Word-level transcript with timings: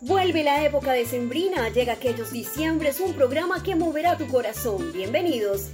Vuelve 0.00 0.44
la 0.44 0.62
época 0.62 0.92
de 0.92 1.06
Sembrina, 1.06 1.70
llega 1.70 1.94
aquellos 1.94 2.30
diciembres, 2.30 3.00
un 3.00 3.14
programa 3.14 3.62
que 3.62 3.74
moverá 3.74 4.18
tu 4.18 4.26
corazón. 4.26 4.92
Bienvenidos. 4.92 5.70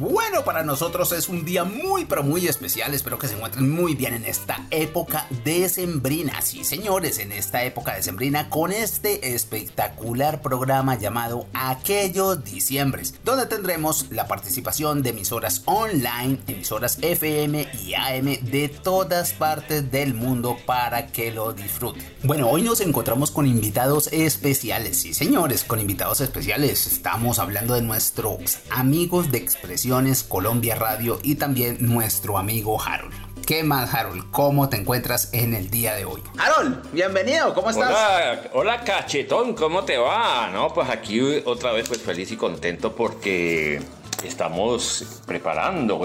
Bueno, 0.00 0.44
para 0.44 0.62
nosotros 0.62 1.12
es 1.12 1.28
un 1.28 1.44
día 1.44 1.64
muy 1.64 2.06
pero 2.06 2.22
muy 2.22 2.48
especial. 2.48 2.94
Espero 2.94 3.18
que 3.18 3.28
se 3.28 3.34
encuentren 3.34 3.68
muy 3.68 3.94
bien 3.94 4.14
en 4.14 4.24
esta 4.24 4.66
época 4.70 5.26
decembrina. 5.44 6.40
Sí, 6.40 6.64
señores, 6.64 7.18
en 7.18 7.32
esta 7.32 7.64
época 7.64 7.94
decembrina 7.94 8.48
con 8.48 8.72
este 8.72 9.34
espectacular 9.34 10.40
programa 10.40 10.98
llamado 10.98 11.48
Aquellos 11.52 12.42
Diciembres, 12.42 13.14
donde 13.26 13.44
tendremos 13.44 14.06
la 14.10 14.26
participación 14.26 15.02
de 15.02 15.10
emisoras 15.10 15.64
online, 15.66 16.38
emisoras 16.46 16.96
FM 17.02 17.68
y 17.84 17.92
AM 17.92 18.38
de 18.40 18.70
todas 18.82 19.34
partes 19.34 19.90
del 19.90 20.14
mundo 20.14 20.56
para 20.64 21.08
que 21.08 21.30
lo 21.30 21.52
disfruten. 21.52 22.02
Bueno, 22.22 22.48
hoy 22.48 22.62
nos 22.62 22.80
encontramos 22.80 23.30
con 23.30 23.46
invitados 23.46 24.08
especiales. 24.12 24.98
Sí, 24.98 25.12
señores, 25.12 25.62
con 25.62 25.78
invitados 25.78 26.22
especiales. 26.22 26.86
Estamos 26.86 27.38
hablando 27.38 27.74
de 27.74 27.82
nuestros 27.82 28.60
amigos 28.70 29.30
de 29.30 29.36
expresión 29.36 29.89
Colombia 30.28 30.76
Radio 30.76 31.18
y 31.24 31.34
también 31.34 31.78
nuestro 31.80 32.38
amigo 32.38 32.80
Harold. 32.80 33.12
¿Qué 33.44 33.64
más, 33.64 33.92
Harold? 33.92 34.30
¿Cómo 34.30 34.68
te 34.68 34.76
encuentras 34.76 35.30
en 35.32 35.52
el 35.52 35.68
día 35.68 35.94
de 35.94 36.04
hoy? 36.04 36.22
Harold, 36.38 36.92
bienvenido, 36.92 37.52
¿cómo 37.54 37.70
estás? 37.70 37.88
Hola, 37.88 38.42
hola 38.52 38.84
cachetón, 38.84 39.54
¿cómo 39.54 39.82
te 39.82 39.98
va? 39.98 40.48
No, 40.52 40.72
pues 40.72 40.88
aquí 40.88 41.20
otra 41.44 41.72
vez 41.72 41.88
pues 41.88 42.00
feliz 42.00 42.30
y 42.30 42.36
contento 42.36 42.94
porque 42.94 43.82
estamos 44.22 45.22
preparando 45.26 46.00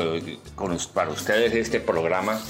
para 0.91 1.11
ustedes 1.11 1.53
este 1.53 1.79
programa 1.79 2.41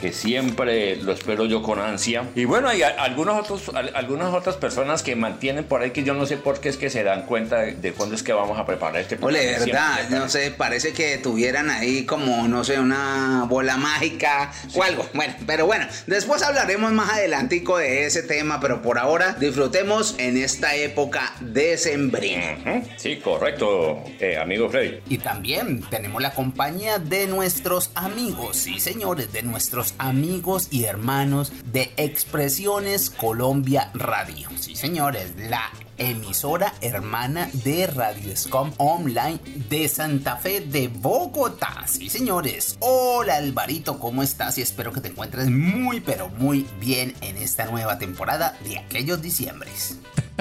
que 0.00 0.12
siempre 0.12 0.96
lo 0.96 1.12
espero 1.12 1.44
yo 1.46 1.62
con 1.62 1.78
ansia. 1.78 2.24
Y 2.34 2.44
bueno, 2.44 2.68
hay 2.68 2.82
algunos 2.82 3.38
otros, 3.38 3.70
algunas 3.94 4.32
otras 4.34 4.56
personas 4.56 5.02
que 5.02 5.14
mantienen 5.16 5.64
por 5.64 5.82
ahí 5.82 5.90
que 5.90 6.02
yo 6.02 6.14
no 6.14 6.26
sé 6.26 6.36
por 6.36 6.60
qué 6.60 6.68
es 6.68 6.76
que 6.76 6.90
se 6.90 7.02
dan 7.02 7.26
cuenta 7.26 7.58
de, 7.58 7.92
cuándo 7.92 8.14
es 8.14 8.22
que 8.22 8.32
vamos 8.32 8.58
a 8.58 8.66
preparar 8.66 9.00
este 9.02 9.16
programa. 9.16 9.42
Ole, 9.44 9.58
verdad, 9.58 10.08
no 10.10 10.28
sé, 10.28 10.50
parece 10.50 10.92
que 10.92 11.18
tuvieran 11.18 11.70
ahí 11.70 12.04
como, 12.04 12.48
no 12.48 12.64
sé, 12.64 12.80
una 12.80 13.44
bola 13.48 13.76
mágica 13.76 14.52
o 14.74 14.82
algo. 14.82 15.06
Bueno, 15.14 15.34
pero 15.46 15.66
bueno, 15.66 15.86
después 16.06 16.42
hablaremos 16.42 16.92
más 16.92 17.10
adelantico 17.10 17.78
de 17.78 18.06
ese 18.06 18.22
tema, 18.22 18.60
pero 18.60 18.82
por 18.82 18.98
ahora 18.98 19.36
disfrutemos 19.38 20.14
en 20.18 20.36
esta 20.36 20.74
época 20.74 21.34
decembrina. 21.40 22.82
Sí, 22.96 23.16
correcto, 23.16 24.02
eh, 24.18 24.38
amigo 24.38 24.68
Freddy. 24.70 25.00
Y 25.08 25.18
también 25.18 25.82
tenemos 25.90 26.22
la 26.22 26.32
compañía 26.32 26.98
de 26.98 27.26
nuestros 27.26 27.90
amigos, 27.94 28.56
sí 28.56 28.80
señores, 28.80 29.32
de 29.32 29.42
nuestros 29.42 29.89
amigos 29.98 30.68
y 30.70 30.84
hermanos 30.84 31.52
de 31.72 31.92
Expresiones 31.96 33.10
Colombia 33.10 33.90
Radio. 33.94 34.48
Sí, 34.58 34.76
señores, 34.76 35.32
la 35.36 35.70
emisora 35.98 36.72
hermana 36.80 37.50
de 37.52 37.86
Radio 37.86 38.34
Scom 38.36 38.72
Online 38.78 39.38
de 39.68 39.88
Santa 39.88 40.36
Fe 40.36 40.60
de 40.60 40.88
Bogotá. 40.88 41.84
Sí, 41.86 42.08
señores. 42.08 42.76
Hola 42.80 43.36
Alvarito, 43.36 43.98
¿cómo 43.98 44.22
estás? 44.22 44.56
Y 44.58 44.62
espero 44.62 44.92
que 44.92 45.00
te 45.00 45.08
encuentres 45.08 45.50
muy, 45.50 46.00
pero 46.00 46.28
muy 46.28 46.66
bien 46.80 47.14
en 47.20 47.36
esta 47.36 47.66
nueva 47.66 47.98
temporada 47.98 48.56
de 48.64 48.78
aquellos 48.78 49.20
diciembres. 49.20 49.98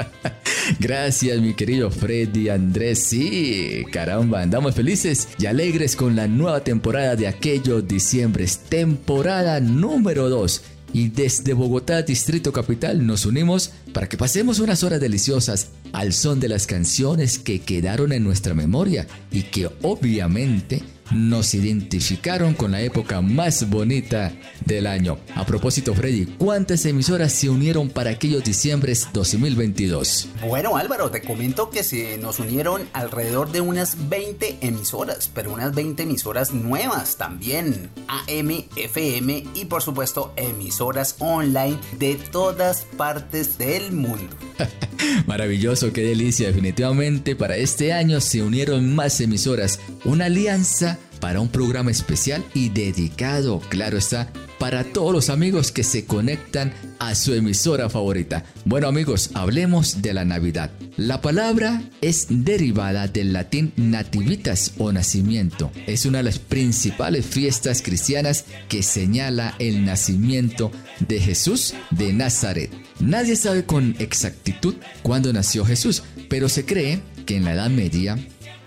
Gracias, 0.79 1.39
mi 1.41 1.53
querido 1.53 1.89
Freddy 1.91 2.49
Andrés. 2.49 2.99
Sí, 2.99 3.85
caramba, 3.91 4.41
andamos 4.41 4.75
felices 4.75 5.27
y 5.37 5.45
alegres 5.45 5.95
con 5.95 6.15
la 6.15 6.27
nueva 6.27 6.63
temporada 6.63 7.15
de 7.15 7.27
aquellos 7.27 7.87
diciembres, 7.87 8.59
temporada 8.69 9.59
número 9.59 10.29
2 10.29 10.61
y 10.93 11.09
desde 11.09 11.53
Bogotá, 11.53 12.01
Distrito 12.01 12.51
Capital, 12.51 13.05
nos 13.05 13.25
unimos 13.25 13.71
para 13.93 14.09
que 14.09 14.17
pasemos 14.17 14.59
unas 14.59 14.83
horas 14.83 14.99
deliciosas 14.99 15.69
al 15.93 16.13
son 16.13 16.39
de 16.39 16.49
las 16.49 16.65
canciones 16.65 17.37
que 17.37 17.59
quedaron 17.59 18.11
en 18.11 18.23
nuestra 18.23 18.53
memoria 18.53 19.07
y 19.31 19.43
que 19.43 19.69
obviamente 19.83 20.81
nos 21.11 21.53
identificaron 21.53 22.53
con 22.53 22.71
la 22.71 22.81
época 22.81 23.21
más 23.21 23.69
bonita 23.69 24.31
del 24.65 24.87
año. 24.87 25.17
A 25.35 25.45
propósito, 25.45 25.93
Freddy, 25.93 26.25
¿cuántas 26.37 26.85
emisoras 26.85 27.33
se 27.33 27.49
unieron 27.49 27.89
para 27.89 28.11
aquellos 28.11 28.43
diciembres 28.43 29.07
2022? 29.13 30.29
Bueno, 30.47 30.77
Álvaro, 30.77 31.09
te 31.11 31.21
comento 31.21 31.69
que 31.69 31.83
se 31.83 32.17
nos 32.17 32.39
unieron 32.39 32.87
alrededor 32.93 33.51
de 33.51 33.61
unas 33.61 34.09
20 34.09 34.59
emisoras, 34.61 35.29
pero 35.33 35.53
unas 35.53 35.73
20 35.73 36.03
emisoras 36.03 36.53
nuevas 36.53 37.17
también, 37.17 37.89
AM, 38.07 38.65
FM 38.75 39.45
y 39.53 39.65
por 39.65 39.81
supuesto 39.81 40.33
emisoras 40.35 41.15
online 41.19 41.79
de 41.97 42.15
todas 42.15 42.85
partes 42.97 43.57
del 43.57 43.91
mundo. 43.91 44.35
Maravilloso, 45.27 45.93
qué 45.93 46.01
delicia. 46.01 46.47
Definitivamente 46.47 47.35
para 47.35 47.57
este 47.57 47.93
año 47.93 48.21
se 48.21 48.43
unieron 48.43 48.93
más 48.93 49.19
emisoras. 49.21 49.79
Una 50.03 50.25
alianza 50.25 50.98
para 51.19 51.41
un 51.41 51.49
programa 51.49 51.91
especial 51.91 52.43
y 52.53 52.69
dedicado, 52.69 53.59
claro 53.69 53.97
está, 53.97 54.31
para 54.59 54.83
todos 54.83 55.13
los 55.13 55.29
amigos 55.29 55.71
que 55.71 55.83
se 55.83 56.05
conectan 56.05 56.73
a 56.99 57.15
su 57.15 57.33
emisora 57.33 57.89
favorita. 57.89 58.43
Bueno 58.65 58.87
amigos, 58.87 59.31
hablemos 59.33 60.01
de 60.01 60.13
la 60.13 60.25
Navidad. 60.25 60.71
La 60.97 61.21
palabra 61.21 61.81
es 62.01 62.27
derivada 62.29 63.07
del 63.07 63.31
latín 63.31 63.71
nativitas 63.77 64.73
o 64.77 64.91
nacimiento. 64.91 65.71
Es 65.87 66.05
una 66.05 66.17
de 66.17 66.25
las 66.25 66.39
principales 66.39 67.25
fiestas 67.25 67.81
cristianas 67.81 68.45
que 68.67 68.83
señala 68.83 69.55
el 69.59 69.85
nacimiento 69.85 70.71
de 71.07 71.21
Jesús 71.21 71.73
de 71.91 72.11
Nazaret. 72.11 72.69
Nadie 72.99 73.37
sabe 73.37 73.63
con 73.63 73.95
exactitud 73.99 74.75
cuándo 75.01 75.31
nació 75.31 75.63
Jesús, 75.63 76.03
pero 76.29 76.49
se 76.49 76.65
cree 76.65 77.01
que 77.25 77.37
en 77.37 77.45
la 77.45 77.53
Edad 77.53 77.69
Media 77.69 78.17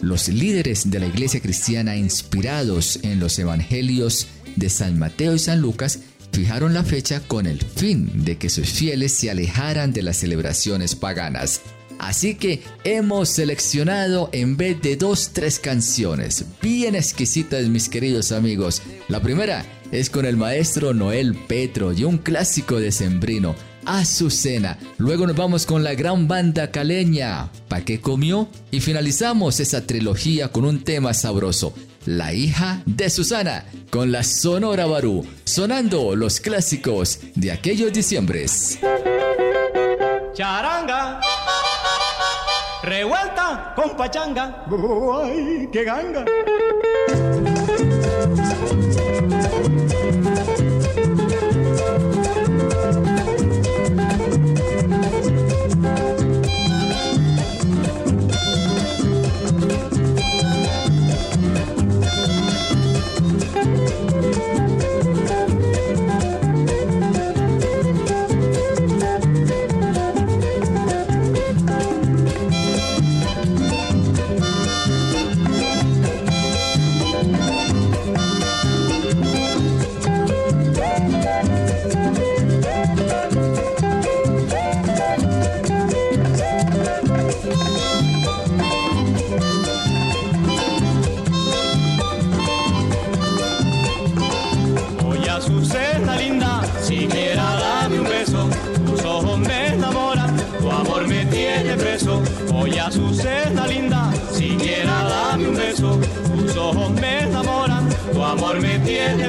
los 0.02 0.28
líderes 0.28 0.90
de 0.90 1.00
la 1.00 1.06
iglesia 1.06 1.40
cristiana 1.40 1.96
inspirados 1.96 2.98
en 3.02 3.20
los 3.20 3.38
evangelios 3.38 4.26
de 4.56 4.68
San 4.68 4.98
Mateo 4.98 5.34
y 5.34 5.38
San 5.38 5.62
Lucas 5.62 6.00
fijaron 6.32 6.74
la 6.74 6.82
fecha 6.82 7.20
con 7.20 7.46
el 7.46 7.60
fin 7.60 8.24
de 8.24 8.36
que 8.36 8.50
sus 8.50 8.68
fieles 8.68 9.12
se 9.12 9.30
alejaran 9.30 9.92
de 9.92 10.02
las 10.02 10.18
celebraciones 10.18 10.94
paganas. 10.96 11.60
Así 11.98 12.34
que 12.34 12.62
hemos 12.82 13.28
seleccionado 13.28 14.28
en 14.32 14.56
vez 14.56 14.82
de 14.82 14.96
dos, 14.96 15.30
tres 15.32 15.60
canciones 15.60 16.44
bien 16.60 16.96
exquisitas, 16.96 17.69
mis 17.69 17.88
queridos 17.88 18.32
amigos. 18.32 18.82
La 19.08 19.22
primera 19.22 19.64
es 19.92 20.10
con 20.10 20.26
el 20.26 20.36
maestro 20.36 20.94
Noel 20.94 21.34
Petro 21.46 21.92
y 21.92 22.02
un 22.02 22.19
clásico 22.19 22.80
de 22.80 22.90
Sembrino, 22.90 23.54
Azucena. 23.84 24.78
Luego 24.98 25.26
nos 25.26 25.37
vamos 25.37 25.66
con 25.66 25.82
la 25.84 25.94
gran 25.94 26.28
banda 26.28 26.70
caleña, 26.70 27.50
¿Pa' 27.69 27.82
qué 27.82 28.00
comió? 28.00 28.48
Y 28.70 28.81
finalizamos 28.81 29.60
esa 29.60 29.87
trilogía 29.87 30.48
con 30.48 30.65
un 30.65 30.84
tema 30.84 31.15
sabroso, 31.15 31.75
La 32.06 32.32
hija 32.32 32.82
de 32.87 33.10
Susana, 33.10 33.65
con 33.91 34.12
la 34.12 34.22
Sonora 34.22 34.87
Barú, 34.87 35.26
sonando 35.44 36.16
los 36.16 36.41
clásicos 36.41 37.20
de 37.34 37.53
aquellos 37.53 37.93
diciembres. 37.93 38.78
Charanga, 40.34 41.20
revuelta 42.82 43.72
con 43.76 43.97
pachanga, 43.97 44.64
¡ay, 45.25 45.69
qué 45.72 45.84
ganga! 45.84 46.25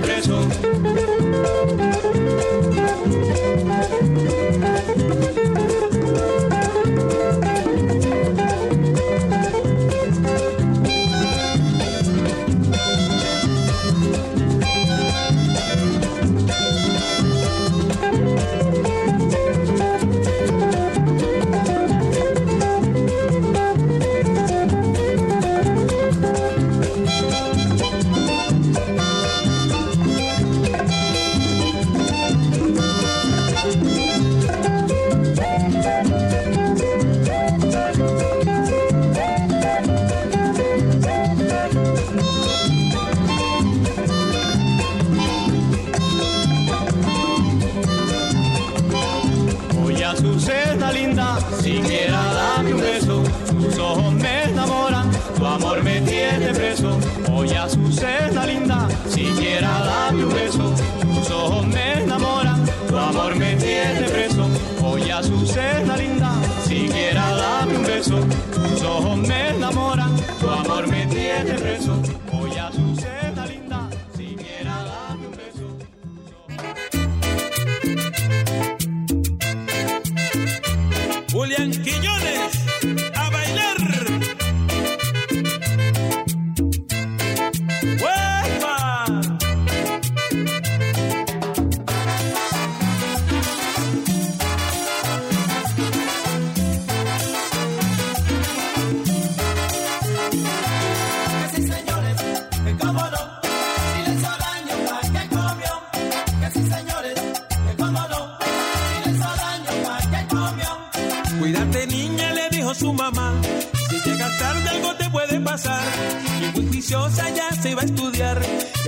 Me 0.01 0.43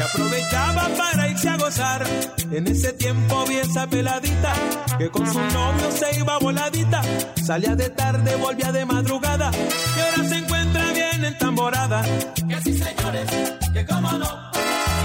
aprovechaba 0.06 0.88
para 0.96 1.30
irse 1.30 1.50
a 1.50 1.58
gozar. 1.58 2.06
En 2.52 2.68
ese 2.68 2.94
tiempo 2.94 3.46
vi 3.48 3.58
esa 3.58 3.88
peladita 3.88 4.54
que 4.98 5.10
con 5.10 5.26
su 5.32 5.40
novio 5.40 5.92
se 5.92 6.20
iba 6.20 6.38
voladita. 6.40 7.02
Salía 7.44 7.76
de 7.76 7.90
tarde, 7.90 8.36
volvía 8.36 8.72
de 8.72 8.86
madrugada 8.86 9.52
y 9.52 10.00
ahora 10.00 10.30
se 10.30 10.38
encuentra 10.38 10.92
bien 10.92 11.26
entamborada. 11.26 12.04
Que 12.04 12.62
sí, 12.62 12.78
señores, 12.78 13.30
que 13.74 13.86
cómo 13.86 14.12
no, 14.12 14.52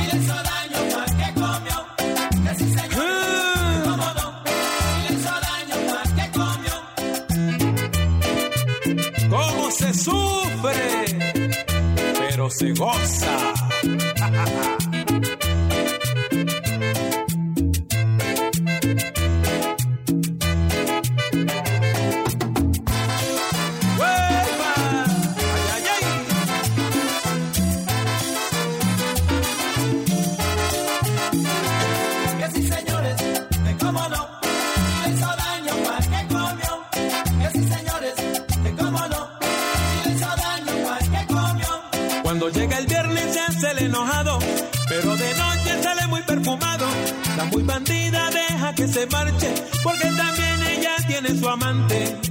y 0.01 0.07
le 0.11 0.19
hizo 0.23 0.35
daño 0.35 0.97
más 0.97 1.13
que 1.13 1.35
comió. 1.35 1.87
Que 2.45 2.55
sí, 2.55 2.73
señores, 2.73 2.97
que 2.97 3.75
ah. 3.75 3.83
cómo 3.85 4.07
no, 4.19 4.27
y 4.91 4.99
le 5.03 5.11
hizo 5.17 5.35
daño 5.49 5.77
más 5.93 6.09
que 6.19 6.27
comió. 6.39 6.77
¿Cómo 9.31 9.71
se 9.71 9.95
sufre? 9.95 11.05
Pero 12.19 12.51
se 12.51 12.73
goza. 12.73 13.35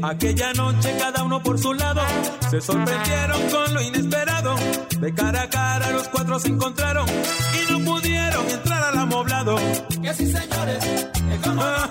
Aquella 0.01 0.53
noche 0.53 0.95
cada 0.97 1.23
uno 1.23 1.41
por 1.43 1.59
su 1.59 1.73
lado 1.73 2.01
se 2.49 2.61
sorprendieron 2.61 3.41
con 3.49 3.73
lo 3.73 3.81
inesperado. 3.81 4.55
De 4.99 5.13
cara 5.13 5.43
a 5.43 5.49
cara 5.49 5.91
los 5.91 6.07
cuatro 6.07 6.39
se 6.39 6.47
encontraron 6.47 7.05
y 7.07 7.71
no 7.71 7.79
pudieron 7.83 8.49
entrar 8.49 8.83
al 8.83 8.97
amoblado. 8.97 9.57
Que 10.01 10.13
sí 10.13 10.31
señores, 10.31 10.85
que 11.13 11.37
como... 11.43 11.61
Ah, 11.61 11.88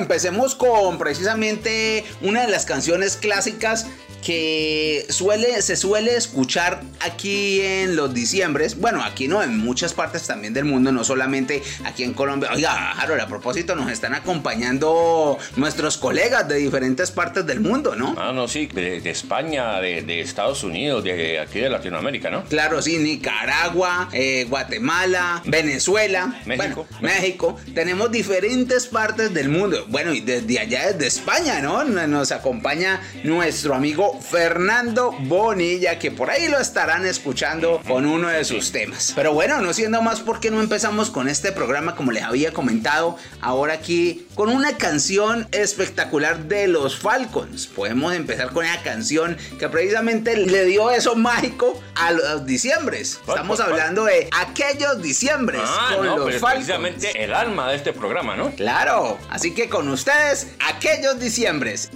empecemos 0.00 0.54
con 0.54 0.98
precisamente 0.98 2.04
una 2.22 2.42
de 2.42 2.48
las 2.48 2.64
canciones 2.64 3.16
clásicas 3.16 3.86
que 4.24 5.06
suele, 5.08 5.62
se 5.62 5.76
suele 5.76 6.16
escuchar 6.16 6.82
aquí 7.00 7.60
en 7.60 7.96
los 7.96 8.12
diciembres. 8.14 8.78
Bueno, 8.78 9.02
aquí 9.02 9.28
no, 9.28 9.42
en 9.42 9.58
muchas 9.58 9.94
partes 9.94 10.26
también 10.26 10.54
del 10.54 10.64
mundo, 10.64 10.92
no 10.92 11.04
solamente 11.04 11.62
aquí 11.84 12.04
en 12.04 12.14
Colombia. 12.14 12.50
Oiga, 12.54 12.92
Harold, 12.92 13.20
a 13.20 13.26
propósito, 13.26 13.74
nos 13.74 13.90
están 13.90 14.14
acompañando 14.14 15.38
nuestros 15.56 15.96
colegas 15.96 16.48
de 16.48 16.56
diferentes 16.56 17.10
partes 17.10 17.46
del 17.46 17.60
mundo, 17.60 17.94
¿no? 17.96 18.14
Ah, 18.18 18.32
no, 18.34 18.48
sí, 18.48 18.66
de, 18.66 19.00
de 19.00 19.10
España, 19.10 19.80
de, 19.80 20.02
de 20.02 20.20
Estados 20.20 20.62
Unidos, 20.62 21.04
de 21.04 21.40
aquí 21.40 21.60
de 21.60 21.70
Latinoamérica, 21.70 22.30
¿no? 22.30 22.44
Claro, 22.44 22.80
sí, 22.82 22.98
Nicaragua, 22.98 24.08
eh, 24.12 24.46
Guatemala, 24.48 25.42
Venezuela, 25.44 26.40
México. 26.46 26.86
bueno, 26.90 27.00
México. 27.00 27.56
Tenemos 27.74 28.10
diferentes 28.10 28.86
partes 28.86 29.32
del 29.32 29.48
mundo. 29.48 29.84
Bueno, 29.88 30.12
y 30.12 30.20
desde 30.20 30.58
allá, 30.58 30.92
desde 30.92 31.06
España, 31.06 31.60
¿no? 31.60 31.84
Nos 31.84 32.32
acompaña 32.32 33.00
nuestro 33.24 33.74
amigo 33.74 34.20
Fernando 34.20 35.12
Bonilla, 35.20 35.98
que 35.98 36.10
por 36.10 36.30
ahí 36.30 36.48
lo 36.48 36.58
estarán 36.90 37.06
escuchando 37.06 37.80
con 37.86 38.04
uno 38.04 38.26
de 38.26 38.44
sus 38.44 38.72
temas. 38.72 39.12
Pero 39.14 39.32
bueno, 39.32 39.60
no 39.60 39.72
siendo 39.72 40.02
más, 40.02 40.18
¿por 40.20 40.40
qué 40.40 40.50
no 40.50 40.60
empezamos 40.60 41.08
con 41.10 41.28
este 41.28 41.52
programa 41.52 41.94
como 41.94 42.10
les 42.10 42.24
había 42.24 42.52
comentado? 42.52 43.16
Ahora 43.40 43.74
aquí 43.74 44.26
con 44.34 44.48
una 44.48 44.76
canción 44.76 45.46
espectacular 45.52 46.44
de 46.48 46.66
los 46.66 46.98
Falcons. 46.98 47.68
Podemos 47.68 48.12
empezar 48.14 48.50
con 48.50 48.64
esa 48.64 48.82
canción 48.82 49.36
que 49.60 49.68
precisamente 49.68 50.36
le 50.36 50.64
dio 50.64 50.90
eso 50.90 51.14
mágico 51.14 51.80
a 51.94 52.10
los 52.10 52.44
diciembres. 52.44 53.20
¿Cuál, 53.24 53.36
Estamos 53.36 53.60
hablando 53.60 54.06
de 54.06 54.28
aquellos 54.36 55.00
diciembres 55.00 55.60
Ah, 55.64 55.92
con 55.94 56.06
no, 56.06 56.16
los 56.16 56.26
pero 56.26 56.40
Falcons. 56.40 56.64
precisamente 56.66 57.22
el 57.22 57.32
alma 57.34 57.70
de 57.70 57.76
este 57.76 57.92
programa, 57.92 58.34
¿no? 58.34 58.50
Claro, 58.56 59.16
así 59.30 59.54
que 59.54 59.68
con 59.68 59.88
ustedes, 59.88 60.48
aquellos 60.58 61.20
diciembres. 61.20 61.88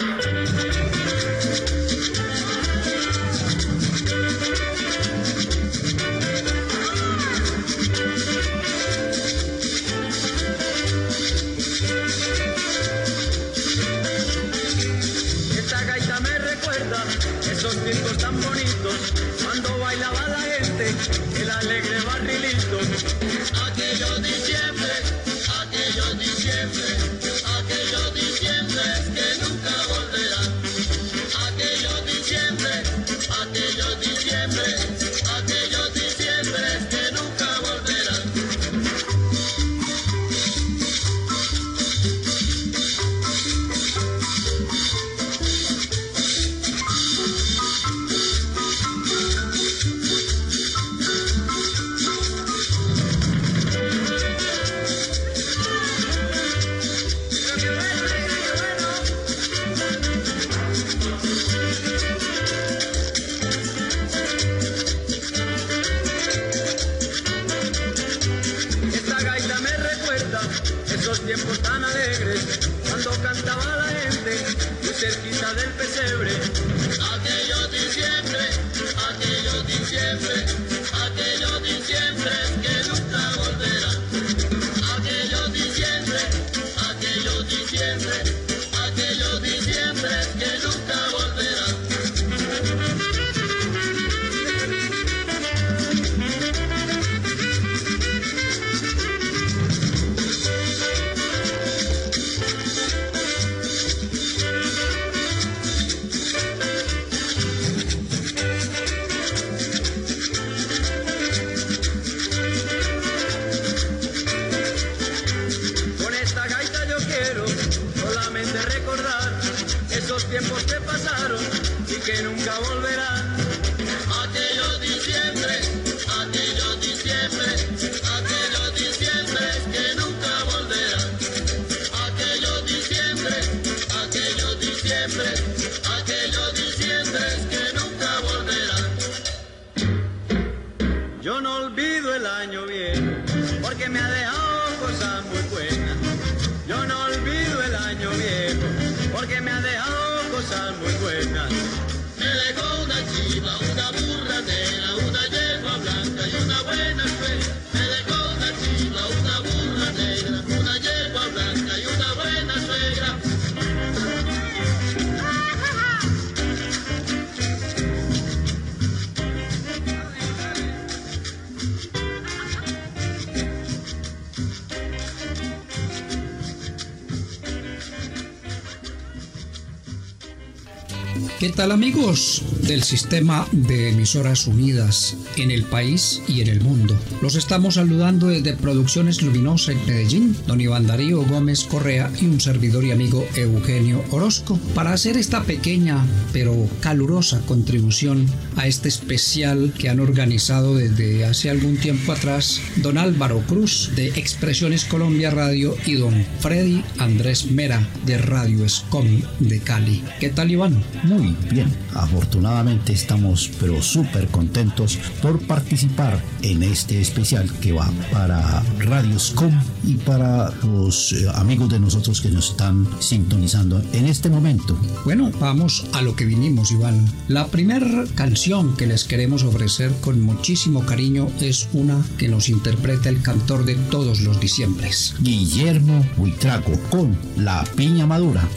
Tal 181.64 181.72
amigos 181.72 182.42
del 182.68 182.82
sistema 182.82 183.48
de 183.50 183.88
emisoras 183.88 184.46
unidas 184.46 185.16
en 185.38 185.50
el 185.50 185.64
país 185.64 186.20
y 186.28 186.42
en 186.42 186.48
el 186.48 186.60
mundo? 186.60 186.94
Los 187.22 187.36
estamos 187.36 187.76
saludando 187.76 188.26
desde 188.26 188.52
Producciones 188.52 189.22
Luminosa 189.22 189.72
en 189.72 189.86
Medellín, 189.86 190.36
don 190.46 190.60
Iván 190.60 190.86
Darío 190.86 191.24
Gómez 191.24 191.64
Correa 191.64 192.10
y 192.20 192.26
un 192.26 192.38
servidor 192.38 192.84
y 192.84 192.90
amigo 192.90 193.26
Eugenio 193.34 194.04
Orozco 194.10 194.58
para 194.74 194.92
hacer 194.92 195.16
esta 195.16 195.42
pequeña 195.44 196.04
pero 196.34 196.68
calurosa 196.80 197.40
contribución 197.46 198.26
a 198.56 198.66
este 198.66 198.88
especial 198.88 199.72
que 199.78 199.88
han 199.88 200.00
organizado 200.00 200.76
desde 200.76 201.24
hace 201.24 201.50
algún 201.50 201.76
tiempo 201.76 202.12
atrás 202.12 202.60
don 202.76 202.98
Álvaro 202.98 203.40
Cruz 203.46 203.92
de 203.94 204.08
Expresiones 204.08 204.84
Colombia 204.84 205.30
Radio 205.30 205.76
y 205.86 205.94
don 205.94 206.24
Freddy 206.40 206.84
Andrés 206.98 207.50
Mera 207.50 207.86
de 208.06 208.18
Radio 208.18 208.64
Escom 208.64 209.06
de 209.40 209.60
Cali. 209.60 210.02
¿Qué 210.20 210.30
tal 210.30 210.50
Iván? 210.50 210.82
Muy 211.02 211.36
bien, 211.50 211.74
afortunadamente 211.94 212.92
estamos 212.92 213.50
pero 213.60 213.82
súper 213.82 214.28
contentos 214.28 214.98
por 215.22 215.40
participar 215.46 216.20
en 216.42 216.62
este 216.62 217.00
especial 217.00 217.50
que 217.60 217.72
va 217.72 217.90
para 218.12 218.62
Radioscom 218.78 219.52
y 219.86 219.96
para 219.96 220.50
los 220.62 221.12
eh, 221.12 221.26
amigos 221.34 221.68
de 221.68 221.80
nosotros 221.80 222.20
que 222.20 222.30
nos 222.30 222.50
están 222.50 222.86
sintonizando 223.00 223.82
en 223.92 224.06
este 224.06 224.28
momento. 224.28 224.76
Bueno, 225.04 225.30
vamos 225.38 225.86
a 225.92 226.02
lo 226.02 226.16
que 226.16 226.24
vinimos 226.24 226.70
Iván. 226.72 227.04
La 227.28 227.46
primera 227.48 228.04
canción 228.14 228.76
que 228.76 228.86
les 228.86 229.04
queremos 229.04 229.42
ofrecer 229.42 229.92
con 230.00 230.20
muchísimo 230.20 230.84
cariño 230.84 231.28
es 231.40 231.68
una 231.72 232.04
que 232.18 232.28
nos 232.28 232.48
interpreta 232.48 233.08
el 233.08 233.22
cantor 233.22 233.64
de 233.64 233.74
todos 233.74 234.20
los 234.20 234.40
diciembres. 234.40 235.14
Guillermo 235.20 236.04
Huitrago 236.16 236.72
con 236.90 237.16
La 237.36 237.64
Piña 237.76 238.06
Madura. 238.06 238.48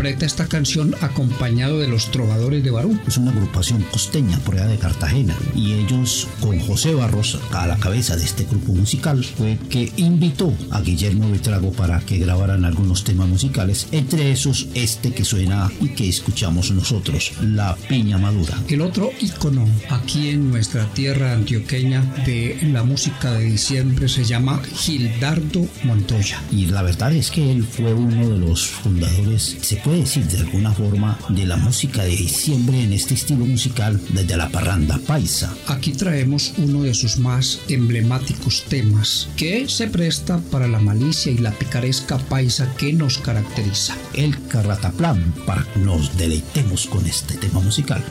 Interpreta 0.00 0.24
esta 0.24 0.46
canción 0.46 0.94
acompañado 1.02 1.78
de 1.78 1.86
los 1.86 2.10
trovadores 2.10 2.64
de 2.64 2.70
Barú. 2.70 2.98
Es 3.06 3.18
una 3.18 3.32
agrupación 3.32 3.82
costeña 3.92 4.38
por 4.38 4.54
allá 4.54 4.66
de 4.66 4.78
Cartagena 4.78 5.36
y 5.54 5.74
ellos 5.74 6.26
con 6.40 6.58
José 6.58 6.94
Barros 6.94 7.38
a 7.52 7.66
la 7.66 7.76
cabeza 7.76 8.16
de 8.16 8.24
este 8.24 8.44
grupo 8.44 8.72
musical 8.72 9.22
fue 9.22 9.58
que 9.68 9.92
invitó 9.98 10.54
a 10.70 10.80
Guillermo 10.80 11.30
Vitrago 11.30 11.72
para 11.72 12.00
que 12.00 12.16
grabaran 12.16 12.64
algunos 12.64 13.04
temas 13.04 13.28
musicales, 13.28 13.88
entre 13.92 14.32
esos 14.32 14.68
este 14.72 15.12
que 15.12 15.26
suena 15.26 15.70
y 15.82 15.90
que 15.90 16.08
escuchamos 16.08 16.70
nosotros, 16.70 17.32
La 17.42 17.76
Piña 17.86 18.16
Madura. 18.16 18.56
El 18.68 18.80
otro 18.80 19.10
ícono 19.20 19.68
aquí 19.90 20.30
en 20.30 20.50
nuestra 20.50 20.86
tierra 20.94 21.34
antioqueña 21.34 22.00
de 22.24 22.58
la 22.72 22.84
música 22.84 23.32
de 23.32 23.44
diciembre 23.44 24.08
se 24.08 24.24
llama 24.24 24.62
Gildardo 24.62 25.68
Montoya. 25.84 26.42
Y 26.50 26.66
la 26.66 26.80
verdad 26.80 27.12
es 27.12 27.30
que 27.30 27.52
él 27.52 27.64
fue 27.64 27.92
uno 27.92 28.30
de 28.30 28.38
los 28.38 28.66
fundadores, 28.66 29.58
se 29.60 29.76
puede 29.76 29.89
decir 29.98 30.24
de 30.26 30.38
alguna 30.38 30.72
forma, 30.72 31.18
de 31.28 31.46
la 31.46 31.56
música 31.56 32.02
de 32.02 32.10
diciembre 32.10 32.82
en 32.82 32.92
este 32.92 33.14
estilo 33.14 33.44
musical 33.44 34.00
desde 34.10 34.36
la 34.36 34.48
parranda 34.48 34.98
paisa. 35.06 35.54
Aquí 35.66 35.92
traemos 35.92 36.54
uno 36.58 36.82
de 36.82 36.94
sus 36.94 37.18
más 37.18 37.60
emblemáticos 37.68 38.64
temas, 38.68 39.28
que 39.36 39.68
se 39.68 39.88
presta 39.88 40.38
para 40.50 40.68
la 40.68 40.78
malicia 40.78 41.32
y 41.32 41.38
la 41.38 41.52
picaresca 41.52 42.18
paisa 42.18 42.74
que 42.76 42.92
nos 42.92 43.18
caracteriza. 43.18 43.96
El 44.14 44.36
carrataplán, 44.48 45.32
para 45.46 45.64
que 45.64 45.80
nos 45.80 46.16
deleitemos 46.16 46.86
con 46.86 47.06
este 47.06 47.36
tema 47.36 47.60
musical. 47.60 48.04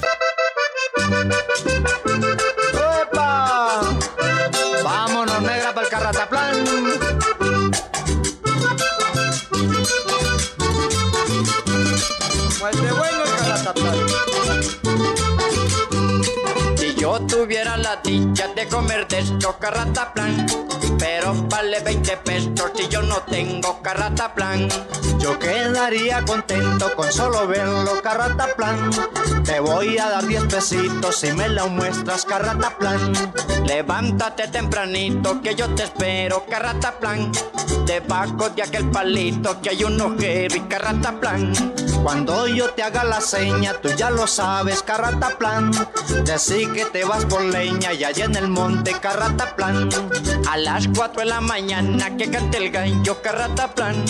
¡Opa! 2.74 3.98
Vámonos, 4.84 5.42
negra, 5.42 5.74
para 5.74 5.86
el 5.86 5.92
carrataplán. 5.92 7.19
Muerte 12.60 12.92
bueno 12.92 13.24
el 13.24 13.32
carrataplán. 13.38 13.96
Si 16.78 16.94
yo 16.96 17.20
tuviera 17.22 17.78
la 17.78 17.96
dicha 18.04 18.50
de 18.50 18.68
comer 18.68 19.08
de 19.08 19.20
esto 19.20 19.58
carrataplan, 19.58 20.46
pero 21.00 21.34
vale 21.50 21.80
20 21.80 22.18
pesos 22.18 22.72
si 22.76 22.88
yo 22.90 23.02
no 23.02 23.22
tengo 23.24 23.82
carrataplan. 23.82 24.68
Yo 25.20 25.40
quedaría 25.40 26.24
contento 26.26 26.94
con 26.96 27.12
solo 27.12 27.48
verlo 27.48 28.02
carrataplan. 28.02 28.92
Te 29.44 29.60
voy 29.60 29.98
a 29.98 30.10
dar 30.10 30.28
10 30.28 30.46
pesitos 30.46 31.16
si 31.16 31.32
me 31.32 31.50
la 31.50 31.66
muestras 31.66 32.26
carrataplan. 32.26 33.14
Levántate 33.66 34.48
tempranito 34.48 35.42
que 35.42 35.56
yo 35.56 35.74
te 35.76 35.84
espero 35.84 36.46
carrataplan. 36.50 37.32
Debajo 37.86 38.50
de 38.50 38.64
aquel 38.64 38.90
palito 38.92 39.62
que 39.62 39.72
hay 39.72 39.84
un 39.84 40.00
ojero 40.00 40.56
y 40.56 40.60
carrataplan. 40.62 41.54
Cuando 42.04 42.48
yo 42.48 42.70
te 42.72 42.84
haga 42.84 43.04
la 43.04 43.20
seña, 43.20 43.74
tú 43.74 43.90
ya 43.90 44.10
lo 44.10 44.26
sabes, 44.26 44.84
carrataplan. 44.84 45.72
Decí 46.24 46.66
que 46.68 46.86
te 46.86 47.04
vas 47.04 47.26
por 47.26 47.44
leña 47.44 47.94
y 47.94 48.04
allá 48.04 48.26
en 48.26 48.36
el 48.36 48.48
monte, 48.48 48.94
carrataplan. 48.94 49.90
A 50.50 50.58
las 50.58 50.88
4 50.88 51.22
de 51.22 51.26
la 51.28 51.42
mañana 51.42 52.18
que 52.18 52.32
cante 52.32 52.58
el 52.58 52.72
gallo 52.72 53.22
carrataplan. 53.22 54.04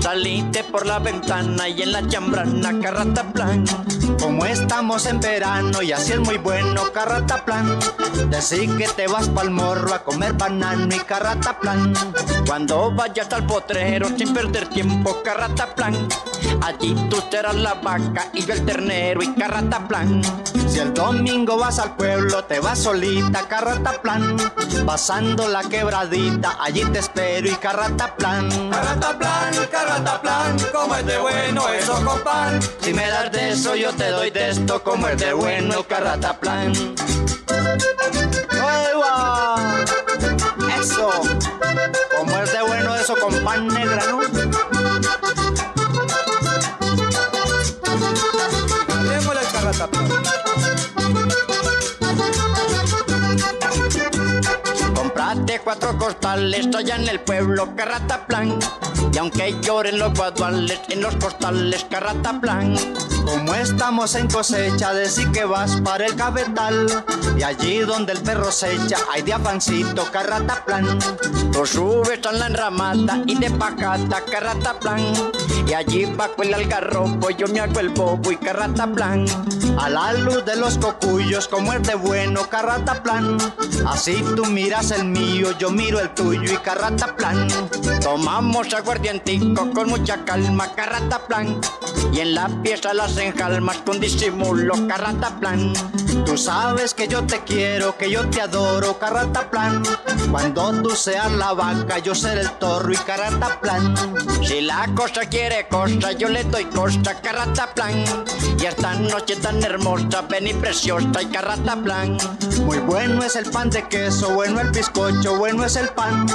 Salite 0.00 0.62
por 0.62 0.86
la 0.86 1.00
ventana 1.00 1.68
y 1.68 1.82
en 1.82 1.90
la 1.90 2.06
chambrana 2.06 2.78
carrataplan. 2.80 3.64
Como 4.20 4.44
estamos 4.46 5.06
en 5.06 5.18
verano 5.18 5.82
y 5.82 5.90
así 5.90 6.12
es 6.12 6.20
muy 6.20 6.38
bueno, 6.38 6.92
carrataplan. 6.92 7.76
Decí 8.30 8.68
que 8.68 8.86
te 8.86 9.08
vas 9.08 9.28
pa'l 9.30 9.50
morro 9.50 9.92
a 9.92 10.04
comer 10.04 10.34
banano 10.34 10.94
y 10.94 10.98
carrataplan. 11.00 11.92
Cuando 12.46 12.92
vayas 12.92 13.32
al 13.32 13.44
potrero 13.44 14.16
sin 14.16 14.32
perder 14.32 14.68
tiempo, 14.68 15.20
carrataplan. 15.24 16.06
Allí 16.62 16.94
tú 17.10 17.20
serás 17.32 17.56
la 17.56 17.74
vaca 17.74 18.28
y 18.32 18.46
yo 18.46 18.54
el 18.54 18.64
ternero 18.64 19.24
y 19.24 19.34
carrataplan. 19.34 20.22
Si 20.70 20.78
el 20.78 20.94
domingo 20.94 21.56
vas 21.56 21.80
al 21.80 21.96
pueblo, 21.96 22.44
te 22.44 22.60
vas 22.60 22.78
solita, 22.78 23.48
carrataplan. 23.48 24.36
Pasando 24.86 25.48
la 25.48 25.62
quebradita, 25.64 26.58
allí 26.60 26.84
te 26.84 27.00
espero 27.00 27.48
y 27.48 27.54
carrataplan. 27.56 28.70
Carrataplan, 28.70 29.52
carrataplan, 29.68 30.56
como 30.72 30.94
es 30.94 31.06
de 31.06 31.18
bueno 31.18 31.68
eso 31.68 32.04
con 32.04 32.20
pan. 32.22 32.60
Si 32.80 32.94
me 32.94 33.08
das 33.08 33.32
de 33.32 33.50
eso, 33.50 33.74
yo 33.74 33.92
te 33.92 34.10
doy 34.10 34.30
de 34.30 34.50
esto, 34.50 34.80
como 34.84 35.08
es 35.08 35.18
de 35.18 35.32
bueno 35.32 35.82
carrataplan. 35.88 36.72
¡Nueva! 38.52 39.56
Eso, 40.80 41.10
como 42.16 42.38
es 42.38 42.52
de 42.52 42.62
bueno 42.62 42.94
eso 42.94 43.16
con 43.16 43.34
pan 43.40 43.66
negra, 43.66 44.04
¿no? 44.08 44.19
Cuatro 55.64 55.96
costales 55.98 56.68
allá 56.74 56.96
en 56.96 57.08
el 57.08 57.20
pueblo 57.20 57.74
carrataplan. 57.76 58.58
Y 59.12 59.18
aunque 59.18 59.56
lloren 59.60 59.98
los 59.98 60.14
guaduales 60.14 60.80
en 60.88 61.02
los 61.02 61.16
costales 61.16 61.84
carrataplan. 61.90 62.76
Como 63.24 63.54
estamos 63.54 64.14
en 64.14 64.28
cosecha, 64.28 64.92
decí 64.92 65.26
que 65.32 65.44
vas 65.44 65.80
para 65.82 66.06
el 66.06 66.14
cabetal. 66.16 66.86
Y 67.36 67.42
allí 67.42 67.78
donde 67.78 68.12
el 68.12 68.20
perro 68.20 68.50
se 68.50 68.74
echa, 68.74 68.98
hay 69.12 69.22
de 69.22 69.34
afancito, 69.34 70.04
carrataplan. 70.10 70.98
Tú 71.52 71.66
subes 71.66 72.24
a 72.26 72.32
la 72.32 72.46
enramada 72.46 73.22
y 73.26 73.36
de 73.36 73.50
pacata 73.50 74.22
carrataplan. 74.30 75.12
Y 75.66 75.74
allí 75.74 76.04
bajo 76.06 76.42
el 76.42 76.54
algarrobo 76.54 77.30
yo 77.30 77.46
me 77.48 77.60
hago 77.60 77.80
el 77.80 77.90
bobo 77.90 78.30
y 78.30 78.36
carrataplan. 78.36 79.26
A 79.78 79.88
la 79.88 80.12
luz 80.14 80.44
de 80.44 80.56
los 80.56 80.78
cocuyos, 80.78 81.48
como 81.48 81.72
es 81.72 81.82
de 81.82 81.94
bueno, 81.94 82.48
carrataplan. 82.48 83.38
Así 83.86 84.24
tú 84.36 84.46
miras 84.46 84.90
el 84.90 85.04
mío, 85.04 85.49
yo 85.58 85.70
miro 85.70 86.00
el 86.00 86.10
tuyo 86.10 86.52
y 86.52 86.56
carrataplan. 86.58 87.48
Tomamos 88.02 88.72
aguardientico 88.74 89.70
con 89.72 89.88
mucha 89.88 90.24
calma, 90.24 90.74
carrataplan. 90.74 91.60
Y 92.12 92.20
en 92.20 92.34
la 92.34 92.48
pieza 92.62 92.94
las 92.94 93.16
enjalmas 93.16 93.78
con 93.78 94.00
disimulo, 94.00 94.74
carrataplan. 94.86 95.72
Tú 96.24 96.36
sabes 96.36 96.94
que 96.94 97.08
yo 97.08 97.24
te 97.24 97.40
quiero, 97.40 97.96
que 97.96 98.10
yo 98.10 98.28
te 98.28 98.40
adoro, 98.40 98.98
carrataplan. 98.98 99.82
Cuando 100.30 100.82
tú 100.82 100.90
seas 100.90 101.30
la 101.32 101.52
vaca, 101.52 101.98
yo 101.98 102.14
seré 102.14 102.42
el 102.42 102.50
toro 102.52 102.92
y 102.92 102.96
carrataplan. 102.96 103.94
Si 104.44 104.60
la 104.60 104.88
cosa 104.94 105.26
quiere 105.26 105.66
cosa, 105.68 106.12
yo 106.12 106.28
le 106.28 106.44
doy 106.44 106.64
costa, 106.66 107.20
carrataplan. 107.20 108.04
Y 108.58 108.66
esta 108.66 108.94
noche 108.94 109.36
tan 109.36 109.62
hermosa, 109.62 110.22
ven 110.28 110.46
y 110.46 110.54
preciosa 110.54 111.22
y 111.22 111.26
carrataplan. 111.26 112.18
Muy 112.64 112.78
bueno 112.78 113.22
es 113.24 113.36
el 113.36 113.50
pan 113.50 113.70
de 113.70 113.88
queso, 113.88 114.30
bueno 114.30 114.60
el 114.60 114.70
bizcocho, 114.70 115.36
bueno 115.36 115.64
es 115.64 115.76
el 115.76 115.88
pan. 115.88 116.26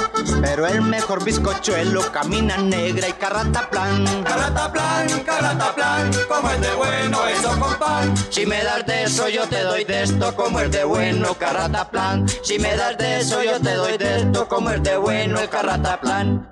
Pero 0.42 0.66
el 0.66 0.82
mejor 0.82 1.24
bizcochuelo 1.24 2.12
camina 2.12 2.56
negra 2.56 3.08
y 3.08 3.12
carrataplan. 3.12 4.24
Carrataplan, 4.24 5.08
carrataplan, 5.24 6.10
como 6.28 6.50
es 6.50 6.60
de 6.60 6.74
bueno 6.74 7.26
eso 7.26 7.58
con 7.58 7.74
pan. 7.76 8.14
Si 8.30 8.44
me 8.44 8.62
das 8.62 8.84
de 8.86 9.04
eso, 9.04 9.28
yo 9.28 9.46
te 9.48 9.62
doy 9.62 9.75
de 9.84 10.02
esto, 10.02 10.34
como 10.34 10.60
es 10.60 10.70
de 10.70 10.84
bueno, 10.84 11.34
carrataplan. 11.34 12.26
Si 12.42 12.58
me 12.58 12.76
das 12.76 12.96
de 12.98 13.18
eso, 13.18 13.42
yo 13.42 13.60
te 13.60 13.74
doy 13.74 13.98
de 13.98 14.18
esto, 14.18 14.48
como 14.48 14.70
es 14.70 14.82
de 14.82 14.96
bueno 14.96 15.40
el 15.40 15.48
carrataplan. 15.48 16.48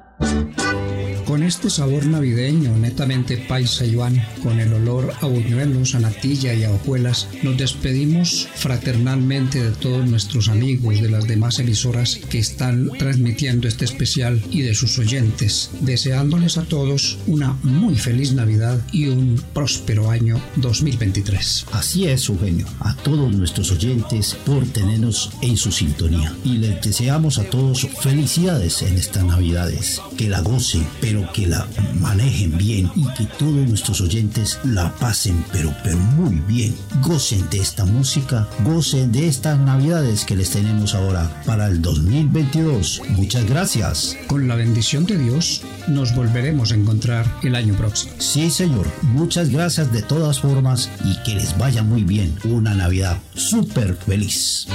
Con 1.26 1.42
este 1.42 1.70
sabor 1.70 2.04
navideño, 2.04 2.76
netamente 2.76 3.38
paisa 3.38 3.86
Yuan, 3.86 4.22
con 4.42 4.60
el 4.60 4.74
olor 4.74 5.14
a 5.22 5.26
buñuelos, 5.26 5.94
a 5.94 6.00
natilla 6.00 6.52
y 6.52 6.64
a 6.64 6.70
hojuelas, 6.70 7.28
nos 7.42 7.56
despedimos 7.56 8.46
fraternalmente 8.54 9.62
de 9.62 9.70
todos 9.70 10.06
nuestros 10.06 10.48
amigos 10.48 11.00
de 11.00 11.08
las 11.08 11.26
demás 11.26 11.58
emisoras 11.58 12.16
que 12.16 12.38
están 12.38 12.90
transmitiendo 12.98 13.68
este 13.68 13.86
especial 13.86 14.42
y 14.50 14.62
de 14.62 14.74
sus 14.74 14.98
oyentes, 14.98 15.70
deseándoles 15.80 16.58
a 16.58 16.64
todos 16.64 17.18
una 17.26 17.54
muy 17.62 17.96
feliz 17.96 18.32
Navidad 18.32 18.78
y 18.92 19.08
un 19.08 19.42
próspero 19.54 20.10
año 20.10 20.38
2023. 20.56 21.66
Así 21.72 22.06
es, 22.06 22.28
Eugenio, 22.28 22.66
a 22.80 22.94
todos 22.96 23.32
nuestros 23.32 23.72
oyentes 23.72 24.36
por 24.44 24.66
tenernos 24.66 25.30
en 25.40 25.56
su 25.56 25.72
sintonía. 25.72 26.34
Y 26.44 26.58
les 26.58 26.82
deseamos 26.82 27.38
a 27.38 27.44
todos 27.44 27.88
felicidades 28.00 28.82
en 28.82 28.96
estas 28.96 29.24
Navidades, 29.24 30.02
que 30.18 30.28
la 30.28 30.40
gocen, 30.40 30.86
pero 31.00 31.13
que 31.32 31.46
la 31.46 31.66
manejen 32.00 32.56
bien 32.56 32.90
y 32.94 33.06
que 33.14 33.24
todos 33.38 33.68
nuestros 33.68 34.00
oyentes 34.00 34.58
la 34.64 34.92
pasen, 34.96 35.44
pero, 35.52 35.74
pero 35.82 35.96
muy 35.96 36.40
bien. 36.46 36.74
Gocen 37.02 37.48
de 37.50 37.58
esta 37.58 37.84
música, 37.84 38.48
gocen 38.64 39.12
de 39.12 39.28
estas 39.28 39.58
Navidades 39.58 40.24
que 40.24 40.36
les 40.36 40.50
tenemos 40.50 40.94
ahora 40.94 41.30
para 41.46 41.66
el 41.66 41.80
2022. 41.80 43.02
Muchas 43.10 43.46
gracias. 43.46 44.16
Con 44.26 44.48
la 44.48 44.56
bendición 44.56 45.06
de 45.06 45.18
Dios, 45.18 45.62
nos 45.88 46.14
volveremos 46.14 46.72
a 46.72 46.76
encontrar 46.76 47.26
el 47.42 47.54
año 47.54 47.74
próximo. 47.74 48.14
Sí, 48.18 48.50
señor. 48.50 48.86
Muchas 49.02 49.50
gracias 49.50 49.92
de 49.92 50.02
todas 50.02 50.40
formas 50.40 50.90
y 51.04 51.22
que 51.22 51.34
les 51.34 51.56
vaya 51.58 51.82
muy 51.82 52.04
bien. 52.04 52.36
Una 52.44 52.74
Navidad 52.74 53.18
súper 53.34 53.94
feliz. 53.94 54.66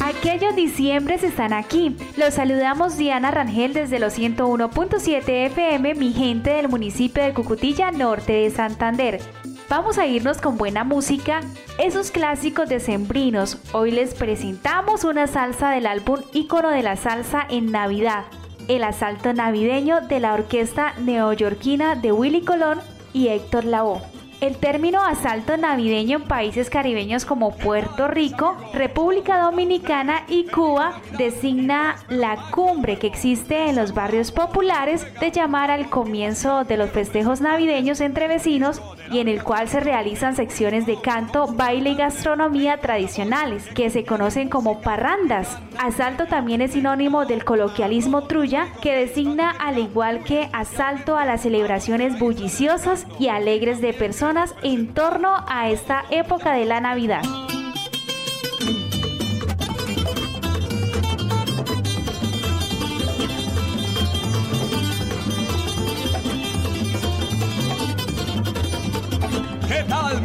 Aquellos 0.00 0.54
diciembres 0.56 1.22
están 1.22 1.52
aquí. 1.52 1.96
Los 2.16 2.34
saludamos 2.34 2.96
Diana 2.96 3.30
Rangel 3.30 3.72
desde 3.72 3.98
los 3.98 4.18
101.7 4.18 5.46
FM, 5.46 5.61
mi 5.70 6.12
gente 6.12 6.50
del 6.50 6.68
municipio 6.68 7.22
de 7.22 7.32
Cucutilla, 7.32 7.92
norte 7.92 8.32
de 8.32 8.50
Santander. 8.50 9.20
Vamos 9.68 9.96
a 9.96 10.06
irnos 10.06 10.38
con 10.38 10.58
buena 10.58 10.82
música, 10.82 11.40
esos 11.78 12.10
clásicos 12.10 12.68
decembrinos. 12.68 13.58
Hoy 13.72 13.92
les 13.92 14.12
presentamos 14.14 15.04
una 15.04 15.28
salsa 15.28 15.70
del 15.70 15.86
álbum 15.86 16.18
Ícono 16.32 16.68
de 16.68 16.82
la 16.82 16.96
Salsa 16.96 17.46
en 17.48 17.70
Navidad, 17.70 18.24
el 18.66 18.82
asalto 18.82 19.32
navideño 19.32 20.00
de 20.00 20.20
la 20.20 20.34
orquesta 20.34 20.94
neoyorquina 20.98 21.94
de 21.94 22.10
Willy 22.10 22.42
Colón 22.42 22.80
y 23.12 23.28
Héctor 23.28 23.64
Lavoe. 23.64 24.11
El 24.42 24.56
término 24.56 25.00
asalto 25.04 25.56
navideño 25.56 26.16
en 26.16 26.24
países 26.24 26.68
caribeños 26.68 27.24
como 27.24 27.54
Puerto 27.56 28.08
Rico, 28.08 28.56
República 28.74 29.40
Dominicana 29.40 30.24
y 30.26 30.46
Cuba 30.46 31.00
designa 31.16 31.94
la 32.08 32.50
cumbre 32.50 32.98
que 32.98 33.06
existe 33.06 33.68
en 33.68 33.76
los 33.76 33.94
barrios 33.94 34.32
populares 34.32 35.06
de 35.20 35.30
llamar 35.30 35.70
al 35.70 35.88
comienzo 35.88 36.64
de 36.64 36.76
los 36.76 36.90
festejos 36.90 37.40
navideños 37.40 38.00
entre 38.00 38.26
vecinos 38.26 38.82
y 39.12 39.20
en 39.20 39.28
el 39.28 39.44
cual 39.44 39.68
se 39.68 39.78
realizan 39.78 40.34
secciones 40.34 40.86
de 40.86 41.00
canto, 41.00 41.46
baile 41.46 41.90
y 41.90 41.94
gastronomía 41.94 42.78
tradicionales, 42.78 43.66
que 43.74 43.90
se 43.90 44.04
conocen 44.04 44.48
como 44.48 44.80
parrandas. 44.80 45.56
Asalto 45.78 46.26
también 46.26 46.62
es 46.62 46.72
sinónimo 46.72 47.26
del 47.26 47.44
coloquialismo 47.44 48.24
trulla, 48.24 48.68
que 48.80 48.96
designa 48.96 49.50
al 49.50 49.78
igual 49.78 50.24
que 50.24 50.48
asalto 50.52 51.16
a 51.16 51.26
las 51.26 51.42
celebraciones 51.42 52.18
bulliciosas 52.18 53.06
y 53.20 53.28
alegres 53.28 53.80
de 53.80 53.92
personas 53.92 54.31
en 54.62 54.94
torno 54.94 55.44
a 55.46 55.68
esta 55.68 56.04
época 56.10 56.52
de 56.52 56.64
la 56.64 56.80
Navidad. 56.80 57.22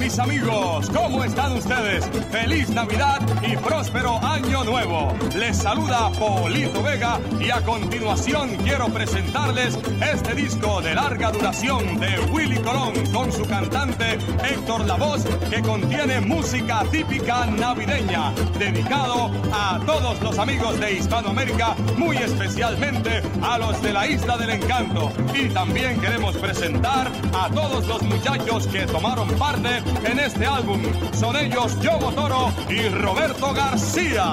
Mis 0.07 0.19
amigos, 0.19 0.89
¿cómo 0.95 1.21
están 1.21 1.51
ustedes? 1.57 2.09
Feliz 2.31 2.69
Navidad 2.69 3.19
y 3.45 3.57
próspero 3.57 4.17
Año 4.23 4.63
Nuevo. 4.63 5.13
Les 5.35 5.57
saluda 5.57 6.09
Polito 6.11 6.81
Vega 6.81 7.19
y 7.41 7.49
a 7.49 7.59
continuación 7.59 8.55
quiero 8.63 8.87
presentarles 8.87 9.77
este 10.13 10.33
disco 10.33 10.81
de 10.81 10.95
larga 10.95 11.31
duración 11.31 11.99
de 11.99 12.19
Willy 12.31 12.57
Colón 12.59 12.93
con 13.11 13.33
su 13.33 13.45
cantante 13.47 14.17
Héctor 14.49 14.85
Lavoz 14.85 15.25
que 15.49 15.61
contiene 15.61 16.21
música 16.21 16.83
típica 16.89 17.45
navideña, 17.45 18.31
dedicado 18.57 19.29
a 19.51 19.77
todos 19.85 20.21
los 20.21 20.39
amigos 20.39 20.79
de 20.79 20.93
Hispanoamérica, 20.93 21.75
muy 21.97 22.15
especialmente 22.15 23.21
a 23.41 23.57
los 23.57 23.81
de 23.81 23.91
la 23.91 24.07
Isla 24.07 24.37
del 24.37 24.51
Encanto. 24.51 25.11
Y 25.33 25.49
también 25.49 25.99
queremos 25.99 26.37
presentar 26.37 27.11
a 27.33 27.49
todos 27.49 27.85
los 27.87 28.01
muchachos 28.03 28.67
que 28.67 28.85
tomaron 28.85 29.27
parte 29.31 29.81
en 30.03 30.19
este 30.19 30.45
álbum. 30.45 30.81
Son 31.13 31.35
ellos 31.35 31.79
Yogo 31.81 32.11
Toro 32.11 32.51
y 32.69 32.87
Roberto 32.89 33.53
García. 33.53 34.31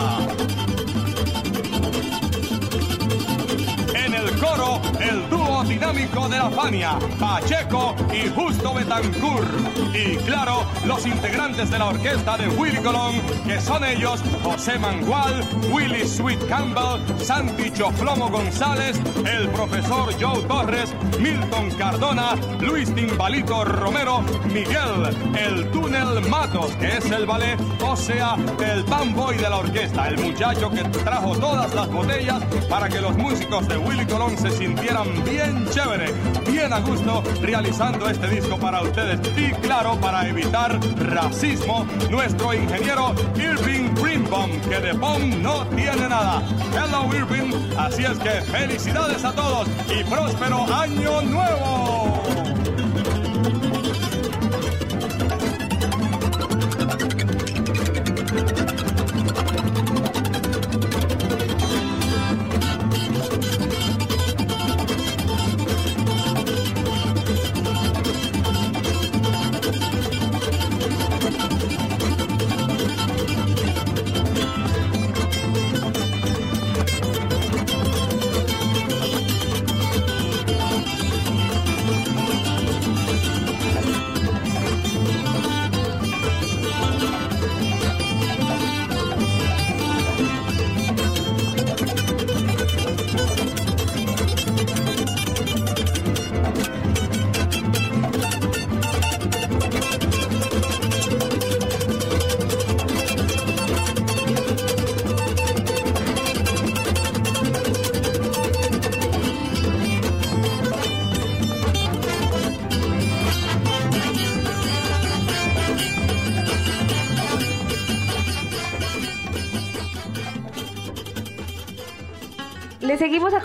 Coro, 4.39 4.81
el 5.01 5.29
dúo 5.29 5.65
dinámico 5.65 6.29
de 6.29 6.39
la 6.39 6.51
Fania, 6.51 6.99
Pacheco 7.19 7.95
y 8.13 8.29
Justo 8.29 8.75
Betancourt. 8.75 9.49
Y 9.95 10.17
claro, 10.17 10.65
los 10.87 11.07
integrantes 11.07 11.71
de 11.71 11.79
la 11.79 11.87
orquesta 11.87 12.37
de 12.37 12.49
Willy 12.49 12.79
Colón, 12.79 13.21
que 13.47 13.61
son 13.61 13.85
ellos 13.85 14.21
José 14.43 14.79
Mangual, 14.79 15.45
Willy 15.71 16.07
Sweet 16.07 16.49
Campbell, 16.49 17.01
Santi 17.19 17.71
Choflomo 17.71 18.29
González, 18.29 19.01
el 19.25 19.49
profesor 19.51 20.13
Joe 20.21 20.43
Torres, 20.45 20.95
Milton 21.21 21.71
Cardona, 21.79 22.35
Luis 22.61 22.95
Timbalito 22.95 23.65
Romero, 23.65 24.23
Miguel, 24.53 25.17
el 25.39 25.71
Túnel 25.71 26.29
Matos, 26.29 26.73
que 26.77 26.99
es 26.99 27.11
el 27.11 27.27
ballet, 27.27 27.59
o 27.83 27.97
sea, 27.97 28.37
el 28.65 28.83
bamboy 28.85 29.37
de 29.37 29.49
la 29.49 29.59
orquesta, 29.59 30.09
el 30.09 30.19
muchacho 30.19 30.71
que 30.71 30.83
trajo 30.85 31.37
todas 31.37 31.75
las 31.75 31.91
botellas 31.91 32.43
para 32.69 32.89
que 32.89 33.01
los 33.01 33.17
músicos 33.17 33.67
de 33.69 33.77
Willy 33.77 34.07
Colón 34.07 34.34
se 34.37 34.51
sintieran 34.51 35.09
bien 35.25 35.67
chévere, 35.71 36.13
bien 36.51 36.73
a 36.73 36.81
gusto 36.81 37.23
realizando 37.41 38.09
este 38.09 38.29
disco 38.29 38.59
para 38.59 38.83
ustedes. 38.83 39.21
Y 39.37 39.53
claro, 39.61 39.97
para 40.01 40.29
evitar 40.29 40.79
racismo, 40.97 41.87
nuestro 42.11 42.55
ingeniero 42.55 43.15
Irving 43.37 43.95
Greenbaum, 43.95 44.51
que 44.69 44.81
de 44.81 44.93
bomb 44.93 45.35
no 45.43 45.67
tiene 45.69 46.09
nada. 46.09 46.43
Hello 46.73 47.15
Irving, 47.15 47.53
así 47.77 48.05
es 48.05 48.19
que 48.19 48.31
felicidades 48.51 49.25
a 49.25 49.33
todos 49.33 49.69
y 49.89 50.03
próspero 50.05 50.65
año 50.75 51.23
nuevo. 51.23 52.34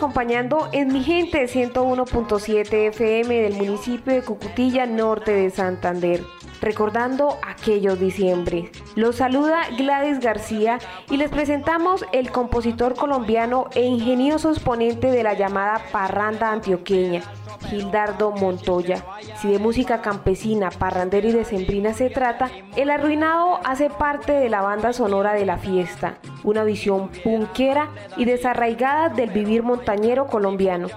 Acompañando 0.09 0.69
en 0.71 0.91
Mi 0.91 1.03
Gente 1.03 1.45
101.7 1.45 2.87
FM 2.87 3.41
del 3.41 3.53
municipio 3.53 4.11
de 4.11 4.23
Cucutilla, 4.23 4.87
norte 4.87 5.31
de 5.31 5.51
Santander. 5.51 6.23
Recordando 6.61 7.37
aquellos 7.47 7.99
diciembre. 7.99 8.71
Los 8.95 9.17
saluda 9.17 9.61
Gladys 9.77 10.19
García 10.19 10.79
les 11.19 11.29
presentamos 11.29 12.05
el 12.13 12.31
compositor 12.31 12.95
colombiano 12.95 13.65
e 13.75 13.83
ingenioso 13.83 14.51
exponente 14.51 15.11
de 15.11 15.21
la 15.21 15.33
llamada 15.33 15.81
parranda 15.91 16.49
antioqueña, 16.49 17.21
Gildardo 17.67 18.31
Montoya. 18.31 19.03
Si 19.35 19.49
de 19.49 19.59
música 19.59 20.01
campesina, 20.01 20.69
parrandera 20.69 21.27
y 21.27 21.33
decembrina 21.33 21.93
se 21.93 22.09
trata, 22.09 22.49
El 22.77 22.89
Arruinado 22.89 23.59
hace 23.65 23.89
parte 23.89 24.31
de 24.31 24.47
la 24.47 24.61
banda 24.61 24.93
sonora 24.93 25.33
de 25.33 25.45
la 25.45 25.57
fiesta, 25.57 26.19
una 26.45 26.63
visión 26.63 27.09
punquera 27.21 27.89
y 28.15 28.23
desarraigada 28.23 29.09
del 29.09 29.29
vivir 29.29 29.61
montañero 29.61 30.27
colombiano. 30.27 30.87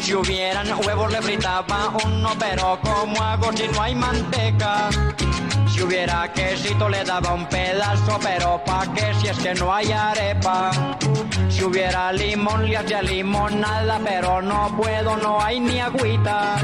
Si 0.00 0.14
hubieran 0.14 0.68
huevos 0.86 1.10
le 1.10 1.20
fritaba 1.20 1.92
uno, 2.04 2.30
pero 2.38 2.78
¿cómo 2.82 3.20
hago 3.20 3.52
si 3.52 3.66
no 3.66 3.82
hay 3.82 3.94
manteca? 3.94 4.88
Si 5.66 5.82
hubiera 5.82 6.32
quesito 6.32 6.88
le 6.88 7.02
daba 7.02 7.34
un 7.34 7.46
pedazo, 7.46 8.18
pero 8.22 8.62
¿pa' 8.64 8.86
qué 8.94 9.12
si 9.20 9.28
es 9.28 9.38
que 9.38 9.54
no 9.54 9.74
hay 9.74 9.90
arepa? 9.90 10.70
Si 11.48 11.64
hubiera 11.64 12.12
limón 12.12 12.68
le 12.68 12.76
hacía 12.76 13.02
limonada, 13.02 14.00
pero 14.04 14.40
no 14.42 14.76
puedo, 14.76 15.16
no 15.16 15.40
hay 15.42 15.58
ni 15.58 15.80
agüita. 15.80 16.56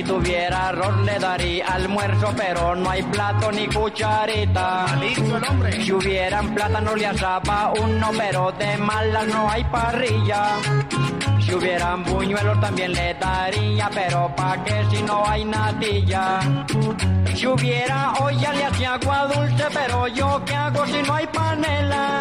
Si 0.00 0.06
tuviera 0.06 0.68
arroz 0.68 0.96
le 1.04 1.18
daría 1.18 1.66
almuerzo, 1.66 2.32
pero 2.34 2.74
no 2.74 2.88
hay 2.88 3.02
plato 3.02 3.52
ni 3.52 3.66
cucharita. 3.66 4.86
Si 5.78 5.92
hubieran 5.92 6.54
plátano 6.54 6.96
le 6.96 7.06
asaba 7.06 7.70
uno, 7.78 8.08
pero 8.16 8.50
de 8.52 8.78
malas 8.78 9.26
no 9.26 9.50
hay 9.50 9.62
parrilla. 9.64 10.56
Si 11.38 11.52
hubieran 11.52 12.02
buñuelos 12.04 12.58
también 12.62 12.94
le 12.94 13.12
daría, 13.12 13.90
pero 13.92 14.34
pa' 14.34 14.64
qué 14.64 14.86
si 14.90 15.02
no 15.02 15.22
hay 15.26 15.44
natilla. 15.44 16.40
Si 17.34 17.46
hubiera 17.46 18.14
olla 18.22 18.52
le 18.54 18.64
hacía 18.64 18.94
agua 18.94 19.26
dulce, 19.26 19.64
pero 19.70 20.08
yo 20.08 20.42
qué 20.46 20.54
hago 20.54 20.86
si 20.86 21.02
no 21.02 21.14
hay 21.14 21.26
panela. 21.26 22.20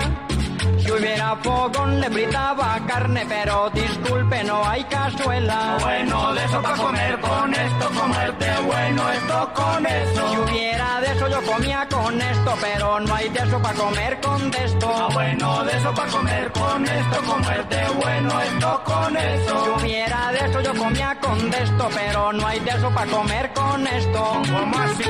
Si 0.89 0.95
hubiera 0.95 1.35
fogón 1.35 2.01
le 2.01 2.09
fritaba 2.09 2.79
carne, 2.87 3.23
pero 3.29 3.69
disculpe, 3.69 4.43
no 4.43 4.67
hay 4.67 4.83
cazuela. 4.85 5.77
Bueno, 5.79 6.33
de 6.33 6.45
eso 6.45 6.61
pa' 6.63 6.73
comer 6.73 7.19
con 7.19 7.53
esto, 7.53 7.89
comerte 7.89 8.47
bueno 8.65 9.11
esto 9.11 9.53
con 9.53 9.85
eso. 9.85 10.29
Si 10.31 10.37
hubiera 10.37 11.01
de 11.01 11.11
eso 11.11 11.27
yo 11.27 11.41
comía 11.43 11.87
con 11.87 12.19
esto, 12.19 12.57
pero 12.59 12.99
no 13.01 13.13
hay 13.13 13.29
de 13.29 13.39
eso 13.39 13.61
pa' 13.61 13.73
comer 13.73 14.19
con 14.19 14.49
de 14.49 14.65
esto. 14.65 14.91
Ah, 14.91 15.09
bueno, 15.13 15.63
de 15.63 15.77
eso 15.77 15.93
pa' 15.93 16.07
comer 16.07 16.51
con 16.53 16.85
esto, 16.87 17.21
comerte 17.21 17.81
bueno 18.01 18.41
esto 18.41 18.83
con 18.83 19.17
eso. 19.17 19.63
Si 19.63 19.69
hubiera 19.85 20.31
de 20.31 20.39
eso 20.39 20.61
yo 20.61 20.73
comía 20.73 21.15
con 21.21 21.51
de 21.51 21.63
esto, 21.65 21.89
pero 21.93 22.33
no 22.33 22.47
hay 22.47 22.59
de 22.61 22.71
eso 22.71 22.89
pa' 22.89 23.05
comer 23.05 23.53
con 23.53 23.85
esto. 23.85 24.41
¿Cómo 24.51 24.79
así? 24.79 25.03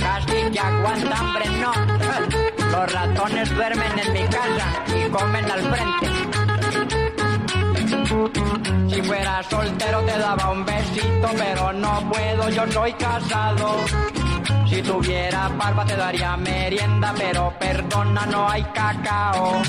Casi 0.00 0.50
que 0.50 0.58
aguanta 0.58 1.18
hambre, 1.18 1.44
no. 1.60 2.57
Los 2.72 2.92
ratones 2.92 3.54
duermen 3.54 3.98
en 3.98 4.12
mi 4.12 4.24
casa 4.28 4.84
y 4.96 5.10
comen 5.10 5.50
al 5.50 5.60
frente. 5.60 6.08
Si 8.88 9.02
fuera 9.02 9.42
soltero 9.42 10.00
te 10.02 10.18
daba 10.18 10.50
un 10.50 10.64
besito, 10.64 11.28
pero 11.36 11.72
no 11.72 12.08
puedo, 12.10 12.50
yo 12.50 12.72
soy 12.72 12.92
casado. 12.94 13.76
Si 14.68 14.82
tuviera 14.82 15.48
barba 15.48 15.84
te 15.86 15.96
daría 15.96 16.36
merienda, 16.36 17.14
pero 17.16 17.54
perdona, 17.58 18.26
no 18.26 18.48
hay 18.48 18.62
cacao. 18.64 19.62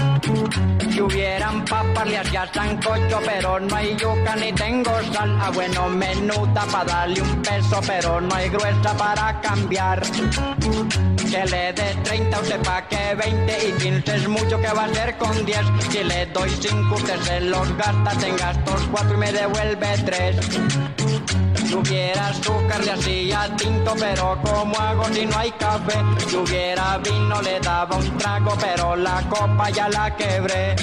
Si 0.91 1.01
hubieran 1.01 1.63
papas 1.63 2.05
le 2.05 2.17
hacía 2.17 2.45
sancocho, 2.53 3.19
pero 3.25 3.59
no 3.61 3.75
hay 3.75 3.95
yuca 3.95 4.35
ni 4.35 4.51
tengo 4.51 4.91
sal. 5.13 5.37
Ah, 5.41 5.51
bueno, 5.53 5.87
menuda 5.87 6.65
para 6.69 6.83
darle 6.83 7.21
un 7.21 7.41
peso, 7.41 7.79
pero 7.87 8.19
no 8.19 8.35
hay 8.35 8.49
gruesa 8.49 8.93
para 8.97 9.39
cambiar. 9.39 10.01
Que 10.01 11.45
le 11.45 11.73
dé 11.73 11.95
30 12.03 12.39
usted 12.41 12.61
pa' 12.63 12.87
que 12.87 13.15
20 13.15 13.67
y 13.67 13.71
15 13.71 14.15
es 14.15 14.27
mucho 14.27 14.59
que 14.59 14.67
va 14.67 14.81
a 14.81 14.85
hacer 14.85 15.17
con 15.17 15.45
10. 15.45 15.59
Si 15.91 16.03
le 16.03 16.25
doy 16.25 16.49
5 16.49 16.95
usted 16.95 17.19
se 17.21 17.41
los 17.41 17.77
gasta, 17.77 18.11
tenga 18.19 18.51
estos 18.51 18.81
4 18.91 19.13
y 19.13 19.17
me 19.17 19.31
devuelve 19.31 19.97
3. 20.05 21.48
Si 21.69 21.75
hubiera 21.75 22.29
azúcar 22.29 22.83
le 22.83 22.91
hacía 22.93 23.55
tinto, 23.55 23.93
pero 23.99 24.39
¿cómo 24.43 24.75
hago 24.79 25.03
si 25.13 25.23
no 25.27 25.37
hay 25.37 25.51
café? 25.51 25.99
Si 26.27 26.35
hubiera 26.35 26.97
vino 26.97 27.39
le 27.43 27.59
daba 27.59 27.95
un 27.95 28.17
trago, 28.17 28.57
pero 28.59 28.95
la 28.95 29.21
copa 29.29 29.69
ya 29.69 29.87
la 29.89 30.15
quebré. 30.15 30.75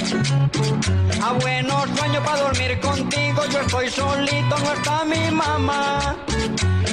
A 1.21 1.33
buenos 1.33 1.89
sueños 1.93 2.23
para 2.23 2.41
dormir 2.41 2.79
contigo, 2.79 3.41
yo 3.51 3.59
estoy 3.59 3.89
solito, 3.89 4.57
no 4.59 4.71
está 4.71 5.03
mi 5.03 5.29
mamá. 5.29 6.15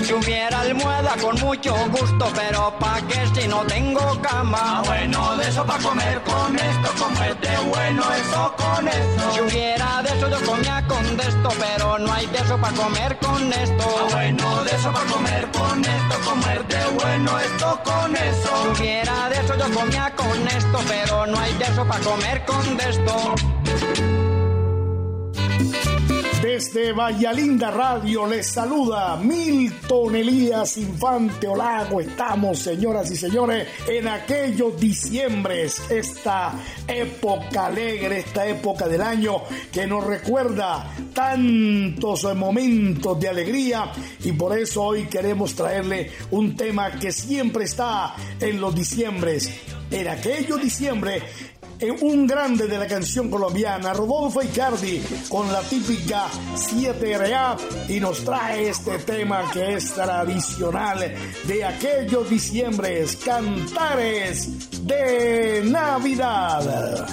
Si 0.04 0.12
hubiera 0.12 0.60
almohada 0.60 1.14
con 1.22 1.40
mucho 1.40 1.74
gusto, 1.92 2.32
pero 2.34 2.76
pa' 2.80 3.00
qué 3.08 3.40
si 3.40 3.46
no 3.46 3.60
tengo 3.60 4.20
cama. 4.20 4.58
Ah, 4.60 4.82
bueno, 4.84 5.36
de 5.36 5.48
eso 5.48 5.64
pa' 5.64 5.78
comer 5.78 6.20
con 6.24 6.54
esto, 6.56 6.90
como 6.98 7.22
es 7.22 7.40
de 7.40 7.56
bueno 7.70 8.02
eso 8.12 8.54
con 8.56 8.88
eso. 8.88 9.32
Si 9.32 9.40
hubiera 9.40 10.02
de 10.02 10.08
eso 10.18 10.28
yo 10.28 10.44
comía 10.44 10.84
con 10.88 11.20
esto, 11.20 11.48
pero 11.60 11.98
no 12.00 12.12
hay 12.12 12.26
de 12.26 12.38
eso 12.38 12.58
pa' 12.58 12.72
comer 12.72 13.16
con 13.18 13.52
esto. 13.52 13.83
Bueno, 14.10 14.64
de 14.64 14.70
eso 14.70 14.92
pa' 14.92 15.04
comer 15.04 15.48
con 15.52 15.80
esto, 15.80 16.14
como 16.24 16.46
es 16.48 16.68
de 16.68 16.84
bueno 17.02 17.38
esto 17.38 17.80
con 17.84 18.16
eso. 18.16 18.74
Si 18.76 18.82
hubiera 18.82 19.28
de 19.28 19.36
eso 19.36 19.54
yo 19.56 19.74
comía 19.74 20.12
con 20.16 20.48
esto, 20.48 20.78
pero 20.88 21.26
no 21.26 21.38
hay 21.38 21.52
de 21.54 21.64
eso 21.64 21.84
pa' 21.86 21.98
comer 21.98 22.44
con 22.44 22.76
de 22.76 22.90
esto. 22.90 24.13
Desde 26.44 26.92
Vallalinda 26.92 27.70
Radio 27.70 28.26
les 28.26 28.46
saluda 28.46 29.16
Milton 29.16 30.14
Elías 30.14 30.76
Infante 30.76 31.48
Olago. 31.48 32.02
Estamos, 32.02 32.58
señoras 32.58 33.10
y 33.10 33.16
señores, 33.16 33.66
en 33.88 34.06
aquellos 34.08 34.78
diciembres, 34.78 35.80
esta 35.88 36.52
época 36.86 37.64
alegre, 37.64 38.18
esta 38.18 38.46
época 38.46 38.86
del 38.86 39.00
año 39.00 39.40
que 39.72 39.86
nos 39.86 40.06
recuerda 40.06 40.94
tantos 41.14 42.24
momentos 42.36 43.18
de 43.18 43.28
alegría 43.30 43.90
y 44.22 44.32
por 44.32 44.58
eso 44.58 44.82
hoy 44.82 45.04
queremos 45.04 45.54
traerle 45.54 46.10
un 46.32 46.54
tema 46.54 46.90
que 46.90 47.10
siempre 47.10 47.64
está 47.64 48.16
en 48.38 48.60
los 48.60 48.74
diciembres. 48.74 49.50
En 49.90 50.08
aquellos 50.08 50.60
diciembre 50.60 51.22
un 52.00 52.26
grande 52.26 52.66
de 52.66 52.78
la 52.78 52.86
canción 52.86 53.30
colombiana, 53.30 53.92
Rodolfo 53.92 54.42
Icardi, 54.42 55.02
con 55.28 55.52
la 55.52 55.60
típica 55.62 56.26
7RA 56.54 57.56
y 57.88 58.00
nos 58.00 58.24
trae 58.24 58.68
este 58.68 58.98
tema 58.98 59.50
que 59.52 59.74
es 59.74 59.92
tradicional 59.92 61.14
de 61.44 61.64
aquellos 61.64 62.28
diciembres, 62.30 63.16
cantares 63.16 64.86
de 64.86 65.62
Navidad. 65.64 67.06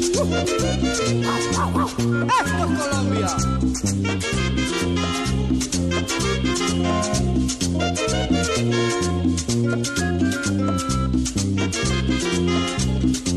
Esto 0.00 0.24
es 0.34 0.60
Colombia. 2.78 3.36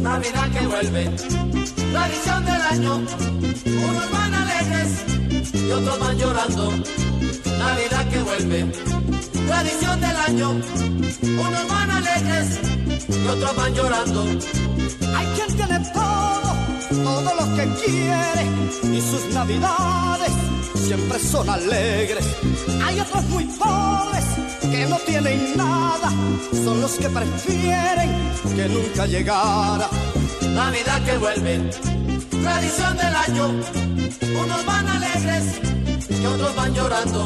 Navidad 0.01 0.49
que 0.51 0.65
vuelve, 0.65 1.09
tradición 1.91 2.45
del 2.45 2.61
año, 2.71 2.95
unos 2.95 4.11
van 4.11 4.33
alegres 4.33 5.05
y 5.53 5.71
otros 5.71 5.99
van 5.99 6.17
llorando. 6.17 6.71
Navidad 7.59 8.09
que 8.09 8.19
vuelve, 8.23 8.65
tradición 9.45 10.01
del 10.01 10.15
año, 10.27 10.49
unos 11.21 11.67
van 11.69 11.91
alegres 11.91 12.59
y 13.09 13.27
otros 13.27 13.55
van 13.55 13.75
llorando. 13.75 14.23
Hay 15.15 15.27
quien 15.35 15.55
tiene 15.55 15.79
todo, 15.93 16.52
todo 17.03 17.33
lo 17.35 17.55
que 17.55 17.65
quiere 17.85 18.43
y 18.95 19.01
sus 19.01 19.33
navidades 19.33 20.31
siempre 20.75 21.19
son 21.19 21.49
alegres. 21.49 22.25
Hay 22.85 22.99
otros 22.99 23.23
muy 23.25 23.45
pobres 23.45 24.25
que 24.61 24.85
no 24.87 24.97
tienen 24.99 25.57
nada, 25.57 26.11
son 26.63 26.81
los 26.81 26.91
que 26.93 27.09
prefieren 27.09 28.09
que 28.55 28.69
nunca 28.69 29.05
llegara. 29.05 29.89
Navidad 30.53 31.03
que 31.05 31.17
vuelve, 31.17 31.69
tradición 32.29 32.97
del 32.97 33.15
año, 33.15 33.45
unos 34.43 34.65
van 34.65 34.87
alegres 34.87 35.43
y 36.09 36.25
otros 36.25 36.55
van 36.55 36.73
llorando. 36.73 37.25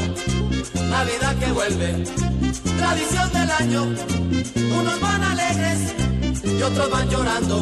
Navidad 0.90 1.36
que 1.40 1.52
vuelve, 1.52 2.04
tradición 2.78 3.34
del 3.34 3.52
año, 3.52 3.84
unos 4.80 5.00
van 5.02 5.24
alegres 5.24 5.94
y 6.44 6.62
otros 6.62 6.90
van 6.90 7.10
llorando. 7.10 7.62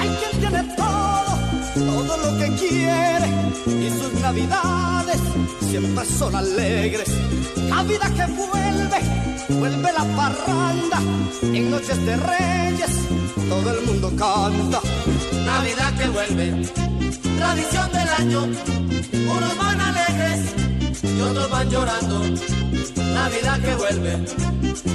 Hay 0.00 0.08
quien 0.08 0.40
tiene 0.40 0.62
todo, 0.76 0.93
todo 1.74 2.16
lo 2.16 2.38
que 2.38 2.48
quiere 2.56 3.28
y 3.66 3.90
sus 3.90 4.12
navidades 4.20 5.20
siempre 5.60 6.04
son 6.04 6.34
alegres. 6.34 7.08
Navidad 7.68 8.10
que 8.14 8.32
vuelve, 8.32 8.98
vuelve 9.58 9.92
la 9.92 10.04
parranda 10.16 11.00
en 11.42 11.70
noches 11.70 12.04
de 12.06 12.16
reyes, 12.16 12.90
todo 13.48 13.70
el 13.74 13.86
mundo 13.86 14.08
canta. 14.10 14.80
Navidad 15.44 15.92
que 15.98 16.08
vuelve, 16.08 16.68
tradición 17.38 17.92
del 17.92 18.08
año, 18.08 18.42
unos 18.42 19.58
van 19.58 19.80
alegres 19.80 20.63
y 21.02 21.20
otros 21.20 21.50
van 21.50 21.70
llorando. 21.70 22.20
Navidad 23.14 23.60
que 23.60 23.74
vuelve, 23.74 24.24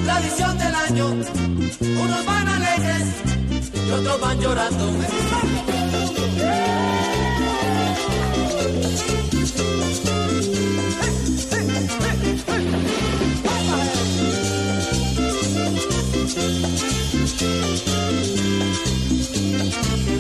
tradición 0.06 0.58
del 0.58 0.76
año, 0.76 1.06
unos 1.08 2.26
van 2.26 2.48
alegres 2.48 3.08
y 3.88 3.92
otros 3.92 4.22
van 4.22 4.40
llorando. 4.40 4.94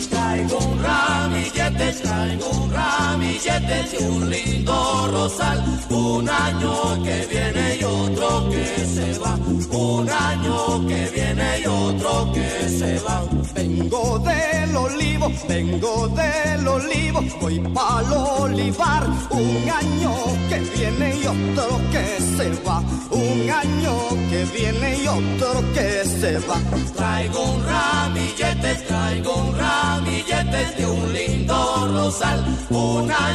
Traigo 0.10 0.58
un 0.58 0.84
ramillete, 0.84 1.94
traigo 2.02 2.50
un 2.50 2.72
ramillete 2.72 2.99
de 3.42 4.06
un 4.06 4.30
lindo 4.30 5.08
rosal. 5.14 5.64
Un 5.90 6.30
año 6.30 7.02
que 7.04 7.26
viene 7.28 7.78
y 7.80 7.84
otro 7.86 8.50
que 8.50 8.86
se 8.86 9.18
va. 9.18 9.36
Un 9.72 10.10
año 10.10 10.86
que 10.86 11.10
viene 11.16 11.60
y 11.64 11.66
otro 11.66 12.34
que 12.34 12.70
se 12.70 13.00
va. 13.00 13.24
Vengo 13.56 14.20
del 14.20 14.76
olivo, 14.76 15.32
vengo 15.48 16.08
del 16.10 16.68
olivo, 16.68 17.24
voy 17.40 17.60
pa'l 17.74 18.12
olivar. 18.12 19.08
Un 19.30 19.70
año 19.70 20.14
que 20.50 20.60
viene 20.78 21.16
y 21.16 21.26
otro 21.26 21.80
que 21.94 22.06
se 22.36 22.50
va. 22.68 22.80
Un 23.10 23.50
año 23.50 23.94
que 24.30 24.44
viene 24.54 24.98
y 25.02 25.08
otro 25.08 25.64
que 25.74 26.04
se 26.04 26.40
va. 26.40 26.58
Traigo 26.94 27.42
un 27.54 27.64
ramillete, 27.66 28.76
traigo 28.86 29.34
un 29.34 29.58
ramillete 29.58 30.76
de 30.78 30.86
un 30.86 31.14
lindo 31.14 31.88
rosal. 31.94 32.44
Un 32.70 33.10
año 33.10 33.29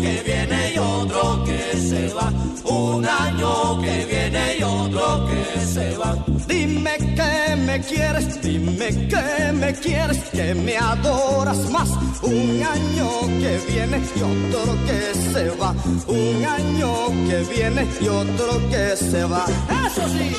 que 0.00 0.22
viene 0.24 0.72
y 0.74 0.78
otro 0.78 1.44
que 1.44 1.76
se 1.76 2.12
va. 2.14 2.32
Un 2.64 3.04
año 3.06 3.80
que 3.80 4.04
viene 4.06 4.56
y 4.58 4.62
otro 4.62 5.26
que 5.26 5.66
se 5.66 5.96
va. 5.96 6.16
Dime 6.46 6.96
que 6.96 7.56
me 7.56 7.80
quieres, 7.80 8.40
dime 8.40 8.88
que 9.08 9.52
me 9.52 9.72
quieres, 9.74 10.18
que 10.32 10.54
me 10.54 10.76
adoras 10.76 11.70
más. 11.70 11.90
Un 12.22 12.62
año 12.62 13.08
que 13.40 13.58
viene 13.68 14.00
y 14.16 14.20
otro 14.22 14.76
que 14.86 15.14
se 15.32 15.50
va. 15.60 15.74
Un 16.06 16.44
año 16.44 16.90
que 17.28 17.38
viene 17.52 17.86
y 18.00 18.08
otro 18.08 18.68
que 18.70 18.96
se 18.96 19.24
va. 19.24 19.44
Eso 19.86 20.08
sí, 20.08 20.36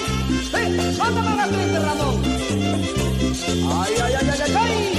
¡Eh! 0.56 0.96
mándame 0.98 1.36
la 1.36 1.80
Ramón. 1.80 2.22
Ay, 3.82 3.94
ay, 4.04 4.14
ay, 4.20 4.30
ay, 4.32 4.54
ay, 4.56 4.94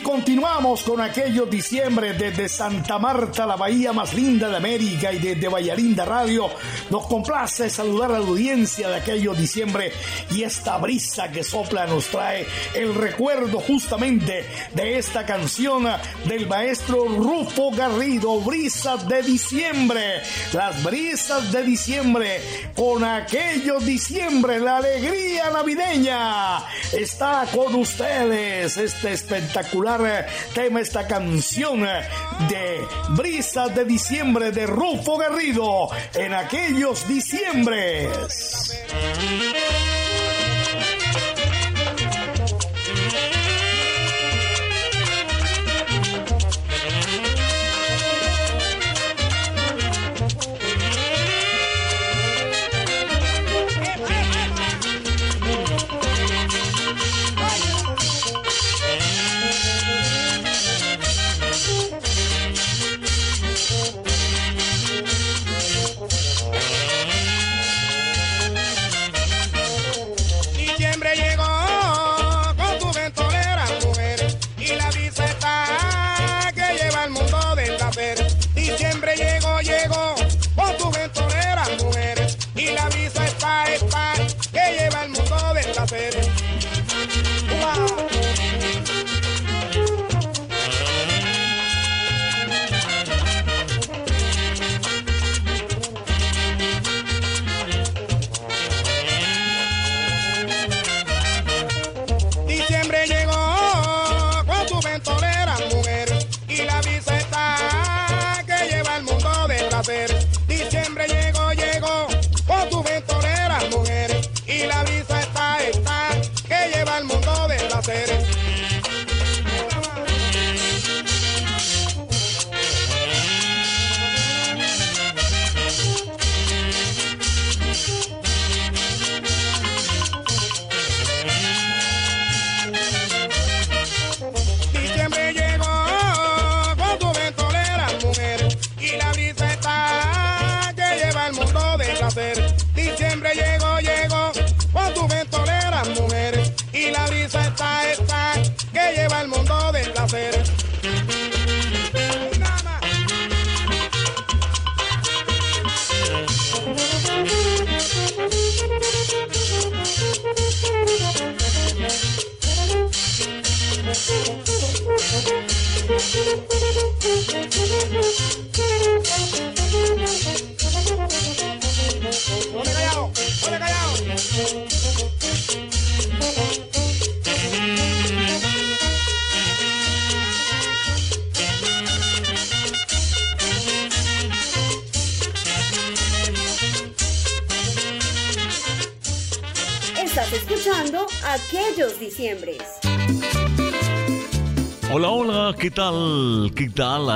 Y 0.00 0.29
continuamos 0.40 0.82
con 0.84 1.02
aquellos 1.02 1.50
diciembre 1.50 2.14
desde 2.14 2.48
Santa 2.48 2.98
Marta, 2.98 3.44
la 3.44 3.56
bahía 3.56 3.92
más 3.92 4.14
linda 4.14 4.48
de 4.48 4.56
América 4.56 5.12
y 5.12 5.18
desde 5.18 5.48
Vallalinda 5.48 6.06
Radio. 6.06 6.48
Nos 6.88 7.06
complace 7.08 7.68
saludar 7.68 8.10
a 8.12 8.18
la 8.18 8.26
audiencia 8.26 8.88
de 8.88 8.96
aquellos 8.96 9.36
diciembre 9.36 9.92
y 10.30 10.42
esta 10.42 10.78
brisa 10.78 11.30
que 11.30 11.44
sopla 11.44 11.86
nos 11.86 12.06
trae 12.06 12.46
el 12.74 12.94
recuerdo 12.94 13.60
justamente 13.60 14.46
de 14.72 14.96
esta 14.96 15.26
canción 15.26 15.86
del 16.24 16.46
maestro 16.46 17.04
Rufo 17.04 17.70
Garrido, 17.72 18.40
Brisas 18.40 19.06
de 19.06 19.22
Diciembre. 19.22 20.22
Las 20.54 20.82
brisas 20.82 21.52
de 21.52 21.62
diciembre 21.64 22.40
con 22.74 23.04
aquellos 23.04 23.84
diciembre, 23.84 24.58
la 24.58 24.78
alegría 24.78 25.50
navideña. 25.50 26.60
Está 26.92 27.46
con 27.54 27.74
ustedes 27.74 28.78
este 28.78 29.12
espectacular 29.12 30.29
tema, 30.54 30.80
esta 30.80 31.06
canción 31.06 31.80
de 31.82 32.80
Brisas 33.10 33.74
de 33.74 33.84
Diciembre 33.84 34.50
de 34.50 34.66
Rufo 34.66 35.16
Garrido 35.16 35.88
en 36.14 36.34
aquellos 36.34 37.06
diciembres. 37.06 38.08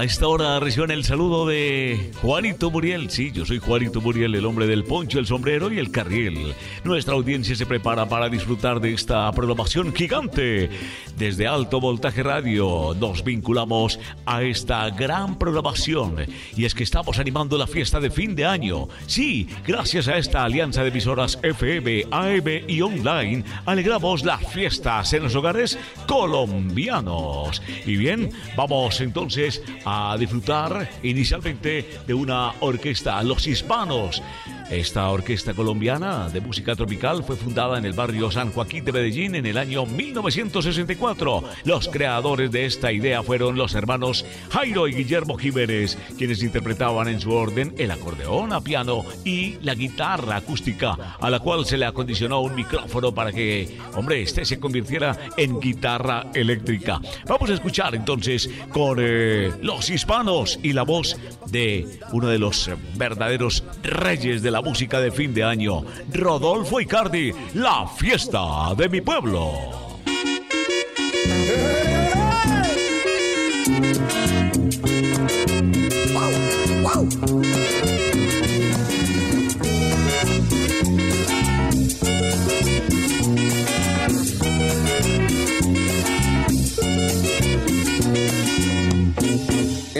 Esta 0.04 0.28
hora 0.28 0.60
reciben 0.60 0.90
el 0.90 1.02
saludo 1.02 1.46
de 1.46 2.10
Juanito 2.20 2.70
Muriel. 2.70 3.08
Sí, 3.08 3.32
yo 3.32 3.46
soy 3.46 3.58
Juanito 3.58 4.02
Muriel, 4.02 4.34
el 4.34 4.44
hombre 4.44 4.66
del 4.66 4.84
poncho, 4.84 5.18
el 5.18 5.24
sombrero 5.24 5.72
y 5.72 5.78
el 5.78 5.90
carriel. 5.90 6.54
Nuestra 6.84 7.14
audiencia 7.14 7.56
se 7.56 7.64
prepara 7.64 8.06
para 8.06 8.28
disfrutar 8.28 8.80
de 8.80 8.92
esta 8.92 9.32
programación 9.32 9.94
gigante. 9.94 10.68
Desde 11.16 11.46
Alto 11.46 11.80
Voltaje 11.80 12.22
Radio 12.22 12.94
nos 13.00 13.24
vinculamos 13.24 13.98
a 14.26 14.42
esta 14.42 14.90
gran 14.90 15.38
programación 15.38 16.16
y 16.56 16.64
es 16.64 16.74
que 16.74 16.84
estamos 16.84 17.18
animando 17.18 17.58
la 17.58 17.66
fiesta 17.66 18.00
de 18.00 18.10
fin 18.10 18.34
de 18.34 18.44
año. 18.44 18.88
Sí, 19.06 19.48
gracias 19.66 20.08
a 20.08 20.16
esta 20.16 20.44
alianza 20.44 20.82
de 20.82 20.88
emisoras 20.88 21.38
FM, 21.42 22.06
AM 22.10 22.64
y 22.68 22.80
online, 22.80 23.44
alegramos 23.66 24.24
las 24.24 24.46
fiestas 24.52 25.12
en 25.12 25.24
los 25.24 25.34
hogares 25.34 25.78
colombianos. 26.06 27.62
Y 27.86 27.96
bien, 27.96 28.30
vamos 28.56 29.00
entonces 29.00 29.62
a 29.84 30.16
disfrutar 30.18 30.90
inicialmente 31.02 32.00
de 32.06 32.14
una 32.14 32.52
orquesta, 32.60 33.22
Los 33.22 33.46
Hispanos. 33.46 34.22
Esta 34.70 35.10
orquesta 35.10 35.52
colombiana 35.52 36.30
de 36.30 36.40
música 36.40 36.74
tropical 36.74 37.22
fue 37.22 37.36
fundada 37.36 37.78
en 37.78 37.84
el 37.84 37.92
barrio 37.92 38.30
San 38.30 38.50
Joaquín 38.50 38.84
de 38.84 38.92
Medellín 38.92 39.34
en 39.34 39.44
el 39.44 39.58
año 39.58 39.84
1964. 39.84 41.44
Los 41.64 41.88
creadores 41.88 42.50
de 42.50 42.64
esta 42.64 42.90
idea 42.90 43.22
fueron 43.22 43.56
los 43.56 43.74
hermanos 43.74 44.13
Jairo 44.50 44.86
y 44.86 44.94
Guillermo 44.94 45.36
Jiménez, 45.36 45.96
quienes 46.18 46.42
interpretaban 46.42 47.08
en 47.08 47.20
su 47.20 47.32
orden 47.32 47.74
el 47.78 47.90
acordeón 47.90 48.52
a 48.52 48.60
piano 48.60 49.04
y 49.24 49.56
la 49.62 49.74
guitarra 49.74 50.36
acústica, 50.36 51.16
a 51.18 51.30
la 51.30 51.40
cual 51.40 51.64
se 51.64 51.78
le 51.78 51.86
acondicionó 51.86 52.40
un 52.40 52.54
micrófono 52.54 53.12
para 53.14 53.32
que, 53.32 53.78
hombre, 53.94 54.22
este 54.22 54.44
se 54.44 54.60
convirtiera 54.60 55.16
en 55.36 55.58
guitarra 55.58 56.26
eléctrica. 56.34 57.00
Vamos 57.26 57.50
a 57.50 57.54
escuchar 57.54 57.94
entonces 57.94 58.48
con 58.72 58.98
eh, 59.00 59.52
los 59.62 59.90
hispanos 59.90 60.58
y 60.62 60.72
la 60.72 60.82
voz 60.82 61.16
de 61.46 62.00
uno 62.12 62.28
de 62.28 62.38
los 62.38 62.70
verdaderos 62.96 63.64
reyes 63.82 64.42
de 64.42 64.50
la 64.50 64.62
música 64.62 65.00
de 65.00 65.10
fin 65.10 65.34
de 65.34 65.44
año, 65.44 65.84
Rodolfo 66.12 66.80
Icardi, 66.80 67.32
La 67.54 67.86
fiesta 67.86 68.74
de 68.76 68.88
mi 68.88 69.00
pueblo. 69.00 69.83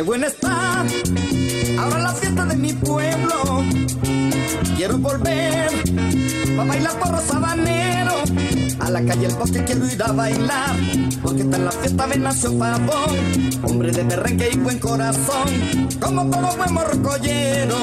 Buena 0.04 0.26
está 0.26 0.84
ahora 1.78 1.98
la 1.98 2.12
fiesta 2.12 2.44
de 2.44 2.56
mi 2.56 2.72
pueblo. 2.72 3.64
Quiero 4.76 4.98
volver 4.98 5.68
a 6.60 6.64
bailar 6.64 6.98
porro 6.98 7.20
sabanero, 7.20 7.83
A 8.84 8.90
la 8.90 9.02
calle 9.02 9.26
el 9.26 9.34
bosque 9.34 9.64
quiero 9.64 9.86
ir 9.86 10.02
a 10.02 10.12
bailar, 10.12 10.76
porque 11.22 11.40
está 11.40 11.56
en 11.56 11.64
la 11.64 11.72
fiesta 11.72 12.06
de 12.06 12.18
Nación 12.18 12.58
Pavón. 12.58 13.60
Hombre 13.62 13.90
de 13.90 14.04
perrenque 14.04 14.50
y 14.52 14.58
buen 14.58 14.78
corazón, 14.78 15.88
como 15.98 16.28
todo 16.30 16.54
buen 16.54 16.74
morcollero. 16.74 17.78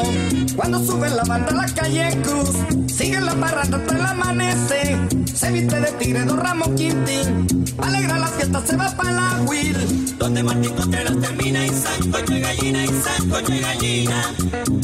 Cuando 0.56 0.80
sube 0.86 1.10
la 1.10 1.24
banda 1.24 1.48
a 1.50 1.56
la 1.56 1.66
calle 1.74 2.22
Cruz, 2.22 2.56
sigue 2.88 3.20
la 3.20 3.34
parranda 3.34 3.78
hasta 3.78 3.96
el 3.96 4.06
amanecer. 4.06 5.00
Se 5.34 5.52
viste 5.52 5.80
de 5.80 5.92
tigre, 5.94 6.24
don 6.24 6.38
Ramón 6.38 6.76
Quintín, 6.76 7.66
alegra 7.80 8.20
la 8.20 8.28
fiesta, 8.28 8.62
se 8.64 8.78
va 8.78 8.96
para 8.96 9.12
la 9.12 9.42
Will. 9.48 10.18
Donde 10.20 10.44
Martín 10.44 10.72
Contreras 10.76 11.20
termina 11.20 11.66
y 11.66 11.70
sancocho 11.70 12.36
y 12.36 12.42
gallina 12.42 12.86
y 12.86 12.90
sancocho 12.90 13.54
y 13.56 13.60
gallina. 13.60 14.36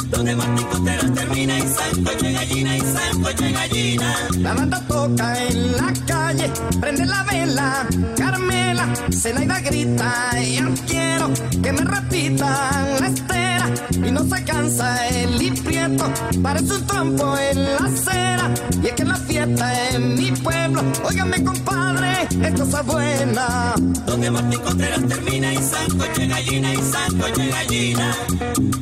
Donde 0.09 0.35
Martín 0.35 0.65
Contreras 0.65 1.13
termina 1.13 1.59
y 1.59 1.61
sancocho 1.61 2.27
y 2.27 2.33
gallina 2.33 2.77
y 2.77 2.81
sancocho 2.81 3.45
y 3.45 3.51
gallina. 3.51 4.15
La 4.39 4.53
banda 4.55 4.81
toca 4.87 5.45
en 5.45 5.77
la 5.77 5.93
calle, 6.07 6.51
prende 6.79 7.05
la 7.05 7.23
vela, 7.23 7.87
Carmela, 8.17 8.87
Zenaida 9.11 9.59
grita, 9.59 10.31
yo 10.41 10.73
quiero 10.87 11.29
que 11.61 11.71
me 11.71 11.81
repitan 11.81 12.99
la 12.99 13.07
estera 13.07 13.69
y 13.93 14.11
no 14.11 14.23
se 14.23 14.43
cansa 14.43 15.07
el 15.09 15.37
prieto, 15.61 16.11
parece 16.41 16.73
un 16.73 16.87
trompo 16.87 17.37
en 17.37 17.63
la 17.63 17.77
acera 17.77 18.51
y 18.81 18.87
es 18.87 18.93
que 18.93 19.03
la 19.03 19.15
fiesta 19.15 19.89
en 19.89 20.15
mi 20.15 20.31
pueblo, 20.31 20.81
óigame 21.03 21.43
compadre, 21.43 22.27
es 22.41 22.59
cosa 22.59 22.81
buena. 22.81 23.75
Donde 24.05 24.31
Martín 24.31 24.59
Contreras 24.61 25.05
termina 25.07 25.53
y 25.53 25.57
sancocho 25.57 26.21
y 26.21 26.27
gallina 26.27 26.73
y 26.73 26.77
sancocho 26.77 27.43
y 27.43 27.49
gallina. 27.49 28.15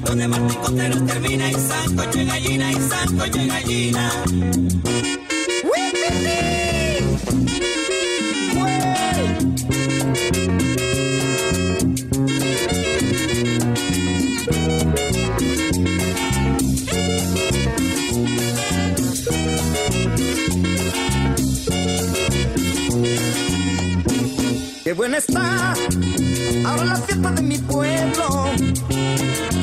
Donde 0.05 0.27
Martín 0.27 0.59
Contreras 0.59 1.05
termina 1.05 1.49
y 1.49 1.53
sancocho 1.55 2.21
y 2.21 2.25
gallina 2.25 2.71
y 2.71 2.75
sancocho 2.75 3.41
y 3.41 3.47
gallina. 3.47 4.11
Qué 24.85 24.93
buena 24.93 25.17
está 25.17 25.73
ahora 26.63 26.85
la 26.85 26.95
fiesta 26.97 27.31
de 27.31 27.41
mi 27.41 27.57
pueblo. 27.57 28.51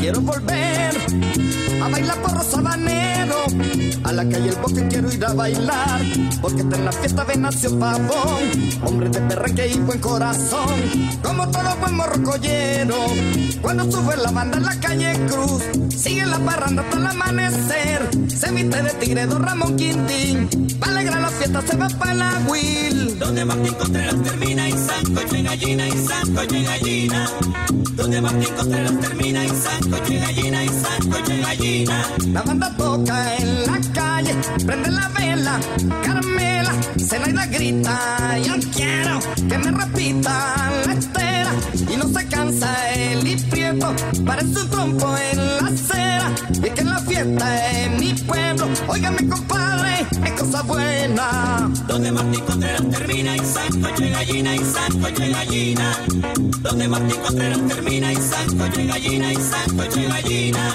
Quiero 0.00 0.20
volver 0.20 1.61
a 1.82 1.88
bailar 1.88 2.22
por 2.22 2.44
sabanero. 2.44 3.36
A 4.04 4.12
la 4.12 4.28
calle 4.28 4.48
el 4.50 4.56
bosque 4.56 4.86
quiero 4.88 5.12
ir 5.12 5.24
a 5.24 5.32
bailar. 5.32 6.00
Porque 6.40 6.62
está 6.62 6.76
en 6.76 6.84
la 6.84 6.92
fiesta 6.92 7.24
de 7.24 7.70
Pavón. 7.78 8.44
Hombre 8.84 9.08
de 9.08 9.20
perreque 9.20 9.68
y 9.68 9.78
buen 9.78 10.00
corazón. 10.00 11.10
Como 11.22 11.48
todo 11.50 11.76
buen 11.80 11.94
morcollero. 11.94 12.96
Cuando 13.60 13.90
sube 13.90 14.16
la 14.16 14.30
banda 14.30 14.58
en 14.58 14.64
la 14.64 14.80
calle 14.80 15.12
Cruz. 15.26 15.62
Sigue 15.96 16.26
la 16.26 16.38
parranda 16.38 16.82
hasta 16.82 16.96
el 16.96 17.06
amanecer. 17.06 18.10
Se 18.28 18.50
viste 18.50 18.82
de 18.82 18.90
tigre 18.94 19.26
don 19.26 19.42
Ramón 19.42 19.76
Quintín. 19.76 20.48
para 20.80 20.92
alegrar 20.92 21.20
la 21.20 21.28
fiesta 21.28 21.62
se 21.62 21.76
va 21.76 21.88
para 21.88 22.14
la 22.14 22.42
Will. 22.48 23.18
Donde 23.18 23.44
Martín 23.44 23.74
Contreras 23.74 24.22
termina 24.22 24.68
y 24.68 24.72
sancocho 24.72 25.36
y 25.36 25.42
gallina 25.42 25.88
y 25.88 25.92
sancocho 25.92 26.56
y 26.56 26.64
gallina. 26.64 27.28
Donde 27.92 28.20
Martín 28.20 28.54
Contreras 28.56 29.00
termina 29.00 29.44
y 29.44 29.48
sancocho 29.48 30.12
y 30.12 30.18
gallina 30.18 30.64
y 30.64 30.68
sancocho 30.68 31.32
y 31.32 31.40
gallina. 31.40 31.71
La 31.72 32.42
banda 32.42 32.70
toca 32.76 33.34
en 33.38 33.64
la 33.64 33.80
calle, 33.94 34.34
prende 34.66 34.90
la 34.90 35.08
vela, 35.08 35.58
Carmela, 36.04 36.70
Zenaida 36.98 37.46
grita, 37.46 38.38
yo 38.44 38.54
quiero 38.74 39.18
que 39.48 39.56
me 39.56 39.70
repitan 39.70 40.72
la 40.86 40.92
estera 40.92 41.52
y 41.90 41.96
no 41.96 42.08
se 42.08 42.26
cansa 42.26 42.92
el 42.92 43.22
prieto, 43.48 43.94
parece 44.26 44.60
un 44.60 44.68
trompo 44.68 45.16
en 45.16 45.38
la 45.38 45.66
acera 45.68 46.30
y 46.62 46.66
es 46.66 46.72
que 46.74 46.84
la 46.84 46.98
fiesta 46.98 47.70
en 47.70 47.98
mi 47.98 48.12
pueblo, 48.12 48.68
óigame 48.86 49.26
compadre, 49.26 50.06
es 50.26 50.32
cosa 50.32 50.62
buena. 50.62 51.70
Donde 51.88 52.12
Martín 52.12 52.44
Contreras 52.44 52.90
termina 52.90 53.34
y 53.34 53.40
sancocho 53.40 54.04
y 54.04 54.10
gallina 54.10 54.54
y 54.54 54.58
sancocho 54.58 55.24
y 55.24 55.32
gallina. 55.32 55.96
Donde 56.60 56.88
Martín 56.88 57.20
Contreras 57.20 57.66
termina 57.66 58.12
y 58.12 58.16
sancocho 58.16 58.80
y 58.80 58.86
gallina 58.86 59.32
y 59.32 59.36
sancocho 59.36 60.00
y 60.00 60.04
gallina. 60.04 60.74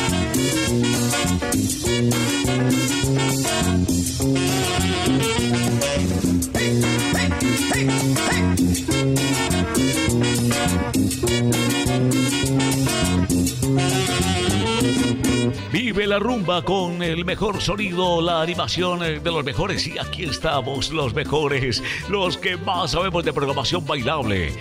Vive 15.91 16.07
la 16.07 16.19
rumba 16.19 16.61
con 16.61 17.03
el 17.03 17.25
mejor 17.25 17.61
sonido, 17.61 18.21
la 18.21 18.41
animación 18.41 19.03
eh, 19.03 19.19
de 19.19 19.29
los 19.29 19.43
mejores. 19.43 19.85
Y 19.87 19.99
aquí 19.99 20.23
estamos, 20.23 20.89
los 20.89 21.13
mejores, 21.13 21.83
los 22.07 22.37
que 22.37 22.55
más 22.55 22.91
sabemos 22.91 23.25
de 23.25 23.33
programación 23.33 23.85
bailable. 23.85 24.53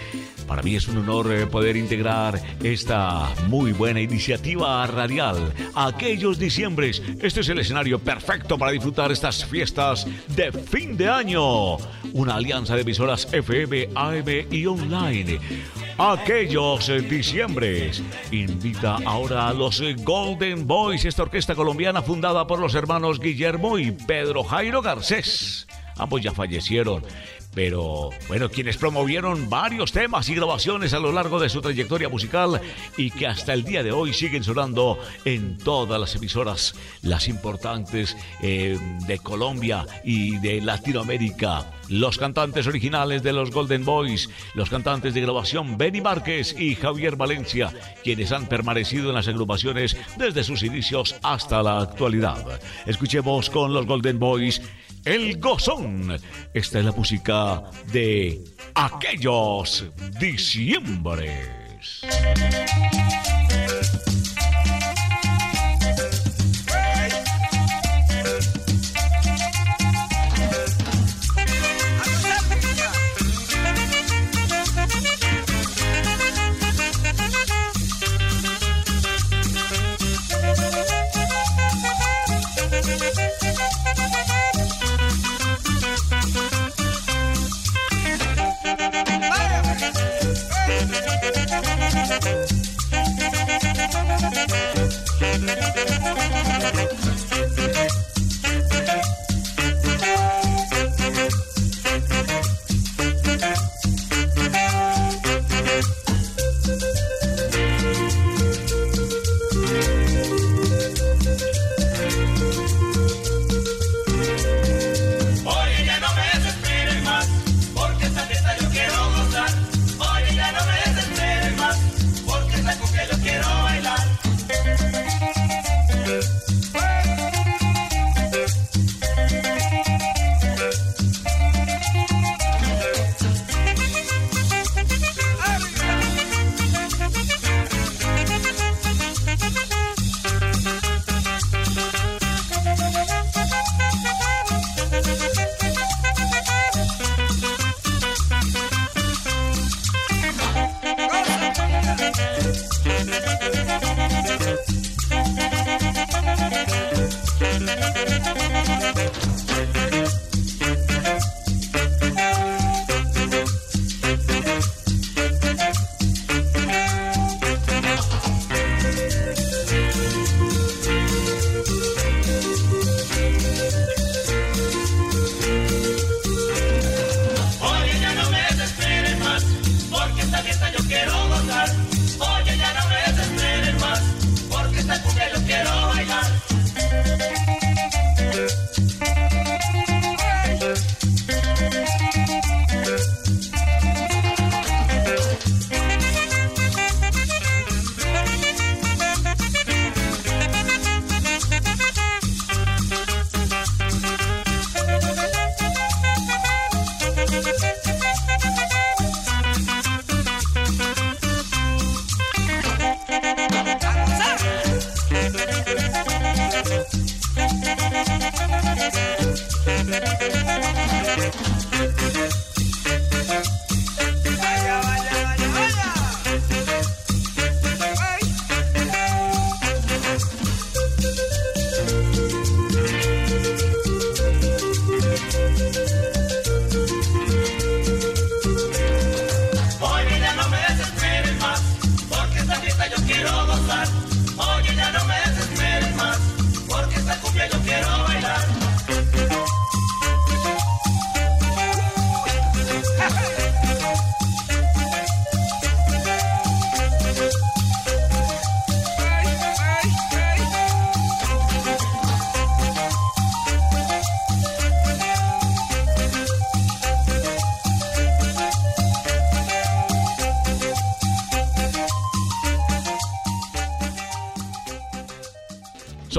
Para 0.48 0.60
mí 0.60 0.74
es 0.74 0.88
un 0.88 0.98
honor 0.98 1.32
eh, 1.32 1.46
poder 1.46 1.76
integrar 1.76 2.42
esta 2.64 3.32
muy 3.46 3.70
buena 3.70 4.00
iniciativa 4.00 4.84
radial. 4.88 5.52
Aquellos 5.76 6.36
diciembres, 6.36 7.00
este 7.20 7.42
es 7.42 7.48
el 7.48 7.60
escenario 7.60 8.00
perfecto 8.00 8.58
para 8.58 8.72
disfrutar 8.72 9.12
estas 9.12 9.44
fiestas 9.44 10.08
de 10.34 10.50
fin 10.50 10.96
de 10.96 11.08
año. 11.08 11.76
Una 12.12 12.34
alianza 12.34 12.74
de 12.74 12.80
emisoras 12.80 13.32
FM, 13.32 13.90
AM 13.94 14.26
y 14.50 14.66
online. 14.66 15.38
Aquellos 16.02 16.90
diciembres. 17.10 18.02
Invita 18.32 18.96
ahora 19.04 19.48
a 19.48 19.52
los 19.52 19.82
Golden 20.02 20.66
Boys, 20.66 21.04
esta 21.04 21.24
orquesta 21.24 21.54
colombiana 21.54 22.00
fundada 22.00 22.46
por 22.46 22.58
los 22.58 22.74
hermanos 22.74 23.20
Guillermo 23.20 23.78
y 23.78 23.90
Pedro 23.90 24.42
Jairo 24.42 24.80
Garcés. 24.80 25.66
Ambos 25.98 26.22
ya 26.22 26.32
fallecieron, 26.32 27.02
pero 27.54 28.10
bueno, 28.28 28.48
quienes 28.48 28.76
promovieron 28.76 29.50
varios 29.50 29.92
temas 29.92 30.28
y 30.28 30.34
grabaciones 30.34 30.94
a 30.94 31.00
lo 31.00 31.12
largo 31.12 31.40
de 31.40 31.48
su 31.48 31.60
trayectoria 31.60 32.08
musical 32.08 32.60
y 32.96 33.10
que 33.10 33.26
hasta 33.26 33.52
el 33.52 33.64
día 33.64 33.82
de 33.82 33.92
hoy 33.92 34.12
siguen 34.12 34.44
sonando 34.44 34.98
en 35.24 35.58
todas 35.58 36.00
las 36.00 36.14
emisoras, 36.14 36.74
las 37.02 37.28
importantes 37.28 38.16
eh, 38.42 38.78
de 39.06 39.18
Colombia 39.18 39.86
y 40.04 40.38
de 40.38 40.60
Latinoamérica. 40.60 41.66
Los 41.88 42.18
cantantes 42.18 42.68
originales 42.68 43.24
de 43.24 43.32
los 43.32 43.50
Golden 43.50 43.84
Boys, 43.84 44.30
los 44.54 44.70
cantantes 44.70 45.12
de 45.12 45.22
grabación 45.22 45.76
Benny 45.76 46.00
Márquez 46.00 46.54
y 46.56 46.76
Javier 46.76 47.16
Valencia, 47.16 47.72
quienes 48.04 48.30
han 48.30 48.46
permanecido 48.46 49.08
en 49.08 49.16
las 49.16 49.26
agrupaciones 49.26 49.96
desde 50.16 50.44
sus 50.44 50.62
inicios 50.62 51.16
hasta 51.22 51.64
la 51.64 51.80
actualidad. 51.80 52.60
Escuchemos 52.86 53.50
con 53.50 53.72
los 53.72 53.86
Golden 53.86 54.20
Boys 54.20 54.62
el 55.04 55.38
Gozón. 55.38 56.16
Esta 56.54 56.78
es 56.78 56.84
la 56.84 56.92
música 56.92 57.62
de 57.92 58.42
aquellos 58.74 59.84
diciembres. 60.18 62.00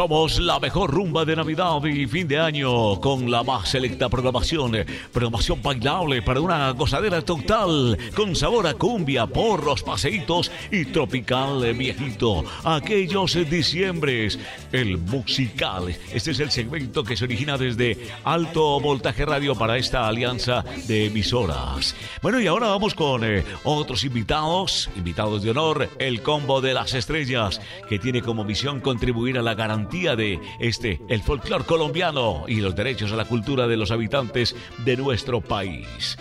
Somos 0.02 0.39
la 0.39 0.60
mejor 0.60 0.89
rumba 0.89 1.26
de 1.26 1.36
Navidad 1.36 1.86
y 1.86 2.08
fin 2.08 2.28
de 2.28 2.39
año 2.39 2.99
con 2.99 3.30
la 3.30 3.43
más 3.43 3.70
selecta 3.70 4.10
programación. 4.10 4.84
Programación 5.14 5.62
bailable 5.62 6.24
para 6.24 6.41
una 6.41 6.72
gozadera 6.72 7.22
total 7.22 7.95
con 8.16 8.36
sabor 8.36 8.66
a 8.66 8.74
cumbia, 8.74 9.28
porros, 9.28 9.84
paseitos 9.84 10.52
y 10.72 10.86
tropical 10.86 11.72
viejito. 11.76 12.43
Aquellos 12.64 13.38
diciembres, 13.47 14.39
el 14.72 14.97
musical. 14.97 15.95
Este 16.12 16.32
es 16.32 16.39
el 16.39 16.49
segmento 16.49 17.04
que 17.04 17.16
se 17.16 17.26
origina 17.26 17.60
desde 17.60 17.95
Alto 18.24 18.80
Voltaje 18.80 19.24
Radio 19.24 19.54
para 19.54 19.78
esta 19.78 20.08
alianza 20.08 20.66
de 20.88 21.06
emisoras. 21.06 21.93
Bueno, 22.22 22.39
y 22.39 22.45
ahora 22.45 22.67
vamos 22.67 22.93
con 22.93 23.24
eh, 23.24 23.43
otros 23.63 24.03
invitados, 24.03 24.91
invitados 24.95 25.41
de 25.41 25.49
honor, 25.49 25.89
el 25.97 26.22
combo 26.22 26.61
de 26.61 26.76
las 26.76 26.93
estrellas, 26.93 27.59
que 27.89 27.97
tiene 27.97 28.22
como 28.22 28.43
misión 28.43 28.80
contribuir 28.80 29.39
a 29.39 29.41
la 29.41 29.55
garantía 29.55 30.15
de 30.15 30.39
este, 30.59 31.01
el 31.07 31.24
folclore 31.24 31.65
colombiano 31.65 32.45
y 32.47 32.61
los 32.61 32.76
derechos 32.76 33.11
a 33.11 33.15
la 33.15 33.26
cultura 33.26 33.65
de 33.65 33.76
los 33.76 33.89
habitantes 33.89 34.55
de 34.86 34.97
nuestro 34.97 35.41
país. 35.41 36.15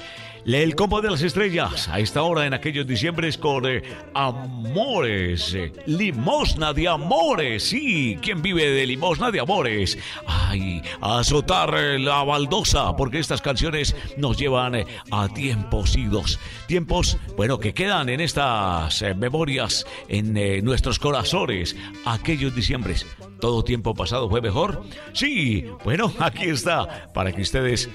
El 0.46 0.74
combo 0.74 1.02
de 1.02 1.10
las 1.10 1.22
estrellas 1.22 1.88
a 1.88 2.00
esta 2.00 2.22
hora 2.22 2.46
en 2.46 2.54
aquellos 2.54 2.86
diciembres 2.86 3.36
con 3.36 3.66
eh, 3.66 3.82
Amores, 4.14 5.52
eh, 5.54 5.70
limosna 5.86 6.72
de 6.72 6.88
amores. 6.88 7.64
Sí, 7.64 8.18
¿quién 8.22 8.40
vive 8.40 8.70
de 8.70 8.86
limosna 8.86 9.30
de 9.30 9.40
amores? 9.40 9.98
Ay, 10.26 10.82
a 11.02 11.18
azotar 11.18 11.74
eh, 11.76 11.98
la 11.98 12.24
baldosa, 12.24 12.96
porque 12.96 13.18
estas 13.18 13.42
canciones 13.42 13.94
nos 14.16 14.38
llevan 14.38 14.76
a 15.10 15.28
tiempos 15.28 15.94
idos. 15.94 16.38
Tiempos, 16.66 17.18
bueno, 17.36 17.60
que 17.60 17.74
quedan 17.74 18.08
en 18.08 18.20
estas 18.20 19.02
memorias, 19.16 19.86
en 20.08 20.64
nuestros 20.64 20.98
corazones. 20.98 21.76
Aquellos 22.06 22.54
diciembres. 22.54 23.06
¿Todo 23.40 23.62
tiempo 23.62 23.94
pasado 23.94 24.28
fue 24.30 24.40
mejor? 24.40 24.82
Sí, 25.12 25.66
bueno, 25.84 26.12
aquí 26.18 26.44
está, 26.44 27.10
para 27.12 27.32
que 27.32 27.42
ustedes 27.42 27.90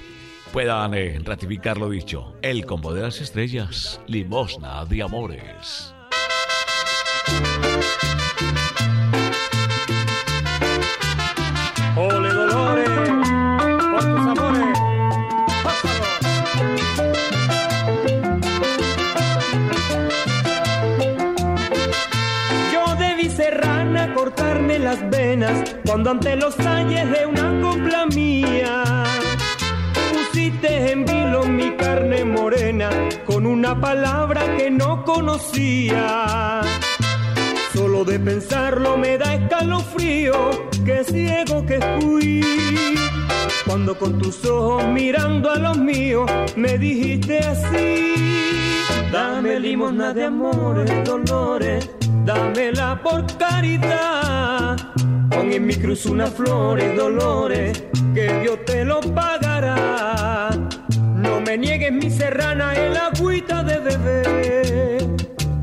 puedan 0.52 0.93
eh, 0.93 1.20
ratificar 1.24 1.78
lo 1.78 1.89
dicho. 1.89 2.34
El 2.41 2.66
combo 2.66 2.93
de 2.93 3.02
las 3.02 3.20
estrellas, 3.22 4.00
limosna 4.08 4.86
de 4.86 5.04
amores. 5.04 5.93
Ole 11.98 12.30
Dolores, 12.30 12.89
por 13.91 14.02
tus 14.02 14.39
amores. 14.39 14.80
Yo 22.72 22.96
debí 22.98 23.30
serrana 23.30 24.14
cortarme 24.14 24.80
las 24.80 25.10
venas 25.10 25.76
cuando 25.86 26.12
ante 26.12 26.36
los 26.36 26.60
ayes 26.60 27.10
de 27.12 27.26
una 27.26 27.62
copla 27.62 28.06
mía 28.08 28.85
pusiste 30.46 30.91
en 30.91 31.06
vilo 31.06 31.46
mi 31.46 31.72
carne 31.76 32.24
morena 32.24 32.89
con 33.26 33.46
una 33.46 33.80
palabra 33.80 34.41
que 34.58 34.70
no 34.70 35.04
conocía. 35.04 36.62
Solo 37.74 38.04
de 38.06 38.20
pensarlo 38.20 38.98
me 38.98 39.18
da 39.18 39.34
escalofrío, 39.36 40.34
que 40.86 41.04
ciego 41.04 41.66
que 41.66 41.80
fui. 42.00 42.41
Cuando 43.66 43.98
con 43.98 44.20
tus 44.20 44.46
ojos 44.46 44.86
mirando 44.88 45.52
a 45.52 45.58
los 45.58 45.78
míos 45.78 46.30
me 46.56 46.78
dijiste 46.78 47.39
así, 47.39 48.14
dame 49.12 49.60
limosna 49.60 50.14
de 50.14 50.26
amores, 50.26 50.91
dolores, 51.04 51.89
dámela 52.24 53.02
por 53.02 53.26
caridad. 53.38 54.95
Pon 55.36 55.52
en 55.52 55.66
mi 55.66 55.76
cruz 55.76 56.06
unas 56.06 56.30
flores, 56.30 56.96
dolores, 56.96 57.84
que 58.14 58.40
Dios 58.42 58.64
te 58.66 58.86
lo 58.86 59.02
pagará. 59.02 60.50
No 61.14 61.42
me 61.42 61.58
niegues 61.58 61.92
mi 61.92 62.10
serrana 62.10 62.74
el 62.74 62.96
agüita 62.96 63.62
de 63.62 63.80
beber. 63.80 65.16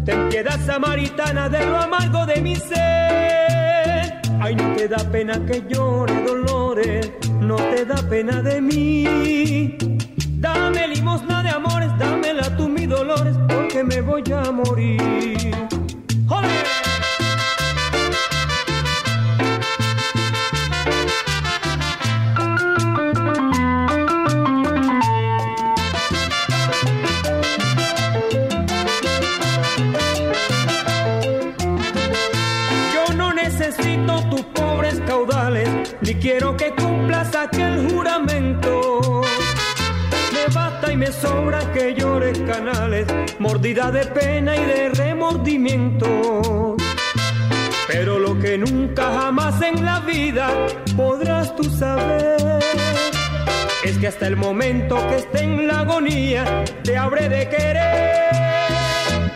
Ten 0.05 0.29
piedad 0.29 0.61
samaritana 0.67 1.49
de 1.49 1.65
lo 1.65 1.79
amargo 1.79 2.27
de 2.27 2.43
mi 2.43 2.55
ser. 2.55 4.21
Ay, 4.43 4.57
no 4.57 4.75
te 4.77 4.89
da 4.89 4.99
pena 5.11 5.41
que 5.47 5.65
llore, 5.67 6.23
dolores, 6.23 7.11
no 7.41 7.57
te 7.57 7.87
da 7.87 7.97
pena 8.11 8.43
de 8.43 8.61
mí. 8.61 9.79
Dame 10.33 10.87
limosna 10.89 11.43
de 11.43 11.49
amores, 11.49 11.89
dámela 11.99 12.55
tú 12.59 12.69
mi 12.69 12.85
dolores, 12.85 13.37
porque 13.49 13.83
me 13.83 14.03
voy 14.03 14.25
a 14.33 14.53
morir. 14.53 15.55
¡Joder! 16.29 16.72
Ni 36.03 36.15
quiero 36.15 36.57
que 36.57 36.75
cumplas 36.75 37.35
aquel 37.35 37.91
juramento. 37.91 39.23
Me 40.33 40.53
basta 40.53 40.93
y 40.93 40.97
me 40.97 41.13
sobra 41.13 41.61
que 41.73 41.95
llores 41.95 42.39
canales, 42.41 43.07
mordida 43.39 43.91
de 43.91 44.05
pena 44.07 44.57
y 44.57 44.65
de 44.65 44.89
remordimiento. 44.91 46.77
Pero 47.87 48.19
lo 48.19 48.39
que 48.39 48.59
nunca 48.59 49.05
jamás 49.13 49.61
en 49.63 49.85
la 49.85 50.01
vida 50.01 50.51
podrás 50.97 51.55
tú 51.55 51.65
saber 51.65 52.61
es 53.85 53.99
que 53.99 54.07
hasta 54.07 54.27
el 54.27 54.37
momento 54.37 54.97
que 55.09 55.17
esté 55.17 55.43
en 55.43 55.67
la 55.69 55.81
agonía 55.81 56.65
te 56.83 56.97
habré 56.97 57.29
de 57.29 57.49
querer. 57.49 58.33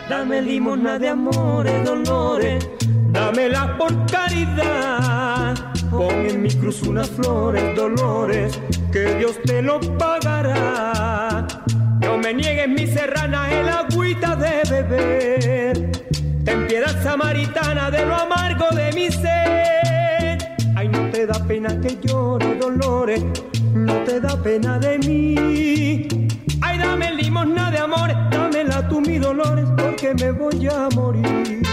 Dame 0.09 0.41
limosna 0.41 0.97
de 0.97 1.09
amores, 1.09 1.83
dolores, 1.85 2.67
dámela 3.11 3.77
por 3.77 3.93
caridad. 4.05 5.76
Pon 5.89 6.11
en 6.11 6.41
mi 6.41 6.49
cruz 6.49 6.83
unas 6.83 7.09
flores, 7.09 7.75
dolores, 7.75 8.59
que 8.91 9.15
Dios 9.15 9.39
te 9.45 9.61
lo 9.61 9.79
pagará. 9.97 11.47
No 12.01 12.17
me 12.17 12.33
niegues 12.33 12.67
mi 12.67 12.87
serrana 12.87 13.49
el 13.51 13.69
agüita 13.69 14.35
de 14.35 14.63
beber. 14.69 15.91
Ten 16.43 16.67
piedad 16.67 17.01
samaritana 17.01 17.89
de 17.89 18.05
lo 18.05 18.15
amargo 18.15 18.67
de 18.75 18.91
mi 18.93 19.09
ser. 19.11 20.37
Ay, 20.75 20.89
no 20.89 21.09
te 21.09 21.25
da 21.25 21.43
pena 21.45 21.69
que 21.81 21.97
llore, 22.01 22.55
dolores, 22.55 23.23
no 23.73 23.93
te 24.03 24.19
da 24.19 24.35
pena 24.41 24.77
de 24.79 24.97
mí. 24.99 26.07
Ay, 26.61 26.77
dame 26.77 27.13
limosna 27.13 27.71
de 27.71 27.79
amores, 27.79 28.17
dámela 28.29 28.87
tú 28.87 29.01
mi 29.01 29.19
dolores, 29.19 29.65
porque 29.77 30.13
me 30.13 30.31
voy 30.31 30.67
a 30.67 30.89
morir. 30.95 31.63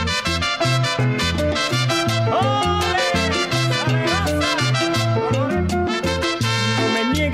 No 2.30 2.63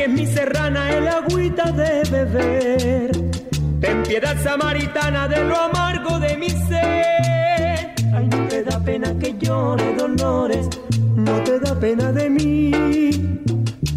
niegues 0.00 0.08
mi 0.08 0.26
serrana 0.26 0.90
el 0.90 1.08
agüita 1.08 1.72
de 1.72 2.02
beber. 2.10 3.10
Ten 3.80 4.02
piedad 4.02 4.36
samaritana 4.42 5.28
de 5.28 5.44
lo 5.44 5.56
amargo 5.56 6.18
de 6.18 6.36
mi 6.36 6.50
ser. 6.50 7.94
Ay, 8.14 8.28
no 8.28 8.48
te 8.48 8.64
da 8.64 8.78
pena 8.80 9.14
que 9.18 9.36
llore, 9.38 9.94
dolores, 9.94 10.68
no 11.14 11.42
te 11.42 11.58
da 11.60 11.78
pena 11.78 12.12
de 12.12 12.30
mí. 12.30 12.70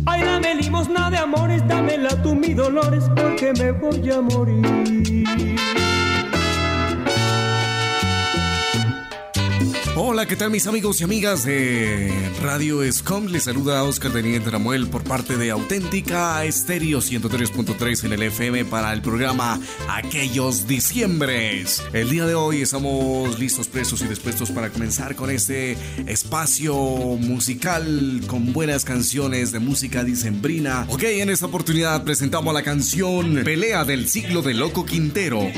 Ay, 0.06 0.24
dame 0.24 0.56
limosna 0.56 1.10
de 1.10 1.18
amores, 1.18 1.66
dámela 1.68 2.22
tú 2.22 2.36
mi 2.36 2.54
dolores, 2.54 3.06
porque 3.16 3.54
me 3.54 3.72
voy 3.72 4.12
a 4.12 4.22
morir. 4.22 5.53
Hola, 9.96 10.26
¿qué 10.26 10.36
tal 10.36 10.50
mis 10.50 10.66
amigos 10.66 11.00
y 11.02 11.04
amigas 11.04 11.46
de 11.46 12.12
Radio 12.42 12.92
Scom? 12.92 13.28
Les 13.28 13.44
saluda 13.44 13.84
Oscar 13.84 14.12
Teniente 14.12 14.50
Ramuel 14.50 14.88
por 14.88 15.04
parte 15.04 15.38
de 15.38 15.52
Auténtica 15.52 16.44
Estéreo 16.46 16.98
103.3 16.98 18.06
en 18.06 18.14
el 18.14 18.24
FM 18.24 18.66
para 18.66 18.92
el 18.92 19.04
programa 19.04 19.60
Aquellos 19.88 20.66
Diciembres. 20.66 21.84
El 21.94 22.10
día 22.10 22.26
de 22.26 22.34
hoy 22.34 22.64
estamos 22.64 23.38
listos, 23.38 23.68
presos 23.68 24.02
y 24.02 24.08
dispuestos 24.08 24.50
para 24.50 24.72
comenzar 24.72 25.16
con 25.16 25.30
este 25.30 25.78
espacio 26.08 26.74
musical 26.76 28.22
con 28.26 28.52
buenas 28.52 28.86
canciones 28.86 29.52
de 29.52 29.60
música 29.60 30.04
dicembrina. 30.04 30.88
Ok, 30.90 31.04
en 31.04 31.30
esta 31.30 31.46
oportunidad 31.46 32.04
presentamos 32.04 32.52
la 32.52 32.64
canción 32.64 33.44
Pelea 33.44 33.86
del 33.86 34.10
siglo 34.10 34.42
de 34.42 34.56
Loco 34.56 34.88
Quintero. 34.88 35.52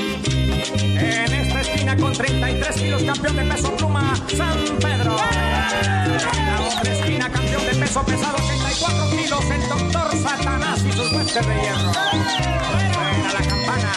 En 0.74 1.34
esta 1.34 1.62
esquina 1.62 1.96
con 1.96 2.12
33 2.12 2.76
kilos, 2.76 3.04
campeón 3.04 3.36
de 3.36 3.44
peso 3.44 3.76
pluma, 3.78 4.25
San 4.30 4.58
Pedro. 4.80 5.16
La 5.16 6.62
otra 6.62 6.94
esquina, 6.94 7.30
campeón 7.32 7.66
de 7.66 7.76
peso 7.76 8.04
pesado, 8.04 8.38
84 8.38 9.10
kilos, 9.12 9.46
el 9.52 9.70
doctor 9.70 10.18
Satanás 10.18 10.84
y 10.84 10.92
sus 10.92 11.12
huestes 11.14 11.48
de 11.48 11.54
hierro. 11.54 11.94
Suena 12.94 13.34
la 13.34 13.44
campana. 13.50 13.92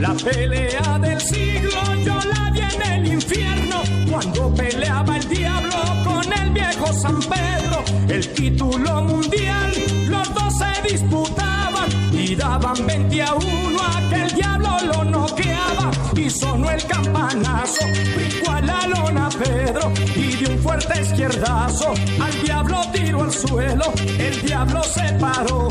La 0.00 0.14
pelea 0.14 0.98
del 0.98 1.20
siglo 1.20 1.80
yo 2.04 2.18
la 2.30 2.50
vi 2.50 2.60
en 2.60 2.82
el 2.92 3.12
infierno 3.14 3.82
cuando 4.10 4.54
peleaba 4.54 5.16
el 5.16 5.28
diablo 5.28 5.74
San 6.92 7.18
Pedro 7.20 7.84
el 8.08 8.28
título 8.34 9.02
mundial. 9.02 9.72
Los 10.08 10.34
dos 10.34 10.58
se 10.58 10.88
disputaban 10.88 11.88
y 12.12 12.34
daban 12.36 12.86
20 12.86 13.22
a 13.22 13.34
1 13.34 13.78
a 13.82 14.08
que 14.10 14.23
sonó 16.34 16.70
el 16.70 16.84
campanazo, 16.86 17.84
brincó 18.14 18.50
a 18.50 18.60
la 18.60 18.86
lona 18.88 19.28
Pedro 19.30 19.92
y 20.14 20.36
de 20.36 20.52
un 20.52 20.58
fuerte 20.58 21.00
izquierdazo 21.00 21.94
al 22.20 22.42
diablo 22.42 22.80
tiró 22.92 23.22
al 23.22 23.32
suelo. 23.32 23.92
El 24.18 24.42
diablo 24.42 24.82
se 24.82 25.12
paró, 25.14 25.68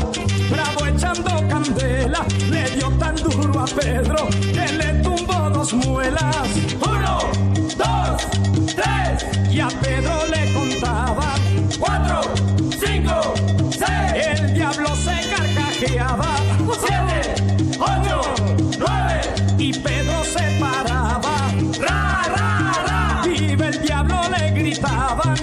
bravo 0.50 0.86
echando 0.86 1.30
candela, 1.48 2.24
le 2.50 2.70
dio 2.70 2.88
tan 2.98 3.14
duro 3.16 3.60
a 3.60 3.64
Pedro 3.66 4.28
que 4.52 4.72
le 4.72 4.92
tumbó 5.02 5.50
dos 5.50 5.72
muelas. 5.74 6.48
Uno, 6.80 7.18
dos, 7.76 8.22
tres, 8.74 9.26
y 9.50 9.60
a 9.60 9.68
Pedro 9.68 10.26
le 10.26 10.52
contaba. 10.52 11.34
Cuatro, 11.78 12.20
cinco, 12.70 13.34
seis, 13.70 14.26
el 14.26 14.54
diablo 14.54 14.88
se 14.96 15.28
carcajeaba. 15.30 16.36
Siete, 16.80 17.34
ocho, 17.78 18.43
y 19.64 19.72
Pedro 19.72 20.22
se 20.24 20.44
paraba. 20.60 21.36
Ra, 21.80 22.22
ra, 22.36 22.72
ra, 22.86 23.22
vive 23.26 23.66
el 23.68 23.80
diablo 23.80 24.20
le 24.28 24.50
gritaban. 24.50 25.36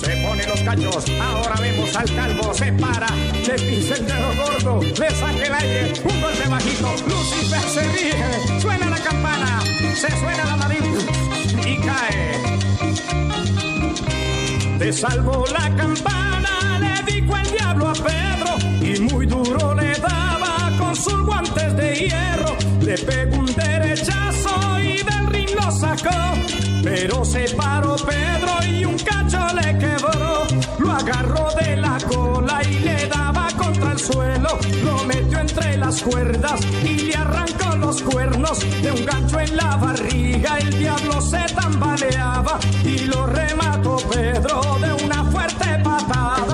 Se 0.00 0.16
pone 0.16 0.44
los 0.48 0.60
cachos, 0.62 1.04
ahora 1.20 1.54
vemos 1.60 1.94
al 1.94 2.12
calvo, 2.12 2.52
se 2.52 2.72
para, 2.72 3.06
le 3.46 3.54
pisa 3.54 3.94
el 3.94 4.06
dedo 4.06 4.30
gordo, 4.34 4.80
le 4.82 5.10
saca 5.10 5.44
el 5.46 5.54
aire, 5.54 5.92
un 6.02 6.20
golpe 6.20 6.48
bajito, 6.48 6.92
Lucifer 7.06 7.62
se 7.74 7.82
ríe, 7.92 8.60
suena 8.60 8.90
la 8.90 8.98
campana, 8.98 9.60
se 9.94 10.10
suena 10.18 10.44
la 10.44 10.56
nariz 10.56 10.82
y 11.64 11.76
cae. 11.86 12.32
Te 14.78 14.92
salvó 14.92 15.44
la 15.52 15.70
campana, 15.76 16.80
le 16.80 17.12
dijo 17.12 17.36
el 17.36 17.50
diablo 17.52 17.88
a 17.90 17.92
Pedro, 17.92 18.50
y 18.80 19.00
muy 19.02 19.26
duro 19.26 19.72
le 19.74 19.92
daba 20.00 20.72
con 20.78 20.96
sus 20.96 21.22
guantes 21.24 21.76
de 21.76 21.94
hierro, 21.94 22.21
le 22.92 22.98
pegó 22.98 23.36
un 23.38 23.46
derechazo 23.46 24.78
y 24.80 24.96
del 24.98 25.26
ring 25.28 25.48
lo 25.54 25.70
sacó, 25.70 26.10
pero 26.82 27.24
se 27.24 27.48
paró 27.56 27.96
Pedro 27.96 28.66
y 28.68 28.84
un 28.84 28.98
cacho 28.98 29.38
le 29.54 29.78
quebró, 29.78 30.44
lo 30.78 30.92
agarró 30.92 31.48
de 31.54 31.76
la 31.76 31.96
cola 32.06 32.62
y 32.64 32.80
le 32.80 33.06
daba 33.06 33.48
contra 33.56 33.92
el 33.92 33.98
suelo, 33.98 34.58
lo 34.84 35.04
metió 35.04 35.38
entre 35.38 35.78
las 35.78 36.02
cuerdas 36.02 36.60
y 36.84 37.04
le 37.06 37.16
arrancó 37.16 37.76
los 37.76 38.02
cuernos. 38.02 38.60
De 38.82 38.92
un 38.92 39.06
gancho 39.06 39.40
en 39.40 39.56
la 39.56 39.76
barriga, 39.76 40.58
el 40.58 40.78
diablo 40.78 41.20
se 41.22 41.40
tambaleaba 41.54 42.58
y 42.84 43.06
lo 43.06 43.26
remató 43.26 43.96
Pedro 44.10 44.60
de 44.80 45.04
una 45.04 45.24
fuerte 45.24 45.78
patada. 45.82 46.51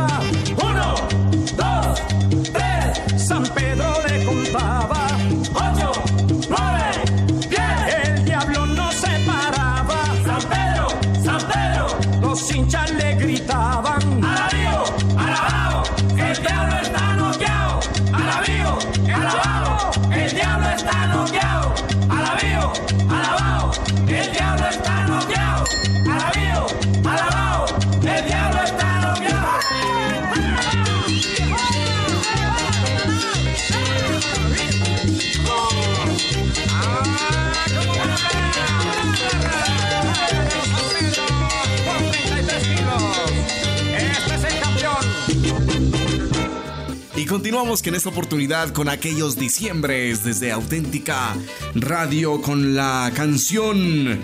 Continuamos 47.49 47.80
que 47.80 47.88
en 47.88 47.94
esta 47.94 48.11
oportunidad 48.11 48.74
con 48.74 48.90
aquellos 48.90 49.36
diciembres 49.36 50.22
desde 50.22 50.53
Auténtica 50.53 51.34
Radio 51.74 52.42
con 52.42 52.74
la 52.74 53.11
canción 53.14 54.18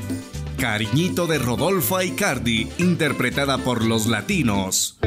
Cariñito 0.58 1.26
de 1.26 1.38
Rodolfo 1.38 1.96
Aicardi, 1.96 2.68
interpretada 2.76 3.56
por 3.56 3.82
los 3.82 4.08
latinos. 4.08 4.98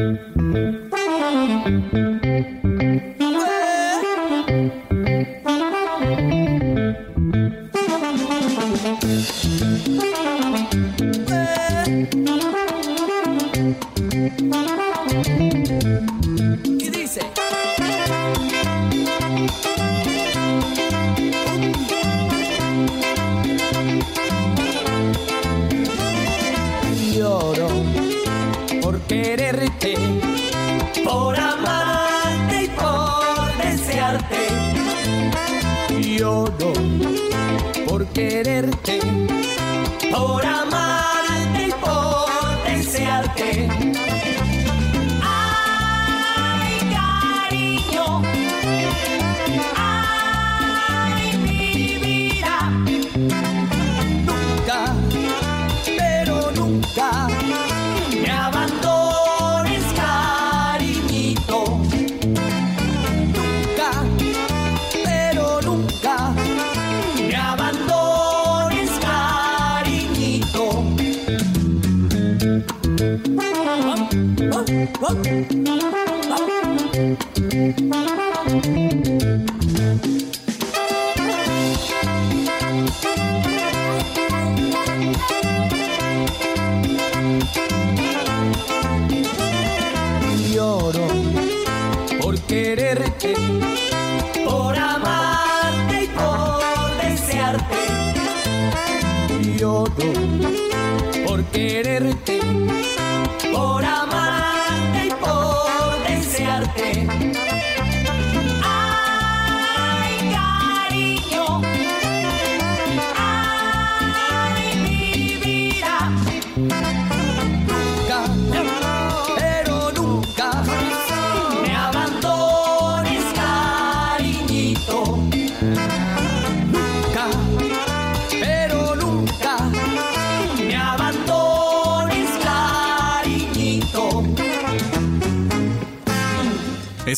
Whoa. 74.99 75.56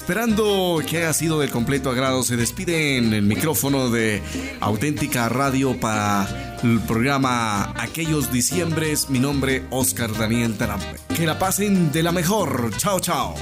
Esperando 0.10 0.82
que 0.90 0.98
haya 0.98 1.14
sido 1.14 1.40
de 1.40 1.52
completo 1.52 1.92
agrado, 1.92 2.24
se 2.24 2.36
despide 2.36 2.98
en 2.98 3.14
el 3.14 3.22
micrófono 3.22 3.92
de 3.92 4.24
Auténtica 4.60 5.30
Radio 5.30 5.80
para 5.80 6.58
el 6.64 6.80
programa 6.80 7.76
Aquellos 7.80 8.32
Diciembres. 8.32 9.12
Mi 9.12 9.20
nombre, 9.20 9.66
Oscar 9.70 10.12
Daniel 10.12 10.58
Taram. 10.58 10.80
Que 11.16 11.28
la 11.28 11.38
pasen 11.38 11.92
de 11.92 12.02
la 12.02 12.12
mejor. 12.12 12.76
Chao, 12.78 13.00
chao. 13.00 13.36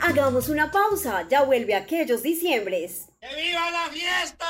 Hagamos 0.00 0.48
una 0.48 0.70
pausa, 0.70 1.28
ya 1.28 1.42
vuelve 1.42 1.74
aquellos 1.74 2.22
diciembres. 2.22 3.10
viva 3.20 3.70
la 3.72 3.90
fiesta! 3.92 4.46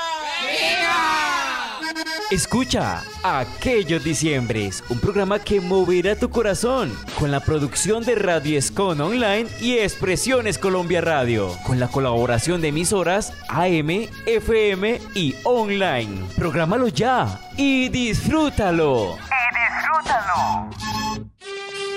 Escucha 2.30 3.02
Aquellos 3.22 4.04
Diciembres, 4.04 4.84
un 4.88 5.00
programa 5.00 5.38
que 5.40 5.60
moverá 5.60 6.14
tu 6.16 6.30
corazón 6.30 6.96
con 7.18 7.30
la 7.30 7.40
producción 7.40 8.04
de 8.04 8.14
Radio 8.14 8.58
Escon 8.58 9.00
Online 9.00 9.46
y 9.60 9.78
Expresiones 9.78 10.58
Colombia 10.58 11.00
Radio, 11.00 11.56
con 11.66 11.80
la 11.80 11.88
colaboración 11.88 12.60
de 12.60 12.68
emisoras 12.68 13.32
AM, 13.48 14.08
FM 14.26 15.00
y 15.14 15.34
online. 15.44 16.24
Prográmalo 16.36 16.88
ya 16.88 17.40
y 17.56 17.88
disfrútalo. 17.88 19.16
Y 19.16 19.50
disfrútalo. 19.58 20.70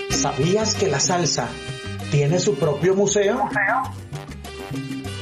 ¿Sabías 0.09 0.73
que 0.73 0.87
la 0.87 0.99
salsa 0.99 1.47
tiene 2.09 2.39
su 2.39 2.55
propio 2.55 2.95
museo? 2.95 3.49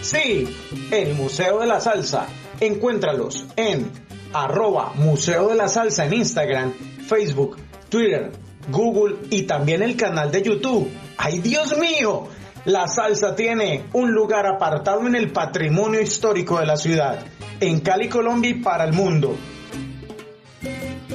Sí, 0.01 0.57
el 0.89 1.13
Museo 1.13 1.59
de 1.59 1.67
la 1.67 1.80
Salsa. 1.80 2.26
Encuéntralos 2.59 3.45
en 3.55 3.91
arroba 4.34 4.93
Museo 4.95 5.49
de 5.49 5.55
la 5.55 5.67
Salsa 5.67 6.05
en 6.05 6.13
Instagram, 6.13 6.73
Facebook, 7.07 7.57
Twitter, 7.89 8.32
Google 8.69 9.17
y 9.29 9.43
también 9.43 9.82
el 9.82 9.95
canal 9.95 10.32
de 10.32 10.41
YouTube. 10.41 10.89
¡Ay 11.17 11.39
Dios 11.39 11.77
mío! 11.77 12.27
La 12.65 12.88
salsa 12.88 13.36
tiene 13.36 13.86
un 13.93 14.11
lugar 14.11 14.45
apartado 14.45 15.07
en 15.07 15.15
el 15.15 15.32
patrimonio 15.32 15.99
histórico 15.99 16.59
de 16.59 16.67
la 16.67 16.77
ciudad, 16.77 17.19
en 17.59 17.79
Cali, 17.79 18.07
Colombia 18.07 18.51
y 18.51 18.61
para 18.61 18.84
el 18.84 18.93
mundo. 18.93 19.36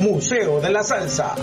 Museo 0.00 0.60
de 0.60 0.70
la 0.70 0.82
Salsa. 0.82 1.36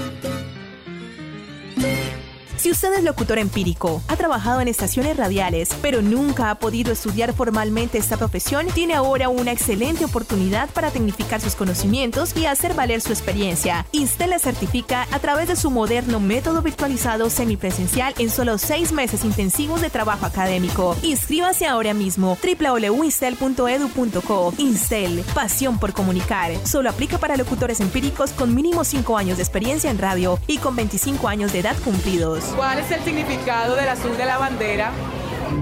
Si 2.64 2.72
usted 2.72 2.94
es 2.94 3.04
locutor 3.04 3.38
empírico, 3.40 4.02
ha 4.08 4.16
trabajado 4.16 4.62
en 4.62 4.70
estaciones 4.70 5.18
radiales, 5.18 5.72
pero 5.82 6.02
nunca 6.02 6.50
ha 6.50 6.56
podido 6.56 6.94
estudiar 6.94 7.34
formalmente 7.34 7.98
esta 7.98 8.16
profesión, 8.16 8.68
tiene 8.68 8.94
ahora 8.94 9.28
una 9.28 9.52
excelente 9.52 10.06
oportunidad 10.06 10.70
para 10.70 10.90
tecnificar 10.90 11.42
sus 11.42 11.56
conocimientos 11.56 12.34
y 12.38 12.46
hacer 12.46 12.74
valer 12.74 13.02
su 13.02 13.12
experiencia. 13.12 13.86
Instel 13.92 14.30
le 14.30 14.40
certifica 14.40 15.10
a 15.12 15.20
través 15.20 15.50
de 15.50 15.58
su 15.58 15.72
moderno 15.72 16.22
método 16.22 16.62
virtualizado 16.62 17.30
semipresencial 17.30 18.14
en 18.18 18.30
solo 18.30 18.58
seis 18.58 18.94
meses 18.94 19.26
intensivos 19.26 19.82
de 19.82 19.90
trabajo 19.90 20.26
académico. 20.26 20.96
Inscríbase 21.02 21.66
ahora 21.66 21.94
mismo 21.94 22.38
www.instel.edu.co. 22.42 24.54
Instel, 24.58 25.26
pasión 25.36 25.80
por 25.80 25.92
comunicar. 25.92 26.54
Solo 26.66 26.92
aplica 26.92 27.18
para 27.18 27.36
locutores 27.36 27.82
empíricos 27.82 28.32
con 28.32 28.56
mínimo 28.56 28.86
5 28.86 29.18
años 29.18 29.36
de 29.36 29.44
experiencia 29.44 29.92
en 29.92 29.98
radio 29.98 30.40
y 30.48 30.60
con 30.60 30.78
25 30.78 31.28
años 31.28 31.52
de 31.52 31.60
edad 31.60 31.76
cumplidos. 31.84 32.53
¿Cuál 32.56 32.80
es 32.80 32.92
el 32.92 33.02
significado 33.02 33.76
del 33.76 33.90
azul 33.90 34.16
de 34.16 34.26
la 34.26 34.38
bandera? 34.38 34.92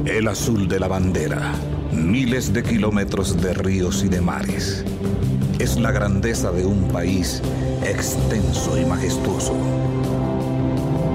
El 0.06 0.28
azul 0.28 0.68
de 0.68 0.80
la 0.80 0.88
bandera. 0.88 1.54
Miles 1.92 2.54
de 2.54 2.64
kilómetros 2.64 3.42
de 3.42 3.54
ríos 3.54 4.04
y 4.04 4.10
de 4.10 4.20
mares. 4.20 4.84
Es 5.60 5.78
la 5.78 5.92
grandeza 5.92 6.52
de 6.52 6.66
un 6.66 6.88
país 6.90 7.42
extenso 7.86 8.78
y 8.78 8.86
majestuoso. 8.86 9.56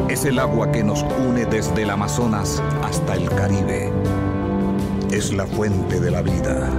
Es 0.09 0.25
el 0.25 0.39
agua 0.39 0.73
que 0.73 0.83
nos 0.83 1.05
une 1.27 1.45
desde 1.45 1.83
el 1.83 1.91
Amazonas 1.91 2.63
hasta 2.83 3.15
el 3.15 3.29
Caribe. 3.29 3.93
Es 5.11 5.33
la 5.33 5.47
fuente 5.47 6.01
de 6.01 6.11
la 6.11 6.23
vida, 6.23 6.71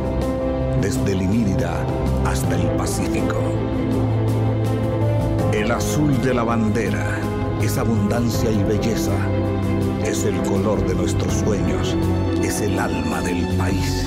desde 0.81 1.11
el 1.11 1.21
Inírida 1.21 1.85
hasta 2.25 2.55
el 2.55 2.67
Pacífico. 2.77 3.37
El 5.53 5.71
azul 5.71 6.19
de 6.21 6.33
la 6.33 6.43
bandera 6.43 7.19
es 7.61 7.77
abundancia 7.77 8.51
y 8.51 8.63
belleza, 8.63 9.13
es 10.05 10.23
el 10.23 10.41
color 10.43 10.85
de 10.87 10.95
nuestros 10.95 11.33
sueños, 11.33 11.95
es 12.43 12.61
el 12.61 12.77
alma 12.79 13.21
del 13.21 13.47
país. 13.57 14.05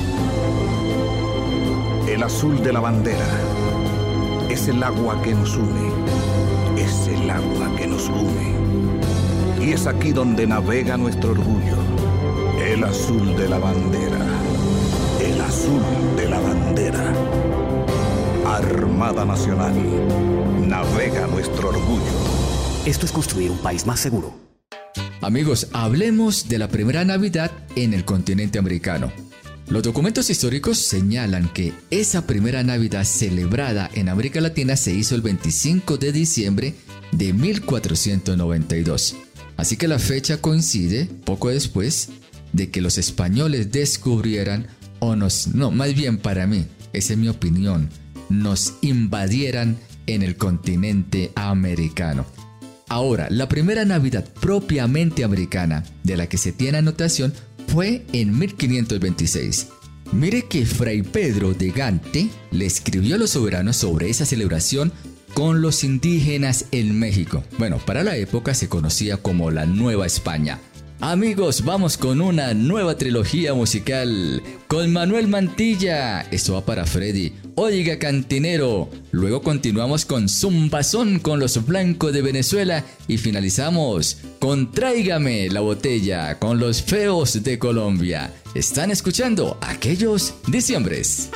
El 2.09 2.22
azul 2.22 2.62
de 2.62 2.72
la 2.72 2.80
bandera 2.80 3.26
es 4.48 4.68
el 4.68 4.82
agua 4.82 5.20
que 5.22 5.34
nos 5.34 5.57
une, 5.57 5.92
es 6.76 7.09
el 7.09 7.30
agua 7.30 7.68
que 7.76 7.86
nos 7.86 8.09
une. 8.09 9.64
Y 9.64 9.72
es 9.72 9.86
aquí 9.86 10.12
donde 10.12 10.46
navega 10.46 10.96
nuestro 10.96 11.32
orgullo, 11.32 11.76
el 12.64 12.82
azul 12.84 13.36
de 13.36 13.48
la 13.48 13.59
bandera, 13.59 14.26
el 15.20 15.40
azul 15.40 15.82
de 16.16 16.28
la 16.28 16.40
bandera. 16.40 17.12
Armada 18.46 19.24
Nacional, 19.24 19.74
navega 20.66 21.26
nuestro 21.26 21.68
orgullo. 21.68 22.30
Esto 22.87 23.05
es 23.05 23.12
construir 23.12 23.51
un 23.51 23.59
país 23.59 23.85
más 23.85 24.01
seguro. 24.01 24.35
Amigos, 25.20 25.68
hablemos 25.74 26.49
de 26.49 26.59
la 26.59 26.68
primera 26.68 27.05
Navidad 27.05 27.51
en 27.76 27.93
el 27.93 28.07
continente 28.07 28.59
americano. 28.59 29.12
Los 29.68 29.83
documentos 29.83 30.31
históricos 30.31 30.78
señalan 30.78 31.53
que 31.53 31.74
esa 31.91 32.26
primera 32.26 32.62
Navidad 32.62 33.05
celebrada 33.05 33.91
en 33.93 34.09
América 34.09 34.41
Latina 34.41 34.76
se 34.76 34.95
hizo 34.95 35.14
el 35.14 35.20
25 35.20 35.99
de 35.99 36.11
diciembre 36.11 36.74
de 37.12 37.35
1492. 37.35 39.14
Así 39.59 39.76
que 39.76 39.87
la 39.87 39.99
fecha 39.99 40.39
coincide 40.39 41.05
poco 41.05 41.51
después 41.51 42.09
de 42.55 42.70
que 42.70 42.81
los 42.81 42.97
españoles 42.97 43.70
descubrieran 43.70 44.68
o 45.01 45.16
nos, 45.16 45.49
no, 45.49 45.70
más 45.70 45.95
bien 45.95 46.16
para 46.16 46.47
mí, 46.47 46.64
esa 46.95 47.12
es 47.12 47.18
mi 47.18 47.28
opinión, 47.28 47.91
nos 48.31 48.72
invadieran 48.81 49.76
en 50.07 50.22
el 50.22 50.37
continente 50.37 51.31
americano. 51.37 52.24
Ahora, 52.91 53.28
la 53.30 53.49
primera 53.49 53.84
Navidad 53.84 54.24
propiamente 54.41 55.22
americana 55.22 55.84
de 56.03 56.16
la 56.16 56.28
que 56.28 56.36
se 56.38 56.51
tiene 56.51 56.78
anotación 56.78 57.32
fue 57.68 58.05
en 58.12 58.36
1526. 58.36 59.68
Mire 60.11 60.47
que 60.47 60.66
Fray 60.66 61.03
Pedro 61.03 61.55
de 61.55 61.70
Gante 61.70 62.28
le 62.51 62.66
escribió 62.66 63.14
a 63.14 63.18
los 63.18 63.30
soberanos 63.30 63.76
sobre 63.76 64.11
esa 64.11 64.26
celebración 64.26 64.93
con 65.34 65.62
los 65.62 65.84
indígenas 65.84 66.64
en 66.72 66.99
México. 66.99 67.45
Bueno, 67.59 67.78
para 67.78 68.03
la 68.03 68.16
época 68.16 68.55
se 68.55 68.68
conocía 68.68 69.18
como 69.18 69.53
la 69.53 69.66
Nueva 69.66 70.05
España. 70.05 70.59
Amigos, 71.03 71.64
vamos 71.64 71.96
con 71.96 72.20
una 72.20 72.53
nueva 72.53 72.94
trilogía 72.94 73.55
musical 73.55 74.42
con 74.68 74.92
Manuel 74.92 75.28
Mantilla. 75.28 76.20
Esto 76.30 76.53
va 76.53 76.66
para 76.66 76.84
Freddy. 76.84 77.32
Oiga, 77.55 77.98
cantinero. 77.98 78.90
Luego 79.11 79.40
continuamos 79.40 80.05
con 80.05 80.28
Zumbazón 80.28 81.18
con 81.18 81.40
los 81.40 81.64
blancos 81.64 82.12
de 82.12 82.20
Venezuela 82.20 82.84
y 83.09 83.16
finalizamos 83.16 84.18
con 84.40 84.72
Tráigame 84.72 85.48
la 85.48 85.61
botella 85.61 86.38
con 86.38 86.61
los 86.61 86.82
feos 86.82 87.42
de 87.42 87.59
Colombia. 87.59 88.34
Están 88.55 88.90
escuchando 88.90 89.57
aquellos 89.62 90.34
diciembres. 90.48 91.30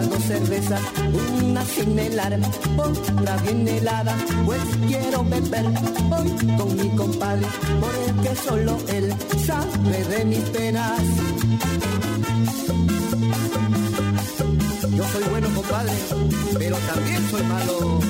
Traiga 0.00 0.14
dos 0.14 0.24
cervezas, 0.24 0.80
una 1.42 1.64
sin 1.64 1.98
helar, 1.98 2.38
otra 2.76 3.36
bien 3.38 3.66
helada, 3.68 4.16
pues 4.44 4.60
quiero 4.86 5.24
beber 5.24 5.66
hoy 6.10 6.56
con 6.56 6.76
mi 6.76 6.88
compadre, 6.96 7.46
porque 7.80 8.36
solo 8.36 8.78
él 8.88 9.14
sabe 9.46 10.04
de 10.04 10.24
mis 10.24 10.44
penas. 10.50 11.00
Yo 14.90 15.04
soy 15.12 15.24
bueno, 15.30 15.48
compadre, 15.54 15.92
pero 16.58 16.76
también 16.76 17.30
soy 17.30 17.42
malo. 17.42 18.00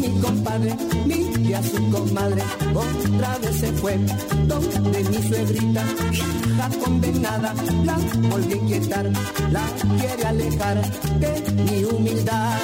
mi 0.00 0.20
compadre, 0.20 0.76
mire 1.50 1.56
a 1.56 1.62
su 1.62 1.90
comadre, 1.90 2.42
otra 2.74 3.38
vez 3.38 3.56
se 3.56 3.72
fue, 3.72 3.98
donde 4.46 5.04
mi 5.04 5.28
suegrita, 5.28 5.84
la 6.56 6.68
condenada, 6.78 7.54
la 7.84 7.98
volví 8.28 8.52
a 8.52 8.56
inquietar, 8.56 9.10
la 9.50 9.66
quiere 9.98 10.24
alejar 10.24 10.80
de 11.18 11.52
mi 11.64 11.84
humildad. 11.84 12.58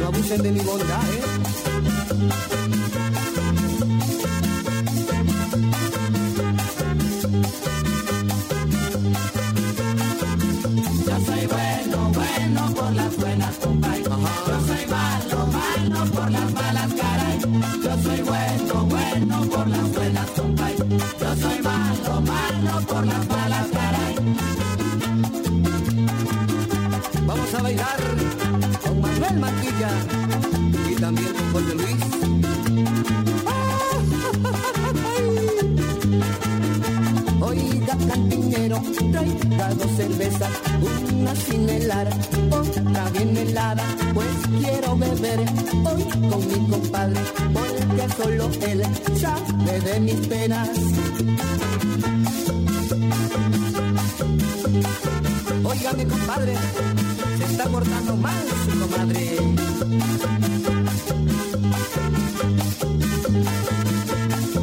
No 0.00 0.06
abusen 0.06 0.42
de 0.42 0.52
mi 0.52 0.60
bondad, 0.60 1.04
¿eh? 1.10 2.57
Dos 39.66 39.90
una 41.18 41.34
sin 41.34 41.68
helar, 41.68 42.08
otra 42.50 43.10
bien 43.10 43.36
helada, 43.36 43.82
pues 44.14 44.28
quiero 44.60 44.96
beber 44.96 45.40
hoy 45.84 46.04
con 46.30 46.46
mi 46.46 46.70
compadre, 46.70 47.20
porque 47.52 48.14
solo 48.16 48.50
él 48.62 48.82
sabe 49.20 49.80
de 49.80 50.00
mis 50.00 50.26
penas. 50.28 50.70
Oiga, 55.64 55.92
mi 55.92 56.04
compadre, 56.04 56.54
se 57.38 57.44
está 57.44 57.64
cortando 57.64 58.16
mal 58.16 58.44
su 58.64 58.78
comadre. 58.78 59.38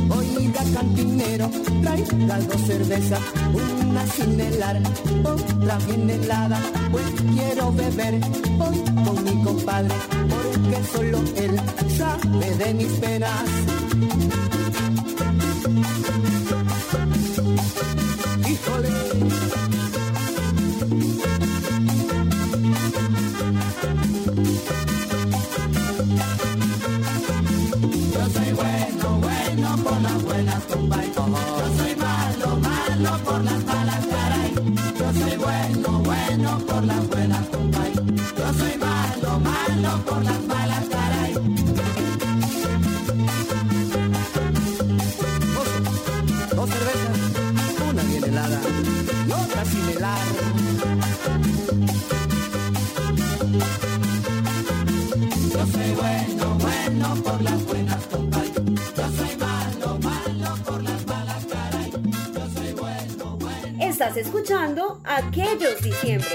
Oiga, 0.10 0.64
cantinero, 0.74 1.50
traiga 1.82 2.40
dos 2.40 2.62
cervezas, 2.62 3.20
sin 4.16 4.40
helar, 4.40 4.82
otra 5.24 5.78
bien 5.88 6.10
helada, 6.10 6.60
pues 6.92 7.06
quiero 7.34 7.72
beber 7.72 8.16
hoy 8.60 8.84
con 9.04 9.24
mi 9.24 9.44
compadre, 9.44 9.96
porque 10.30 10.84
solo 10.94 11.20
él 11.36 11.60
sabe 11.98 12.56
de 12.56 12.74
mis 12.74 12.92
penas. 12.94 13.44
Escuchando 64.36 65.00
Aquellos 65.06 65.82
Diciembres. 65.82 66.35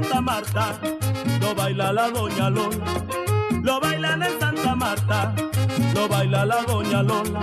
Santa 0.00 0.20
Marta, 0.20 0.78
lo 1.40 1.54
baila 1.56 1.92
la 1.92 2.08
doña 2.10 2.48
Lola. 2.50 2.86
Lo 3.62 3.80
bailan 3.80 4.22
en 4.22 4.38
Santa 4.38 4.76
Marta, 4.76 5.34
lo 5.92 6.08
baila 6.08 6.44
la 6.44 6.62
doña 6.62 7.02
Lola. 7.02 7.40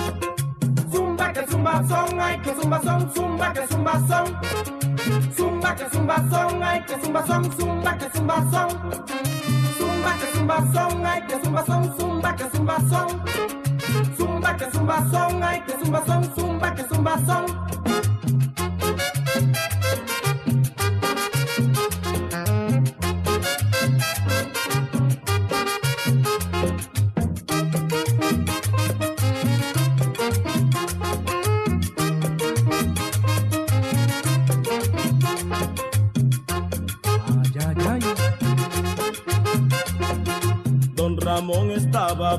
Zumba 0.90 1.34
que 1.34 1.46
zumba 1.48 1.84
son, 1.86 2.18
ay 2.18 2.40
que 2.40 2.54
zumba 2.56 2.82
son, 2.82 3.14
zumba 3.14 3.52
que 3.52 3.68
zumba 3.68 3.94
son. 4.08 4.28
Zumba 5.36 5.76
que 5.76 5.90
zumba 5.90 6.16
son, 6.30 6.64
ay 6.64 6.84
que 6.86 6.96
zumba 7.04 7.28
son, 7.28 7.44
zumba 7.58 7.98
que 7.98 8.10
zumba 8.16 8.38
son. 8.50 8.70
Zumba 9.78 10.14
que 10.18 10.38
zumba 10.38 10.58
son, 10.74 11.06
ay 11.06 11.22
que 11.28 11.40
zumba 11.44 11.66
son, 11.66 11.98
zumba 11.98 12.36
que 12.38 12.50
zumba 12.56 12.78
son. 12.90 13.08
Zumba 14.18 14.56
que 14.56 14.72
zumba 14.72 14.98
son, 15.12 15.44
ay 15.44 15.62
que 15.68 15.74
zumba 15.84 16.06
son, 16.06 16.24
zumba 16.36 16.74
que 16.74 16.84
zumba 16.88 17.20
son. 17.26 18.15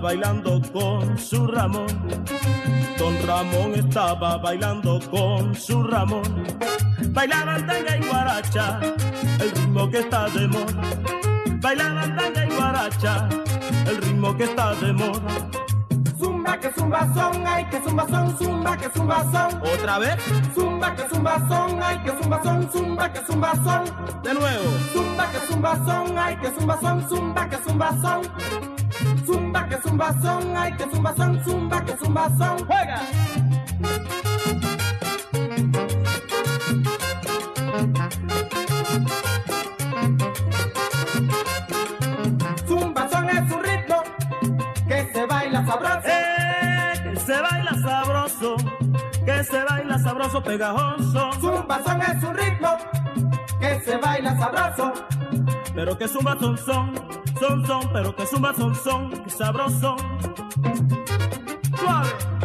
Bailando 0.07 0.63
con 0.73 1.19
su 1.19 1.49
Ramón. 1.49 1.89
Don 2.97 3.27
Ramón 3.27 3.75
estaba 3.75 4.37
bailando 4.37 5.01
con 5.11 5.53
su 5.53 5.83
Ramón. 5.83 6.47
Bailaban 7.09 7.67
tanga 7.67 7.97
y 7.97 8.07
guaracha, 8.07 8.79
el 9.41 9.51
ritmo 9.51 9.91
que 9.91 9.99
está 9.99 10.29
de 10.29 10.47
moda. 10.47 10.83
Bailaban 11.61 12.17
tanga 12.17 12.47
y 12.47 12.55
guaracha, 12.55 13.29
el 13.89 13.97
ritmo 13.97 14.37
que 14.37 14.45
está 14.45 14.77
de 14.77 14.93
moda. 14.93 15.66
Zumba 16.47 16.61
que 16.61 16.71
zumba 16.79 17.01
son, 17.13 17.45
ay 17.45 17.65
que 17.65 17.81
zumba 17.81 18.07
son, 18.09 18.39
zumba 18.39 18.77
que 18.77 18.89
zumba 18.95 19.25
son. 19.33 19.61
¿Otra 19.63 19.99
vez? 19.99 20.17
Zumba 20.55 20.95
que 20.95 21.09
zumba 21.09 21.39
son, 21.49 21.83
ay 21.83 21.99
que 22.05 22.11
zumba 22.23 22.41
son, 22.45 22.71
zumba 22.71 23.13
que 23.13 23.21
zumba 23.27 23.53
son. 23.65 24.23
De 24.23 24.33
nuevo. 24.33 24.65
Zumba 24.93 25.29
que 25.33 25.39
zumba 25.49 25.75
son, 25.85 26.17
ay 26.17 26.37
que 26.37 26.51
zumba 26.53 26.79
son, 26.81 27.09
zumba 27.09 27.49
que 27.49 27.57
zumba 27.65 27.91
son. 28.01 28.23
Zumba 29.27 29.69
que 29.69 29.77
zumba 29.83 30.13
son, 30.23 30.57
ay 30.57 30.73
que 30.77 30.85
zumba 30.89 31.15
son, 31.17 31.45
zumba 31.45 31.85
que 31.85 31.97
zumba 31.97 32.31
son. 32.39 32.59
Juega. 32.65 33.01
Sabroso, 50.27 50.43
pegajoso. 50.43 51.33
Zumba 51.41 51.83
son 51.85 52.03
es 52.03 52.25
un 52.25 52.35
ritmo 52.35 52.69
que 53.61 53.81
se 53.81 53.97
baila 53.97 54.37
sabroso. 54.39 54.93
Pero 55.75 55.99
que 55.99 56.09
zumba 56.09 56.37
son 56.41 56.59
son, 56.59 56.95
son 57.39 57.67
son, 57.67 57.93
pero 57.93 58.15
que 58.15 58.27
zumba 58.27 58.55
son 58.55 58.75
son, 58.75 59.11
que 59.11 59.31
sabroso. 59.31 59.97
Suave. 61.79 62.36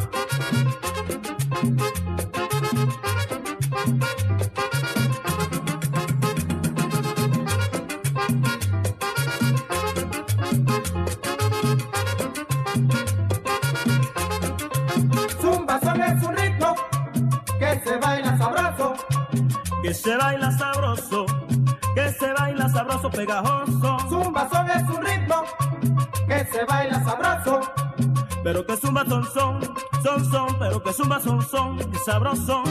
Pegajoso. 23.25 23.97
Zumba 24.09 24.49
son 24.49 24.69
es 24.71 24.89
un 24.89 25.05
ritmo 25.05 25.43
que 26.27 26.45
se 26.45 26.65
baila 26.65 27.03
sabroso. 27.03 27.59
Pero 28.43 28.65
que 28.65 28.75
zumba 28.75 29.05
son 29.05 29.23
son, 29.25 29.59
son 30.03 30.31
son, 30.31 30.59
pero 30.59 30.81
que 30.81 30.93
zumba 30.93 31.19
son 31.19 31.41
son, 31.41 31.77
sabroso. 32.05 32.63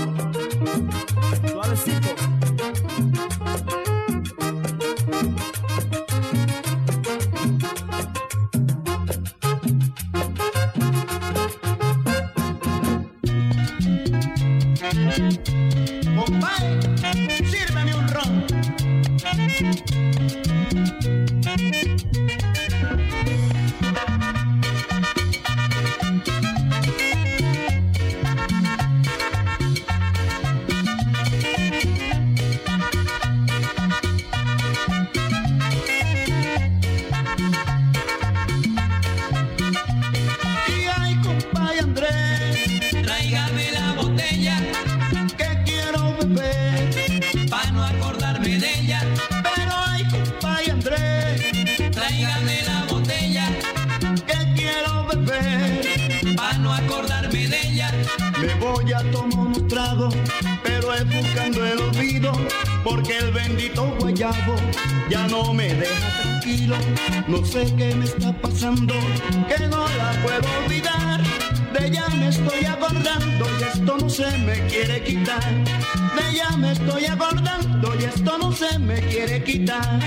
Quitar. 79.45 79.99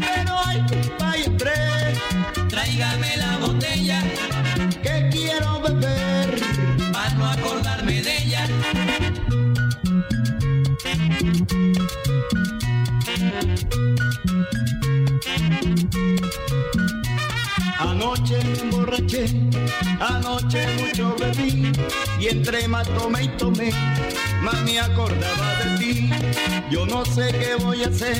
Pero 0.00 0.34
ay, 0.46 0.64
compadre 0.68 1.24
Andrés, 1.26 1.98
Tráigame 2.48 3.16
la 3.16 3.38
botella 3.38 4.02
que 4.82 5.08
quiero 5.10 5.60
beber. 5.60 6.40
para 6.92 7.10
no 7.14 7.26
acordarme 7.26 8.02
de 8.02 8.16
ella. 8.24 8.46
Anoche 17.78 18.38
me 18.44 18.60
emborraché, 18.60 19.24
anoche 20.00 20.66
mucho 20.78 21.16
bebí 21.18 21.72
y 22.20 22.28
entre 22.28 22.68
más 22.68 22.86
tomé 22.88 23.24
y 23.24 23.28
tomé, 23.28 23.72
más 24.40 24.62
me 24.62 24.78
acordaba 24.80 25.54
de 25.56 25.78
ti. 25.78 26.10
Yo 26.70 26.86
no 26.86 27.04
sé 27.04 27.30
qué 27.32 27.54
voy 27.56 27.82
a 27.84 27.88
hacer 27.88 28.16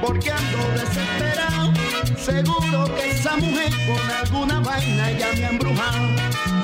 porque 0.00 0.30
ando 0.30 0.58
desesperado. 0.80 1.72
Seguro 2.16 2.84
que 2.94 3.10
esa 3.10 3.36
mujer 3.36 3.72
con 3.86 4.10
alguna 4.20 4.60
vaina 4.60 5.10
ya 5.12 5.32
me 5.32 5.44
ha 5.44 5.50
embrujado. 5.50 6.08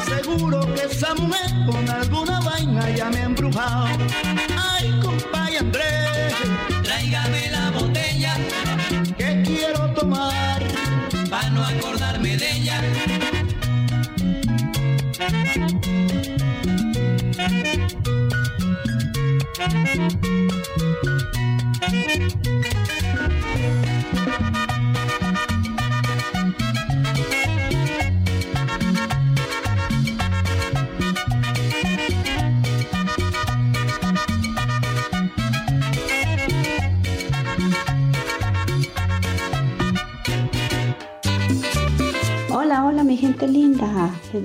Seguro 0.06 0.60
que 0.74 0.85
esa 0.85 1.15
mujer 1.15 1.51
con 1.66 1.89
alguna 1.89 2.40
vaina 2.40 2.90
ya 2.90 3.10
me 3.10 3.19
ha 3.19 3.24
embrujado. 3.24 3.89
Ay, 4.56 5.01
compadre 5.02 5.59
Andrés, 5.59 5.97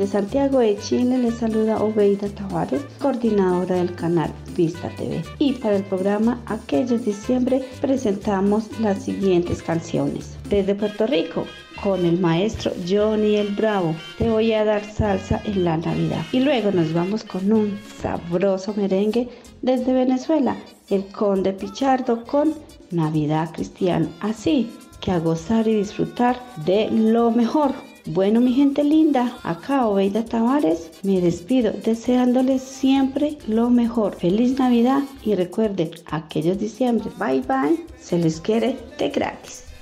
Desde 0.04 0.20
Santiago 0.20 0.60
de 0.60 0.78
Chile 0.80 1.18
les 1.18 1.36
saluda 1.36 1.82
Obeida 1.82 2.28
Tavares, 2.28 2.82
coordinadora 3.00 3.78
del 3.78 3.96
canal 3.96 4.30
Vista 4.54 4.90
TV. 4.98 5.24
Y 5.40 5.54
para 5.54 5.78
el 5.78 5.84
programa 5.84 6.42
Aquellos 6.48 7.06
Diciembre 7.06 7.64
presentamos 7.80 8.68
las 8.82 9.02
siguientes 9.02 9.64
canciones. 9.64 10.36
Desde 10.50 10.76
Puerto 10.76 11.08
Rico, 11.08 11.46
con 11.82 12.04
el 12.04 12.20
maestro 12.20 12.74
Johnny 12.86 13.38
el 13.38 13.56
Bravo, 13.56 13.96
te 14.18 14.30
voy 14.30 14.52
a 14.52 14.66
dar 14.66 14.84
salsa 14.84 15.42
en 15.46 15.64
la 15.64 15.78
Navidad. 15.78 16.26
Y 16.34 16.42
luego 16.42 16.72
nos 16.72 16.92
vamos 16.92 17.24
con 17.24 17.54
un 17.54 17.80
sabroso 18.02 18.74
merengue 18.76 19.30
desde 19.62 19.94
Venezuela, 19.94 20.58
el 20.90 21.06
Conde 21.14 21.54
Pichardo 21.54 22.26
con 22.26 22.54
Navidad 22.92 23.52
Cristiana. 23.54 24.10
Así 24.20 24.70
que 25.00 25.12
a 25.12 25.20
gozar 25.20 25.66
y 25.66 25.76
disfrutar 25.76 26.42
de 26.66 26.92
lo 26.92 27.32
mejor. 27.32 27.72
Bueno, 28.06 28.42
mi 28.42 28.52
gente 28.54 28.84
linda, 28.84 29.38
acá 29.44 29.88
Obeida 29.88 30.26
Tavares, 30.26 30.92
me 31.04 31.22
despido 31.22 31.72
deseándoles 31.72 32.62
siempre 32.62 33.38
lo 33.48 33.70
mejor. 33.70 34.16
Feliz 34.16 34.60
Navidad 34.60 35.04
y 35.24 35.36
recuerden, 35.36 35.92
aquellos 36.08 36.60
diciembre, 36.60 37.10
bye 37.18 37.42
bye, 37.42 37.86
se 37.98 38.18
les 38.18 38.42
quiere 38.42 38.78
de 39.00 39.10
gratis. 39.10 39.73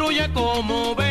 Traigo 0.00 0.08
una 0.08 0.32
trulla 0.32 0.32
como 0.32 0.94
20. 0.94 1.09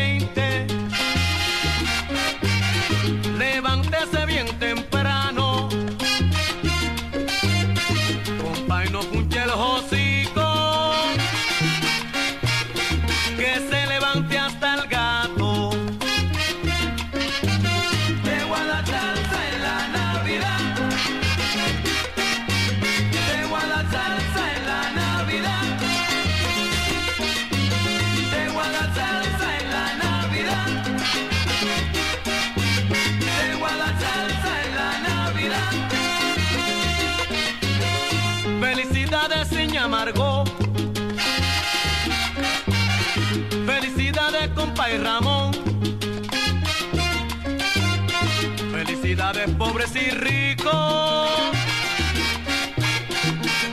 Pobres 49.58 49.90
y 49.96 50.08
ricos. 50.10 50.70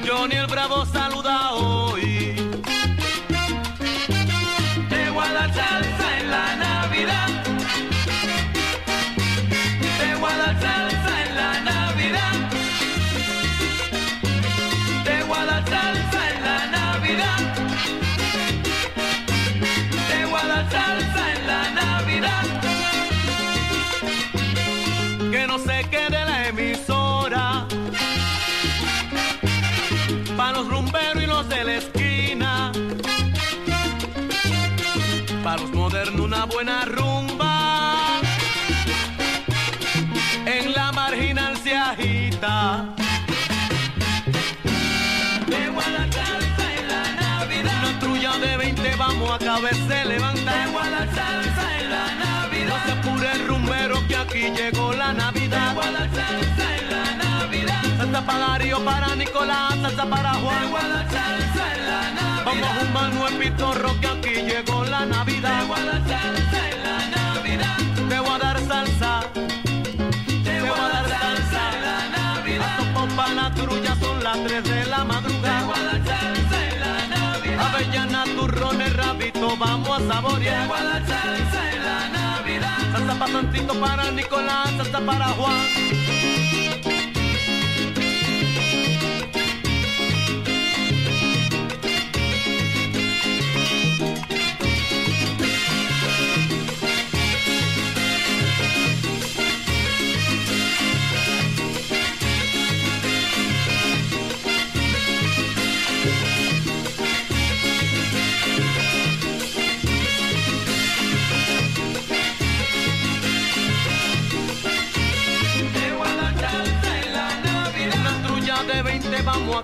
Johnny 0.07 0.35
el 0.35 0.47
Bravo 0.47 0.83
saluda 0.85 1.51
hoy. 1.53 2.06
Salsa 58.17 58.31
para 58.31 58.47
Darío, 58.47 58.83
para 58.83 59.15
Nicolás, 59.15 59.75
salsa 59.79 60.05
para 60.09 60.33
Juan. 60.33 60.63
De 60.63 61.11
salsa 61.13 61.75
en 61.75 61.85
la 61.85 62.11
Navidad. 62.13 62.45
Vamos 62.45 62.67
a 62.67 62.81
un 62.81 62.93
Manuel 62.93 63.33
Pitorro 63.35 64.01
que 64.01 64.07
aquí 64.07 64.33
llegó 64.41 64.83
la 64.85 65.05
Navidad. 65.05 65.61
De 65.61 66.09
salsa 66.09 66.69
en 66.69 66.83
la 66.83 67.07
Navidad. 67.15 67.77
Te 68.09 68.19
voy 68.19 68.29
a 68.31 68.37
dar 68.39 68.59
salsa. 68.59 69.19
Te 70.43 70.61
voy 70.61 70.79
a 70.79 70.89
dar 70.89 71.09
salsa. 71.09 71.75
en 71.75 71.81
la 71.83 72.09
Navidad. 72.17 72.79
A 72.79 72.93
pompa 72.95 73.33
la 73.35 73.53
trulla 73.53 73.95
son 74.01 74.23
las 74.23 74.43
3 74.43 74.63
de 74.63 74.85
la 74.85 75.03
madrugada. 75.03 75.93
De 75.93 76.09
salsa 76.09 76.67
en 76.71 76.79
la 76.79 77.07
Navidad. 77.15 77.67
Avellana, 77.67 78.23
turrones, 78.35 78.95
rabito, 78.95 79.55
vamos 79.57 80.01
a 80.01 80.13
saborear. 80.13 80.67
Salsa 80.67 81.71
en 81.71 81.83
la 81.83 82.09
Navidad. 82.09 82.77
Salsa 82.93 83.13
para 83.19 83.31
Santito, 83.31 83.79
para 83.79 84.09
Nicolás, 84.09 84.71
salsa 84.75 85.01
para 85.01 85.27
Juan. 85.27 86.16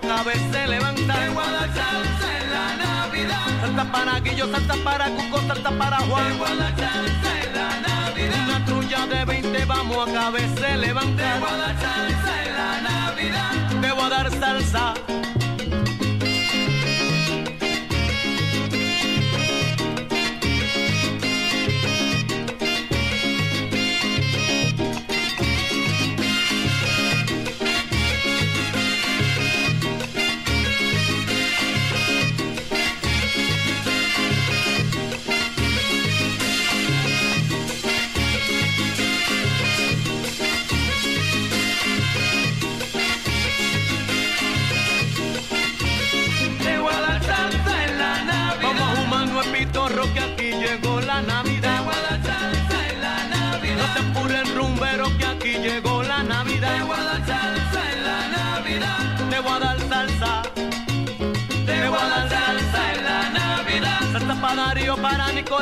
cabeza 0.00 0.66
levantar. 0.66 1.20
De 1.20 1.34
salsa 1.74 2.38
en 2.40 2.50
la 2.50 2.76
Navidad. 2.76 3.60
Salsa 3.60 3.92
para 3.92 4.20
Guillo, 4.20 4.50
salsa 4.50 4.74
para 4.82 5.04
Cuco, 5.10 5.40
salsa 5.46 5.70
para 5.70 5.96
Juan. 5.98 6.32
De 6.32 6.38
salsa 6.38 7.30
en 7.42 7.54
la 7.54 7.80
Navidad. 7.80 8.48
Una 8.48 8.64
trulla 8.64 9.06
de 9.06 9.24
20 9.24 9.64
vamos 9.66 10.08
a 10.08 10.12
cabeza 10.12 10.76
levantar. 10.76 11.40
De 11.40 11.80
salsa 11.80 12.44
en 12.44 12.56
la 12.56 12.80
Navidad. 12.80 13.80
Te 13.80 13.92
voy 13.92 14.04
a 14.04 14.08
dar 14.08 14.30
salsa. 14.30 14.94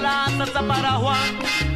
Para 0.02 0.26
Nicolás, 0.28 0.32
salsa 0.36 0.62
para 0.66 0.92
Juan. 0.92 1.71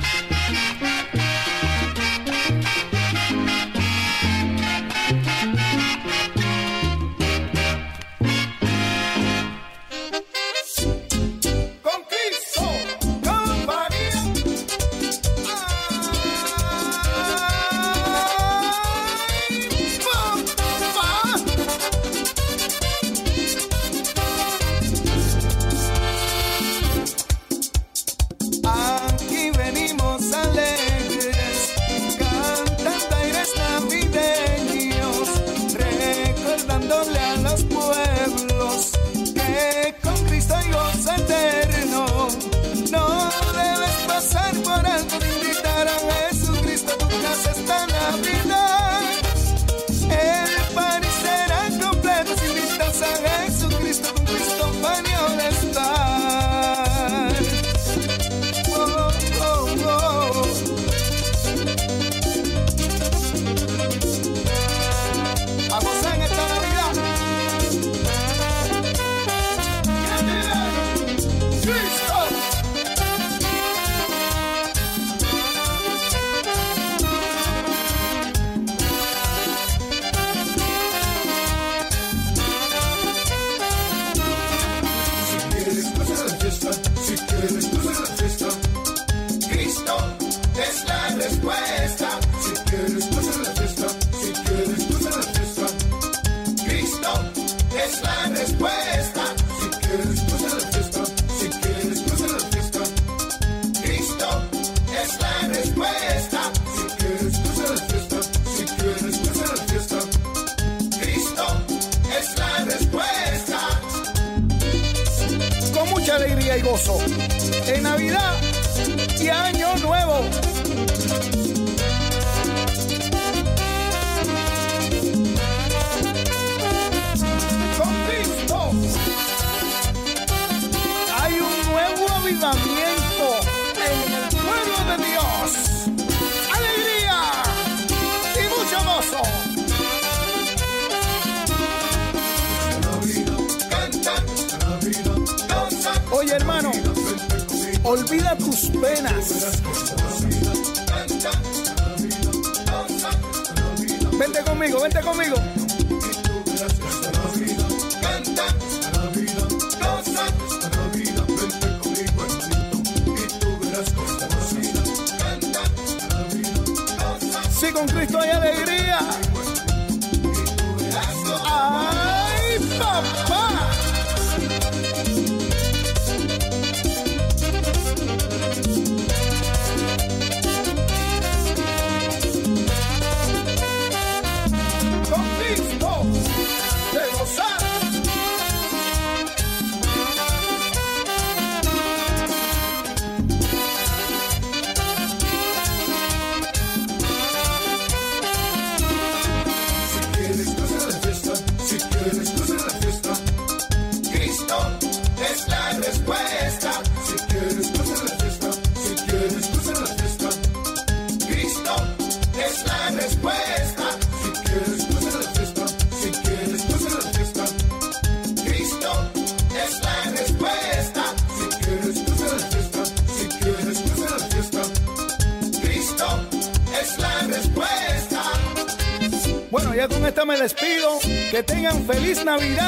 Navidad 232.26 232.65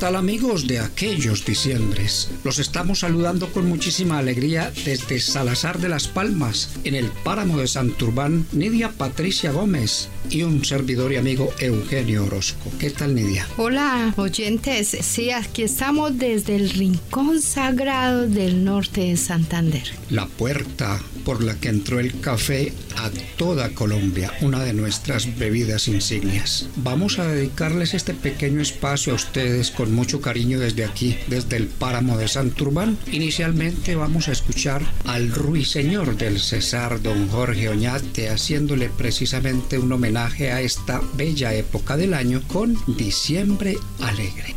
tal 0.00 0.16
amigos 0.16 0.66
de 0.66 0.78
aquellos 0.78 1.44
diciembres? 1.44 2.30
Los 2.42 2.58
estamos 2.58 3.00
saludando 3.00 3.52
con 3.52 3.68
muchísima 3.68 4.16
alegría 4.16 4.72
desde 4.86 5.20
Salazar 5.20 5.78
de 5.78 5.90
las 5.90 6.08
Palmas, 6.08 6.70
en 6.84 6.94
el 6.94 7.08
páramo 7.22 7.58
de 7.58 7.66
Santurbán, 7.66 8.46
Nidia 8.52 8.92
Patricia 8.92 9.52
Gómez 9.52 10.08
y 10.30 10.42
un 10.42 10.64
servidor 10.64 11.12
y 11.12 11.16
amigo 11.16 11.52
Eugenio 11.58 12.24
Orozco. 12.24 12.72
¿Qué 12.78 12.88
tal 12.88 13.14
Nidia? 13.14 13.46
Hola 13.58 14.14
oyentes, 14.16 14.96
sí, 15.02 15.32
aquí 15.32 15.64
estamos 15.64 16.16
desde 16.16 16.56
el 16.56 16.70
Rincón 16.70 17.42
Sagrado 17.42 18.26
del 18.26 18.64
norte 18.64 19.02
de 19.02 19.18
Santander. 19.18 19.84
La 20.08 20.26
puerta 20.26 20.98
por 21.24 21.44
la 21.44 21.54
que 21.56 21.68
entró 21.68 22.00
el 22.00 22.20
café 22.20 22.72
a 22.96 23.10
toda 23.36 23.70
Colombia, 23.74 24.32
una 24.40 24.64
de 24.64 24.72
nuestras 24.72 25.38
bebidas 25.38 25.88
insignias. 25.88 26.68
Vamos 26.76 27.18
a 27.18 27.26
dedicarles 27.26 27.92
este 27.92 28.14
pequeño 28.14 28.62
espacio 28.62 29.12
a 29.12 29.16
ustedes 29.16 29.70
con 29.70 29.89
mucho 29.90 30.20
cariño 30.20 30.58
desde 30.58 30.84
aquí, 30.84 31.16
desde 31.28 31.56
el 31.56 31.66
páramo 31.66 32.16
de 32.16 32.28
Santurbán. 32.28 32.98
Inicialmente 33.10 33.94
vamos 33.94 34.28
a 34.28 34.32
escuchar 34.32 34.82
al 35.04 35.30
ruiseñor 35.32 36.16
del 36.16 36.40
Cesar, 36.40 37.02
don 37.02 37.28
Jorge 37.28 37.68
Oñate, 37.68 38.28
haciéndole 38.28 38.88
precisamente 38.88 39.78
un 39.78 39.92
homenaje 39.92 40.52
a 40.52 40.60
esta 40.60 41.00
bella 41.14 41.54
época 41.54 41.96
del 41.96 42.14
año 42.14 42.42
con 42.46 42.76
Diciembre 42.86 43.76
Alegre. 44.00 44.54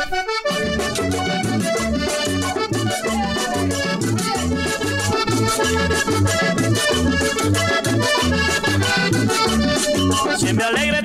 Alegre 10.64 11.03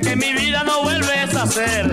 que 0.00 0.16
mi 0.16 0.32
vida 0.32 0.62
no 0.64 0.82
vuelves 0.82 1.34
a 1.34 1.46
ser. 1.46 1.90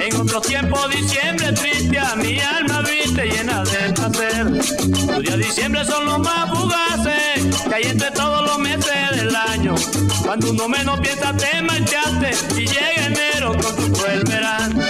En 0.00 0.16
otro 0.20 0.40
tiempo 0.40 0.76
diciembre 0.88 1.52
triste, 1.52 1.98
a 1.98 2.14
mi 2.16 2.40
alma 2.40 2.82
viste 2.82 3.26
llena 3.26 3.62
de 3.64 3.92
placer. 3.92 4.46
Los 4.46 5.22
días 5.22 5.38
diciembre 5.38 5.84
son 5.84 6.04
los 6.04 6.18
más 6.18 6.50
fugaces, 6.50 7.64
que 7.68 7.74
hay 7.74 7.82
entre 7.84 8.10
todos 8.10 8.46
los 8.46 8.58
meses 8.58 9.10
del 9.12 9.34
año. 9.34 9.74
Cuando 10.24 10.50
uno 10.50 10.68
menos 10.68 11.00
piensa 11.00 11.32
te 11.36 11.62
marchaste 11.62 12.30
y 12.56 12.66
llega 12.66 13.06
enero 13.06 13.56
con 13.56 13.76
tu 13.76 13.92
cruel 13.92 14.24
verano. 14.24 14.82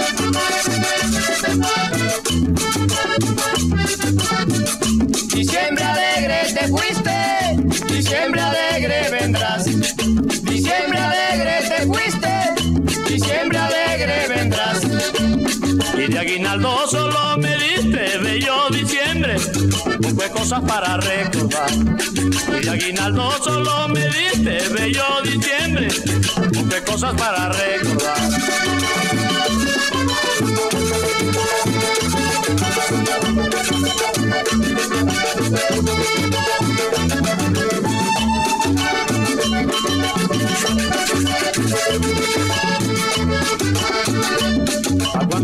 Diciembre 5.33 5.83
alegre 5.83 6.53
te 6.53 6.67
fuiste, 6.67 7.93
diciembre 7.93 8.41
de 16.19 16.25
aguinaldo 16.25 16.87
solo 16.87 17.37
me 17.37 17.55
diste 17.57 18.17
bello 18.19 18.69
diciembre, 18.71 19.35
busqué 19.99 20.29
cosas 20.29 20.61
para 20.61 20.97
recordar. 20.97 21.69
Y 22.61 22.67
aguinaldo 22.67 23.31
solo 23.43 23.87
me 23.89 24.05
diste 24.09 24.69
bello 24.69 25.21
diciembre, 25.23 25.87
busqué 26.53 26.81
cosas 26.83 27.13
para 27.15 27.49
recordar. 27.49 28.68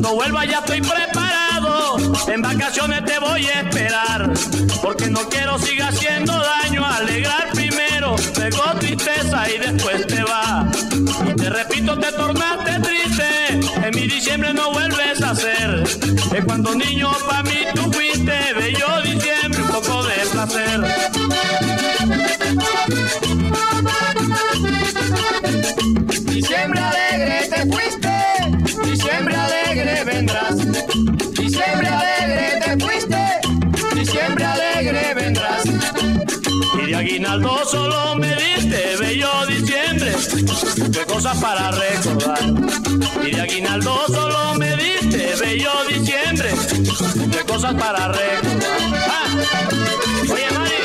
Cuando 0.06 0.22
vuelva 0.22 0.46
ya 0.46 0.60
estoy 0.60 0.82
preparado, 0.82 1.98
en 2.28 2.40
vacaciones 2.40 3.04
te 3.06 3.18
voy 3.18 3.44
a 3.48 3.62
esperar, 3.62 4.32
porque 4.84 5.10
no 5.10 5.20
quiero 5.30 5.58
siga 5.58 5.88
haciendo 5.88 6.32
daño, 6.32 6.86
alegrar 6.86 7.50
primero, 7.54 8.16
luego 8.38 8.62
tristeza 8.80 9.50
y 9.50 9.58
después 9.58 10.06
te 10.06 10.24
va. 10.24 10.70
Y 11.28 11.34
te 11.34 11.50
repito, 11.50 11.98
te 11.98 12.12
tornaste 12.12 12.80
triste, 12.82 13.60
en 13.84 13.96
mi 13.96 14.08
diciembre 14.08 14.54
no 14.54 14.74
vuelves 14.74 15.24
a 15.24 15.34
ser, 15.34 15.84
que 16.32 16.44
cuando 16.44 16.76
niño 16.76 17.10
pa' 17.28 17.42
mí 17.42 17.66
tú 17.74 17.85
Aguinaldo 37.36 37.66
solo 37.66 38.16
me 38.16 38.34
diste 38.34 38.96
bello 38.98 39.46
diciembre, 39.48 40.16
de 40.88 41.06
cosas 41.06 41.38
para 41.38 41.70
recordar. 41.70 42.40
Y 43.26 43.32
de 43.32 43.42
aguinaldo 43.42 44.08
solo 44.08 44.54
me 44.58 44.74
diste 44.78 45.36
bello 45.42 45.72
diciembre, 45.90 46.54
de 47.26 47.44
cosas 47.46 47.74
para 47.74 48.08
recordar. 48.08 48.80
Ah, 49.10 49.28
oye 50.32 50.48
Mari. 50.54 50.76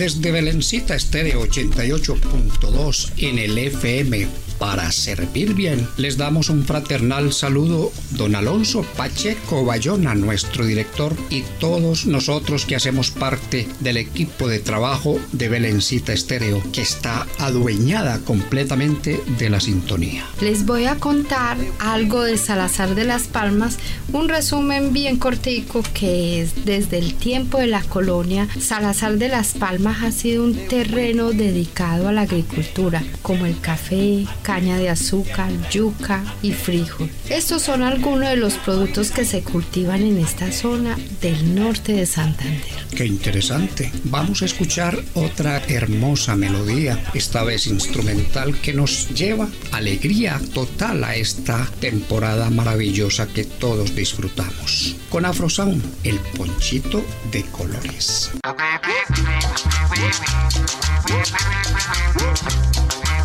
Desde 0.00 0.32
Belencita 0.32 0.94
Estéreo 0.94 1.42
88.2 1.42 3.12
en 3.18 3.38
el 3.38 3.58
FM 3.58 4.26
para 4.60 4.92
servir 4.92 5.54
bien, 5.54 5.88
les 5.96 6.18
damos 6.18 6.50
un 6.50 6.64
fraternal 6.64 7.32
saludo 7.32 7.90
don 8.10 8.34
Alonso 8.34 8.82
Pacheco 8.94 9.64
Bayona, 9.64 10.14
nuestro 10.14 10.66
director, 10.66 11.16
y 11.30 11.42
todos 11.58 12.04
nosotros 12.04 12.66
que 12.66 12.76
hacemos 12.76 13.10
parte 13.10 13.66
del 13.80 13.96
equipo 13.96 14.48
de 14.48 14.58
trabajo 14.58 15.18
de 15.32 15.48
Belencita 15.48 16.12
Estéreo, 16.12 16.62
que 16.72 16.82
está 16.82 17.26
adueñada 17.38 18.18
completamente 18.20 19.18
de 19.38 19.48
la 19.48 19.60
sintonía. 19.60 20.26
Les 20.42 20.66
voy 20.66 20.84
a 20.84 20.96
contar 20.96 21.56
algo 21.78 22.22
de 22.22 22.36
Salazar 22.36 22.94
de 22.94 23.04
las 23.04 23.28
Palmas, 23.28 23.78
un 24.12 24.28
resumen 24.28 24.92
bien 24.92 25.16
cortico 25.16 25.82
que 25.94 26.42
es 26.42 26.66
desde 26.66 26.98
el 26.98 27.14
tiempo 27.14 27.56
de 27.56 27.66
la 27.66 27.82
colonia, 27.82 28.46
Salazar 28.60 29.16
de 29.16 29.28
las 29.28 29.54
Palmas 29.54 30.02
ha 30.02 30.12
sido 30.12 30.44
un 30.44 30.54
terreno 30.68 31.32
dedicado 31.32 32.08
a 32.08 32.12
la 32.12 32.22
agricultura, 32.22 33.02
como 33.22 33.46
el 33.46 33.58
café, 33.58 34.26
caña 34.50 34.78
de 34.78 34.88
azúcar, 34.88 35.48
yuca 35.70 36.24
y 36.42 36.52
frijol. 36.52 37.08
Estos 37.28 37.62
son 37.62 37.84
algunos 37.84 38.30
de 38.30 38.36
los 38.36 38.54
productos 38.54 39.12
que 39.12 39.24
se 39.24 39.42
cultivan 39.42 40.02
en 40.02 40.18
esta 40.18 40.50
zona 40.50 40.98
del 41.20 41.54
norte 41.54 41.92
de 41.92 42.04
Santander. 42.04 42.60
Qué 42.96 43.06
interesante. 43.06 43.92
Vamos 44.02 44.42
a 44.42 44.46
escuchar 44.46 44.98
otra 45.14 45.62
hermosa 45.68 46.34
melodía, 46.34 47.00
esta 47.14 47.44
vez 47.44 47.68
instrumental, 47.68 48.60
que 48.60 48.72
nos 48.72 49.10
lleva 49.10 49.48
alegría 49.70 50.40
total 50.52 51.04
a 51.04 51.14
esta 51.14 51.64
temporada 51.78 52.50
maravillosa 52.50 53.28
que 53.28 53.44
todos 53.44 53.94
disfrutamos. 53.94 54.96
Con 55.10 55.26
Afrosound, 55.26 55.80
el 56.02 56.18
ponchito 56.36 57.04
de 57.30 57.44
colores. 57.52 58.32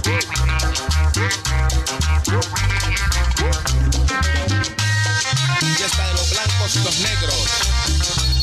Fiesta 0.05 0.45
de 6.07 6.13
los 6.13 6.29
blancos 6.29 6.75
y 6.75 6.83
los 6.83 6.99
negros, 6.99 7.47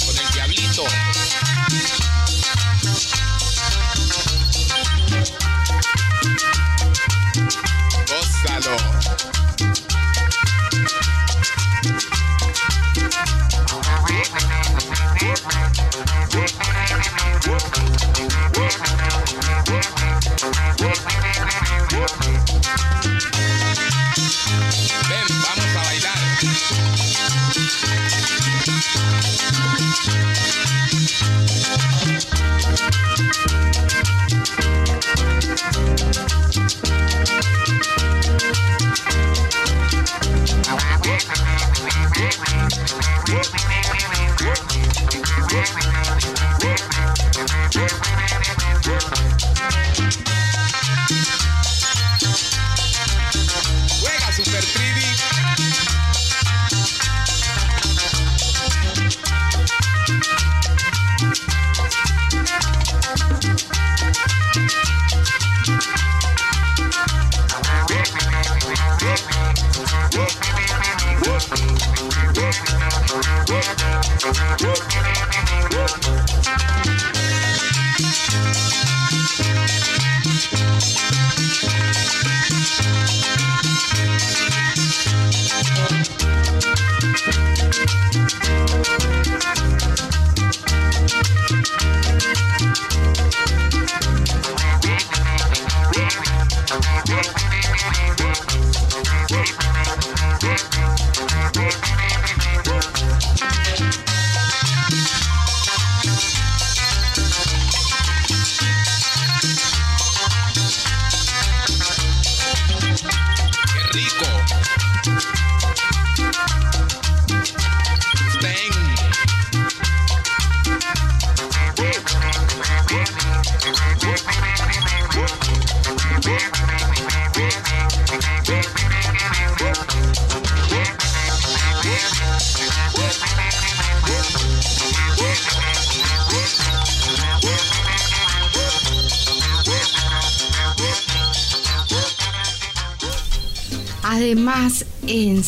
con 0.05 0.18
el 0.18 0.28
diablito. 0.32 0.84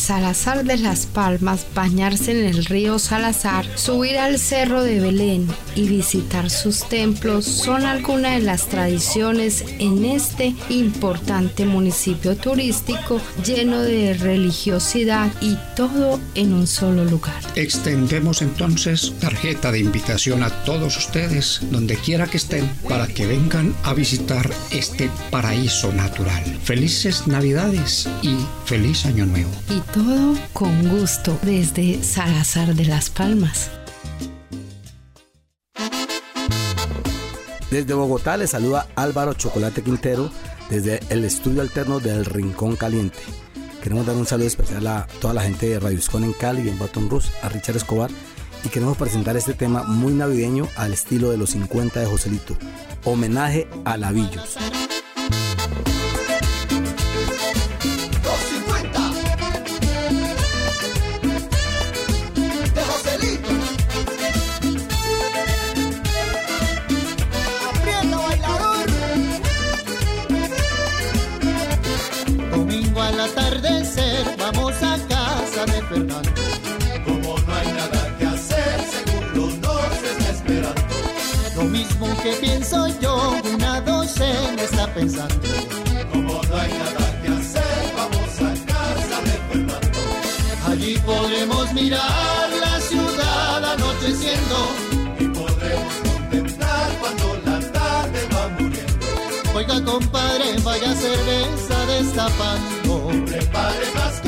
Salazar 0.05 0.63
de 0.63 0.77
las 0.77 1.07
Palmas, 1.07 1.65
bañarse 1.73 2.29
en 2.29 2.45
el 2.45 2.63
río 2.65 2.99
Salazar, 2.99 3.65
subir 3.75 4.19
al 4.19 4.37
Cerro 4.37 4.83
de 4.83 4.99
Belén 4.99 5.47
y 5.75 5.87
visitar 5.87 6.49
sus 6.49 6.87
templos 6.87 7.45
son 7.45 7.85
algunas 7.85 8.35
de 8.35 8.41
las 8.41 8.67
tradiciones 8.67 9.63
en 9.79 10.05
este 10.05 10.55
importante 10.69 11.65
municipio 11.65 12.35
turístico 12.35 13.21
lleno 13.45 13.81
de 13.81 14.13
religiosidad 14.13 15.31
y 15.41 15.57
todo 15.75 16.19
en 16.33 16.53
un 16.53 16.67
solo 16.67 17.05
lugar. 17.05 17.35
Extendemos 17.55 18.41
entonces 18.41 19.13
tarjeta 19.19 19.71
de 19.71 19.79
invitación 19.79 20.43
a 20.43 20.49
todos 20.63 20.97
ustedes, 20.97 21.61
donde 21.71 21.95
quiera 21.95 22.27
que 22.27 22.37
estén, 22.37 22.67
para 22.87 23.07
que 23.07 23.27
vengan 23.27 23.75
a 23.83 23.93
visitar 23.93 24.49
este 24.71 25.09
paraíso 25.29 25.91
natural. 25.93 26.43
Felices 26.63 27.27
Navidades 27.27 28.07
y 28.21 28.35
feliz 28.65 29.05
Año 29.05 29.25
Nuevo. 29.25 29.51
Y 29.69 29.79
todo 29.93 30.35
con 30.53 30.87
gusto 30.89 31.37
desde 31.43 32.03
Salazar 32.03 32.75
de 32.75 32.85
las 32.85 33.09
Palmas. 33.09 33.69
Desde 37.71 37.93
Bogotá 37.93 38.37
le 38.37 38.47
saluda 38.47 38.87
Álvaro 38.95 39.33
Chocolate 39.33 39.81
Quintero 39.81 40.29
desde 40.69 40.99
el 41.09 41.25
estudio 41.25 41.61
alterno 41.61 41.99
del 41.99 42.25
Rincón 42.25 42.75
Caliente. 42.75 43.19
Queremos 43.81 44.05
dar 44.05 44.15
un 44.15 44.25
saludo 44.25 44.47
especial 44.47 44.85
a 44.87 45.07
toda 45.19 45.33
la 45.33 45.41
gente 45.41 45.69
de 45.69 45.79
Radio 45.79 45.97
Escon 45.97 46.23
en 46.23 46.33
Cali 46.33 46.63
y 46.63 46.69
en 46.69 46.79
Baton 46.79 47.09
Rouge, 47.09 47.29
a 47.43 47.49
Richard 47.49 47.77
Escobar, 47.77 48.09
y 48.63 48.69
queremos 48.69 48.97
presentar 48.97 49.37
este 49.37 49.53
tema 49.53 49.83
muy 49.83 50.13
navideño 50.13 50.67
al 50.75 50.93
estilo 50.93 51.29
de 51.29 51.37
los 51.37 51.51
50 51.51 51.99
de 51.99 52.05
Joselito, 52.07 52.57
homenaje 53.03 53.67
a 53.83 53.97
Lavillos. 53.97 54.57
Que 82.25 82.31
pienso 82.37 82.87
yo, 82.99 83.39
una 83.53 83.81
docena 83.81 84.59
está 84.63 84.87
pensando. 84.95 85.47
Como 86.11 86.41
no 86.41 86.55
hay 86.57 86.71
nada 86.73 87.21
que 87.21 87.27
hacer, 87.27 87.83
vamos 87.95 88.33
a 88.47 88.51
casa 88.65 89.17
de 89.27 89.35
Fernando. 89.47 89.99
Allí 90.67 90.97
mirar 91.73 92.49
la 92.65 92.79
ciudad 92.79 93.73
anocheciendo 93.73 94.57
y 95.19 95.25
podremos 95.37 95.93
contemplar 96.07 96.87
cuando 96.99 97.25
la 97.45 97.59
tarde 97.71 98.19
va 98.33 98.47
muriendo. 98.57 99.07
Oiga 99.53 99.85
compadre, 99.85 100.57
vaya 100.63 100.95
cerveza 100.95 101.77
destapando. 101.85 103.25
Prepare 103.27 103.85
más 103.93 104.24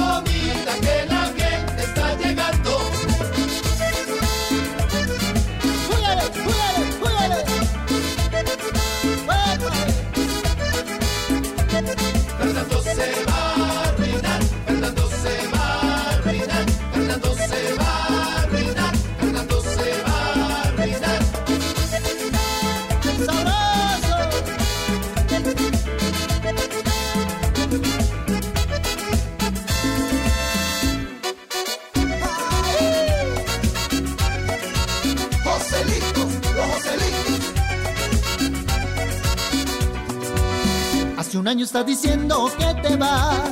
estás 41.68 41.86
diciendo 41.86 42.50
que 42.58 42.82
te 42.82 42.96
vas. 42.96 43.52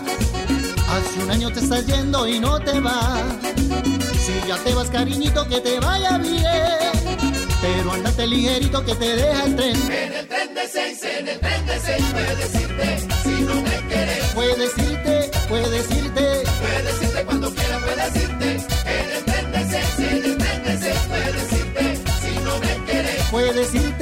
Hace 0.88 1.22
un 1.22 1.32
año 1.32 1.52
te 1.52 1.60
estás 1.60 1.86
yendo 1.86 2.26
y 2.26 2.40
no 2.40 2.58
te 2.62 2.80
vas. 2.80 3.22
Si 4.26 4.48
ya 4.48 4.56
te 4.64 4.74
vas, 4.74 4.90
cariñito, 4.90 5.46
que 5.50 5.60
te 5.60 5.82
vaya 5.82 6.18
bien. 6.18 6.94
Pero 7.62 7.92
andate 7.92 8.26
ligerito 8.26 8.86
que 8.86 8.96
te 8.96 9.18
deja 9.18 9.44
el 9.44 9.56
tren. 9.58 9.76
En 9.92 10.14
el 10.14 10.28
tren 10.30 10.54
de 10.56 10.68
seis, 10.72 11.04
en 11.04 11.28
el 11.28 11.40
tren 11.42 11.66
de 11.66 11.80
seis, 11.82 12.06
puedes 12.14 12.38
decirte 12.38 13.00
si 13.24 13.42
no 13.42 13.56
me 13.56 13.78
quieres. 13.90 14.26
Puedes 14.34 14.78
irte, 14.78 15.32
puedes 15.50 15.92
irte. 15.92 16.44
Puedes 16.62 16.84
decirte 16.86 17.26
cuando 17.26 17.54
quieras, 17.54 17.82
puedes 17.84 18.14
decirte. 18.14 18.50
En 18.96 19.12
el 19.12 19.26
tren 19.26 19.52
de 19.52 19.70
seis, 19.72 20.00
en 20.00 20.26
el 20.26 20.38
tren 20.38 20.64
de 20.64 20.78
seis, 20.78 21.00
puedes 21.10 21.34
decirte 21.34 21.98
si 22.22 22.44
no 22.46 22.60
me 22.60 22.86
quieres. 22.86 23.24
Puedes 23.30 23.76
irte, 23.76 23.95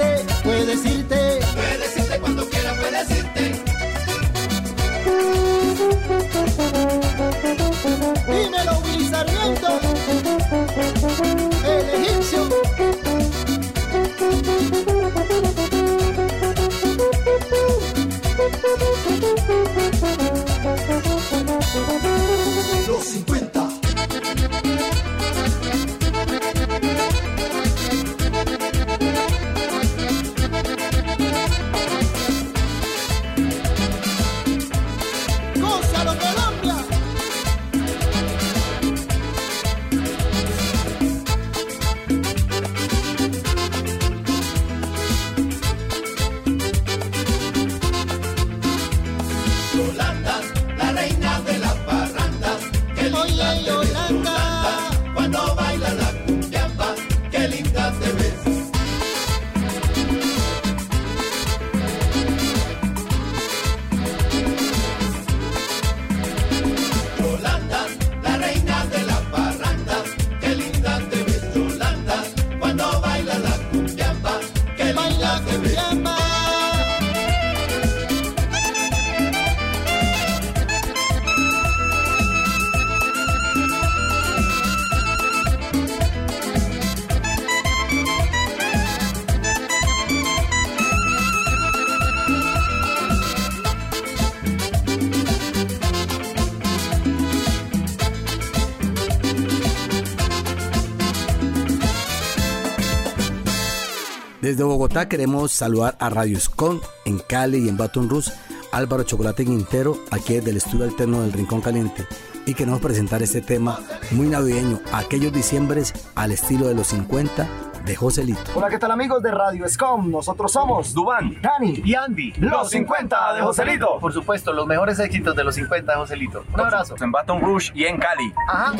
Desde 104.53 104.65
Bogotá 104.65 105.09
queremos 105.09 105.51
saludar 105.51 105.97
a 105.99 106.11
Radio 106.11 106.37
Escon 106.37 106.79
en 107.05 107.17
Cali 107.17 107.65
y 107.65 107.69
en 107.69 107.75
Baton 107.75 108.07
Rouge, 108.07 108.31
Álvaro 108.71 109.01
Chocolate 109.01 109.45
Quintero, 109.45 109.97
aquí 110.11 110.35
desde 110.35 110.51
el 110.51 110.57
estudio 110.57 110.85
alterno 110.85 111.21
del 111.21 111.33
Rincón 111.33 111.59
Caliente, 111.59 112.05
y 112.45 112.53
queremos 112.53 112.79
presentar 112.79 113.23
este 113.23 113.41
tema 113.41 113.79
muy 114.11 114.27
navideño, 114.27 114.79
aquellos 114.91 115.33
diciembres 115.33 115.91
al 116.13 116.31
estilo 116.31 116.67
de 116.67 116.75
los 116.75 116.85
50 116.85 117.47
de 117.83 117.95
Joselito. 117.95 118.43
Hola, 118.53 118.69
¿qué 118.69 118.77
tal 118.77 118.91
amigos 118.91 119.23
de 119.23 119.31
Radio 119.31 119.67
Scom? 119.67 120.11
Nosotros 120.11 120.51
somos 120.51 120.93
Dubán, 120.93 121.35
Dani 121.41 121.81
y 121.83 121.95
Andy, 121.95 122.33
los 122.33 122.69
50 122.69 123.33
de 123.33 123.41
Joselito. 123.41 123.97
Por 123.99 124.13
supuesto, 124.13 124.53
los 124.53 124.67
mejores 124.67 124.99
éxitos 124.99 125.35
de 125.35 125.45
los 125.45 125.55
50 125.55 125.93
de 125.93 125.97
Joselito. 125.97 126.43
Un 126.53 126.59
abrazo. 126.59 126.93
En 127.01 127.11
Baton 127.11 127.41
Rouge 127.41 127.71
y 127.73 127.85
en 127.85 127.97
Cali. 127.97 128.31
Ajá. 128.47 128.73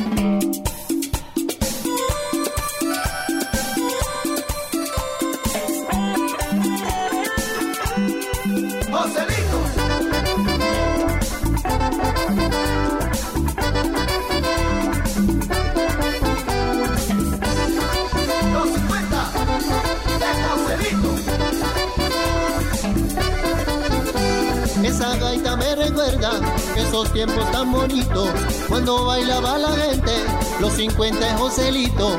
Esos 26.75 27.11
tiempos 27.13 27.51
tan 27.51 27.71
bonitos 27.71 28.29
cuando 28.67 29.05
bailaba 29.05 29.57
la 29.57 29.71
gente, 29.71 30.11
los 30.59 30.73
50 30.73 31.19
de 31.19 31.33
Joselito. 31.33 32.17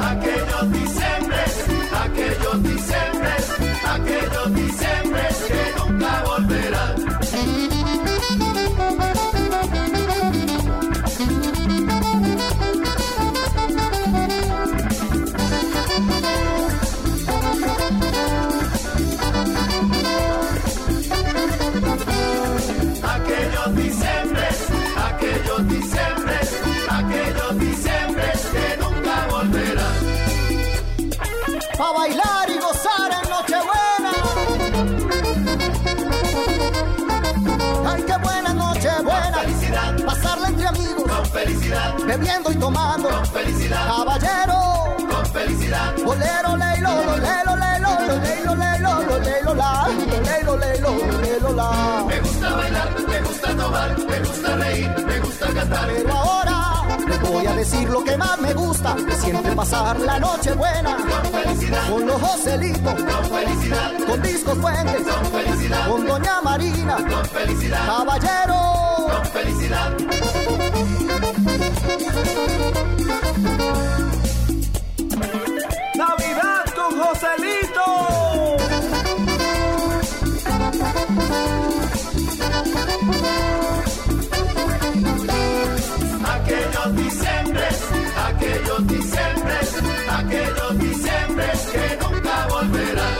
Aquellos 0.00 0.43
bebiendo 42.24 42.52
y 42.52 42.54
tomando. 42.56 43.08
con 43.10 43.26
felicidad, 43.26 43.86
Caballero, 43.86 44.96
con 44.96 45.26
felicidad. 45.26 45.94
bolero, 46.04 46.56
leilo, 46.56 46.90
lo, 47.04 47.16
leilo, 47.16 47.56
leilo, 47.56 47.90
lo, 48.00 48.16
leilo, 48.18 48.54
leilo, 48.54 49.02
lo, 49.02 49.18
leilo, 49.18 49.54
la, 49.54 49.88
lo, 49.88 50.20
leilo, 50.20 50.56
leilo, 50.56 50.90
lo, 50.90 51.20
leilo, 51.20 51.52
la. 51.52 52.04
Me 52.08 52.20
gusta 52.20 52.50
bailar, 52.50 52.88
me 53.08 53.20
gusta 53.20 53.56
tomar, 53.56 53.98
me 53.98 54.18
gusta 54.20 54.56
reír, 54.56 55.04
me 55.06 55.20
gusta 55.20 55.46
cantar. 55.52 55.88
Pero 55.88 56.12
ahora, 56.14 56.82
voy 57.22 57.46
a 57.46 57.52
decir 57.54 57.88
lo 57.90 58.04
que 58.04 58.16
más 58.16 58.38
me 58.40 58.54
gusta, 58.54 58.96
que 58.96 59.16
siempre 59.16 59.54
pasar 59.54 60.00
la 60.00 60.18
noche 60.18 60.52
buena. 60.54 60.96
Con 60.96 61.32
felicidad. 61.32 61.90
Con 61.90 62.06
los 62.06 62.20
Joselitos. 62.22 62.94
Con 62.94 63.24
felicidad. 63.24 63.92
Con 64.06 64.22
Discos 64.22 64.58
Fuentes. 64.58 65.02
Con 65.02 65.26
felicidad. 65.26 65.88
Con 65.88 66.06
Doña 66.06 66.40
Marina. 66.42 66.96
Con 66.96 67.24
felicidad. 67.26 67.86
Caballero. 67.86 69.08
Con 69.10 69.26
felicidad. 69.26 70.73
Aquellos 90.34 90.78
diciembres 90.78 91.60
que 91.72 91.98
nunca 92.02 92.46
volverán. 92.48 93.14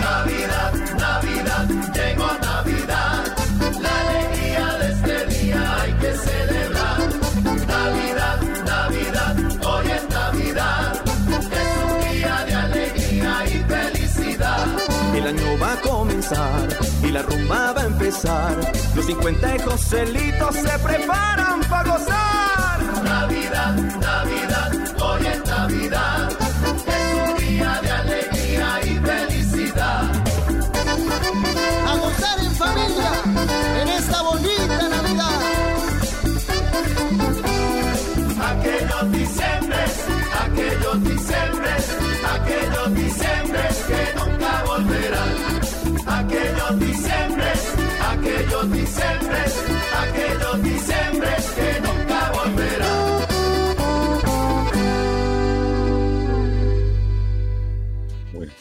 Navidad, 0.00 0.72
Navidad, 0.98 1.68
llegó 1.94 2.28
Navidad, 2.42 3.36
la 3.80 4.00
alegría 4.00 4.66
de 4.78 4.92
este 4.92 5.26
día 5.26 5.80
hay 5.80 5.92
que 5.92 6.12
celebrar. 6.14 6.98
Navidad, 7.66 8.40
Navidad, 8.72 9.36
hoy 9.66 9.86
es 9.90 10.08
Navidad, 10.08 11.02
es 11.60 11.70
un 11.84 12.12
día 12.12 12.44
de 12.46 12.54
alegría 12.54 13.44
y 13.46 13.58
felicidad. 13.72 14.66
El 15.14 15.26
año 15.26 15.58
va 15.62 15.72
a 15.72 15.80
comenzar 15.80 16.68
y 17.02 17.10
la 17.10 17.22
rumba 17.22 17.73
Los 18.94 19.06
50 19.06 19.64
Joselitos 19.64 20.54
se 20.54 20.78
preparan 20.78 21.60
para 21.68 21.90
gozar. 21.90 22.80
Navidad, 23.02 23.74
Navidad, 23.74 24.72
hoy 25.02 25.26
es 25.26 25.44
Navidad, 25.44 26.28
es 26.86 27.28
un 27.28 27.36
día 27.36 27.80
de 27.82 27.90
alegría 27.90 28.80
y 28.84 28.98
felicidad. 28.98 30.02
A 31.88 31.96
gozar 31.96 32.38
en 32.38 32.52
familia 32.52 33.03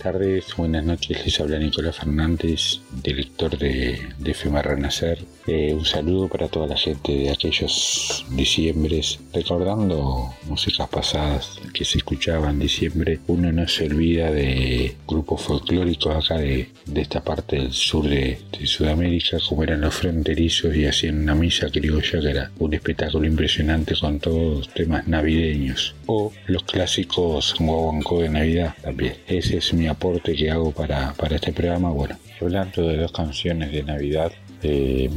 tardes, 0.03 0.53
buenas 0.57 0.84
noches, 0.84 1.25
les 1.25 1.39
habla 1.39 1.57
Nicolás 1.57 1.95
Fernández, 1.95 2.81
director 3.01 3.57
de, 3.57 3.97
de 4.19 4.34
FEMA 4.34 4.61
Renacer. 4.61 5.23
Eh, 5.47 5.73
un 5.73 5.85
saludo 5.85 6.27
para 6.27 6.49
toda 6.49 6.67
la 6.67 6.77
gente 6.77 7.13
de 7.13 7.30
aquellos 7.30 8.25
diciembres, 8.31 9.19
recordando 9.34 10.34
músicas 10.49 10.89
pasadas 10.89 11.57
que 11.73 11.85
se 11.85 11.99
escuchaban 11.99 12.55
en 12.55 12.59
diciembre. 12.59 13.19
Uno 13.27 13.51
no 13.53 13.65
se 13.67 13.85
olvida 13.85 14.30
de 14.30 14.95
grupos 15.07 15.41
folclóricos 15.41 16.15
acá 16.15 16.38
de, 16.38 16.69
de 16.85 17.01
esta 17.01 17.23
parte 17.23 17.57
del 17.57 17.71
sur 17.71 18.07
de, 18.07 18.39
de 18.59 18.67
Sudamérica, 18.67 19.38
como 19.47 19.63
eran 19.63 19.81
los 19.81 19.95
fronterizos 19.95 20.75
y 20.75 20.85
hacían 20.85 21.21
una 21.21 21.35
misa 21.35 21.69
criolla 21.69 22.19
que 22.19 22.30
era 22.30 22.51
un 22.59 22.73
espectáculo 22.73 23.25
impresionante 23.25 23.95
con 23.95 24.19
todos 24.19 24.67
temas 24.69 25.07
navideños. 25.07 25.95
O 26.07 26.34
los 26.47 26.63
clásicos 26.63 27.55
guaguancó 27.57 28.21
de 28.21 28.30
Navidad 28.30 28.75
también. 28.81 29.15
Ese 29.27 29.57
es 29.57 29.73
mi 29.73 29.88
aporte 29.94 30.36
que 30.36 30.52
hago 30.52 30.72
para, 30.72 31.14
para 31.14 31.36
este 31.36 31.53
programa. 31.53 31.90
Bueno, 31.90 32.18
hablando 32.41 32.88
de 32.88 32.98
dos 32.98 33.11
canciones 33.11 33.72
de 33.72 33.84
Navidad 33.84 34.32
eh, 34.61 35.10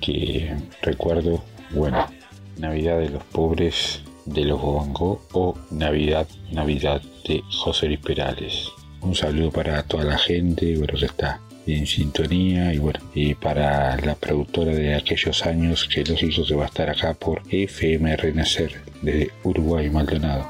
que 0.00 0.54
recuerdo, 0.82 1.42
bueno, 1.70 2.06
Navidad 2.58 3.00
de 3.00 3.10
los 3.10 3.24
pobres 3.24 4.02
de 4.26 4.44
los 4.44 4.60
Guaguancó 4.60 5.22
o 5.32 5.54
Navidad, 5.70 6.26
Navidad 6.52 7.02
de 7.26 7.42
José 7.50 7.86
Luis 7.86 8.00
Perales. 8.00 8.68
Un 9.00 9.14
saludo 9.14 9.50
para 9.50 9.82
toda 9.82 10.04
la 10.04 10.18
gente, 10.18 10.76
bueno, 10.76 10.94
que 10.98 11.06
está 11.06 11.40
en 11.66 11.86
sintonía 11.86 12.72
y 12.74 12.78
bueno, 12.78 13.00
y 13.14 13.34
para 13.34 13.96
la 13.98 14.14
productora 14.14 14.72
de 14.72 14.94
aquellos 14.94 15.44
años 15.46 15.88
que 15.88 16.04
lógico 16.04 16.44
que 16.44 16.54
va 16.54 16.64
a 16.64 16.68
estar 16.68 16.90
acá 16.90 17.14
por 17.14 17.42
FM 17.50 18.16
Renacer 18.16 18.82
desde 19.02 19.30
Uruguay 19.42 19.90
Maldonado. 19.90 20.46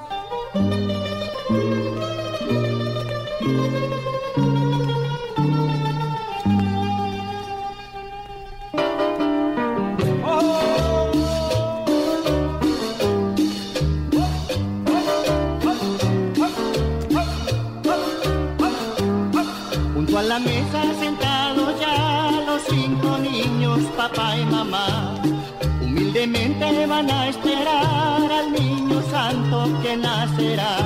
Van 26.86 27.10
a 27.10 27.28
esperar 27.28 28.30
al 28.30 28.52
niño 28.52 29.02
santo 29.10 29.80
que 29.82 29.96
nacerá. 29.96 30.76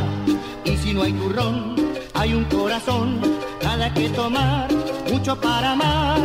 Y 0.65 0.77
si 0.77 0.95
no 0.95 1.03
hay 1.03 1.13
turrón, 1.13 1.75
hay 2.15 2.35
un 2.35 2.45
corazón, 2.45 3.21
nada 3.65 3.93
que 3.93 4.09
tomar, 4.11 4.69
mucho 5.11 5.39
para 5.41 5.73
amar. 5.73 6.21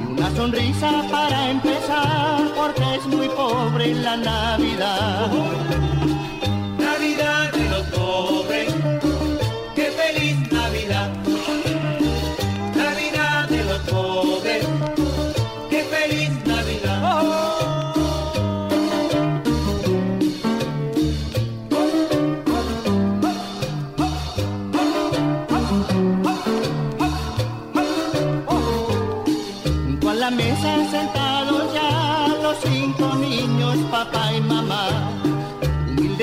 Y 0.00 0.12
una 0.12 0.30
sonrisa 0.30 1.02
para 1.10 1.50
empezar, 1.50 2.52
porque 2.54 2.94
es 2.94 3.06
muy 3.06 3.28
pobre 3.30 3.94
la 3.96 4.16
Navidad. 4.16 5.30
Navidad 6.78 7.52
de 7.52 7.68
los 7.68 7.86
pobres, 7.88 8.75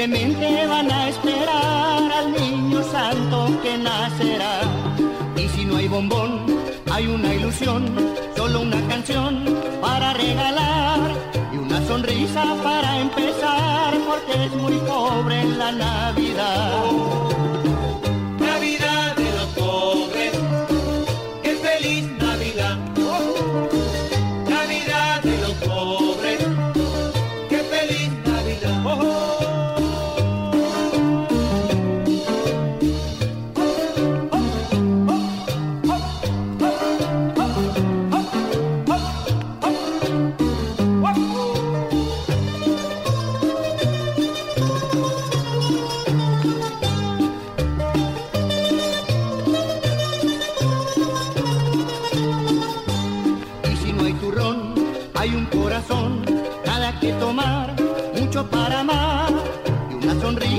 Van 0.06 0.92
a 0.92 1.08
esperar 1.08 2.12
al 2.12 2.34
niño 2.34 2.84
santo 2.84 3.58
que 3.64 3.78
nacerá. 3.78 4.60
Y 5.38 5.48
si 5.48 5.64
no 5.64 5.78
hay 5.78 5.88
bombón, 5.88 6.46
hay 6.92 7.08
una 7.08 7.34
ilusión, 7.34 7.86
solo 8.36 8.62
una 8.64 8.86
canción 8.88 9.46
para 9.80 10.14
regalar 10.14 11.00
y 11.54 11.58
una 11.58 11.82
sonrisa 11.88 12.44
para 12.62 13.00
empezar, 13.00 13.94
porque 14.06 14.44
es 14.44 14.52
muy 14.56 14.76
pobre 14.80 15.46
la. 15.46 15.72
Navidad 15.72 17.33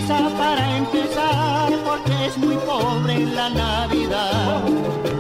para 0.06 0.76
empezar, 0.76 1.72
porque 1.84 2.26
es 2.26 2.36
muy 2.36 2.56
pobre 2.56 3.18
la 3.20 3.48
Navidad. 3.48 5.13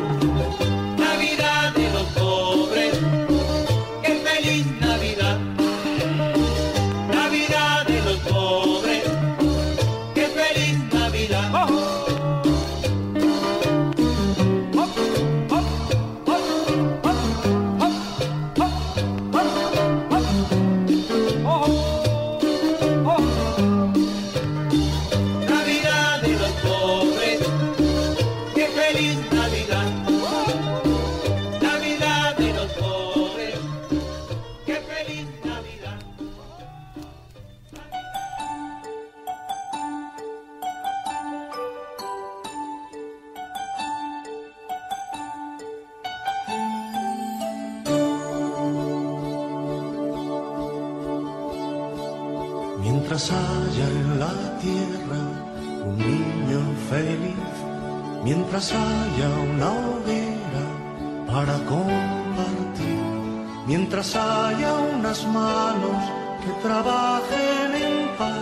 Mientras 64.04 64.16
haya 64.16 64.72
unas 64.74 65.26
manos 65.28 66.02
que 66.44 66.68
trabajen 66.68 67.74
en 67.74 68.08
paz, 68.18 68.38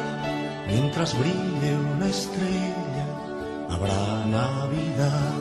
mientras 0.66 1.18
brille 1.18 1.76
una 1.94 2.06
estrella, 2.06 3.06
habrá 3.70 4.26
Navidad, 4.26 5.34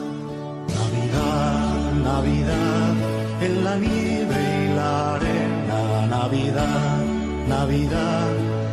Navidad, 0.78 1.92
Navidad, 2.04 2.94
en 3.40 3.64
la 3.64 3.76
nieve 3.76 4.38
y 4.64 4.74
la 4.76 5.14
arena, 5.14 6.06
Navidad, 6.08 7.04
Navidad, 7.48 8.30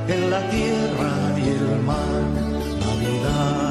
en 0.07 0.29
la 0.29 0.41
tierra 0.49 1.13
y 1.37 1.49
el 1.49 1.81
mar, 1.83 2.23
Navidad, 2.85 3.68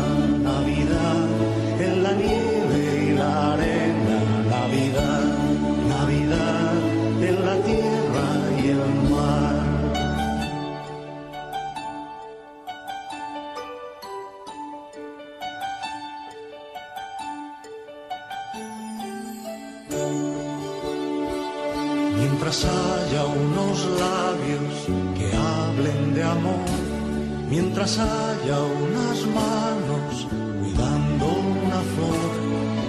mientras 27.51 27.99
haya 27.99 28.59
unas 28.61 29.19
manos 29.27 30.27
cuidando 30.61 31.27
una 31.27 31.81
flor, 31.95 32.33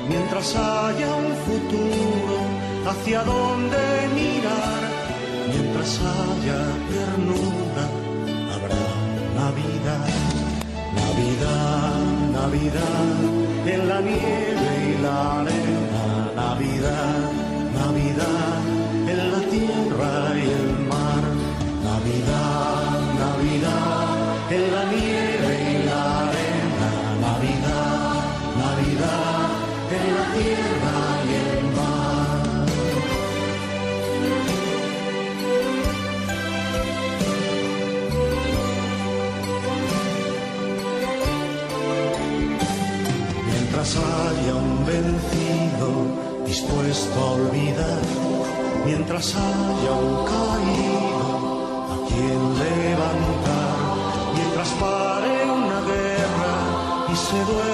mientras 0.07 0.56
haya 0.56 1.15
un 1.15 1.34
futuro 1.48 2.38
hacia 2.90 3.23
donde 3.23 3.77
mirar, 4.15 4.81
mientras 5.48 5.99
haya 5.99 6.60
ternura, 6.91 7.86
habrá 8.53 8.86
Navidad, 9.41 10.10
Navidad, 11.02 11.99
Navidad, 12.34 13.40
en 13.65 13.90
la 13.90 14.02
nieve 14.02 14.95
y 14.98 15.02
la 15.02 15.41
arena, 15.41 16.31
Navidad, 16.36 17.31
Navidad, 17.76 18.59
en 24.52 24.72
la 24.74 24.84
nieve 24.86 25.52
y 25.72 25.86
la 25.86 26.02
arena, 26.22 26.90
Navidad, 27.22 28.16
Navidad, 28.64 29.50
en 29.98 30.06
la 30.18 30.26
tierra 30.34 30.98
y 31.24 31.32
el 31.46 31.64
mar. 31.78 32.66
Mientras 43.52 43.90
haya 43.98 44.54
un 44.56 44.72
vencido 44.86 45.90
dispuesto 46.48 47.18
a 47.20 47.32
olvidar, 47.34 48.02
mientras 48.84 49.36
haya 49.36 49.92
un 49.92 50.14
caído 50.26 51.20
a 51.94 51.96
quien 52.08 52.42
levantar, 52.64 53.59
se 57.30 57.46
duerma 57.46 57.69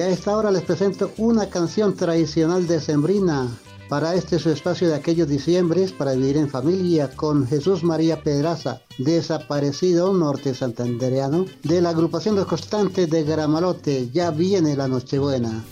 Y 0.00 0.02
a 0.02 0.08
esta 0.08 0.34
hora 0.34 0.50
les 0.50 0.62
presento 0.62 1.12
una 1.18 1.50
canción 1.50 1.94
tradicional 1.94 2.66
de 2.66 2.80
Sembrina 2.80 3.48
para 3.90 4.14
este 4.14 4.38
su 4.38 4.48
espacio 4.48 4.88
de 4.88 4.94
aquellos 4.94 5.28
diciembres 5.28 5.92
para 5.92 6.12
vivir 6.12 6.38
en 6.38 6.48
familia 6.48 7.10
con 7.14 7.46
Jesús 7.46 7.84
María 7.84 8.22
Pedraza, 8.22 8.80
desaparecido 8.96 10.14
norte 10.14 10.54
santandereano 10.54 11.44
de 11.64 11.82
la 11.82 11.90
agrupación 11.90 12.34
Los 12.34 12.46
Constantes 12.46 13.10
de 13.10 13.24
Gramalote. 13.24 14.08
Ya 14.10 14.30
viene 14.30 14.74
la 14.74 14.88
Nochebuena. 14.88 15.62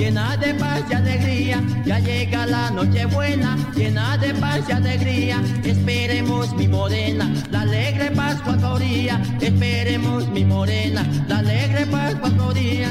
Llena 0.00 0.34
de 0.38 0.54
paz 0.54 0.82
y 0.90 0.94
alegría. 0.94 1.62
Ya 1.84 1.98
llega 1.98 2.46
la 2.46 2.70
noche 2.70 3.04
buena, 3.06 3.56
llena 3.76 4.16
de 4.16 4.32
paz 4.34 4.60
y 4.68 4.72
alegría. 4.72 5.42
Esperemos 5.62 6.54
mi 6.54 6.66
morena, 6.68 7.30
la 7.50 7.60
alegre 7.60 8.10
Pascua 8.10 8.54
Floría. 8.54 9.20
Esperemos 9.40 10.26
mi 10.28 10.44
morena, 10.44 11.02
la 11.28 11.38
alegre 11.38 11.84
Pascua 11.86 12.30
Floría. 12.30 12.88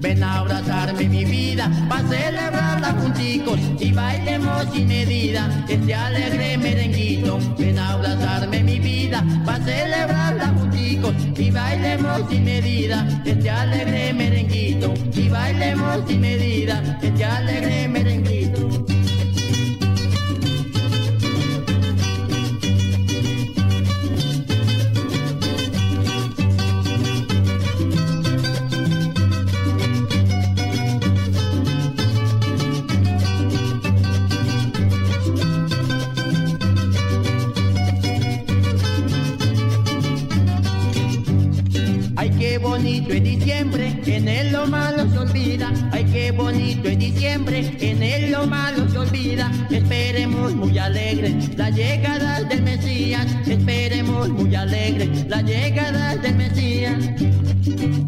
Ven 0.00 0.22
a 0.24 0.38
abrazarme 0.38 1.08
mi 1.08 1.24
vida, 1.24 1.70
para 1.88 2.08
celebrarla 2.08 2.88
junticos 3.00 3.58
y 3.78 3.92
bailemos 3.92 4.66
sin 4.72 4.88
medida 4.88 5.48
este 5.68 5.94
alegre 5.94 6.56
merenguito. 6.56 7.38
Ven 7.58 7.78
a 7.78 7.92
abrazarme 7.92 8.62
mi 8.62 8.78
vida, 8.80 9.22
para 9.44 9.62
celebrarla 9.64 10.48
junticos 10.58 11.14
y 11.36 11.50
bailemos 11.50 12.22
sin 12.30 12.44
medida 12.44 13.06
este 13.24 13.50
alegre 13.50 14.12
merenguito. 14.14 14.71
Y 15.14 15.28
bailemos 15.28 16.08
sin 16.08 16.20
medida 16.20 16.98
este 17.02 17.24
alegre 17.24 17.88
merenguito. 17.88 18.31
Él 44.32 44.52
lo 44.52 44.66
malo 44.66 45.08
se 45.10 45.18
olvida. 45.18 45.72
Ay, 45.90 46.04
qué 46.12 46.30
bonito 46.32 46.88
es 46.88 46.98
diciembre, 46.98 47.76
en 47.80 48.02
él 48.02 48.32
lo 48.32 48.46
malo 48.46 48.88
se 48.88 48.98
olvida. 48.98 49.50
Esperemos 49.70 50.54
muy 50.54 50.78
alegre 50.78 51.34
la 51.56 51.70
llegada 51.70 52.42
del 52.42 52.62
Mesías. 52.62 53.26
Esperemos 53.46 54.28
muy 54.30 54.54
alegre 54.54 55.10
la 55.28 55.42
llegada 55.42 56.16
del 56.16 56.36
Mesías. 56.36 56.96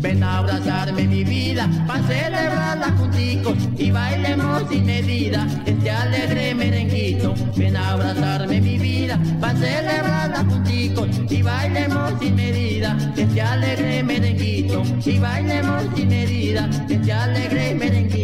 Ven 0.05 0.23
a 0.23 0.39
abrazarme 0.39 1.07
mi 1.07 1.25
vida, 1.25 1.69
para 1.87 2.03
celebrarla 2.07 2.95
contigo 2.97 3.55
y 3.79 3.91
bailemos 3.91 4.65
sin 4.69 4.85
medida 4.85 5.47
este 5.65 5.91
alegre 5.91 6.55
merenguito. 6.55 7.35
Ven 7.57 7.77
a 7.77 7.93
abrazarme 7.93 8.61
mi 8.61 8.79
vida, 8.79 9.19
para 9.41 9.59
celebrarla 9.59 10.45
contigo 10.45 11.07
y 11.31 11.43
bailemos 11.43 12.13
sin 12.21 12.35
medida 12.35 12.97
este 13.17 13.41
alegre 13.41 14.03
merenguito. 14.03 14.34
Y 15.05 15.19
bailemos 15.19 15.83
sin 15.95 16.09
medida 16.09 16.69
este 16.89 17.13
alegre 17.13 17.75
merenguito. 17.75 18.24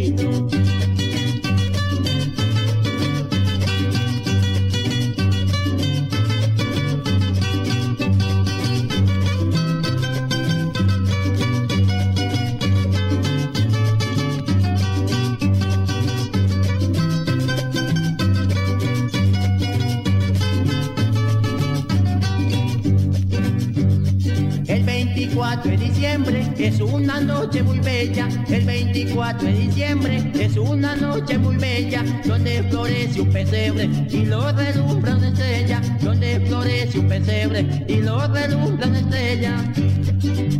es 26.61 26.79
una 26.79 27.19
noche 27.19 27.63
muy 27.63 27.79
bella. 27.79 28.27
El 28.47 28.65
24 28.65 29.47
de 29.47 29.53
diciembre 29.53 30.31
es 30.35 30.57
una 30.57 30.95
noche 30.95 31.37
muy 31.37 31.57
bella. 31.57 32.03
Donde 32.25 32.63
florece 32.63 33.21
un 33.21 33.29
pesebre 33.29 33.89
y 34.09 34.25
lo 34.25 34.51
relumbra 34.51 35.15
una 35.15 35.27
estrella. 35.27 35.81
Donde 36.01 36.39
florece 36.41 36.99
un 36.99 37.07
pesebre 37.07 37.85
y 37.87 37.95
lo 37.97 38.27
relumbra 38.27 38.87
una 38.87 38.99
estrella. 38.99 39.55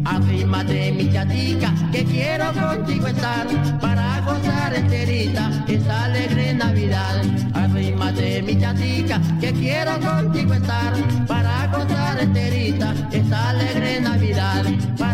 Arrímate 0.05 0.91
mi 0.91 1.11
chatica, 1.11 1.73
que 1.91 2.03
quiero 2.03 2.51
contigo 2.53 3.07
estar 3.07 3.47
para 3.79 4.21
gozar 4.21 4.73
enterita 4.73 5.63
esta 5.67 6.05
alegre 6.05 6.53
Navidad. 6.55 7.21
Arrímate 7.53 8.41
mi 8.41 8.59
chatica, 8.59 9.21
que 9.39 9.51
quiero 9.53 9.99
contigo 9.99 10.53
estar 10.55 10.93
para 11.27 11.67
gozar 11.67 12.19
enterita 12.19 12.95
esta 13.11 13.49
alegre 13.49 14.01
Navidad. 14.01 14.65
Para 14.97 15.10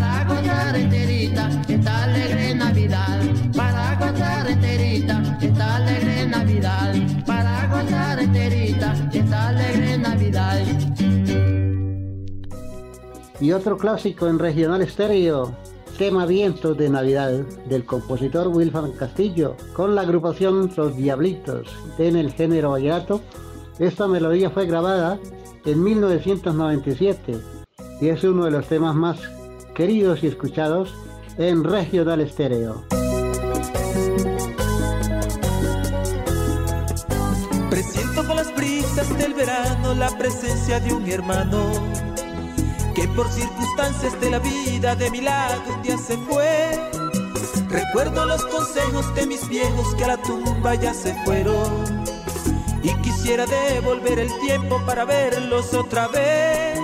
Y 13.40 13.52
otro 13.52 13.78
clásico 13.78 14.28
en 14.28 14.40
regional 14.40 14.82
estéreo, 14.82 15.54
tema 15.98 16.26
Vientos 16.26 16.76
de 16.76 16.90
Navidad, 16.90 17.32
del 17.70 17.86
compositor 17.86 18.48
Wilfran 18.48 18.94
Castillo, 18.94 19.56
con 19.74 19.94
la 19.94 20.02
agrupación 20.02 20.72
Los 20.76 20.96
Diablitos, 20.96 21.68
en 22.00 22.16
el 22.16 22.32
género 22.32 22.72
vallenato. 22.72 23.22
Esta 23.78 24.08
melodía 24.08 24.50
fue 24.50 24.66
grabada 24.66 25.20
en 25.66 25.84
1997 25.84 27.38
y 28.02 28.10
es 28.10 28.24
uno 28.24 28.46
de 28.46 28.52
los 28.52 28.68
temas 28.68 28.96
más 28.96 29.20
queridos 29.76 30.24
y 30.24 30.28
escuchados 30.28 30.94
en 31.38 31.64
regional 31.64 32.22
estéreo. 32.22 32.86
Presiento 37.70 38.26
con 38.26 38.36
las 38.36 38.56
brisas 38.56 39.18
del 39.20 39.36
verano 39.36 39.94
la 39.94 40.10
presencia 40.18 40.80
de 40.80 40.94
un 40.94 41.08
hermano 41.08 41.87
que 42.98 43.08
por 43.10 43.32
circunstancias 43.32 44.20
de 44.20 44.32
la 44.32 44.40
vida 44.40 44.96
de 44.96 45.12
mi 45.12 45.22
lado 45.22 45.62
un 45.76 45.84
día 45.84 46.00
se 46.00 46.18
fue. 46.18 46.72
Recuerdo 47.70 48.26
los 48.26 48.44
consejos 48.48 49.14
de 49.14 49.28
mis 49.28 49.48
viejos 49.48 49.94
que 49.94 50.04
a 50.04 50.08
la 50.08 50.18
tumba 50.18 50.74
ya 50.74 50.96
se 50.96 51.14
fueron 51.24 51.86
y 52.82 52.92
quisiera 53.04 53.46
devolver 53.46 54.18
el 54.18 54.32
tiempo 54.40 54.82
para 54.88 55.06
verlos 55.06 55.76
otra 55.76 56.08
vez. 56.08 56.80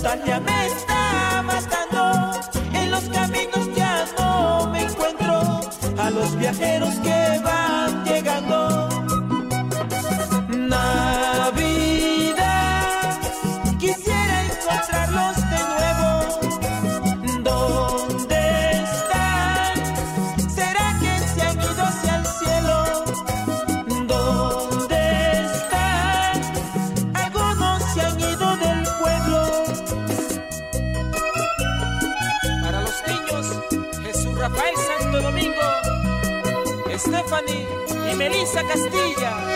Y 0.00 0.02
la 0.02 0.16
nostalgia 0.16 0.89
Melissa 38.52 38.64
Castilla. 38.64 39.49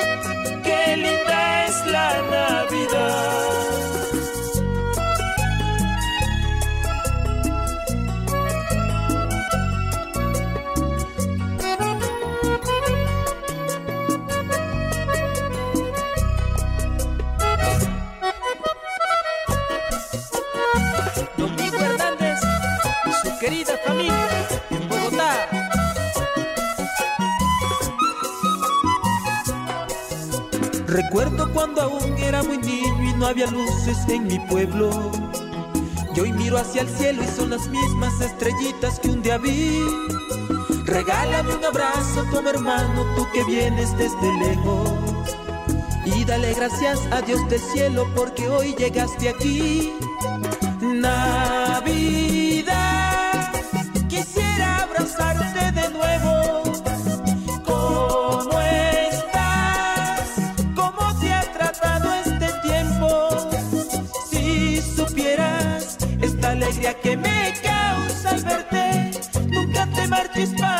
Cuando 31.33 31.83
aún 31.83 32.19
era 32.19 32.43
muy 32.43 32.59
niño 32.59 33.03
y 33.03 33.15
no 33.15 33.27
había 33.27 33.47
luces 33.47 33.97
en 34.09 34.27
mi 34.27 34.39
pueblo. 34.41 34.91
Y 36.15 36.21
hoy 36.21 36.33
miro 36.33 36.59
hacia 36.59 36.83
el 36.83 36.89
cielo 36.89 37.23
y 37.23 37.27
son 37.27 37.51
las 37.51 37.67
mismas 37.69 38.21
estrellitas 38.21 39.01
que 39.01 39.09
un 39.09 39.23
día 39.23 39.39
vi. 39.39 39.81
Regálame 40.85 41.55
un 41.55 41.65
abrazo 41.65 42.27
como 42.31 42.51
hermano, 42.51 43.07
tú 43.17 43.27
que 43.33 43.43
vienes 43.45 43.97
desde 43.97 44.39
lejos. 44.39 44.93
Y 46.05 46.25
dale 46.25 46.53
gracias 46.53 47.01
a 47.11 47.23
Dios 47.23 47.49
del 47.49 47.61
cielo 47.61 48.07
porque 48.15 48.47
hoy 48.49 48.75
llegaste 48.75 49.31
aquí. 49.31 49.93
Navidad, 50.83 51.64
nunca 70.37 70.74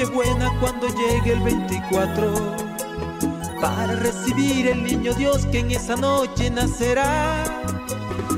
Nochebuena 0.00 0.50
cuando 0.60 0.88
llegue 0.88 1.34
el 1.34 1.40
24 1.40 2.32
para 3.60 3.96
recibir 3.96 4.68
el 4.68 4.82
niño 4.82 5.12
Dios 5.12 5.44
que 5.52 5.58
en 5.58 5.72
esa 5.72 5.94
noche 5.94 6.48
nacerá. 6.48 7.44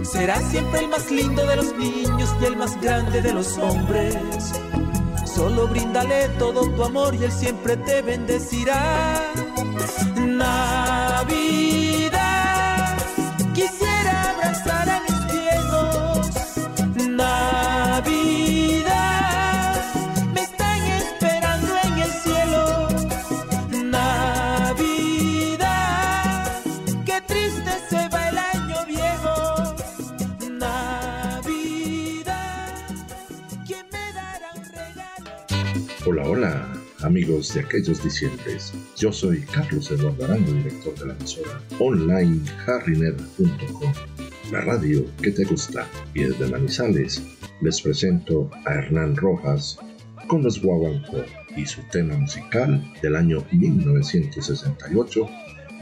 Será 0.02 0.40
siempre 0.40 0.80
el 0.80 0.88
más 0.88 1.08
lindo 1.08 1.46
de 1.46 1.54
los 1.54 1.72
niños 1.76 2.34
y 2.40 2.44
el 2.46 2.56
más 2.56 2.80
grande 2.80 3.22
de 3.22 3.32
los 3.32 3.58
hombres. 3.58 4.16
Solo 5.24 5.68
bríndale 5.68 6.30
todo 6.30 6.68
tu 6.68 6.82
amor 6.82 7.14
y 7.14 7.22
él 7.22 7.30
siempre 7.30 7.76
te 7.76 8.02
bendecirá. 8.02 9.31
De 37.48 37.60
aquellos 37.60 38.02
diciembres. 38.02 38.72
Yo 38.96 39.12
soy 39.12 39.40
Carlos 39.42 39.90
Eduardo 39.90 40.24
Arango, 40.24 40.52
director 40.52 40.94
de 40.98 41.06
la 41.06 41.14
emisora 41.14 41.60
online 41.78 42.40
la 44.52 44.60
radio 44.60 45.04
que 45.22 45.30
te 45.32 45.44
gusta. 45.44 45.88
Y 46.14 46.22
desde 46.24 46.48
Manizales 46.48 47.22
les 47.60 47.80
presento 47.80 48.50
a 48.66 48.74
Hernán 48.74 49.16
Rojas 49.16 49.78
con 50.28 50.42
los 50.42 50.62
Guaguancó 50.62 51.24
y 51.56 51.66
su 51.66 51.82
tema 51.90 52.16
musical 52.16 52.82
del 53.02 53.16
año 53.16 53.44
1968 53.50 55.28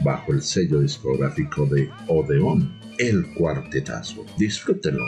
bajo 0.03 0.31
el 0.31 0.41
sello 0.41 0.79
discográfico 0.79 1.65
de 1.67 1.89
Odeón, 2.07 2.79
El 2.97 3.33
Cuartetazo. 3.35 4.25
Disfrútenlo. 4.37 5.03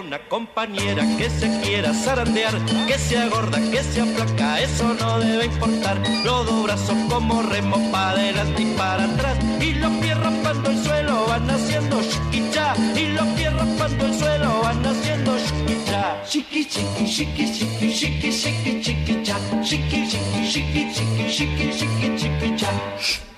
Una 0.00 0.18
compañera 0.28 1.04
que 1.16 1.28
se 1.28 1.60
quiera 1.60 1.92
zarandear, 1.92 2.54
que 2.86 2.98
sea 2.98 3.28
gorda, 3.28 3.58
que 3.70 3.82
sea 3.82 4.04
flaca, 4.04 4.60
eso 4.60 4.94
no 4.94 5.18
debe 5.18 5.46
importar. 5.46 5.98
Los 6.24 6.46
dos 6.46 6.58
como 7.08 7.42
remos 7.42 7.80
para 7.90 8.10
adelante 8.10 8.62
y 8.62 8.66
para 8.76 9.04
atrás. 9.04 9.38
Y 9.60 9.74
los 9.74 9.92
pies 9.94 10.18
raspando 10.18 10.70
el 10.70 10.84
suelo 10.84 11.26
van 11.26 11.50
haciendo 11.50 12.00
chiquicha. 12.02 12.74
Y 12.94 13.08
los 13.08 13.26
pies 13.28 13.52
raspando 13.52 14.06
el 14.06 14.14
suelo 14.18 14.60
van 14.62 14.86
haciendo 14.86 15.36
chiquicha. 15.38 16.22
Chiqui, 16.28 16.64
chiqui, 16.64 17.04
chiqui, 17.06 17.52
chiqui, 17.52 17.92
chiqui, 17.92 18.32
chiqui, 18.32 18.82
chiqui, 18.82 19.22
cha. 19.22 19.36
Chiqui, 19.62 20.08
chiqui, 20.08 20.50
chiqui, 20.52 20.92
chiqui, 20.92 21.30
chiqui, 21.32 21.72
chiqui, 21.72 22.16
chiqui, 22.16 23.28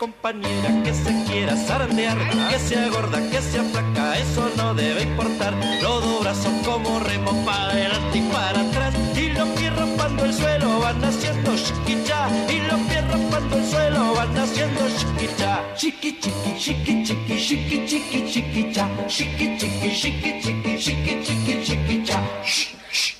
compañera 0.00 0.82
que 0.82 0.94
se 0.94 1.12
quiera 1.24 1.54
zarandear, 1.54 2.16
que 2.48 2.58
sea 2.58 2.88
gorda, 2.88 3.20
que 3.30 3.38
sea 3.42 3.62
flaca, 3.64 4.18
eso 4.18 4.50
no 4.56 4.74
debe 4.74 5.02
importar. 5.02 5.52
Los 5.82 6.02
dos 6.02 6.38
como 6.64 7.00
remos 7.00 7.34
para 7.44 7.70
adelante 7.70 8.18
y 8.18 8.22
para 8.32 8.60
atrás. 8.62 8.94
Y 9.14 9.28
los 9.28 9.48
pies 9.50 9.76
raspando 9.76 10.24
el 10.24 10.32
suelo 10.32 10.80
van 10.80 11.04
haciendo 11.04 11.54
chiquicha. 11.54 12.18
Y 12.48 12.60
los 12.70 12.80
pies 12.88 13.06
raspando 13.08 13.56
el 13.58 13.66
suelo 13.66 14.14
van 14.14 14.38
haciendo 14.38 14.80
chiquicha. 14.96 15.60
Chiqui, 15.76 16.18
chiqui, 16.18 16.56
chiqui, 16.56 17.04
chiqui, 17.36 17.86
chiqui. 18.26 18.72
Chiqui, 19.06 19.58
chiqui, 19.58 19.90
chiqui, 20.00 20.40
chiqui, 20.40 20.78
chiqui, 20.78 21.14
chiqui, 21.24 22.04
chiqui, 22.04 23.19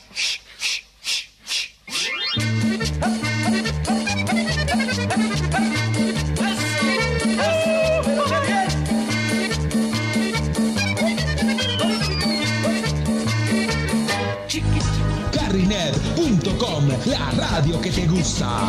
la 17.07 17.31
radio 17.31 17.81
que 17.81 17.91
te 17.91 18.07
gusta. 18.07 18.69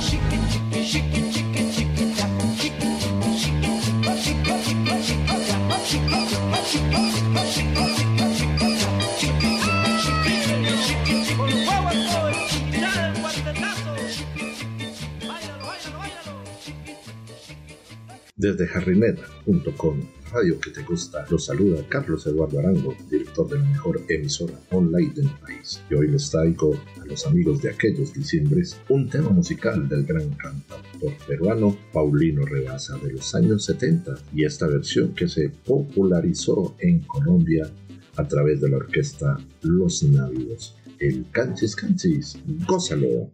Desde 18.36 18.68
harrynet.com, 18.74 20.02
radio 20.32 20.60
que 20.60 20.72
te 20.72 20.84
gusta, 20.84 21.26
los 21.30 21.46
saluda 21.46 21.84
Carlos 21.90 22.26
Eduardo 22.26 22.60
Arango, 22.60 22.96
director 23.10 23.50
de 23.50 23.60
la 23.60 23.66
mejor 23.66 24.02
emisora 24.08 24.54
online 24.72 25.14
del 25.14 25.30
país. 25.42 25.82
Y 25.90 25.96
hoy 25.96 26.10
les 26.10 26.30
traigo 26.30 26.74
a 27.02 27.06
los 27.06 27.26
amigos 27.28 27.62
de 27.62 27.70
aquellos 27.70 28.14
diciembres 28.14 28.78
un 28.90 29.10
tema 29.10 29.30
musical 29.30 29.88
del 29.90 30.06
gran 30.06 30.30
cantautor 30.32 31.14
peruano 31.28 31.78
Paulino 31.92 32.46
Rebasa 32.46 32.98
de 32.98 33.14
los 33.14 33.36
años 33.36 33.66
70 33.66 34.16
y 34.34 34.46
esta 34.46 34.68
versión 34.68 35.14
que 35.14 35.28
se 35.28 35.50
popularizó 35.50 36.76
en 36.80 37.00
Colombia 37.02 37.70
a 38.16 38.28
través 38.28 38.62
de 38.62 38.70
la 38.70 38.78
orquesta 38.78 39.38
Los 39.62 40.04
Návidos. 40.04 40.76
El 41.00 41.26
Canchis 41.32 41.76
Canchis, 41.76 42.38
gózalo. 42.68 43.32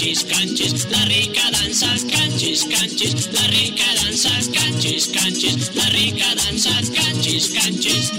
Canchis, 0.00 0.24
canchis, 0.24 0.86
la 0.90 1.04
rica 1.04 1.42
danza 1.50 1.86
canchis, 2.08 2.64
canchis, 2.64 3.28
la 3.32 3.46
rica 3.48 3.84
danza 4.02 4.30
canchis, 4.50 5.08
canchis, 5.08 5.74
la 5.74 5.88
rica 5.90 6.34
danza 6.36 6.70
canchis, 6.94 7.50
canchis. 7.50 8.10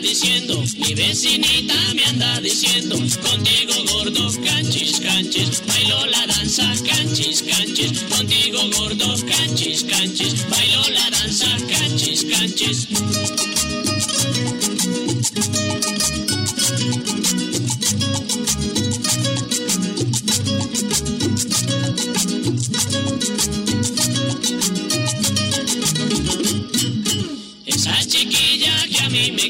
diciendo, 0.00 0.62
mi 0.78 0.94
vecinita 0.94 1.74
me 1.94 2.04
anda 2.04 2.40
diciendo, 2.40 2.96
contigo 2.96 3.74
gordo 3.92 4.32
canchis, 4.42 5.00
canchis, 5.00 5.62
bailo 5.66 6.06
la 6.06 6.26
danza 6.26 6.72
canchis, 6.82 7.42
canchis, 7.42 8.02
contigo 8.04 8.70
gordo 8.70 9.14
canchis, 9.26 9.84
canchis, 9.84 10.48
bailo 10.48 10.82
la 10.88 11.10
danza 11.10 11.48
canchis, 11.68 12.24
canchis. 12.24 13.45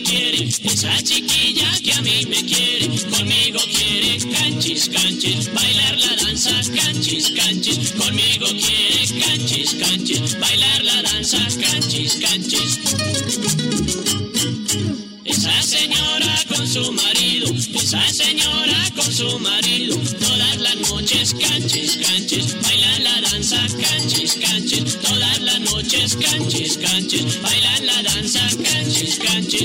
Esa 0.09 1.03
chiquilla 1.03 1.69
que 1.83 1.93
a 1.93 2.01
mí 2.03 2.25
me 2.29 2.45
quiere, 2.45 2.87
conmigo 3.11 3.59
quiere 3.59 4.19
canchis, 4.33 4.89
canchis, 4.89 5.53
bailar 5.53 5.99
la 5.99 6.15
danza 6.23 6.53
canchis, 6.77 7.31
canchis, 7.33 7.91
conmigo 7.93 8.47
quiere 8.47 9.21
canchis, 9.21 9.75
canchis, 9.75 10.39
bailar 10.39 10.85
la 10.85 11.03
danza 11.03 11.39
canchis, 11.61 12.15
canchis. 12.21 12.79
Esa 15.25 15.63
señora 15.63 16.35
con 16.55 16.69
su 16.69 16.93
marido, 16.93 17.53
esa 17.75 18.09
señora 18.09 18.89
con 18.95 19.13
su 19.13 19.39
marido, 19.41 19.97
todas 20.21 20.57
las 20.59 20.77
noches 20.89 21.35
canchis, 21.35 21.97
canchis, 21.97 22.63
bailan 22.63 23.03
la 23.03 23.21
danza 23.23 23.67
canchis, 23.83 24.35
canchis, 24.37 25.01
todas 25.01 25.41
las 25.41 25.61
noches 25.61 26.17
canchis, 26.17 26.79
canchis, 26.79 27.43
bailan 27.43 27.87
la 27.87 28.03
danza 28.05 28.49
canchis, 28.63 28.96
Mi 29.57 29.65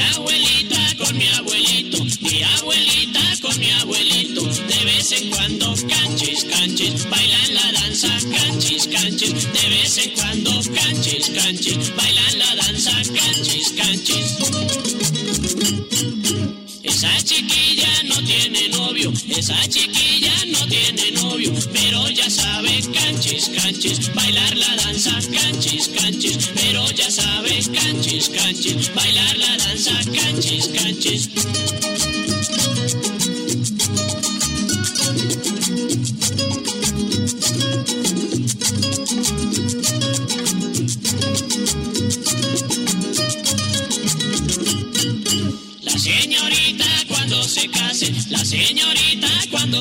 abuelita 0.00 0.96
con 0.98 1.16
mi 1.16 1.28
abuelito, 1.28 2.04
mi 2.20 2.42
abuelita 2.42 3.20
con 3.40 3.58
mi 3.60 3.70
abuelito, 3.70 4.42
de 4.42 4.84
vez 4.84 5.12
en 5.12 5.30
cuando 5.30 5.72
canchis, 5.88 6.44
canchis, 6.46 7.08
bailan 7.08 7.54
la 7.54 7.72
danza 7.80 8.08
canchis, 8.08 8.88
canchis, 8.88 9.52
de 9.52 9.68
vez 9.68 9.98
en 9.98 10.10
cuando 10.14 10.50
canchis, 10.74 11.30
canchis, 11.30 11.94
canchis. 13.72 14.36
Esa 16.82 17.16
chiquilla 17.22 18.02
no 18.04 18.16
tiene 18.24 18.68
novio, 18.68 19.12
esa 19.28 19.56
chiquilla 19.68 20.32
no 20.46 20.66
tiene 20.66 21.10
novio, 21.12 21.52
pero 21.72 22.08
ya 22.10 22.28
sabe 22.28 22.80
canchis, 22.92 23.48
canchis, 23.48 24.14
bailar 24.14 24.56
la 24.56 24.76
danza 24.76 25.18
canchis, 25.32 25.88
canchis, 25.88 26.50
pero 26.54 26.90
ya 26.90 27.10
sabe 27.10 27.60
canchis, 27.72 28.28
canchis, 28.28 28.94
bailar 28.94 29.36
la 29.38 29.56
danza 29.56 29.92
canchis, 30.12 30.68
canchis. 30.68 31.79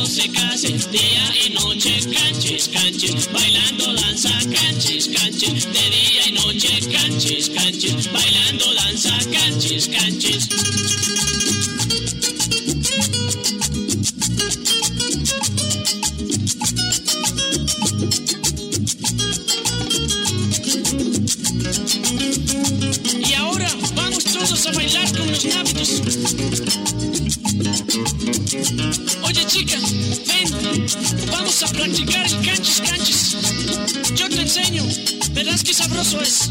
Se 0.06 0.30
case, 0.30 0.68
día 0.91 1.24
y 1.45 1.53
noche 1.53 1.99
canchis, 2.14 2.70
canchis, 2.70 3.32
bailando 3.32 3.94
danza 3.94 4.30
canchis, 4.30 5.07
canchis, 5.07 5.66
de 5.66 5.90
día 5.90 6.28
y 6.28 6.32
noche 6.34 6.80
canchis, 6.91 7.49
canchis, 7.49 8.11
bailando 8.11 8.74
danza 8.76 9.18
canchis, 9.32 9.88
canchis. 9.88 11.48
Qué 35.64 35.73
sabroso 35.73 36.22
es. 36.22 36.49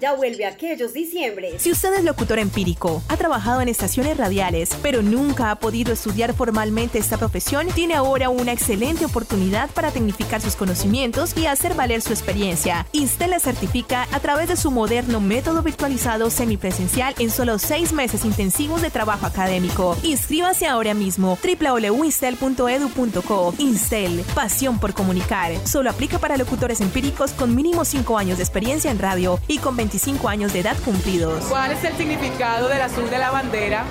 Ya 0.00 0.14
vuelve 0.14 0.46
aquellos 0.46 0.92
diciembre. 0.92 1.54
Si 1.58 1.70
usted 1.70 1.94
es 1.94 2.02
locutor 2.04 2.38
empírico, 2.38 3.02
ha 3.08 3.16
trabajado 3.16 3.60
en 3.60 3.68
estaciones 3.68 4.16
radiales, 4.16 4.70
pero 4.82 5.02
nunca 5.02 5.50
ha 5.50 5.56
podido 5.56 5.92
estudiar 5.92 6.32
formalmente 6.34 6.98
esta 6.98 7.18
profesión, 7.18 7.66
tiene 7.68 7.94
ahora 7.94 8.30
una 8.30 8.52
excelente 8.52 9.04
oportunidad 9.04 9.70
para 9.70 9.92
tecnificar 9.92 10.40
sus 10.40 10.56
conocimientos 10.56 11.36
y 11.36 11.46
hacer 11.46 11.74
valer 11.74 12.02
su 12.02 12.12
experiencia. 12.12 12.86
Instel 12.92 13.30
le 13.30 13.38
certifica 13.38 14.08
a 14.12 14.18
través 14.20 14.48
de 14.48 14.56
su 14.56 14.72
moderno 14.72 15.20
método 15.20 15.62
virtualizado 15.62 16.30
semipresencial 16.30 17.14
en 17.18 17.30
solo 17.30 17.58
seis 17.58 17.92
meses 17.92 18.24
intensivos 18.24 18.80
de 18.82 18.90
trabajo 18.90 19.26
académico. 19.26 19.96
Inscríbase 20.02 20.66
ahora 20.66 20.94
mismo 20.94 21.38
www.instel.edu.co. 21.42 23.54
Instel, 23.58 24.24
pasión 24.34 24.80
por 24.80 24.94
comunicar. 24.94 25.52
Solo 25.64 25.90
aplica 25.90 26.18
para 26.18 26.36
locutores 26.36 26.80
empíricos 26.80 27.30
con 27.32 27.54
mínimo 27.54 27.84
5 27.84 28.18
años 28.18 28.38
de 28.38 28.42
experiencia 28.42 28.90
en 28.90 28.98
radio 28.98 29.38
y 29.46 29.59
con 29.60 29.76
25 29.76 30.28
años 30.28 30.52
de 30.52 30.60
edad 30.60 30.76
cumplidos. 30.84 31.44
¿Cuál 31.44 31.72
es 31.72 31.84
el 31.84 31.94
significado 31.96 32.68
del 32.68 32.82
azul 32.82 33.08
de 33.10 33.18
la 33.18 33.30
bandera? 33.30 33.84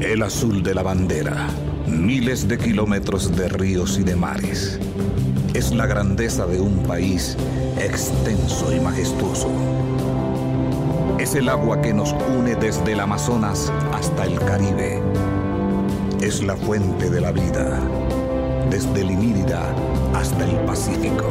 El 0.00 0.22
azul 0.22 0.62
de 0.62 0.74
la 0.74 0.82
bandera. 0.82 1.46
Miles 1.86 2.46
de 2.48 2.58
kilómetros 2.58 3.34
de 3.36 3.48
ríos 3.48 3.98
y 3.98 4.02
de 4.04 4.16
mares. 4.16 4.78
Es 5.54 5.72
la 5.72 5.86
grandeza 5.86 6.46
de 6.46 6.60
un 6.60 6.82
país 6.84 7.36
extenso 7.78 8.72
y 8.74 8.80
majestuoso. 8.80 9.50
Es 11.18 11.34
el 11.34 11.48
agua 11.48 11.80
que 11.80 11.92
nos 11.92 12.14
une 12.36 12.54
desde 12.54 12.92
el 12.92 13.00
Amazonas 13.00 13.72
hasta 13.92 14.24
el 14.24 14.38
Caribe. 14.38 15.02
Es 16.20 16.42
la 16.42 16.56
fuente 16.56 17.10
de 17.10 17.20
la 17.20 17.32
vida, 17.32 17.80
desde 18.70 19.00
el 19.00 19.10
Inírida 19.10 19.62
hasta 20.14 20.44
el 20.44 20.56
Pacífico. 20.66 21.26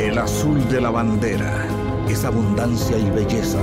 El 0.00 0.16
azul 0.16 0.68
de 0.68 0.80
la 0.80 0.90
bandera 0.90 1.66
es 2.08 2.24
abundancia 2.24 2.96
y 2.96 3.10
belleza. 3.10 3.58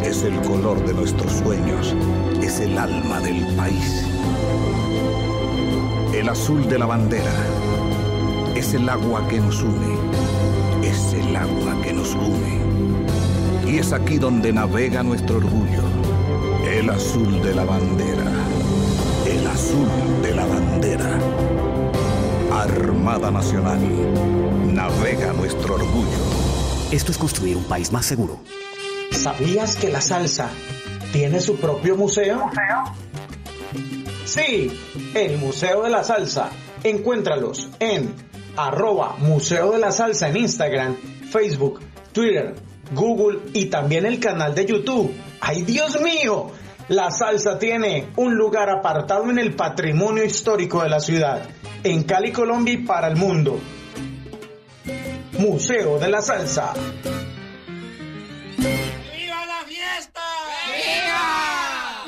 Es 0.00 0.22
el 0.22 0.40
color 0.42 0.84
de 0.86 0.94
nuestros 0.94 1.32
sueños. 1.32 1.94
Es 2.40 2.60
el 2.60 2.78
alma 2.78 3.18
del 3.18 3.44
país. 3.56 4.06
El 6.14 6.28
azul 6.28 6.68
de 6.68 6.78
la 6.78 6.86
bandera 6.86 7.32
es 8.54 8.74
el 8.74 8.88
agua 8.88 9.26
que 9.26 9.40
nos 9.40 9.60
une. 9.60 9.96
Es 10.84 11.14
el 11.14 11.34
agua 11.34 11.82
que 11.82 11.94
nos 11.94 12.14
une. 12.14 12.60
Y 13.66 13.78
es 13.78 13.92
aquí 13.92 14.18
donde 14.18 14.52
navega 14.52 15.02
nuestro 15.02 15.38
orgullo. 15.38 15.82
El 16.64 16.90
azul 16.90 17.42
de 17.42 17.54
la 17.56 17.64
bandera. 17.64 18.30
El 19.26 19.44
azul 19.48 19.88
de 20.22 20.32
la 20.32 20.46
bandera. 20.46 21.18
Armada 22.52 23.32
Nacional. 23.32 24.49
Navega 24.66 25.32
nuestro 25.32 25.74
orgullo. 25.74 26.18
Esto 26.90 27.12
es 27.12 27.18
construir 27.18 27.56
un 27.56 27.64
país 27.64 27.90
más 27.92 28.06
seguro. 28.06 28.40
¿Sabías 29.10 29.76
que 29.76 29.88
la 29.88 30.00
salsa 30.00 30.50
tiene 31.12 31.40
su 31.40 31.56
propio 31.56 31.96
museo? 31.96 32.50
Sí, 34.24 34.70
el 35.14 35.38
Museo 35.38 35.82
de 35.82 35.90
la 35.90 36.04
Salsa. 36.04 36.50
Encuéntralos 36.84 37.68
en 37.80 38.14
arroba 38.56 39.16
Museo 39.18 39.72
de 39.72 39.78
la 39.78 39.90
Salsa 39.90 40.28
en 40.28 40.36
Instagram, 40.36 40.96
Facebook, 41.30 41.80
Twitter, 42.12 42.54
Google 42.92 43.40
y 43.52 43.66
también 43.66 44.06
el 44.06 44.20
canal 44.20 44.54
de 44.54 44.66
YouTube. 44.66 45.12
¡Ay, 45.40 45.62
Dios 45.62 46.00
mío! 46.00 46.52
La 46.88 47.10
salsa 47.10 47.58
tiene 47.58 48.08
un 48.16 48.34
lugar 48.36 48.68
apartado 48.68 49.30
en 49.30 49.38
el 49.38 49.54
patrimonio 49.54 50.24
histórico 50.24 50.82
de 50.82 50.88
la 50.88 50.98
ciudad, 50.98 51.42
en 51.84 52.02
Cali, 52.02 52.32
Colombia 52.32 52.74
y 52.74 52.78
para 52.78 53.06
el 53.08 53.16
mundo. 53.16 53.60
Museo 55.40 55.98
de 55.98 56.08
la 56.10 56.20
Salsa. 56.20 56.74
¡Viva 58.58 59.46
la 59.46 59.64
fiesta! 59.66 60.20
¡Viva! 60.66 62.04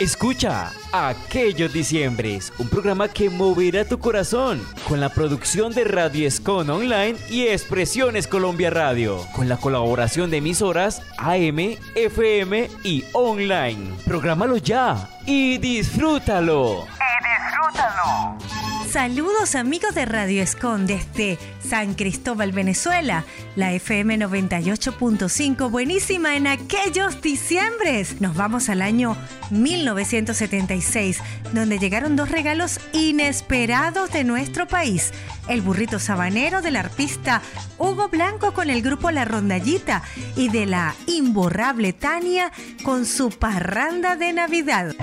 Escucha 0.00 0.70
Aquellos 0.92 1.72
Diciembres, 1.72 2.52
un 2.58 2.68
programa 2.68 3.08
que 3.08 3.30
moverá 3.30 3.86
tu 3.86 3.98
corazón 3.98 4.62
con 4.86 5.00
la 5.00 5.08
producción 5.08 5.72
de 5.72 5.84
Radio 5.84 6.28
Escon 6.28 6.68
Online 6.68 7.16
y 7.30 7.46
Expresiones 7.46 8.26
Colombia 8.26 8.68
Radio, 8.68 9.26
con 9.32 9.48
la 9.48 9.56
colaboración 9.56 10.30
de 10.30 10.36
emisoras 10.36 11.00
AM, 11.16 11.78
FM 11.94 12.68
y 12.84 13.02
online. 13.14 13.94
Prográmalo 14.04 14.58
ya 14.58 15.08
y 15.24 15.56
disfrútalo. 15.56 16.84
Y 16.84 17.16
disfrútalo. 17.24 18.73
Saludos 18.94 19.56
amigos 19.56 19.92
de 19.96 20.04
Radio 20.04 20.40
Escon 20.40 20.86
desde 20.86 21.32
este 21.32 21.68
San 21.68 21.94
Cristóbal, 21.94 22.52
Venezuela. 22.52 23.24
La 23.56 23.72
FM 23.72 24.18
98.5, 24.18 25.68
buenísima 25.68 26.36
en 26.36 26.46
aquellos 26.46 27.20
diciembres. 27.20 28.20
Nos 28.20 28.36
vamos 28.36 28.68
al 28.68 28.82
año 28.82 29.16
1976, 29.50 31.18
donde 31.52 31.80
llegaron 31.80 32.14
dos 32.14 32.30
regalos 32.30 32.78
inesperados 32.92 34.12
de 34.12 34.22
nuestro 34.22 34.68
país. 34.68 35.10
El 35.48 35.60
burrito 35.60 35.98
sabanero 35.98 36.62
del 36.62 36.76
arpista 36.76 37.42
Hugo 37.78 38.10
Blanco 38.10 38.54
con 38.54 38.70
el 38.70 38.80
grupo 38.80 39.10
La 39.10 39.24
Rondallita 39.24 40.04
y 40.36 40.50
de 40.50 40.66
la 40.66 40.94
imborrable 41.08 41.94
Tania 41.94 42.52
con 42.84 43.06
su 43.06 43.30
parranda 43.30 44.14
de 44.14 44.32
Navidad. 44.32 44.94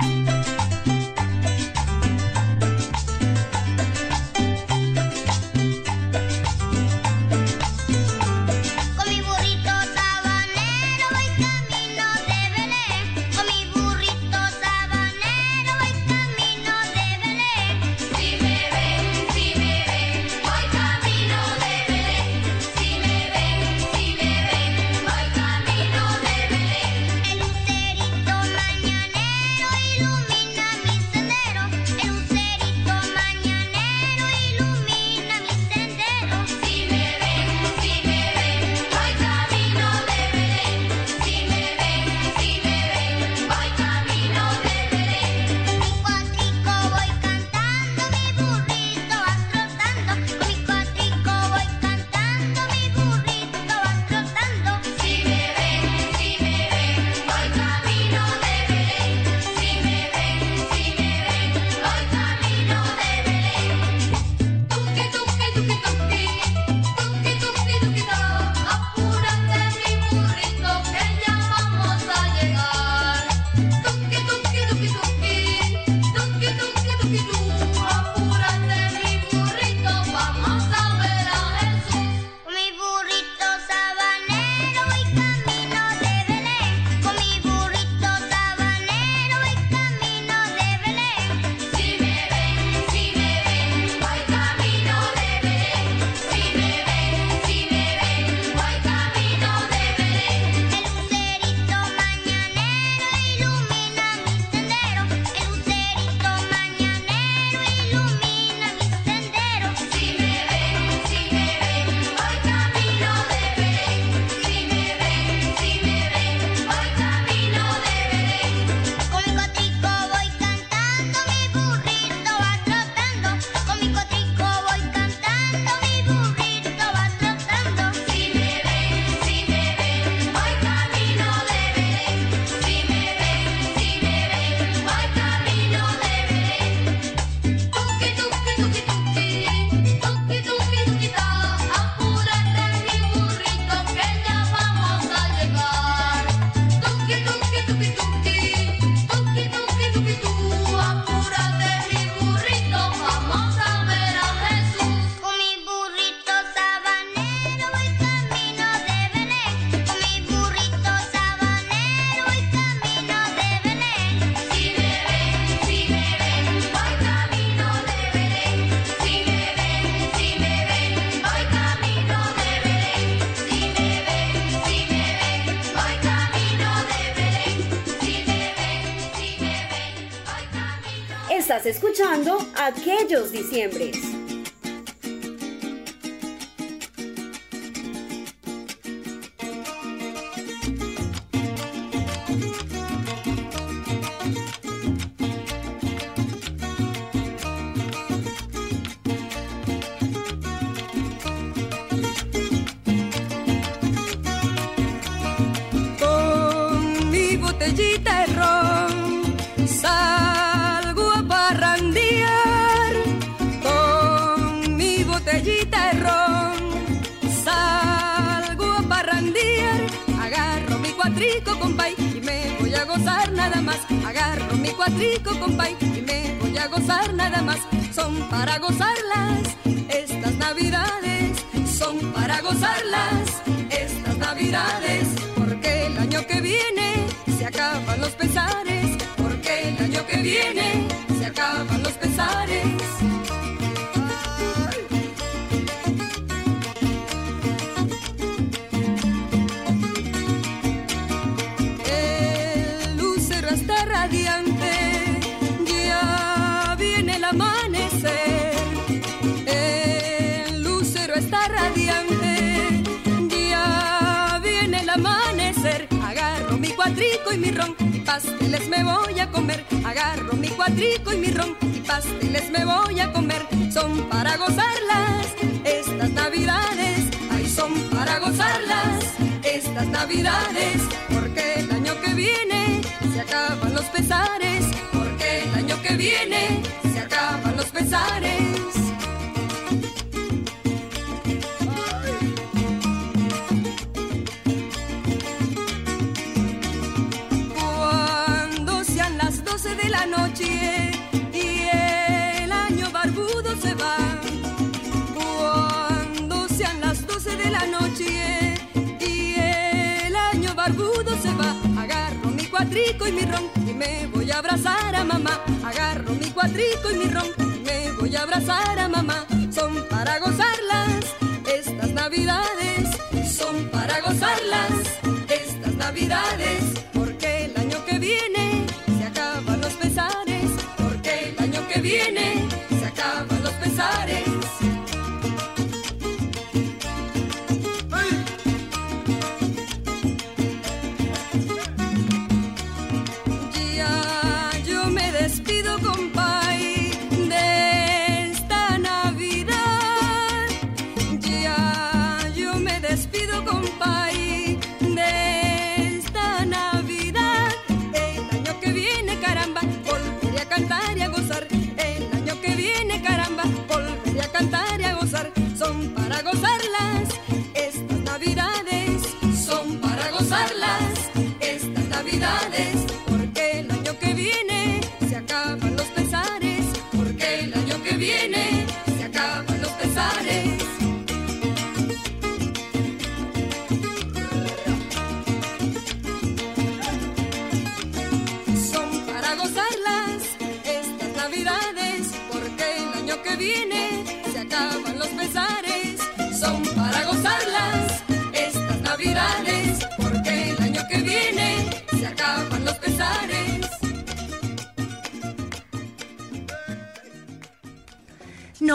escuchando 181.72 182.38
Aquellos 182.56 183.32
Diciembres. 183.32 184.11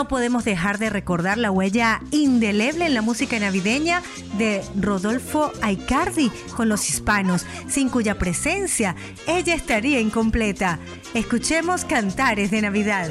Podemos 0.07 0.45
dejar 0.45 0.77
de 0.77 0.89
recordar 0.89 1.37
la 1.37 1.51
huella 1.51 2.01
indeleble 2.11 2.85
en 2.85 2.93
la 2.93 3.01
música 3.01 3.39
navideña 3.39 4.01
de 4.37 4.63
Rodolfo 4.79 5.51
Aicardi 5.61 6.31
con 6.55 6.69
los 6.69 6.89
hispanos, 6.89 7.45
sin 7.67 7.89
cuya 7.89 8.17
presencia 8.17 8.95
ella 9.27 9.53
estaría 9.53 9.99
incompleta. 9.99 10.79
Escuchemos 11.13 11.85
Cantares 11.85 12.51
de 12.51 12.61
Navidad. 12.61 13.09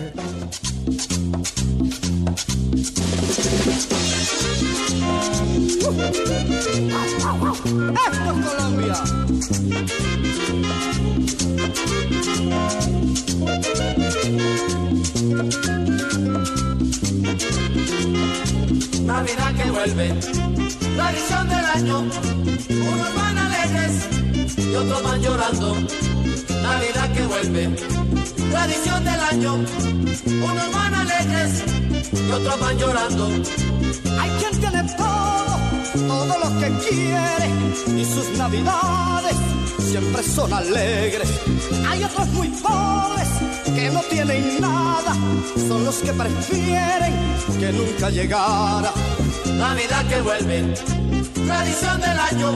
Tradición 21.07 21.49
del 21.49 21.65
año. 21.65 21.99
Unos 22.01 23.15
van 23.15 23.39
alegres 23.39 24.09
y 24.59 24.75
otros 24.75 25.03
van 25.03 25.23
llorando. 25.23 25.77
Navidad 26.63 27.13
que 27.15 27.23
vuelve, 27.27 27.69
tradición 28.51 29.05
del 29.05 29.21
año. 29.21 29.55
Unos 30.51 30.73
van 30.73 30.95
alegres 30.95 31.63
y 32.13 32.31
otros 32.33 32.59
van 32.59 32.79
llorando. 32.79 33.25
Hay 34.21 34.31
quien 34.41 34.61
tiene 34.61 34.83
todo, 34.97 35.53
todo 36.09 36.39
lo 36.45 36.61
que 36.61 36.69
quiere 36.89 37.47
y 38.01 38.05
sus 38.05 38.29
navidades 38.37 39.37
siempre 39.79 40.23
son 40.25 40.53
alegres. 40.53 41.29
Hay 41.89 42.03
otros 42.03 42.27
muy 42.29 42.49
pobres 42.49 43.29
que 43.77 43.91
no 43.91 44.01
tienen 44.11 44.61
nada, 44.61 45.15
son 45.69 45.85
los 45.85 45.97
que 45.99 46.13
prefieren 46.13 47.15
que 47.61 47.73
nunca 47.73 48.11
llegara. 48.11 48.93
Navidad 49.57 50.05
que 50.09 50.21
vuelve, 50.21 50.75
tradición 51.47 52.01
del 52.01 52.19
año. 52.19 52.49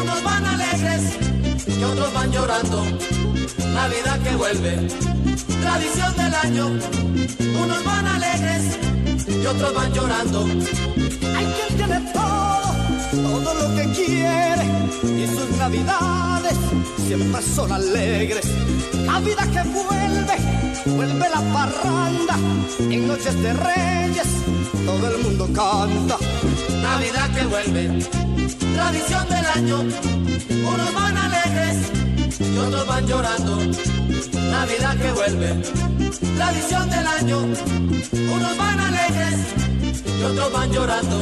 Unos 0.00 0.22
van 0.22 0.44
alegres 0.44 1.02
y 1.66 1.82
otros 1.84 2.12
van 2.12 2.32
llorando. 2.32 2.84
Navidad 3.74 4.18
que 4.22 4.36
vuelve, 4.36 4.88
tradición 5.62 6.16
del 6.16 6.34
año. 6.34 6.66
Unos 7.62 7.84
van 7.84 8.06
alegres 8.06 8.78
y 9.28 9.46
otros 9.46 9.74
van 9.74 9.92
llorando. 9.92 10.40
Hay 11.36 11.46
quien 11.56 11.76
tiene 11.76 12.00
todo, 12.12 12.68
todo 13.12 13.54
lo 13.54 13.76
que 13.76 13.84
quiere 13.92 14.64
y 15.22 15.26
sus 15.26 15.50
navidades 15.58 16.56
siempre 17.06 17.42
son 17.42 17.72
alegres. 17.72 18.46
Navidad 19.04 19.48
que 19.48 19.62
vuelve, 19.70 20.36
vuelve 20.86 21.28
la 21.28 21.40
parranda 21.52 22.36
en 22.78 23.08
noches 23.08 23.34
de 23.42 23.52
reyes, 23.52 24.28
todo 24.86 25.10
el 25.10 25.22
mundo 25.22 25.46
canta. 25.46 26.16
Navidad 26.82 27.30
que 27.34 27.46
vuelve, 27.46 28.04
tradición 28.74 29.28
del 29.28 29.46
año. 29.46 29.80
Unos 30.72 30.94
van 30.94 31.16
alegres 31.16 31.90
y 32.40 32.58
otros 32.58 32.86
van 32.86 33.06
llorando. 33.06 33.56
Navidad 34.50 34.96
que 34.96 35.12
vuelve, 35.12 35.62
tradición 36.36 36.90
del 36.90 37.06
año. 37.06 37.38
Unos 38.34 38.56
van 38.56 38.80
alegres 38.80 39.40
y 40.18 40.22
otros 40.22 40.52
van 40.52 40.72
llorando. 40.72 41.16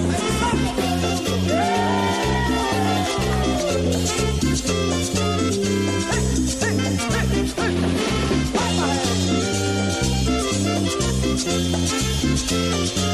Música 11.48 13.07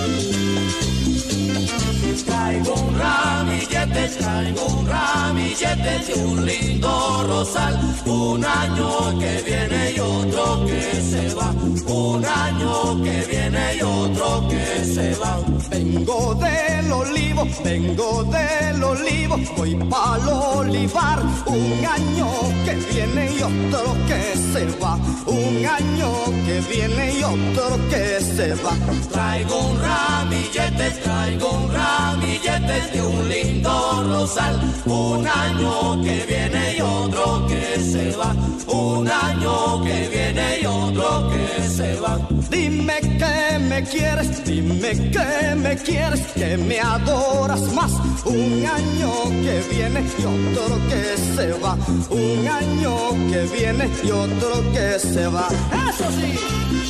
Traigo 2.23 2.75
un 2.75 2.99
ramillete, 2.99 4.09
traigo 4.19 4.67
un 4.67 4.87
ramillete 4.87 5.99
de 6.07 6.25
un 6.25 6.47
lindo 6.47 7.25
rosal. 7.27 7.81
Un 8.07 8.45
año 8.45 9.19
que 9.19 9.43
viene 9.43 9.93
y 9.97 10.01
otro 10.01 10.65
que 10.67 11.01
se 11.01 11.35
va. 11.35 11.51
Un 11.87 12.25
año 12.25 13.03
que 13.03 13.27
viene 13.29 13.77
y 13.77 13.83
otro 13.83 14.49
que 14.49 14.85
se 14.85 15.15
van. 15.17 15.45
Vengo 15.71 16.35
del 16.35 16.93
olivo, 16.93 17.47
vengo 17.65 18.25
del 18.25 18.85
olivo, 18.85 19.37
voy 19.57 19.75
pa'l 19.75 20.29
olivar. 20.29 21.21
Un 21.47 21.85
año 21.85 22.29
que 22.65 22.75
viene 22.93 23.33
y 23.33 23.43
otro 23.43 23.97
que 24.07 24.37
se 24.53 24.67
va. 24.79 24.95
Un 25.27 25.67
año 25.67 26.11
que 26.47 26.61
viene 26.73 27.19
y 27.19 27.25
otro 27.25 27.79
que 27.91 28.21
se 28.21 28.55
va. 28.63 28.73
Traigo 29.11 29.59
un 29.59 29.81
ramillete, 29.81 30.91
traigo 31.03 31.51
un 31.51 31.75
ramillete 32.05 32.79
de 32.93 33.03
un 33.03 33.29
lindo 33.29 34.05
rosal. 34.09 34.55
Un 34.87 35.27
año 35.27 36.03
que 36.03 36.17
viene 36.29 36.77
y 36.77 36.81
otro 36.81 37.47
que 37.47 37.81
se 37.81 38.17
va. 38.17 38.31
Un 38.67 39.09
año 39.09 39.83
que 39.85 40.09
viene 40.15 40.47
y 40.63 40.67
otro 40.67 41.31
que 41.31 41.69
se 41.69 42.01
va. 42.01 42.15
Dime 42.51 42.99
que 43.21 43.59
me 43.71 43.83
quieres, 43.83 44.45
dime 44.45 44.93
que 45.15 45.55
me 45.57 45.77
quieres, 45.77 46.21
que 46.35 46.57
me 46.57 46.79
adoras 46.81 47.65
más. 47.79 47.93
Un 48.25 48.65
año 48.79 49.11
que 49.45 49.57
viene 49.71 50.01
y 50.21 50.25
otro 50.37 50.75
que 50.91 51.03
se 51.37 51.49
va. 51.63 51.75
Un 52.11 52.49
año 52.61 52.95
que 53.31 53.41
viene 53.57 53.85
y 54.07 54.11
otro 54.11 54.53
que 54.75 54.99
se 54.99 55.27
va. 55.27 55.49
Eso 55.89 56.07
sí, 56.19 56.31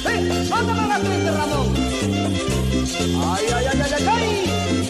sí, 0.03 0.51
mándame 0.51 0.89
la 0.89 0.99
triste 2.85 3.07
Ramón. 3.07 3.37
Ay, 3.37 3.47
ay, 3.55 3.67
ay, 3.67 3.81
ay, 3.83 3.93
ay, 3.93 4.09
ay. 4.09 4.85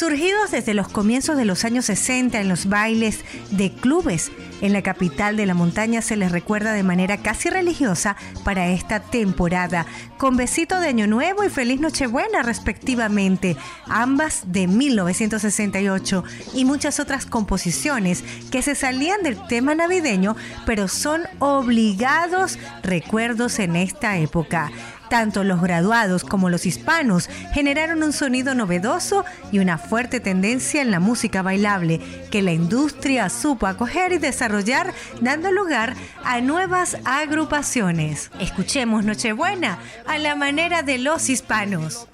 Surgidos 0.00 0.50
desde 0.50 0.72
los 0.72 0.88
comienzos 0.88 1.36
de 1.36 1.44
los 1.44 1.66
años 1.66 1.84
60 1.84 2.40
en 2.40 2.48
los 2.48 2.70
bailes 2.70 3.20
de 3.50 3.70
clubes 3.70 4.32
en 4.62 4.72
la 4.72 4.80
capital 4.80 5.36
de 5.36 5.44
la 5.44 5.52
montaña 5.52 6.00
se 6.00 6.16
les 6.16 6.32
recuerda 6.32 6.72
de 6.72 6.82
manera 6.82 7.18
casi 7.18 7.50
religiosa 7.50 8.16
para 8.42 8.68
esta 8.68 9.00
temporada, 9.00 9.84
con 10.16 10.38
besito 10.38 10.80
de 10.80 10.88
Año 10.88 11.06
Nuevo 11.06 11.44
y 11.44 11.50
Feliz 11.50 11.80
Nochebuena 11.80 12.42
respectivamente, 12.42 13.58
ambas 13.84 14.44
de 14.46 14.68
1968 14.68 16.24
y 16.54 16.64
muchas 16.64 16.98
otras 16.98 17.26
composiciones 17.26 18.24
que 18.50 18.62
se 18.62 18.74
salían 18.74 19.22
del 19.22 19.46
tema 19.48 19.74
navideño, 19.74 20.34
pero 20.64 20.88
son 20.88 21.24
obligados 21.40 22.58
recuerdos 22.82 23.58
en 23.58 23.76
esta 23.76 24.16
época. 24.16 24.72
Tanto 25.10 25.42
los 25.42 25.60
graduados 25.60 26.22
como 26.22 26.50
los 26.50 26.66
hispanos 26.66 27.28
generaron 27.52 28.04
un 28.04 28.12
sonido 28.12 28.54
novedoso 28.54 29.24
y 29.50 29.58
una 29.58 29.76
fuerte 29.76 30.20
tendencia 30.20 30.80
en 30.80 30.92
la 30.92 31.00
música 31.00 31.42
bailable 31.42 32.00
que 32.30 32.42
la 32.42 32.52
industria 32.52 33.28
supo 33.28 33.66
acoger 33.66 34.12
y 34.12 34.18
desarrollar, 34.18 34.94
dando 35.20 35.50
lugar 35.50 35.96
a 36.24 36.40
nuevas 36.40 36.96
agrupaciones. 37.04 38.30
Escuchemos 38.38 39.04
Nochebuena 39.04 39.80
a 40.06 40.18
la 40.18 40.36
manera 40.36 40.84
de 40.84 40.98
los 40.98 41.28
hispanos. 41.28 42.06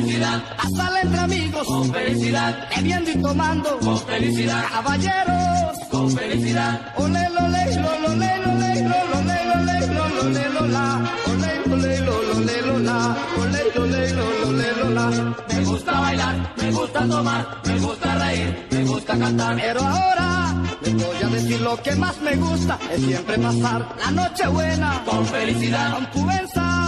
Felicidad. 0.00 0.42
Pasarla 0.56 1.00
entre 1.02 1.20
amigos. 1.20 1.66
Con 1.66 1.92
felicidad. 1.92 2.68
Bebiendo 2.76 3.10
y 3.10 3.22
tomando. 3.22 3.78
Con 3.78 3.98
felicidad. 4.00 4.64
Caballeros. 4.70 5.78
Con 5.90 6.10
felicidad. 6.10 6.80
Ole, 6.96 7.28
lo, 7.30 7.48
le, 7.48 7.76
lo, 7.76 7.98
lo, 8.00 8.14
le, 8.16 8.38
lo, 8.38 8.54
le, 8.54 8.82
lo, 8.82 8.98
lo, 9.10 9.22
le, 9.22 9.44
lo, 9.44 9.56
le, 9.64 9.86
lo, 9.86 10.08
lo, 10.08 10.28
le, 10.30 10.48
lo, 10.50 10.66
la. 10.66 10.86
Ole, 11.26 11.66
lo, 11.66 11.76
le, 11.76 12.00
lo, 12.00 12.22
lo, 12.22 12.40
le, 12.40 12.62
lo, 12.62 12.78
la. 12.78 13.16
Ole, 13.40 13.62
lo, 13.74 13.86
le, 13.86 14.12
lo, 14.14 14.24
lo, 14.44 14.52
le, 14.52 14.72
lo, 14.76 14.90
la. 14.90 15.34
Me 15.48 15.64
gusta 15.64 15.92
bailar, 16.00 16.54
me 16.56 16.70
gusta 16.72 17.06
tomar, 17.06 17.46
me 17.66 17.78
gusta 17.78 18.14
reír, 18.18 18.66
me 18.70 18.84
gusta 18.84 19.18
cantar. 19.18 19.56
Pero 19.56 19.80
ahora 19.82 20.54
les 20.82 20.94
voy 20.94 21.16
a 21.24 21.28
decir 21.28 21.60
lo 21.60 21.76
que 21.82 21.94
más 21.96 22.20
me 22.20 22.36
gusta 22.36 22.78
es 22.92 23.02
siempre 23.02 23.38
pasar 23.38 23.88
la 24.04 24.10
noche 24.10 24.46
buena 24.48 25.02
Con 25.04 25.26
felicidad. 25.26 25.92
con 25.94 26.06
pubenza, 26.06 26.60
Con 26.62 26.79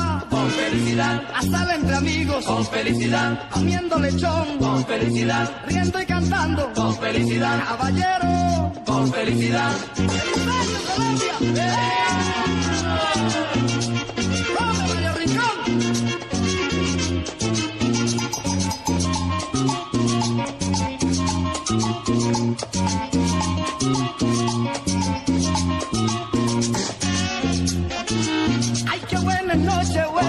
felicidad. 0.52 1.22
pasarla 1.32 1.74
entre 1.74 1.96
amigos, 1.96 2.44
Con 2.44 2.66
felicidad. 2.66 3.48
comiendo 3.50 3.98
lechón, 3.98 4.58
Con 4.58 4.84
felicidad. 4.86 5.50
riendo 5.66 6.00
y 6.00 6.06
cantando, 6.06 6.72
Con 6.74 6.96
felicidad. 6.96 7.64
caballero, 7.66 8.72
Con 8.86 9.12
felicidad. 9.12 9.70
¡Feliz 9.94 10.82
Colombia! 10.94 11.32
¡Vamos, 13.14 13.71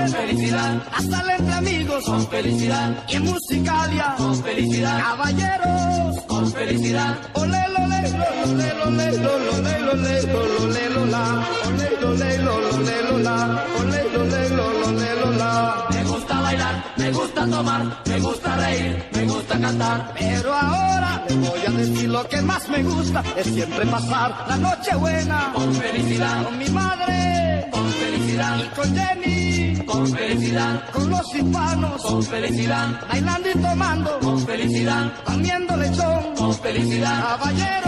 Con 0.04 0.12
felicidad. 0.12 0.84
Pasarla 0.92 1.36
entre 1.38 1.54
amigos 1.54 2.04
Con 2.04 2.28
felicidad. 2.28 3.04
y 3.08 3.16
en 3.16 3.24
musicalia, 3.24 4.16
Con 4.18 4.44
felicidad. 4.44 5.00
caballeros, 5.00 6.22
Con 6.28 6.52
felicidad. 6.52 7.16
Ole 7.34 7.64
lo 7.70 7.88
le 7.88 8.02
lo 8.12 8.56
le 8.58 8.74
lo 8.74 8.90
le 8.92 9.18
lo 9.18 9.40
lo 9.40 9.62
le 9.62 9.80
lo 9.80 9.94
le 9.96 10.22
lo 10.24 10.44
lo 10.44 10.68
le 10.74 10.90
lo 10.90 11.06
la 11.06 11.48
Ole 11.68 11.90
lo 12.02 12.14
le 12.16 12.38
lo 12.38 12.60
le 12.84 13.02
lo 13.04 13.18
la 13.20 13.64
Ole 13.80 14.04
lo 14.14 14.24
le 14.26 14.50
lo 14.50 14.92
le 14.92 15.16
lo 15.22 15.32
la 15.38 15.86
Me 15.90 16.04
gusta 16.04 16.40
bailar, 16.42 16.84
me 16.98 17.12
gusta 17.12 17.48
tomar, 17.48 17.98
me 18.06 18.20
gusta 18.20 18.56
reír, 18.58 19.06
me 19.14 19.24
gusta 19.26 19.60
cantar. 19.60 20.14
Pero 20.20 20.54
ahora 20.54 21.24
les 21.30 21.38
voy 21.40 21.60
a 21.66 21.72
decir 21.72 22.10
lo 22.10 22.28
que 22.28 22.42
más 22.42 22.68
me 22.68 22.84
gusta 22.84 23.24
Es 23.38 23.46
siempre 23.48 23.86
pasar 23.86 24.46
la 24.50 24.58
noche 24.58 24.96
buena 24.98 25.52
Con 25.54 25.74
felicidad. 25.76 26.44
Con 26.44 26.58
mi 26.58 26.68
madre 26.70 27.68
Con 27.72 27.90
felicidad. 27.90 28.58
y 28.66 28.68
con 28.76 28.96
Jenny 28.96 29.62
Con 29.86 30.08
felicidad. 30.08 30.90
Con 30.92 31.10
los 31.10 31.36
hispanos 31.36 32.02
Con 32.02 32.24
felicidad. 32.24 33.02
Bailando 33.10 33.50
y 33.50 33.54
tomando 33.54 34.20
Con 34.20 34.40
felicidad. 34.46 35.14
Comiendo 35.26 35.78
lechón 35.78 36.36
Con 36.36 36.54
felicidad. 36.56 37.38
Caballero 37.38 37.84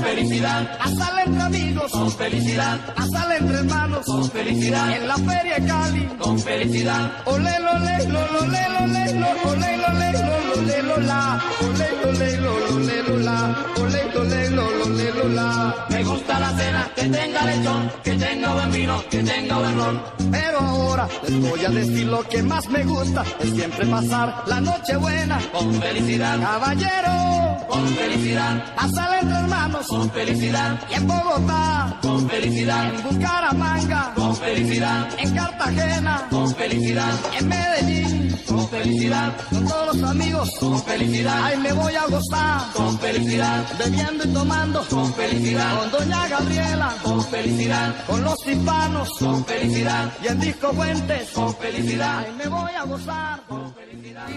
buena. 0.00 0.06
felicidad. 0.14 0.78
Pasarla 0.78 1.22
entre 1.24 1.42
amigos, 1.42 1.92
Con 1.92 2.10
felicidad. 2.12 2.94
pasarla 2.94 3.36
entre 3.36 3.58
hermanos. 3.58 4.06
Con 4.06 4.30
felicidad. 4.30 4.96
En 4.96 5.08
la 5.08 5.16
feria 5.16 5.66
Cali. 5.66 6.06
Con 6.18 6.38
felicidad. 6.38 7.12
Ole, 7.26 7.58
lo, 7.60 7.78
le, 7.78 8.08
lo, 8.08 8.26
lo, 8.32 8.46
le, 8.46 8.68
lo, 8.68 8.86
le, 8.86 9.14
lo, 9.14 9.26
ole, 9.50 9.76
lo, 9.76 9.88
le, 10.00 10.12
lo, 10.12 10.54
lo, 10.54 10.62
le, 10.62 10.82
lo, 10.82 10.96
la. 11.00 11.42
Ole, 11.60 11.88
lo, 12.02 12.12
le, 12.12 12.36
lo, 12.38 12.58
lo, 12.58 12.78
le, 12.80 13.02
lo, 13.02 13.16
la. 13.18 13.56
Ole, 13.80 14.04
lo, 14.14 14.24
le, 14.24 14.50
lo, 14.50 14.70
lo, 14.70 14.88
le, 14.90 15.12
lo, 15.12 15.28
la. 15.28 15.86
Me 15.90 16.04
gusta 16.04 16.40
la 16.40 16.50
cena, 16.56 16.90
que 16.94 17.02
tenga 17.08 17.44
lechón, 17.46 17.92
que 18.02 18.12
tenga 18.12 18.54
buen 18.54 18.72
vino, 18.72 19.04
que 19.10 19.22
tenga 19.22 19.58
buen 19.58 19.76
ron. 19.76 20.02
Pero 20.30 20.58
ahora 20.60 21.08
les 21.28 21.40
voy 21.40 21.64
a 21.64 21.68
decir 21.70 22.06
lo 22.06 22.22
que 22.28 22.42
más 22.42 22.68
me 22.68 22.84
gusta. 22.84 23.24
Es 23.40 23.50
siempre 23.50 23.86
pasar 23.86 24.42
la 24.46 24.60
noche 24.60 24.96
buena. 24.96 25.38
Con 25.52 25.74
felicidad. 25.80 26.38
Caballero, 26.40 27.66
Con 27.68 27.86
felicidad. 27.88 28.74
pasarla 28.74 29.18
entre 29.20 29.38
hermanos. 29.38 29.81
Con 29.88 30.10
felicidad. 30.10 30.80
Y 30.90 30.94
en 30.94 31.06
Bogotá, 31.06 31.96
Con 32.02 32.28
felicidad. 32.28 32.94
en 32.94 33.02
Bucaramanga, 33.02 34.12
Con 34.14 34.36
felicidad. 34.36 35.08
en 35.18 35.34
Cartagena, 35.34 36.26
Con 36.30 36.54
felicidad. 36.54 37.12
en 37.38 37.48
Medellín, 37.48 38.36
Con 38.46 38.68
felicidad. 38.68 39.32
con 39.50 39.66
todos 39.66 39.96
los 39.96 40.10
amigos. 40.10 40.50
Con 40.60 40.82
felicidad. 40.82 41.40
Ay, 41.44 41.56
me 41.58 41.72
voy 41.72 41.94
a 41.94 42.06
gozar, 42.06 42.60
Con 42.74 42.98
felicidad. 42.98 43.64
bebiendo 43.78 44.24
y 44.24 44.32
tomando. 44.32 44.84
Con 44.88 45.12
felicidad. 45.14 45.78
Con 45.78 45.90
doña 45.90 46.28
Gabriela, 46.28 46.94
Con 47.02 47.24
felicidad. 47.26 47.94
con 48.06 48.22
los 48.24 48.46
hispanos. 48.46 49.08
Con 49.18 49.44
felicidad. 49.44 50.12
Y 50.22 50.28
en 50.28 50.40
Disco 50.40 50.72
Fuentes, 50.72 51.28
Con 51.30 51.54
felicidad. 51.56 52.24
ay, 52.26 52.32
me 52.38 52.48
voy 52.48 52.72
a 52.72 52.84
gozar. 52.84 53.42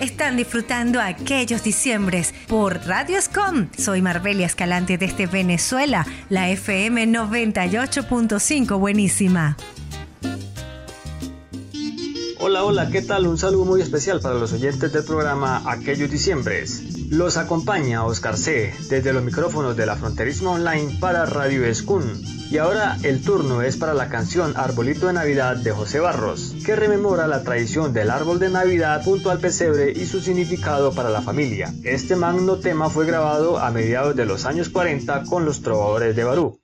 Están 0.01 0.35
disfrutando 0.37 0.99
aquellos 0.99 1.63
diciembres 1.63 2.33
por 2.47 2.85
Radio 2.85 3.17
Escom. 3.17 3.67
Soy 3.77 4.01
Marbelia 4.01 4.45
Escalante 4.45 4.97
desde 4.97 5.27
Venezuela, 5.35 6.07
la 6.29 6.49
FM 6.49 7.07
98.5, 7.07 8.79
buenísima. 8.79 9.57
Hola, 12.37 12.65
hola, 12.65 12.89
¿qué 12.89 13.01
tal? 13.01 13.27
Un 13.27 13.37
saludo 13.37 13.63
muy 13.63 13.81
especial 13.81 14.19
para 14.19 14.35
los 14.35 14.51
oyentes 14.51 14.91
del 14.91 15.05
programa 15.05 15.63
Aquellos 15.71 16.11
Diciembres. 16.11 17.09
Los 17.09 17.37
acompaña 17.37 18.03
Oscar 18.03 18.37
C. 18.37 18.73
desde 18.89 19.13
los 19.13 19.23
micrófonos 19.23 19.77
de 19.77 19.85
la 19.85 19.95
Fronterismo 19.95 20.51
Online 20.51 20.97
para 20.99 21.25
Radio 21.25 21.65
Escun. 21.65 22.03
Y 22.51 22.57
ahora 22.57 22.97
el 23.03 23.21
turno 23.21 23.61
es 23.61 23.77
para 23.77 23.93
la 23.93 24.09
canción 24.09 24.53
Arbolito 24.57 25.07
de 25.07 25.13
Navidad 25.13 25.55
de 25.55 25.71
José 25.71 26.01
Barros, 26.01 26.53
que 26.65 26.75
rememora 26.75 27.25
la 27.25 27.41
tradición 27.41 27.93
del 27.93 28.09
árbol 28.09 28.37
de 28.37 28.49
Navidad 28.49 29.01
junto 29.03 29.31
al 29.31 29.39
pesebre 29.39 29.93
y 29.95 30.05
su 30.05 30.19
significado 30.19 30.91
para 30.93 31.09
la 31.09 31.21
familia. 31.21 31.73
Este 31.83 32.17
magno 32.17 32.57
tema 32.57 32.89
fue 32.89 33.05
grabado 33.05 33.59
a 33.59 33.71
mediados 33.71 34.15
de 34.15 34.25
los 34.25 34.45
años 34.45 34.67
40 34.69 35.23
con 35.23 35.45
los 35.45 35.61
trovadores 35.61 36.15
de 36.15 36.23
Barú. 36.25 36.59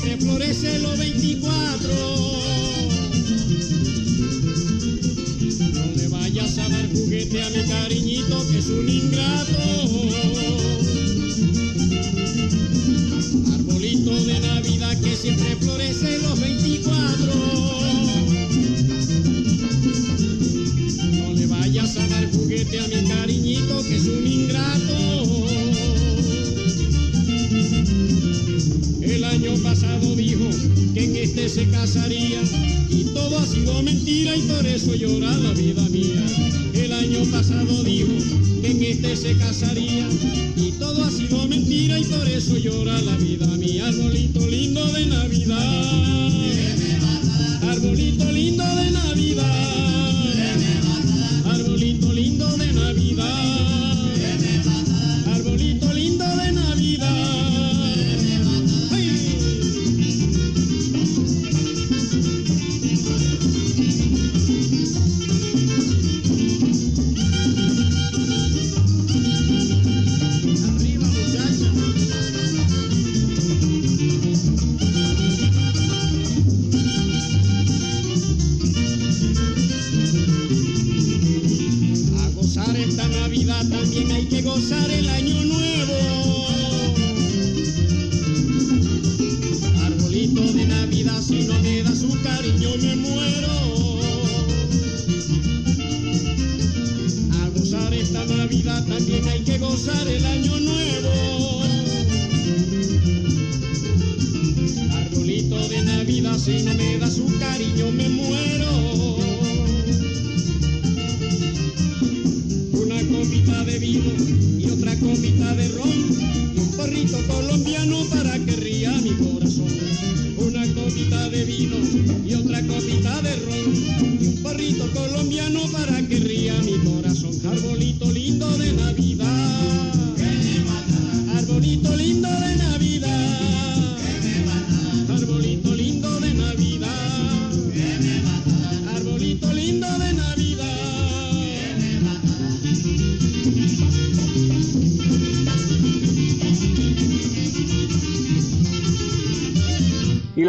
Siempre 0.00 0.26
florece 0.26 0.78
los 0.78 0.98
24. 0.98 1.90
Se 31.50 31.66
casaría 31.66 32.40
y 32.88 33.04
todo 33.12 33.40
ha 33.40 33.44
sido 33.44 33.82
mentira 33.82 34.36
y 34.36 34.42
por 34.42 34.64
eso 34.64 34.94
llora 34.94 35.36
la 35.38 35.52
vida 35.52 35.82
mía. 35.88 36.24
El 36.74 36.92
año 36.92 37.24
pasado 37.32 37.82
dijo 37.82 38.12
que 38.62 38.70
en 38.70 38.82
este 38.84 39.16
se 39.16 39.36
casaría 39.36 40.08
y 40.54 40.70
todo 40.78 41.04
ha 41.04 41.10
sido 41.10 41.48
mentira 41.48 41.98
y 41.98 42.04
por 42.04 42.28
eso 42.28 42.56
llora 42.56 43.00
la 43.02 43.16
vida 43.16 43.48
mía. 43.56 43.88
Arbolito 43.88 44.46
lindo 44.46 44.84
de 44.92 45.06
Navidad. 45.06 46.09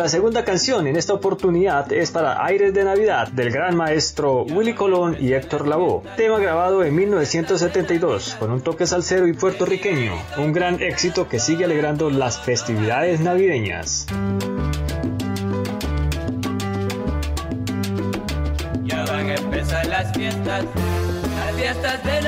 La 0.01 0.09
segunda 0.09 0.43
canción 0.43 0.87
en 0.87 0.95
esta 0.95 1.13
oportunidad 1.13 1.93
es 1.93 2.09
para 2.09 2.43
Aires 2.43 2.73
de 2.73 2.83
Navidad 2.83 3.27
del 3.27 3.51
gran 3.51 3.75
maestro 3.75 4.45
Willy 4.45 4.73
Colón 4.73 5.15
y 5.19 5.33
Héctor 5.33 5.67
Lavoe, 5.67 6.01
tema 6.17 6.39
grabado 6.39 6.83
en 6.83 6.95
1972 6.95 8.35
con 8.39 8.49
un 8.49 8.61
toque 8.61 8.87
salsero 8.87 9.27
y 9.27 9.33
puertorriqueño, 9.33 10.13
un 10.39 10.53
gran 10.53 10.81
éxito 10.81 11.29
que 11.29 11.37
sigue 11.37 11.65
alegrando 11.65 12.09
las 12.09 12.39
festividades 12.39 13.19
navideñas. 13.19 14.07
Ya 18.83 19.05
van 19.05 19.29
a 19.29 19.35
empezar 19.35 19.85
las 19.85 20.11
fiestas, 20.13 20.65
las 21.45 21.55
fiestas 21.55 22.03
de 22.03 22.20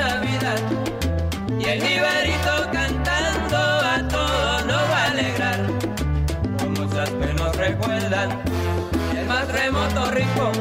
rincón. 10.14 10.52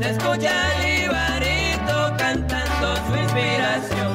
Se 0.00 0.10
escucha 0.10 0.52
el 0.74 1.02
jibarito 1.02 2.14
cantando 2.18 2.96
su 3.06 3.16
inspiración. 3.16 4.12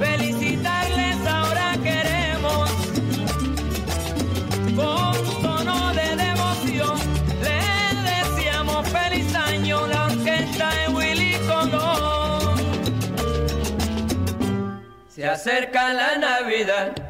Felicitarles 0.00 1.26
ahora 1.26 1.76
queremos 1.82 2.70
con 4.76 5.42
tono 5.42 5.94
de 5.94 6.16
devoción 6.16 6.98
le 7.42 7.60
deseamos 8.10 8.88
feliz 8.88 9.34
año 9.34 9.86
la 9.86 10.06
orquesta 10.06 10.70
de 10.74 10.94
Willy 10.94 11.34
Colón. 11.46 12.58
Se 15.08 15.26
acerca 15.26 15.92
la 15.94 16.16
Navidad 16.18 17.07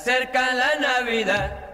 acerca 0.00 0.54
la 0.54 0.76
Navidad. 0.80 1.69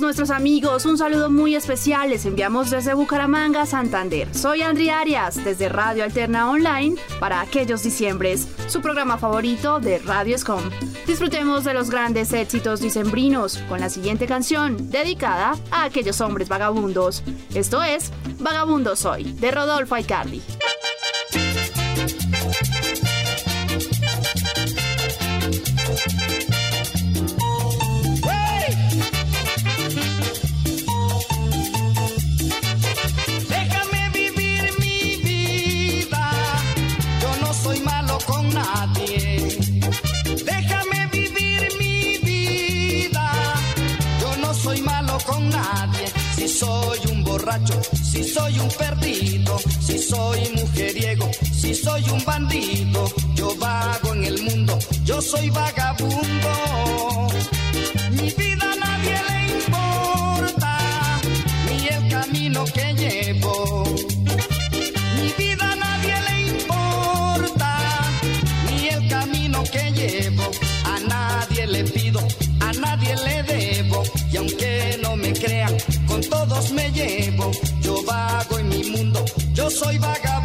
nuestros 0.00 0.30
amigos 0.30 0.84
un 0.84 0.98
saludo 0.98 1.30
muy 1.30 1.54
especial. 1.54 2.10
Les 2.10 2.24
enviamos 2.26 2.70
desde 2.70 2.94
Bucaramanga, 2.94 3.66
Santander. 3.66 4.34
Soy 4.34 4.62
Andri 4.62 4.90
Arias, 4.90 5.42
desde 5.44 5.68
Radio 5.68 6.04
Alterna 6.04 6.50
Online, 6.50 6.96
para 7.20 7.40
aquellos 7.40 7.82
diciembres, 7.82 8.48
su 8.68 8.80
programa 8.80 9.18
favorito 9.18 9.80
de 9.80 9.98
Radio 9.98 10.36
Scom. 10.38 10.62
Disfrutemos 11.06 11.64
de 11.64 11.74
los 11.74 11.90
grandes 11.90 12.32
éxitos 12.32 12.80
dicembrinos 12.80 13.58
con 13.68 13.80
la 13.80 13.88
siguiente 13.88 14.26
canción, 14.26 14.90
dedicada 14.90 15.54
a 15.70 15.84
aquellos 15.84 16.20
hombres 16.20 16.48
vagabundos. 16.48 17.22
Esto 17.54 17.82
es 17.82 18.12
Vagabundo 18.38 18.96
Soy, 18.96 19.24
de 19.24 19.50
Rodolfo 19.50 19.94
Aicardi. 19.94 20.42
si 48.02 48.22
soy 48.24 48.58
un 48.58 48.68
perdido, 48.68 49.58
si 49.80 49.98
soy 49.98 50.40
mujeriego, 50.56 51.30
si 51.52 51.74
soy 51.74 52.04
un 52.10 52.24
bandido, 52.24 53.10
yo 53.34 53.56
vago 53.56 54.12
en 54.14 54.24
el 54.24 54.42
mundo, 54.42 54.78
yo 55.04 55.20
soy 55.22 55.48
vagabundo. 55.50 57.28
Mi 58.10 58.30
vida 58.30 58.66
nadie 58.78 59.22
le 59.28 59.45
soy 79.76 79.98
vaga 79.98 80.35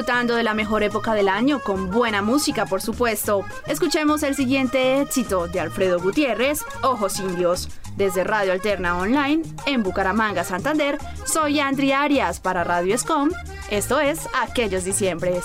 disfrutando 0.00 0.34
de 0.34 0.42
la 0.42 0.54
mejor 0.54 0.82
época 0.82 1.12
del 1.12 1.28
año 1.28 1.60
con 1.62 1.90
buena 1.90 2.22
música, 2.22 2.64
por 2.64 2.80
supuesto. 2.80 3.44
Escuchemos 3.66 4.22
el 4.22 4.34
siguiente 4.34 5.02
éxito 5.02 5.46
de 5.46 5.60
Alfredo 5.60 6.00
Gutiérrez, 6.00 6.64
Ojos 6.82 7.20
Indios. 7.20 7.68
Desde 7.98 8.24
Radio 8.24 8.52
Alterna 8.52 8.96
Online, 8.96 9.42
en 9.66 9.82
Bucaramanga, 9.82 10.42
Santander, 10.42 10.96
soy 11.26 11.60
Andri 11.60 11.92
Arias 11.92 12.40
para 12.40 12.64
Radio 12.64 12.94
Escom. 12.94 13.28
Esto 13.68 14.00
es 14.00 14.26
Aquellos 14.32 14.84
Diciembres. 14.84 15.44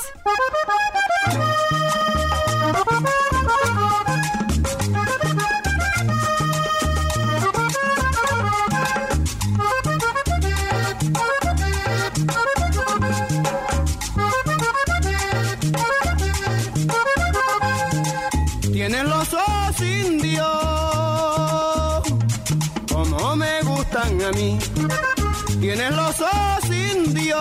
Tienes 25.88 26.20
los 26.20 26.72
indios, 26.72 27.38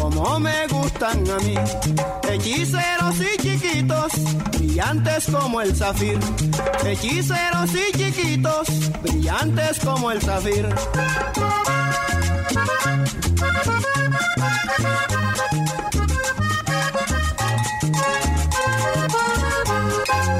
como 0.00 0.40
me 0.40 0.66
gustan 0.68 1.22
a 1.30 1.36
mí. 1.40 1.54
Hechiceros 2.30 3.16
y 3.20 3.36
chiquitos, 3.42 4.12
brillantes 4.52 5.26
como 5.26 5.60
el 5.60 5.76
zafir. 5.76 6.18
Hechiceros 6.82 7.70
y 7.74 7.92
chiquitos, 7.98 8.68
brillantes 9.02 9.80
como 9.80 10.10
el 10.10 10.22
zafir. 10.22 10.74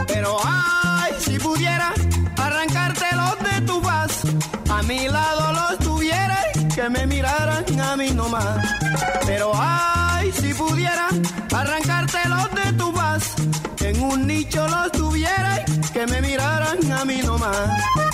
Pero 0.06 0.38
ay, 0.46 1.12
si 1.18 1.38
pudiera 1.38 1.92
arrancártelos 2.38 3.38
de 3.40 3.60
tu 3.66 3.82
faz, 3.82 4.22
a 4.70 4.82
mi 4.84 5.08
lado 5.08 5.37
que 6.88 7.00
me 7.00 7.06
miraran 7.06 7.80
a 7.80 7.96
mí 7.96 8.10
nomás. 8.12 8.66
Pero 9.26 9.52
ay, 9.54 10.32
si 10.32 10.54
pudiera 10.54 11.08
arrancártelos 11.54 12.48
de 12.54 12.72
tu 12.78 12.92
faz, 12.92 13.34
en 13.80 14.00
un 14.00 14.26
nicho 14.26 14.66
los 14.68 14.92
tuviera 14.92 15.64
que 15.92 16.06
me 16.06 16.20
miraran 16.22 16.92
a 16.92 17.04
mí 17.04 17.20
nomás. 17.22 18.07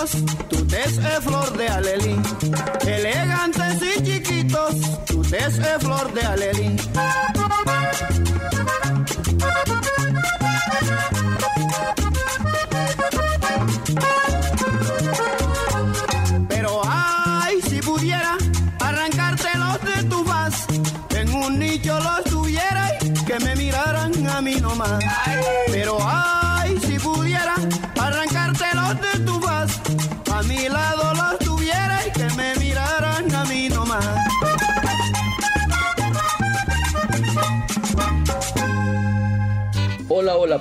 Chiquitos, 0.00 0.48
tu 0.48 0.66
flor 1.24 1.56
de 1.56 1.68
alelí. 1.68 2.16
Elegantes 2.86 3.82
y 3.82 4.02
chiquitos, 4.02 5.04
tu 5.06 5.22
tez 5.22 5.58
es 5.58 5.78
flor 5.78 6.12
de 6.14 6.22
alelí. 6.22 6.76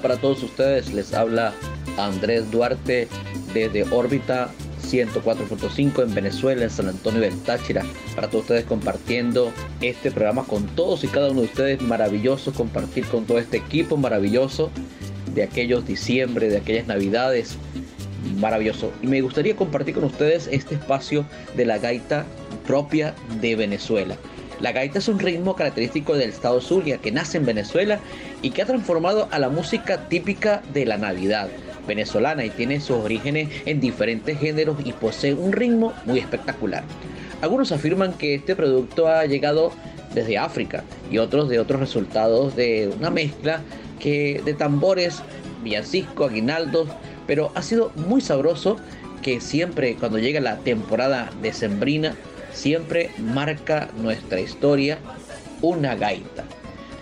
Para 0.01 0.17
todos 0.17 0.43
ustedes. 0.43 0.93
Les 0.93 1.13
habla 1.13 1.53
Andrés 1.97 2.49
Duarte 2.51 3.07
desde 3.53 3.83
órbita 3.91 4.49
104.5 4.87 6.03
en 6.03 6.15
Venezuela, 6.15 6.63
en 6.63 6.69
San 6.69 6.87
Antonio 6.87 7.21
del 7.21 7.37
Táchira. 7.41 7.83
Para 8.15 8.29
todos 8.29 8.43
ustedes 8.43 8.65
compartiendo 8.65 9.51
este 9.81 10.11
programa 10.11 10.43
con 10.45 10.65
todos 10.67 11.03
y 11.03 11.07
cada 11.07 11.31
uno 11.31 11.41
de 11.41 11.47
ustedes. 11.47 11.81
Maravilloso 11.81 12.53
compartir 12.53 13.05
con 13.05 13.25
todo 13.25 13.39
este 13.39 13.57
equipo 13.57 13.97
maravilloso 13.97 14.71
de 15.33 15.43
aquellos 15.43 15.85
diciembre, 15.85 16.49
de 16.49 16.57
aquellas 16.57 16.87
navidades. 16.87 17.57
Maravilloso. 18.37 18.91
Y 19.01 19.07
me 19.07 19.21
gustaría 19.21 19.55
compartir 19.55 19.95
con 19.95 20.05
ustedes 20.05 20.47
este 20.51 20.75
espacio 20.75 21.25
de 21.55 21.65
la 21.65 21.77
gaita 21.77 22.25
propia 22.65 23.13
de 23.41 23.55
Venezuela. 23.55 24.15
La 24.59 24.73
gaita 24.73 24.99
es 24.99 25.07
un 25.07 25.19
ritmo 25.19 25.55
característico 25.55 26.15
del 26.15 26.29
estado 26.31 26.59
Zulia 26.59 26.97
que 26.97 27.11
nace 27.11 27.37
en 27.37 27.45
Venezuela 27.45 27.99
y 28.41 28.51
que 28.51 28.61
ha 28.61 28.65
transformado 28.65 29.27
a 29.31 29.39
la 29.39 29.49
música 29.49 30.07
típica 30.09 30.61
de 30.73 30.85
la 30.85 30.97
Navidad 30.97 31.49
venezolana 31.87 32.45
y 32.45 32.49
tiene 32.51 32.79
sus 32.79 32.97
orígenes 32.97 33.49
en 33.65 33.79
diferentes 33.79 34.39
géneros 34.39 34.77
y 34.85 34.93
posee 34.93 35.33
un 35.33 35.51
ritmo 35.51 35.93
muy 36.05 36.19
espectacular. 36.19 36.83
Algunos 37.41 37.71
afirman 37.71 38.13
que 38.13 38.35
este 38.35 38.55
producto 38.55 39.07
ha 39.07 39.25
llegado 39.25 39.71
desde 40.13 40.37
África 40.37 40.83
y 41.11 41.17
otros 41.17 41.49
de 41.49 41.59
otros 41.59 41.79
resultados 41.79 42.55
de 42.55 42.91
una 42.97 43.09
mezcla 43.09 43.61
que 43.99 44.41
de 44.45 44.53
tambores, 44.53 45.21
villancico, 45.63 46.25
aguinaldos, 46.25 46.89
pero 47.27 47.51
ha 47.55 47.61
sido 47.61 47.91
muy 47.95 48.21
sabroso 48.21 48.77
que 49.21 49.41
siempre 49.41 49.95
cuando 49.95 50.19
llega 50.19 50.39
la 50.39 50.57
temporada 50.57 51.29
decembrina 51.41 52.15
siempre 52.51 53.11
marca 53.17 53.89
nuestra 54.01 54.39
historia 54.39 54.99
una 55.61 55.95
gaita. 55.95 56.45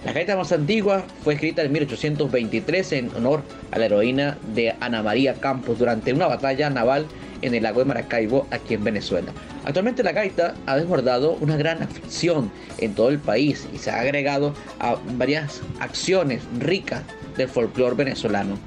La 0.08 0.14
gaita 0.14 0.38
más 0.38 0.53
antigua 0.53 1.03
fue 1.22 1.34
escrita 1.34 1.64
en 1.64 1.74
1823 1.74 2.94
en 2.94 3.11
honor 3.18 3.44
a 3.72 3.77
la 3.77 3.88
heroína 3.88 4.38
de 4.56 4.74
Ana 4.80 5.03
María 5.03 5.34
Campos 5.34 5.80
durante 5.80 6.14
una 6.14 6.27
batalla 6.27 6.69
naval 6.69 7.06
en 7.42 7.53
el 7.53 7.64
lago 7.64 7.80
de 7.80 7.88
Maracaibo 7.88 8.48
aquí 8.50 8.76
en 8.76 8.86
Venezuela. 8.86 9.34
Actualmente 9.66 10.03
la 10.03 10.14
gaita 10.14 10.56
ha 10.66 10.77
desbordado 10.77 11.34
una 11.42 11.58
gran 11.58 11.84
afición 11.84 12.50
en 12.77 12.95
todo 12.95 13.10
el 13.10 13.19
país 13.19 13.68
y 13.74 13.80
se 13.80 13.92
ha 13.92 14.00
agregado 14.00 14.53
a 14.80 14.95
varias 15.18 15.61
acciones 15.82 16.42
ricas 16.58 17.03
del 17.36 17.50
folclore 17.50 17.98
venezolano. 17.98 18.58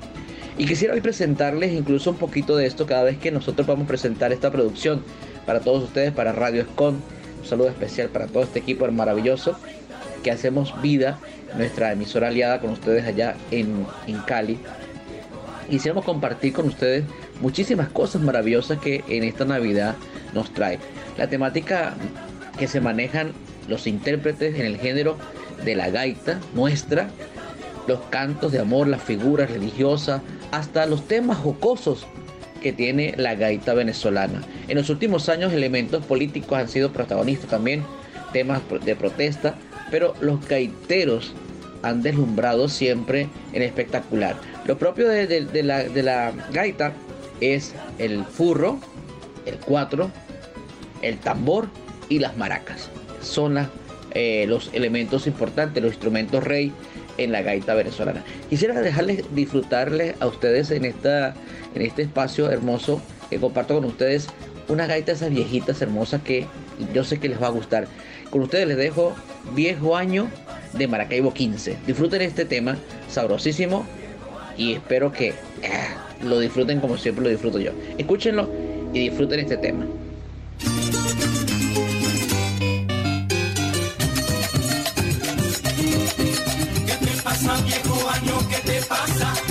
Y 0.58 0.66
quisiera 0.66 0.92
hoy 0.92 1.00
presentarles 1.00 1.72
incluso 1.72 2.10
un 2.10 2.18
poquito 2.18 2.54
de 2.54 2.66
esto 2.66 2.84
cada 2.84 3.04
vez 3.04 3.16
que 3.16 3.30
nosotros 3.30 3.66
vamos 3.66 3.86
a 3.86 3.88
presentar 3.88 4.30
esta 4.30 4.50
producción 4.50 5.02
para 5.46 5.60
todos 5.60 5.84
ustedes, 5.84 6.12
para 6.12 6.32
Radio 6.32 6.60
Escon. 6.60 6.96
Un 7.40 7.46
saludo 7.46 7.70
especial 7.70 8.10
para 8.10 8.26
todo 8.26 8.42
este 8.42 8.58
equipo 8.58 8.86
maravilloso 8.92 9.56
que 10.22 10.30
hacemos 10.30 10.80
vida, 10.82 11.18
nuestra 11.56 11.92
emisora 11.92 12.28
aliada 12.28 12.60
con 12.60 12.70
ustedes 12.70 13.06
allá 13.06 13.36
en, 13.50 13.86
en 14.06 14.18
Cali. 14.20 14.58
Quisiéramos 15.68 16.04
compartir 16.04 16.52
con 16.52 16.66
ustedes 16.66 17.04
muchísimas 17.40 17.88
cosas 17.88 18.22
maravillosas 18.22 18.78
que 18.78 19.04
en 19.08 19.24
esta 19.24 19.44
Navidad 19.44 19.96
nos 20.34 20.52
trae. 20.52 20.78
La 21.16 21.28
temática 21.28 21.94
que 22.58 22.66
se 22.66 22.80
manejan 22.80 23.32
los 23.68 23.86
intérpretes 23.86 24.58
en 24.58 24.66
el 24.66 24.78
género 24.78 25.16
de 25.64 25.76
la 25.76 25.90
gaita 25.90 26.40
nuestra 26.54 27.08
los 27.86 28.00
cantos 28.10 28.52
de 28.52 28.60
amor, 28.60 28.86
las 28.86 29.02
figuras 29.02 29.50
religiosas, 29.50 30.22
hasta 30.52 30.86
los 30.86 31.08
temas 31.08 31.38
jocosos 31.38 32.06
que 32.62 32.72
tiene 32.72 33.14
la 33.16 33.34
gaita 33.34 33.74
venezolana. 33.74 34.42
En 34.68 34.76
los 34.76 34.90
últimos 34.90 35.28
años 35.28 35.52
elementos 35.52 36.04
políticos 36.04 36.58
han 36.58 36.68
sido 36.68 36.92
protagonistas 36.92 37.50
también, 37.50 37.82
temas 38.32 38.60
de 38.84 38.94
protesta, 38.94 39.56
pero 39.90 40.14
los 40.20 40.46
gaiteros 40.46 41.34
han 41.82 42.02
deslumbrado 42.02 42.68
siempre 42.68 43.28
en 43.52 43.62
espectacular. 43.62 44.36
Lo 44.66 44.78
propio 44.78 45.08
de, 45.08 45.62
la, 45.62 46.32
gaita 46.52 46.92
es 47.40 47.74
el 47.98 48.24
furro, 48.24 48.78
el 49.46 49.56
cuatro, 49.56 50.10
el 51.02 51.18
tambor 51.18 51.68
y 52.08 52.18
las 52.18 52.36
maracas. 52.36 52.90
Son 53.22 53.56
eh, 54.12 54.44
los 54.48 54.70
elementos 54.74 55.26
importantes, 55.26 55.82
los 55.82 55.92
instrumentos 55.92 56.44
rey 56.44 56.72
en 57.16 57.32
la 57.32 57.42
gaita 57.42 57.74
venezolana. 57.74 58.22
Quisiera 58.48 58.80
dejarles 58.80 59.24
disfrutarles 59.34 60.14
a 60.20 60.26
ustedes 60.26 60.70
en, 60.70 60.84
en 60.84 61.82
este 61.82 62.02
espacio 62.02 62.50
hermoso 62.50 63.00
que 63.28 63.38
comparto 63.38 63.74
con 63.74 63.84
ustedes 63.86 64.28
una 64.68 64.86
gaita 64.86 65.12
de 65.12 65.16
esas 65.16 65.30
viejitas 65.30 65.80
hermosas 65.82 66.22
que 66.22 66.46
yo 66.94 67.04
sé 67.04 67.18
que 67.18 67.28
les 67.28 67.42
va 67.42 67.48
a 67.48 67.50
gustar. 67.50 67.88
Con 68.30 68.42
ustedes 68.42 68.68
les 68.68 68.76
dejo 68.76 69.14
Viejo 69.54 69.96
Año 69.96 70.28
de 70.72 70.86
Maracaibo 70.86 71.34
15. 71.34 71.78
Disfruten 71.86 72.22
este 72.22 72.44
tema 72.44 72.78
sabrosísimo 73.08 73.84
y 74.56 74.74
espero 74.74 75.10
que 75.10 75.28
eh, 75.28 75.34
lo 76.22 76.38
disfruten 76.38 76.80
como 76.80 76.96
siempre 76.96 77.24
lo 77.24 77.30
disfruto 77.30 77.58
yo. 77.58 77.72
Escúchenlo 77.98 78.48
y 78.92 79.08
disfruten 79.08 79.40
este 79.40 79.56
tema. 79.56 79.84
¿Qué 86.86 87.06
te 87.06 87.22
pasa, 87.22 87.60
viejo 87.62 88.10
año? 88.10 88.48
¿Qué 88.48 88.70
te 88.70 88.86
pasa? 88.86 89.49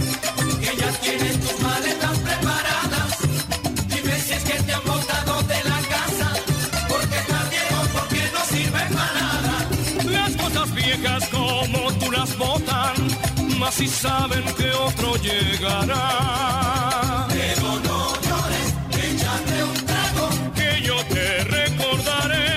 Si 13.71 13.87
saben 13.87 14.43
que 14.55 14.71
otro 14.71 15.15
llegará. 15.17 17.27
Pero 17.29 17.79
no 17.85 18.13
llores, 18.25 18.73
échate 19.05 19.63
un 19.63 19.85
trago. 19.85 20.29
Que 20.55 20.81
yo 20.81 20.95
te 21.05 21.43
recordaré. 21.43 22.49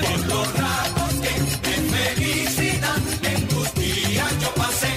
Por 0.00 0.26
los 0.26 0.48
ratos 0.58 1.12
que 1.22 1.34
de 1.68 1.76
felicidad 1.94 2.96
en 3.22 3.48
tus 3.48 3.74
días 3.74 4.30
yo 4.40 4.50
pasé. 4.54 4.92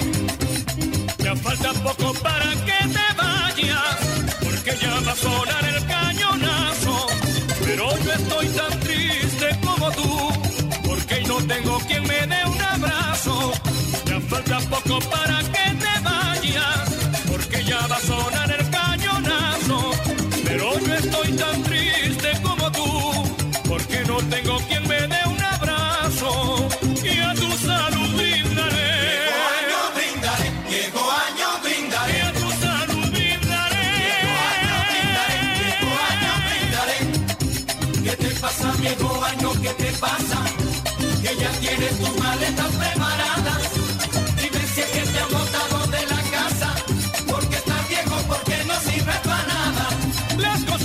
Ya 1.18 1.36
falta 1.36 1.72
poco 1.74 2.14
para 2.20 2.50
que 2.66 2.78
te 2.96 3.06
vayas, 3.22 3.96
porque 4.42 4.72
ya 4.80 4.94
va 5.06 5.12
a 5.12 5.16
sonar 5.16 5.64
el 5.64 5.86
cañonazo. 5.86 7.06
Pero 7.64 7.84
yo 8.04 8.12
estoy 8.12 8.46
tan 8.48 8.80
triste 8.80 9.48
como 9.64 9.90
tú, 9.92 10.30
porque 10.86 11.20
no 11.22 11.36
tengo 11.46 11.78
quien 11.80 12.02
me 12.06 12.26
dé 12.26 12.44
un 12.46 12.60
abrazo. 12.62 13.52
Falta 14.36 14.60
poco 14.68 14.98
para 15.08 15.38
que 15.44 15.74
te 15.80 16.00
vayas, 16.04 16.15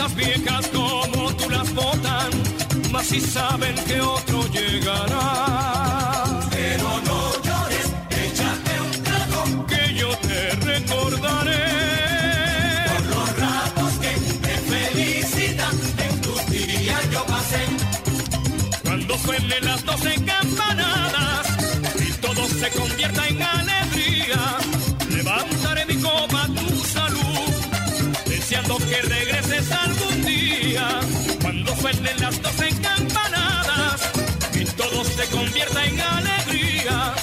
Las 0.02 0.14
cosas 0.14 0.16
viejas 0.16 0.68
como 0.70 1.32
tú 1.36 1.48
las 1.52 1.76
botan, 1.76 2.32
más 2.92 3.06
si 3.06 3.22
saben 3.22 3.76
que 3.86 4.02
otro 4.02 4.48
llegará. 4.48 5.51
Suenen 31.94 32.22
las 32.22 32.42
doce 32.42 32.70
campanadas 32.82 34.12
y 34.54 34.66
todo 34.66 35.04
se 35.04 35.26
convierta 35.28 35.86
en 35.86 36.00
alegría, 36.00 37.14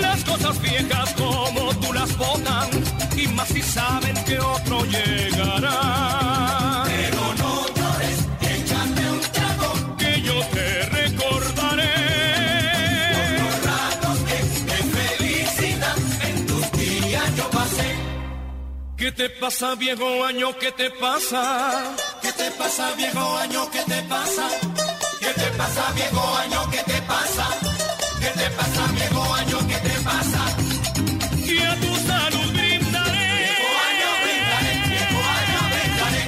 Las 0.00 0.24
cosas 0.24 0.60
viejas 0.60 1.12
como 1.14 1.74
tú 1.80 1.92
las 1.92 2.16
botan 2.16 2.68
y 3.16 3.26
más 3.28 3.48
si 3.48 3.62
saben 3.62 4.14
que 4.24 4.38
otro 4.38 4.84
llegará. 4.86 6.84
Pero 6.86 7.34
no 7.40 7.66
llores, 7.76 8.18
échate 8.40 9.10
un 9.10 9.20
trago. 9.36 9.96
Que 9.98 10.22
yo 10.22 10.40
te 10.54 10.66
recordaré. 10.98 11.94
Los 13.40 13.54
ratos 13.70 14.18
que 14.28 14.38
de 14.70 14.78
felicidad 14.96 15.96
en 16.28 16.46
tus 16.46 16.72
días 16.72 17.36
yo 17.36 17.50
pasé. 17.50 17.94
¿Qué 18.96 19.12
te 19.12 19.28
pasa, 19.30 19.74
viejo 19.74 20.24
año? 20.24 20.56
¿Qué 20.58 20.72
te 20.72 20.90
pasa? 20.90 21.94
¿Qué 22.22 22.32
te 22.32 22.50
pasa, 22.52 22.92
viejo 22.96 23.36
año? 23.38 23.70
¿Qué 23.70 23.82
te 23.92 24.02
pasa? 24.02 24.48
¿Qué 25.20 25.32
te 25.40 25.48
pasa, 25.58 25.92
viejo 25.94 26.36
año? 26.36 26.70
¿Qué 26.70 26.82
te 26.92 27.02
pasa? 27.02 27.61
¿Qué 28.22 28.28
te 28.28 28.50
pasa, 28.56 28.92
viejo 28.92 29.34
año? 29.34 29.58
¿Qué 29.66 29.88
te 29.88 30.04
pasa? 30.04 30.56
Y 31.44 31.58
a 31.58 31.74
tu 31.80 31.92
salud 32.06 32.52
brindaré. 32.52 33.26
Viejo 33.42 33.68
año 33.90 34.08
brindaré, 34.22 34.88
viejo 34.88 35.18
año 35.18 35.60
brindaré. 35.72 36.22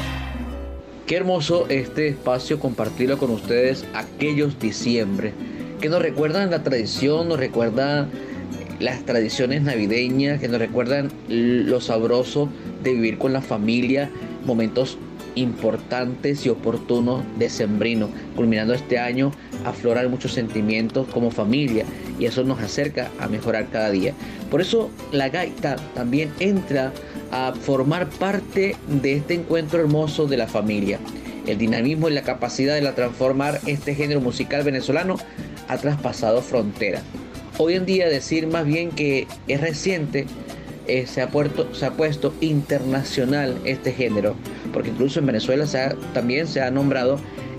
Qué 1.06 1.14
hermoso 1.14 1.66
este 1.68 2.08
espacio 2.08 2.58
compartirlo 2.58 3.16
con 3.16 3.30
ustedes 3.30 3.84
aquellos 3.94 4.58
diciembre 4.58 5.34
que 5.80 5.88
nos 5.88 6.02
recuerdan 6.02 6.50
la 6.50 6.64
tradición, 6.64 7.28
nos 7.28 7.38
recuerdan 7.38 8.10
las 8.80 9.04
tradiciones 9.04 9.62
navideñas, 9.62 10.40
que 10.40 10.48
nos 10.48 10.58
recuerdan 10.58 11.12
lo 11.28 11.80
sabroso 11.80 12.48
de 12.82 12.92
vivir 12.92 13.18
con 13.18 13.32
la 13.32 13.40
familia, 13.40 14.10
momentos 14.44 14.98
importantes 15.34 16.46
y 16.46 16.48
oportunos 16.48 17.24
de 17.38 17.48
sembrino. 17.48 18.08
Culminando 18.36 18.74
este 18.74 18.98
año, 18.98 19.32
afloran 19.64 20.10
muchos 20.10 20.32
sentimientos 20.32 21.06
como 21.08 21.30
familia 21.30 21.84
y 22.18 22.26
eso 22.26 22.44
nos 22.44 22.60
acerca 22.60 23.10
a 23.18 23.28
mejorar 23.28 23.68
cada 23.70 23.90
día. 23.90 24.14
Por 24.50 24.60
eso 24.60 24.90
la 25.12 25.28
gaita 25.28 25.76
también 25.94 26.30
entra 26.40 26.92
a 27.30 27.52
formar 27.52 28.08
parte 28.08 28.76
de 29.02 29.14
este 29.14 29.34
encuentro 29.34 29.80
hermoso 29.80 30.26
de 30.26 30.36
la 30.36 30.46
familia. 30.46 30.98
El 31.46 31.58
dinamismo 31.58 32.08
y 32.08 32.12
la 32.12 32.22
capacidad 32.22 32.74
de 32.74 32.80
la 32.80 32.94
transformar 32.94 33.60
este 33.66 33.94
género 33.94 34.20
musical 34.20 34.62
venezolano 34.62 35.16
ha 35.68 35.78
traspasado 35.78 36.42
fronteras. 36.42 37.02
Hoy 37.58 37.74
en 37.74 37.86
día 37.86 38.08
decir 38.08 38.46
más 38.46 38.66
bien 38.66 38.90
que 38.90 39.26
es 39.46 39.60
reciente 39.60 40.26
eh, 40.86 41.06
se, 41.06 41.22
ha 41.22 41.30
puesto, 41.30 41.74
se 41.74 41.86
ha 41.86 41.92
puesto 41.92 42.34
internacional 42.40 43.58
este 43.64 43.92
género, 43.92 44.34
porque 44.74 44.90
incluso 44.90 45.20
en 45.20 45.26
Venezuela 45.26 45.64
también 46.12 46.48
se 46.48 46.60
ha 46.60 46.70
nombrado 46.70 47.18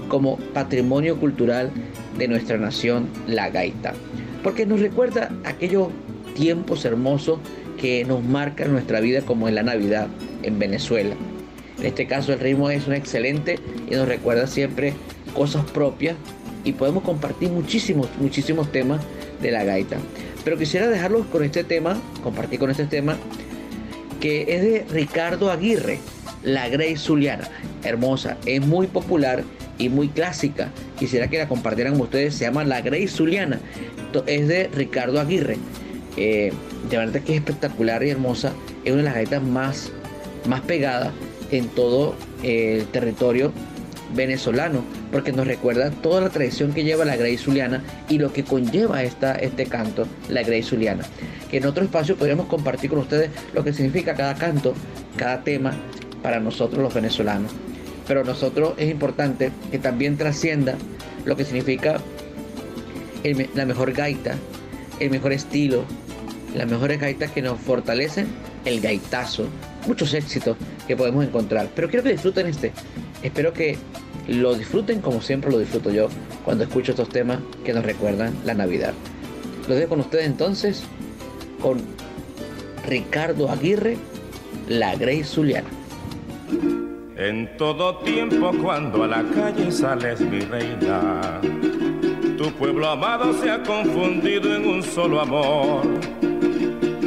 como 0.09 0.37
patrimonio 0.53 1.17
cultural 1.17 1.71
de 2.17 2.27
nuestra 2.27 2.57
nación 2.57 3.07
la 3.25 3.49
gaita, 3.49 3.93
porque 4.43 4.65
nos 4.65 4.81
recuerda 4.81 5.31
aquellos 5.45 5.87
tiempos 6.35 6.83
hermosos 6.85 7.39
que 7.79 8.03
nos 8.05 8.23
marcan 8.23 8.71
nuestra 8.71 8.99
vida 8.99 9.21
como 9.21 9.47
en 9.47 9.55
la 9.55 9.63
Navidad 9.63 10.07
en 10.43 10.59
Venezuela. 10.59 11.15
En 11.79 11.85
este 11.85 12.05
caso 12.05 12.33
el 12.33 12.39
ritmo 12.39 12.69
es 12.69 12.85
un 12.85 12.93
excelente 12.93 13.59
y 13.89 13.95
nos 13.95 14.07
recuerda 14.07 14.45
siempre 14.45 14.93
cosas 15.33 15.65
propias 15.71 16.15
y 16.63 16.73
podemos 16.73 17.03
compartir 17.03 17.49
muchísimos, 17.49 18.09
muchísimos 18.19 18.71
temas 18.71 19.01
de 19.41 19.51
la 19.51 19.63
gaita. 19.63 19.97
Pero 20.43 20.57
quisiera 20.57 20.87
dejarlos 20.87 21.25
con 21.27 21.43
este 21.43 21.63
tema, 21.63 21.97
compartir 22.23 22.59
con 22.59 22.69
este 22.69 22.85
tema, 22.85 23.17
que 24.19 24.45
es 24.47 24.61
de 24.61 24.85
Ricardo 24.89 25.51
Aguirre, 25.51 25.99
La 26.45 26.69
Grey 26.69 26.95
Zuliana. 26.95 27.49
Hermosa, 27.83 28.37
es 28.45 28.65
muy 28.65 28.87
popular 28.87 29.43
y 29.77 29.89
muy 29.89 30.07
clásica. 30.07 30.69
Quisiera 30.97 31.27
que 31.27 31.39
la 31.39 31.47
compartieran 31.47 31.93
con 31.93 32.03
ustedes. 32.03 32.35
Se 32.35 32.45
llama 32.45 32.63
La 32.63 32.81
Grey 32.81 33.07
Zuliana. 33.07 33.59
Es 34.27 34.47
de 34.47 34.69
Ricardo 34.73 35.19
Aguirre. 35.19 35.57
Eh, 36.15 36.53
de 36.89 36.97
verdad 36.97 37.21
que 37.21 37.33
es 37.33 37.39
espectacular 37.39 38.03
y 38.03 38.11
hermosa. 38.11 38.53
Es 38.85 38.93
una 38.93 39.01
de 39.01 39.05
las 39.05 39.15
gaitas 39.15 39.43
más, 39.43 39.91
más 40.47 40.61
pegadas 40.61 41.11
en 41.51 41.67
todo 41.67 42.15
eh, 42.43 42.77
el 42.79 42.87
territorio 42.87 43.51
venezolano, 44.13 44.83
porque 45.11 45.31
nos 45.31 45.47
recuerda 45.47 45.89
toda 45.89 46.21
la 46.21 46.29
tradición 46.29 46.73
que 46.73 46.83
lleva 46.83 47.05
la 47.05 47.17
Grey 47.17 47.37
Zuliana 47.37 47.83
y 48.07 48.19
lo 48.19 48.31
que 48.31 48.43
conlleva 48.43 49.03
esta, 49.03 49.33
este 49.33 49.65
canto, 49.65 50.07
la 50.29 50.43
Grey 50.43 50.63
Zuliana. 50.63 51.03
Que 51.49 51.57
en 51.57 51.65
otro 51.65 51.83
espacio 51.83 52.15
podríamos 52.15 52.45
compartir 52.45 52.91
con 52.91 52.99
ustedes 52.99 53.31
lo 53.53 53.63
que 53.63 53.73
significa 53.73 54.13
cada 54.13 54.35
canto, 54.35 54.73
cada 55.17 55.43
tema 55.43 55.73
para 56.25 56.39
nosotros 56.39 56.81
los 56.81 56.91
venezolanos. 56.91 57.51
Pero 58.07 58.23
nosotros 58.23 58.73
es 58.77 58.89
importante 58.89 59.51
que 59.69 59.77
también 59.77 60.17
trascienda 60.17 60.73
lo 61.23 61.35
que 61.35 61.45
significa 61.45 62.01
la 63.53 63.65
mejor 63.67 63.93
gaita, 63.93 64.35
el 64.99 65.11
mejor 65.11 65.33
estilo, 65.33 65.83
las 66.55 66.67
mejores 66.67 66.99
gaitas 66.99 67.29
que 67.29 67.43
nos 67.43 67.59
fortalecen, 67.59 68.25
el 68.65 68.81
gaitazo, 68.81 69.45
muchos 69.85 70.15
éxitos 70.15 70.57
que 70.87 70.97
podemos 70.97 71.23
encontrar. 71.23 71.69
Pero 71.75 71.89
quiero 71.89 72.01
que 72.01 72.13
disfruten 72.13 72.47
este. 72.47 72.71
Espero 73.21 73.53
que 73.53 73.77
lo 74.27 74.55
disfruten 74.55 75.01
como 75.01 75.21
siempre 75.21 75.51
lo 75.51 75.59
disfruto 75.59 75.91
yo 75.91 76.07
cuando 76.43 76.63
escucho 76.63 76.93
estos 76.93 77.09
temas 77.09 77.37
que 77.63 77.71
nos 77.71 77.85
recuerdan 77.85 78.33
la 78.45 78.55
Navidad. 78.55 78.95
Los 79.67 79.77
dejo 79.77 79.89
con 79.89 79.99
ustedes 79.99 80.25
entonces 80.25 80.81
con 81.61 81.81
Ricardo 82.87 83.51
Aguirre, 83.51 83.97
la 84.67 84.95
Grey 84.95 85.23
Zuliana. 85.23 85.74
En 87.17 87.57
todo 87.57 87.97
tiempo 87.99 88.51
cuando 88.61 89.03
a 89.03 89.07
la 89.07 89.23
calle 89.23 89.71
sales 89.71 90.19
mi 90.19 90.41
reina, 90.41 91.39
tu 92.37 92.51
pueblo 92.51 92.89
amado 92.89 93.33
se 93.33 93.49
ha 93.49 93.63
confundido 93.63 94.53
en 94.53 94.67
un 94.67 94.83
solo 94.83 95.21
amor. 95.21 95.83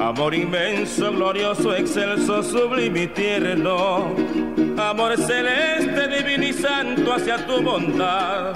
Amor 0.00 0.34
inmenso, 0.34 1.12
glorioso, 1.12 1.74
excelso, 1.74 2.42
sublime 2.42 3.02
y 3.02 3.06
tierno. 3.08 4.14
Amor 4.78 5.16
celeste, 5.18 6.08
divino 6.08 6.44
y 6.44 6.52
santo 6.52 7.12
hacia 7.12 7.46
tu 7.46 7.60
bondad. 7.60 8.54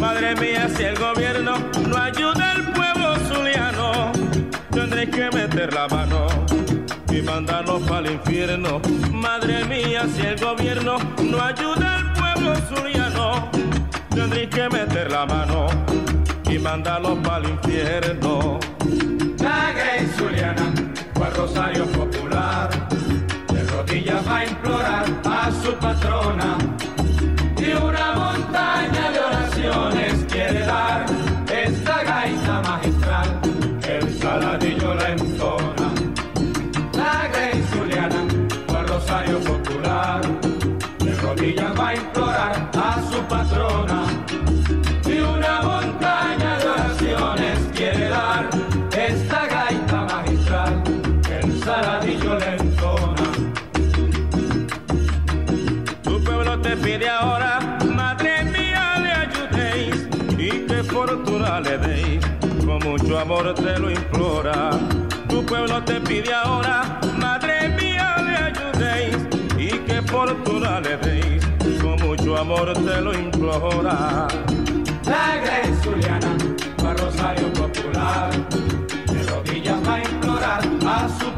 Madre 0.00 0.34
mía, 0.36 0.68
si 0.68 0.82
el 0.82 0.98
gobierno 0.98 1.54
no 1.88 1.96
ayuda 1.96 2.52
al 2.52 2.72
pueblo 2.72 3.16
zuliano, 3.28 4.12
tendré 4.72 5.08
que 5.08 5.30
meter 5.30 5.72
la 5.72 5.88
mano 5.88 6.53
y 7.14 7.22
mandarlos 7.22 7.82
para 7.82 8.08
el 8.08 8.14
infierno. 8.14 8.80
Madre 9.12 9.64
mía, 9.64 10.04
si 10.14 10.22
el 10.22 10.36
gobierno 10.38 10.96
no 11.22 11.40
ayuda 11.40 11.96
al 11.96 12.12
pueblo 12.12 12.54
zuliano, 12.68 13.50
tendré 14.10 14.48
que 14.48 14.68
meter 14.68 15.10
la 15.10 15.24
mano 15.24 15.66
y 16.50 16.58
mandarlos 16.58 17.18
para 17.20 17.38
el 17.38 17.50
infierno. 17.50 18.58
La 19.38 19.72
Grey 19.72 20.06
Zuliana 20.16 20.72
fue 21.14 21.30
Rosario 21.30 21.86
Popular, 21.86 22.70
de 23.52 23.62
rodillas 23.64 24.26
va 24.26 24.38
a 24.38 24.46
implorar 24.46 25.04
a 25.24 25.50
su 25.62 25.72
patrona 25.74 26.56
y 27.58 27.72
una 27.72 28.12
montaña 28.12 29.10
de 29.12 29.20
oraciones 29.20 30.24
quiere 30.28 30.60
dar 30.60 31.23
a 42.16 43.02
su 43.10 43.20
patrona 43.24 44.04
y 45.04 45.18
una 45.18 45.62
montaña 45.62 46.58
de 46.58 46.68
oraciones 46.68 47.58
quiere 47.74 48.08
dar 48.08 48.48
esta 48.96 49.46
gaita 49.46 50.02
magistral 50.02 50.82
el 51.30 51.60
saladillo 51.64 52.38
le 52.38 52.56
entona. 52.56 53.26
Tu 56.04 56.22
pueblo 56.22 56.60
te 56.60 56.76
pide 56.76 57.08
ahora, 57.08 57.58
madre 57.92 58.44
mía, 58.44 58.96
le 59.02 59.12
ayudéis 59.12 60.08
y 60.38 60.66
que 60.66 60.84
fortuna 60.84 61.60
le 61.60 61.78
deis. 61.78 62.24
Con 62.64 62.78
mucho 62.78 63.18
amor 63.18 63.54
te 63.54 63.78
lo 63.78 63.90
implora. 63.90 64.70
Tu 65.28 65.44
pueblo 65.44 65.82
te 65.82 66.00
pide 66.00 66.32
ahora, 66.32 67.00
madre 67.18 67.68
mía, 67.70 68.16
le 68.26 68.36
ayudéis 68.36 69.16
y 69.58 69.78
que 69.78 70.00
fortuna 70.02 70.80
le 70.80 70.96
deis. 70.98 71.13
Amor 72.36 72.72
te 72.72 73.00
lo 73.00 73.14
implora. 73.14 74.28
La 75.06 75.36
Grey 75.42 75.74
Zuliana 75.82 76.36
al 76.84 76.98
Rosario 76.98 77.52
Popular, 77.52 78.30
de 79.06 79.22
rodillas 79.22 79.88
va 79.88 79.94
a 79.94 80.02
implorar 80.02 80.60
a 80.86 81.08
su 81.18 81.30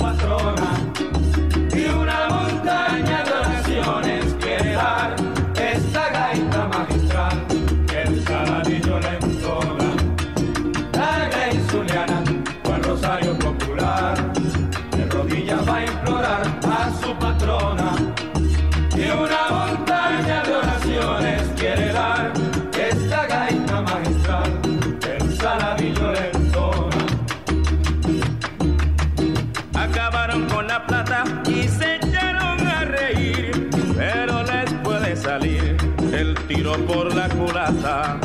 tiro 36.56 36.72
por 36.86 37.14
la 37.14 37.28
culata. 37.28 38.18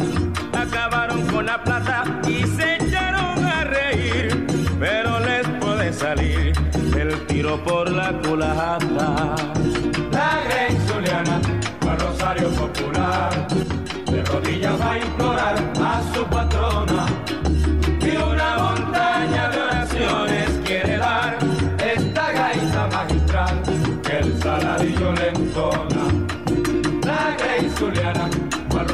Acabaron 0.54 1.22
con 1.28 1.46
la 1.46 1.62
plata 1.64 2.04
y 2.28 2.44
se 2.44 2.76
echaron 2.76 3.46
a 3.46 3.66
reír, 3.66 4.48
pero 4.80 5.20
les 5.20 5.46
puede 5.60 5.92
salir 5.92 6.54
el 6.98 7.28
tiro 7.28 7.62
por 7.64 7.92
la 7.92 8.14
culata. 8.22 9.36
La 10.12 10.40
Grey 10.46 10.78
Zuliana 10.88 11.42
al 11.90 12.00
Rosario 12.00 12.50
Popular, 12.52 13.48
de 14.10 14.24
rodillas 14.24 14.80
va 14.80 14.92
a 14.94 14.98
implorar 14.98 15.56
a 15.84 16.02
su 16.14 16.24
patrona 16.26 17.21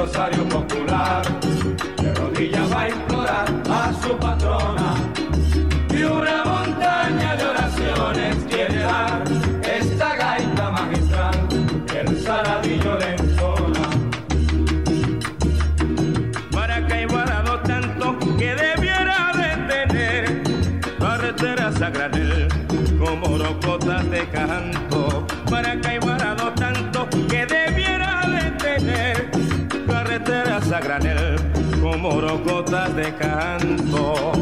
Rosario 0.08 0.48
Popular, 0.48 1.22
de 2.02 2.14
rodillas 2.14 2.74
va 2.74 2.82
a 2.84 2.90
implorar 2.90 3.46
a 3.70 3.94
su 4.02 4.18
patrona 4.18 4.96
y 5.90 6.04
una 6.04 6.46
montaña 6.46 7.36
de 7.36 7.46
oraciones 7.46 8.38
quiere 8.50 8.84
dar 8.84 9.22
esta 9.64 10.16
gaita 10.16 10.72
magistral 10.72 11.48
que 11.88 12.00
el 12.00 12.24
saladillo 12.24 12.98
le 13.00 13.16
entona. 13.16 13.90
Maracaibo 16.54 17.18
ha 17.18 17.26
dado 17.26 17.60
tanto 17.60 18.18
que 18.38 18.56
debiera 18.56 19.34
de 19.34 19.88
tener 19.88 20.44
carreteras 21.00 21.82
a 21.82 21.90
granel 21.90 22.48
como 22.98 23.38
rocotas 23.38 24.10
de 24.10 24.26
canto. 24.30 25.28
Maracaibo 25.52 25.88
ha 25.88 25.97
a 30.72 30.82
como 31.82 32.20
rocotas 32.20 32.94
de 32.94 33.16
canto. 33.16 34.34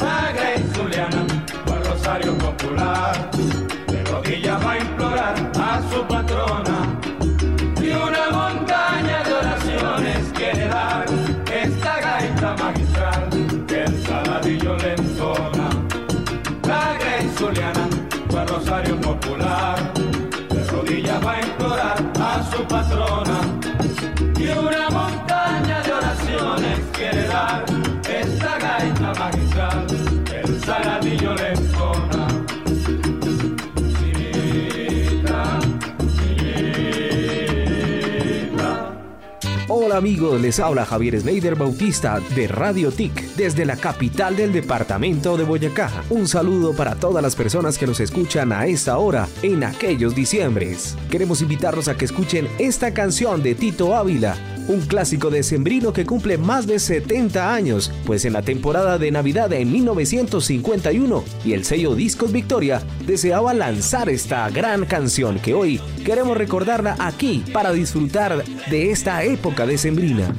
Magra 0.00 0.56
y 0.56 0.74
Zuliana, 0.74 1.24
cual 1.64 1.84
rosario 1.84 2.36
popular, 2.36 3.30
de 3.86 4.04
rodillas 4.04 4.66
va 4.66 4.72
a 4.72 4.78
implorar 4.78 5.52
a 5.54 5.80
su 5.88 6.02
patrona. 6.08 6.98
Y 7.80 7.90
una 7.90 8.30
montaña 8.32 9.22
de 9.22 9.32
oraciones 9.34 10.32
quiere 10.34 10.66
dar 10.66 11.06
esta 11.62 12.00
gaita 12.00 12.56
magistral 12.56 13.28
que 13.68 13.84
el 13.84 14.02
saladillo 14.02 14.76
le 14.78 14.94
entona. 14.94 15.68
Magra 16.66 17.22
y 17.22 17.28
Zuliana, 17.36 17.88
rosario 18.48 19.00
popular, 19.00 19.92
de 19.94 20.64
rodillas 20.64 21.24
va 21.24 21.34
a 21.34 21.40
implorar 21.40 22.12
a 22.20 22.42
su 22.50 22.64
patrona. 22.64 23.37
Amigos, 39.98 40.40
les 40.40 40.60
habla 40.60 40.86
Javier 40.86 41.20
Snyder 41.20 41.56
Bautista 41.56 42.20
de 42.36 42.46
Radio 42.46 42.92
TIC 42.92 43.34
desde 43.34 43.66
la 43.66 43.76
capital 43.76 44.36
del 44.36 44.52
departamento 44.52 45.36
de 45.36 45.42
Boyacá. 45.42 45.90
Un 46.08 46.28
saludo 46.28 46.72
para 46.72 46.94
todas 46.94 47.20
las 47.20 47.34
personas 47.34 47.76
que 47.76 47.86
nos 47.86 47.98
escuchan 47.98 48.52
a 48.52 48.66
esta 48.66 48.98
hora 48.98 49.28
en 49.42 49.64
aquellos 49.64 50.14
diciembres. 50.14 50.96
Queremos 51.10 51.42
invitarlos 51.42 51.88
a 51.88 51.96
que 51.96 52.04
escuchen 52.04 52.48
esta 52.58 52.94
canción 52.94 53.42
de 53.42 53.56
Tito 53.56 53.96
Ávila, 53.96 54.36
un 54.68 54.82
clásico 54.82 55.30
decembrino 55.30 55.92
que 55.92 56.06
cumple 56.06 56.38
más 56.38 56.66
de 56.66 56.78
70 56.78 57.52
años, 57.52 57.90
pues 58.06 58.24
en 58.24 58.34
la 58.34 58.42
temporada 58.42 58.98
de 58.98 59.10
Navidad 59.10 59.52
en 59.52 59.72
1951 59.72 61.24
y 61.44 61.52
el 61.54 61.64
sello 61.64 61.94
Discos 61.94 62.32
Victoria 62.32 62.82
deseaba 63.06 63.54
lanzar 63.54 64.08
esta 64.08 64.48
gran 64.50 64.84
canción 64.84 65.38
que 65.38 65.54
hoy 65.54 65.80
queremos 66.04 66.36
recordarla 66.36 66.96
aquí 66.98 67.44
para 67.52 67.72
disfrutar 67.72 68.44
de 68.70 68.90
esta 68.90 69.24
época 69.24 69.66
decembrina. 69.66 70.32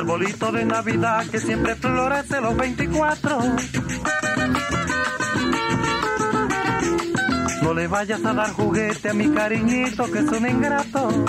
Arbolito 0.00 0.50
de 0.50 0.64
Navidad 0.64 1.26
que 1.26 1.38
siempre 1.38 1.76
florece 1.76 2.40
los 2.40 2.56
24. 2.56 3.38
No 7.62 7.74
le 7.74 7.86
vayas 7.86 8.24
a 8.24 8.32
dar 8.32 8.50
juguete 8.50 9.10
a 9.10 9.12
mi 9.12 9.28
cariñito 9.28 10.10
que 10.10 10.20
es 10.20 10.24
un 10.24 10.48
ingrato. 10.48 11.26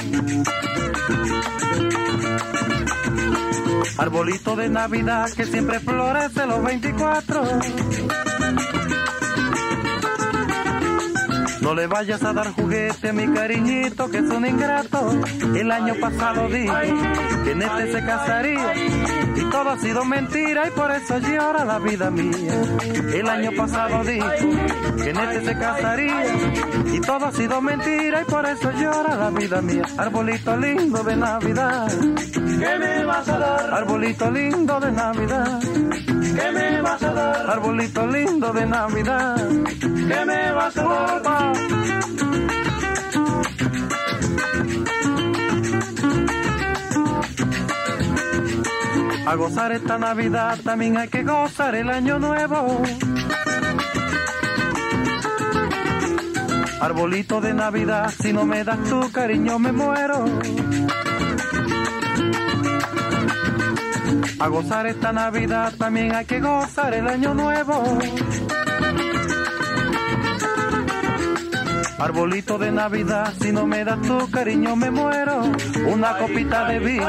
Arbolito 3.97 4.55
de 4.55 4.69
Navidad 4.69 5.29
que 5.31 5.43
siempre 5.43 5.81
florece 5.81 6.45
los 6.45 6.63
24. 6.63 7.43
No 11.61 11.75
le 11.75 11.85
vayas 11.85 12.23
a 12.23 12.33
dar 12.33 12.51
juguete 12.53 13.09
a 13.09 13.13
mi 13.13 13.27
cariñito 13.27 14.09
que 14.09 14.17
es 14.17 14.29
un 14.29 14.45
ingrato. 14.45 15.11
El 15.55 15.71
año 15.71 15.93
pasado 16.01 16.47
dije 16.47 16.93
que 17.43 17.51
en 17.51 17.61
este 17.61 17.91
se 17.91 18.05
casaría 18.05 18.73
y 19.35 19.49
todo 19.51 19.69
ha 19.69 19.79
sido 19.79 20.03
mentira 20.03 20.67
y 20.67 20.71
por 20.71 20.91
eso 20.91 21.19
llora 21.19 21.63
la 21.63 21.77
vida 21.79 22.09
mía. 22.09 22.53
El 23.13 23.29
año 23.29 23.51
pasado 23.55 24.03
dije 24.03 24.49
que 25.03 25.09
en 25.11 25.17
este 25.17 25.45
se 25.45 25.59
casaría 25.59 26.25
y 26.93 26.99
todo 26.99 27.25
ha 27.27 27.31
sido 27.31 27.61
mentira 27.61 28.21
y 28.21 28.25
por 28.25 28.45
eso 28.45 28.71
llora 28.71 29.15
la 29.15 29.29
vida 29.29 29.61
mía. 29.61 29.85
Arbolito 29.97 30.57
lindo 30.57 31.03
de 31.03 31.15
Navidad, 31.15 31.87
¿qué 31.89 32.79
me 32.79 33.05
vas 33.05 33.29
a 33.29 33.37
dar? 33.37 33.73
Arbolito 33.73 34.31
lindo 34.31 34.79
de 34.79 34.91
Navidad, 34.91 35.59
¿qué 35.61 36.51
me 36.51 36.81
vas 36.81 37.03
a 37.03 37.13
dar? 37.13 37.49
Arbolito 37.49 38.07
lindo 38.07 38.51
de 38.51 38.65
Navidad, 38.65 39.47
¿qué 39.79 40.25
me 40.25 40.51
vas 40.53 40.77
a 40.77 40.83
dar? 40.83 41.50
A 49.31 49.35
gozar 49.35 49.71
esta 49.71 49.97
Navidad 49.97 50.59
también 50.61 50.97
hay 50.97 51.07
que 51.07 51.23
gozar 51.23 51.73
el 51.75 51.89
año 51.89 52.19
nuevo. 52.19 52.81
Arbolito 56.81 57.39
de 57.39 57.53
Navidad, 57.53 58.11
si 58.21 58.33
no 58.33 58.43
me 58.45 58.63
das 58.65 58.83
tu 58.89 59.09
cariño 59.11 59.57
me 59.57 59.71
muero. 59.71 60.25
A 64.39 64.47
gozar 64.49 64.87
esta 64.87 65.13
Navidad 65.13 65.73
también 65.77 66.13
hay 66.13 66.25
que 66.25 66.41
gozar 66.41 66.93
el 66.93 67.07
año 67.07 67.33
nuevo. 67.33 67.83
Arbolito 72.01 72.57
de 72.57 72.71
Navidad, 72.71 73.31
si 73.39 73.51
no 73.51 73.67
me 73.67 73.83
das 73.83 74.01
tu 74.01 74.31
cariño 74.31 74.75
me 74.75 74.89
muero. 74.89 75.43
Una 75.87 76.17
copita 76.17 76.65
de 76.65 76.79
vino 76.79 77.07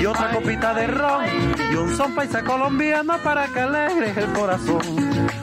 y 0.00 0.06
otra 0.06 0.30
copita 0.30 0.72
de 0.74 0.86
ron 0.86 1.24
y 1.72 1.74
un 1.74 1.96
son 1.96 2.14
paisa 2.14 2.44
colombiano 2.44 3.18
para 3.24 3.48
que 3.48 3.60
alegres 3.60 4.16
el 4.16 4.32
corazón. 4.32 4.80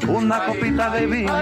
Una 0.08 0.45
copita 0.45 0.90
de 0.91 1.06
vino 1.08 1.33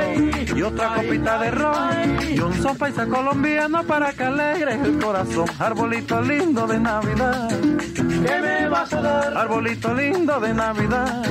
y 0.55 0.61
otra 0.63 0.95
copita 0.95 1.37
de 1.37 1.51
ron 1.51 2.23
y 2.27 2.39
un 2.39 2.53
son 2.55 2.75
paisa 2.75 3.05
colombiano 3.05 3.83
para 3.83 4.13
que 4.13 4.23
alegres 4.23 4.79
el 4.83 4.97
corazón. 4.97 5.45
Arbolito 5.59 6.19
lindo 6.21 6.65
de 6.65 6.79
Navidad, 6.79 7.49
¿qué 8.27 8.41
me 8.41 8.69
vas 8.69 8.93
a 8.93 9.01
dar? 9.01 9.37
Arbolito 9.37 9.93
lindo 9.93 10.39
de 10.39 10.53
Navidad, 10.53 11.23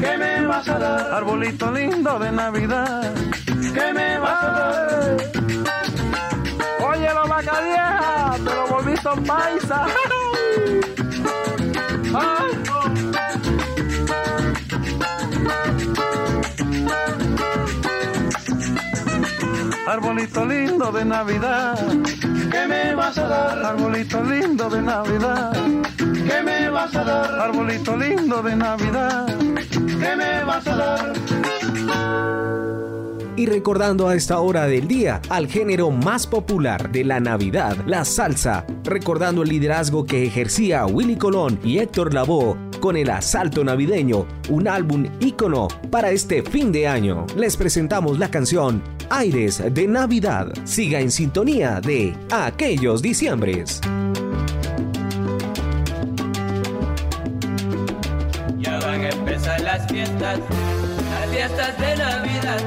¿qué 0.00 0.16
me 0.18 0.46
vas 0.46 0.68
a 0.68 0.78
dar? 0.78 1.12
Arbolito 1.12 1.70
lindo 1.72 2.18
de 2.18 2.32
Navidad, 2.32 3.12
¿qué 3.74 3.92
me 3.92 4.18
vas 4.18 4.44
a 4.44 4.50
dar? 4.50 5.16
Oye, 6.88 7.14
la 7.14 7.24
vaca 7.24 7.60
vieja, 7.60 8.34
te 8.36 8.54
lo 8.54 8.66
volviste 8.68 9.08
un 9.08 9.24
paisa. 9.24 9.86
Ay. 12.14 12.50
Arbolito 19.86 20.46
lindo 20.46 20.92
de 20.92 21.04
Navidad, 21.04 21.76
¿qué 22.50 22.66
me 22.66 22.94
vas 22.94 23.18
a 23.18 23.26
dar? 23.26 23.64
Arbolito 23.64 24.22
lindo 24.22 24.68
de 24.68 24.82
Navidad, 24.82 25.52
¿qué 25.96 26.42
me 26.44 26.68
vas 26.70 26.94
a 26.94 27.04
dar? 27.04 27.40
Arbolito 27.40 27.96
lindo 27.96 28.42
de 28.42 28.56
Navidad, 28.56 29.26
¿qué 29.68 30.16
me 30.16 30.44
vas 30.44 30.66
a 30.66 30.76
dar? 30.76 31.12
Y 33.36 33.46
recordando 33.46 34.08
a 34.08 34.14
esta 34.14 34.38
hora 34.40 34.66
del 34.66 34.86
día 34.86 35.22
al 35.30 35.46
género 35.46 35.90
más 35.90 36.26
popular 36.26 36.92
de 36.92 37.04
la 37.04 37.20
Navidad, 37.20 37.76
la 37.86 38.04
salsa, 38.04 38.66
recordando 38.84 39.42
el 39.42 39.48
liderazgo 39.48 40.04
que 40.04 40.24
ejercía 40.24 40.84
Willy 40.84 41.16
Colón 41.16 41.58
y 41.64 41.78
Héctor 41.78 42.12
Lavoe 42.12 42.69
con 42.80 42.96
el 42.96 43.10
Asalto 43.10 43.62
Navideño, 43.62 44.26
un 44.48 44.66
álbum 44.66 45.06
ícono 45.20 45.68
para 45.90 46.10
este 46.10 46.42
fin 46.42 46.72
de 46.72 46.88
año. 46.88 47.26
Les 47.36 47.56
presentamos 47.56 48.18
la 48.18 48.30
canción 48.30 48.82
Aires 49.10 49.62
de 49.72 49.86
Navidad. 49.86 50.52
Siga 50.64 51.00
en 51.00 51.10
sintonía 51.10 51.80
de 51.80 52.16
aquellos 52.30 53.02
diciembres. 53.02 53.80
Ya 58.58 58.78
van 58.80 59.02
a 59.02 59.08
empezar 59.10 59.60
las 59.60 59.86
fiestas, 59.86 60.38
las 60.38 61.30
fiestas 61.30 61.78
de 61.78 61.96
Navidad. 61.96 62.60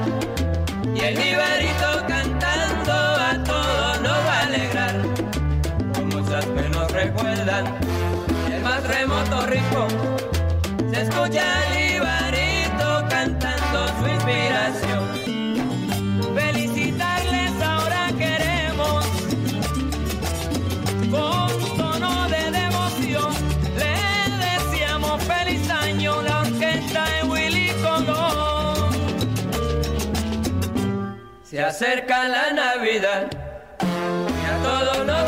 Y 0.94 1.00
el 1.00 1.18
jibarito 1.18 2.06
cantando 2.06 2.92
a 2.92 3.42
todos 3.44 4.00
nos 4.00 4.12
va 4.12 4.38
a 4.38 4.46
alegrar. 4.46 5.02
Como 5.94 6.18
esas 6.20 6.46
que 6.46 6.68
nos 6.68 6.90
recuerdan 6.92 7.83
el 9.00 9.08
más 9.08 9.28
remoto 9.28 9.46
rincón. 9.46 9.88
Se 10.92 11.02
escucha 11.02 11.44
el 11.66 11.74
jibarito 11.78 13.04
cantando 13.08 13.88
su 13.98 14.06
inspiración. 14.08 15.02
Felicitarles 16.34 17.62
ahora 17.62 18.10
queremos 18.18 19.06
con 21.10 21.76
tono 21.76 22.28
de 22.28 22.50
devoción. 22.50 23.32
Le 23.78 23.96
deseamos 24.46 25.22
feliz 25.24 25.70
año 25.70 26.22
la 26.22 26.40
orquesta 26.40 27.04
de 27.04 27.28
Willy 27.28 27.70
Colón. 27.82 28.90
Se 31.42 31.62
acerca 31.62 32.28
la 32.28 32.52
Navidad 32.52 33.30
y 33.80 34.46
a 34.46 34.62
todos 34.62 35.06
nos 35.06 35.23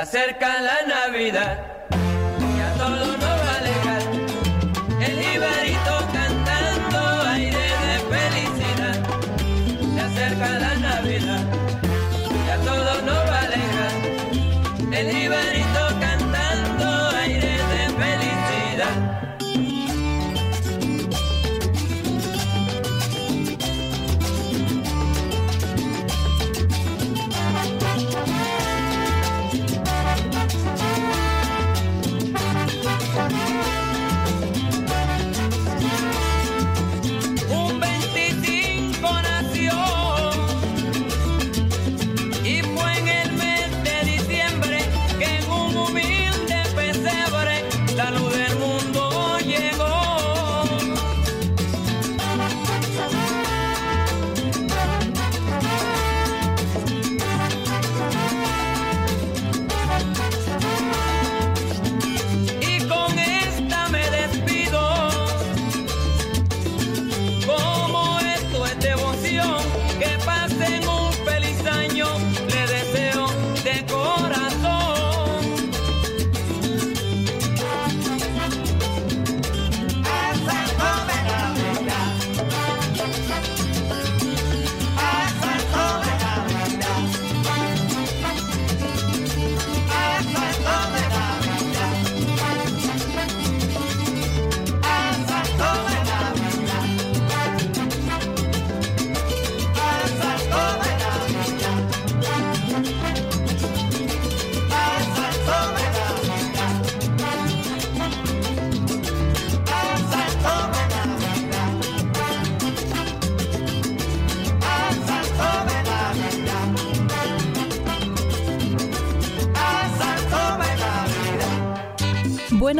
acerca 0.00 0.60
la 0.60 0.82
Navidad 0.86 1.77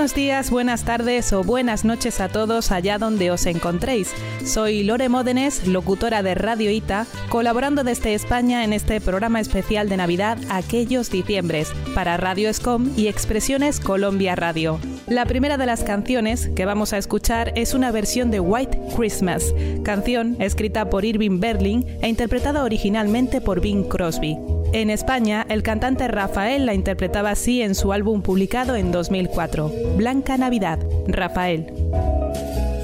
Buenos 0.09 0.25
días, 0.25 0.51
buenas 0.51 0.85
tardes 0.85 1.35
o 1.35 1.45
buenas 1.45 1.85
noches 1.85 2.19
a 2.23 2.31
todos 2.31 2.73
allá 2.73 2.97
donde 2.97 3.31
os 3.31 3.45
encontréis. 3.45 4.15
Soy 4.43 4.83
Lore 4.83 5.11
Módenes, 5.11 5.67
locutora 5.69 6.23
de 6.23 6.35
Radio 6.35 6.71
Ita, 6.71 7.05
colaborando 7.29 7.85
desde 7.85 8.15
España 8.15 8.65
en 8.65 8.73
este 8.73 9.03
programa 9.03 9.39
especial 9.39 9.91
de 9.91 9.99
Navidad 9.99 10.39
Aquellos 10.49 11.11
Diciembres 11.11 11.71
para 11.95 12.17
Radio 12.17 12.49
Escom 12.49 12.91
y 12.97 13.09
Expresiones 13.09 13.81
Colombia 13.81 14.35
Radio. 14.35 14.81
La 15.09 15.27
primera 15.27 15.59
de 15.59 15.67
las 15.67 15.85
canciones 15.85 16.49
que 16.57 16.65
vamos 16.65 16.95
a 16.95 16.99
escuchar 16.99 17.53
es 17.55 17.75
una 17.75 17.91
versión 17.93 18.31
de 18.31 18.41
White 18.41 18.81
Christmas, 18.97 19.55
canción 19.85 20.41
escrita 20.41 20.89
por 20.89 21.05
Irving 21.05 21.39
Berlin 21.39 21.85
e 22.01 22.09
interpretada 22.09 22.65
originalmente 22.65 23.43
por 23.43 23.61
Bing 23.61 23.87
Crosby. 23.87 24.39
En 24.73 24.91
España, 24.91 25.47
el 25.49 25.63
cantante 25.63 26.09
Rafael 26.09 26.67
la 26.67 26.75
interpretaba 26.75 27.31
así 27.31 27.63
en 27.63 27.75
su 27.75 27.93
álbum 27.93 28.23
publicado 28.23 28.77
en 28.77 28.93
2004, 28.93 29.73
Blanca 29.97 30.37
Navidad. 30.37 30.79
Rafael. 31.07 31.73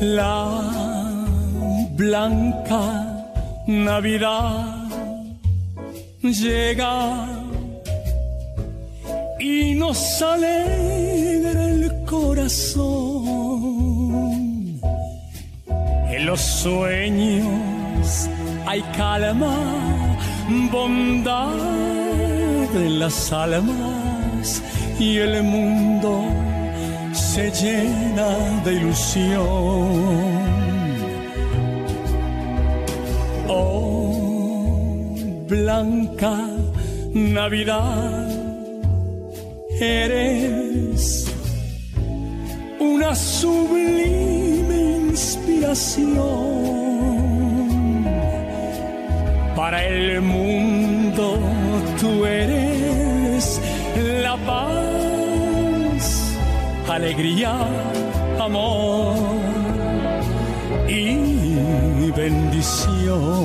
La 0.00 1.26
blanca 1.92 3.24
Navidad 3.66 4.84
llega 6.22 7.26
y 9.38 9.74
nos 9.74 10.22
alegra 10.22 11.68
el 11.68 12.04
corazón. 12.04 12.94
En 16.08 16.26
los 16.26 16.40
sueños 16.40 18.28
hay 18.66 18.82
calma, 18.96 19.93
bondad 20.70 21.55
en 22.74 22.98
las 22.98 23.32
almas 23.32 24.62
y 24.98 25.18
el 25.18 25.42
mundo 25.42 26.24
se 27.12 27.50
llena 27.50 28.62
de 28.64 28.74
ilusión. 28.74 30.24
Oh, 33.48 35.14
blanca 35.48 36.36
Navidad, 37.12 38.28
eres 39.81 41.26
una 42.81 43.14
sublime 43.14 44.98
inspiración 45.10 46.93
para 49.55 49.84
el 49.84 50.20
mundo. 50.20 51.39
Tú 52.00 52.24
eres 52.26 53.60
la 54.23 54.36
paz, 54.36 56.05
alegría, 56.89 57.55
amor 58.41 59.16
y 60.89 62.10
bendición. 62.10 63.44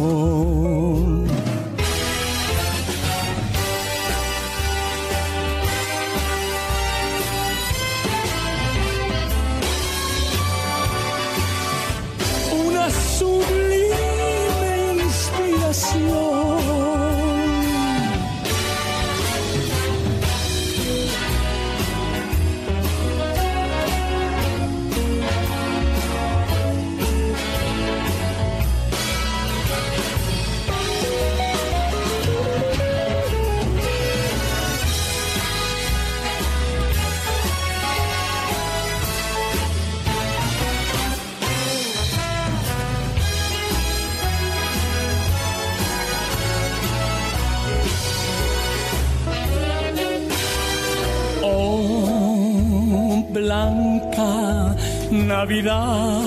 Navidad, 55.30 56.24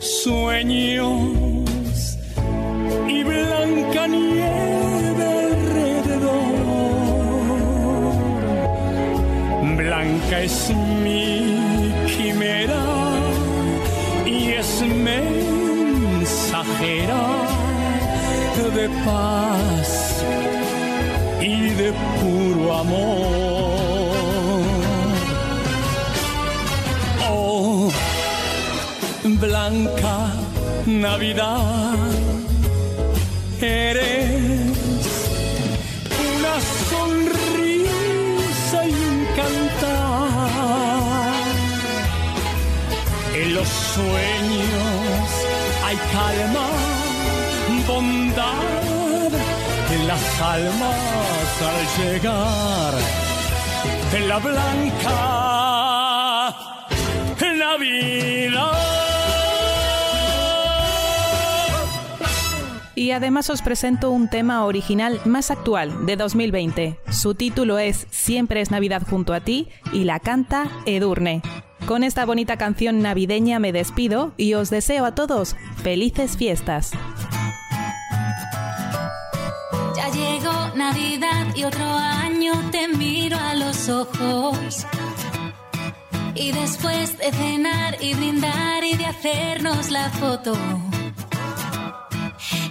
sueños 0.00 1.20
y 3.06 3.22
blanca 3.22 4.02
nieve 4.08 5.26
alrededor. 5.46 6.56
Blanca 9.76 10.36
es 10.42 10.58
mi 11.04 11.94
quimera 12.16 12.84
y 14.26 14.36
es 14.60 14.82
mensajera 15.08 16.18
de 18.74 18.88
paz 19.04 20.24
y 21.40 21.70
de 21.70 21.92
puro 22.20 22.74
amor. 22.74 23.57
Blanca 29.40 30.32
Navidad, 30.86 31.94
eres 33.60 34.76
una 36.30 36.54
sonrisa 36.90 38.78
y 38.86 38.92
un 38.92 39.26
cantar. 39.36 40.48
En 43.34 43.54
los 43.54 43.68
sueños 43.68 45.28
hay 45.84 45.96
calma, 45.96 46.68
bondad 47.86 49.32
en 49.94 50.00
las 50.06 50.40
almas 50.40 51.62
al 51.70 51.80
llegar 51.98 52.94
en 54.14 54.28
la 54.28 54.38
blanca 54.38 55.58
Navidad. 57.58 58.97
Y 62.98 63.12
además 63.12 63.48
os 63.48 63.62
presento 63.62 64.10
un 64.10 64.28
tema 64.28 64.64
original 64.64 65.20
más 65.24 65.52
actual 65.52 66.04
de 66.04 66.16
2020. 66.16 66.98
Su 67.12 67.36
título 67.36 67.78
es 67.78 68.08
Siempre 68.10 68.60
es 68.60 68.72
Navidad 68.72 69.04
junto 69.08 69.34
a 69.34 69.40
ti 69.40 69.68
y 69.92 70.02
la 70.02 70.18
canta 70.18 70.68
Edurne. 70.84 71.40
Con 71.86 72.02
esta 72.02 72.26
bonita 72.26 72.56
canción 72.56 73.00
navideña 73.00 73.60
me 73.60 73.70
despido 73.70 74.32
y 74.36 74.54
os 74.54 74.68
deseo 74.68 75.04
a 75.04 75.14
todos 75.14 75.54
felices 75.80 76.36
fiestas. 76.36 76.90
Ya 79.94 80.08
llegó 80.10 80.74
Navidad 80.74 81.54
y 81.54 81.62
otro 81.62 81.86
año 81.86 82.52
te 82.72 82.88
miro 82.88 83.38
a 83.38 83.54
los 83.54 83.88
ojos. 83.88 84.84
Y 86.34 86.50
después 86.50 87.16
de 87.16 87.30
cenar 87.30 87.96
y 88.02 88.14
brindar 88.14 88.82
y 88.82 88.96
de 88.96 89.06
hacernos 89.06 89.92
la 89.92 90.10
foto, 90.10 90.54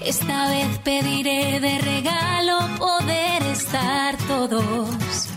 esta 0.07 0.49
vez 0.49 0.77
pediré 0.85 1.59
de 1.59 1.77
regalo 1.79 2.59
poder 2.77 3.43
estar 3.43 4.17
todos. 4.19 5.27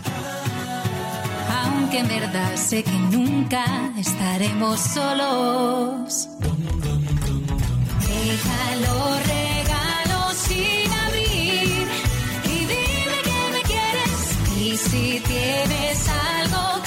Aunque 1.63 1.99
en 1.99 2.07
verdad 2.07 2.55
sé 2.55 2.81
que 2.83 2.91
nunca 2.91 3.65
estaremos 3.97 4.79
solos. 4.79 6.29
Déjalo 8.07 8.95
regalo 9.35 10.19
sin 10.47 10.89
abrir 11.05 11.87
y 12.45 12.59
dime 12.71 13.19
que 13.27 13.41
me 13.55 13.61
quieres 13.71 14.19
y 14.57 14.77
si 14.77 15.19
tienes 15.19 16.07
algo 16.07 16.80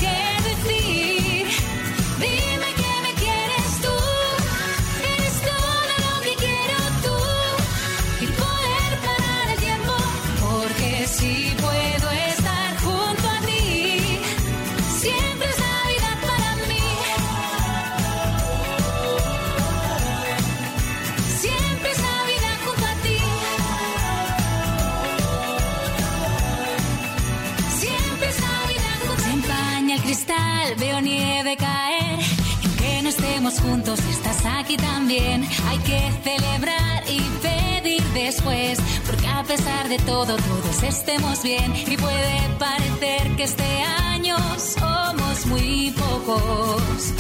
veo 30.95 31.01
nieve 31.01 31.57
caer. 31.57 32.19
Y 32.63 32.67
aunque 32.67 33.03
no 33.03 33.09
estemos 33.09 33.61
juntos, 33.61 34.01
estás 34.11 34.45
aquí 34.45 34.77
también. 34.77 35.47
Hay 35.69 35.79
que 35.79 36.01
celebrar 36.23 37.03
y 37.09 37.21
pedir 37.43 38.03
después. 38.13 38.79
Porque 39.07 39.27
a 39.27 39.43
pesar 39.43 39.89
de 39.89 39.99
todo, 39.99 40.37
todos 40.37 40.83
estemos 40.83 41.43
bien. 41.43 41.73
Y 41.87 41.97
puede 41.97 42.41
parecer 42.59 43.37
que 43.37 43.45
este 43.45 43.83
año 44.13 44.37
somos 44.59 45.47
muy 45.47 45.95
pocos. 45.97 47.13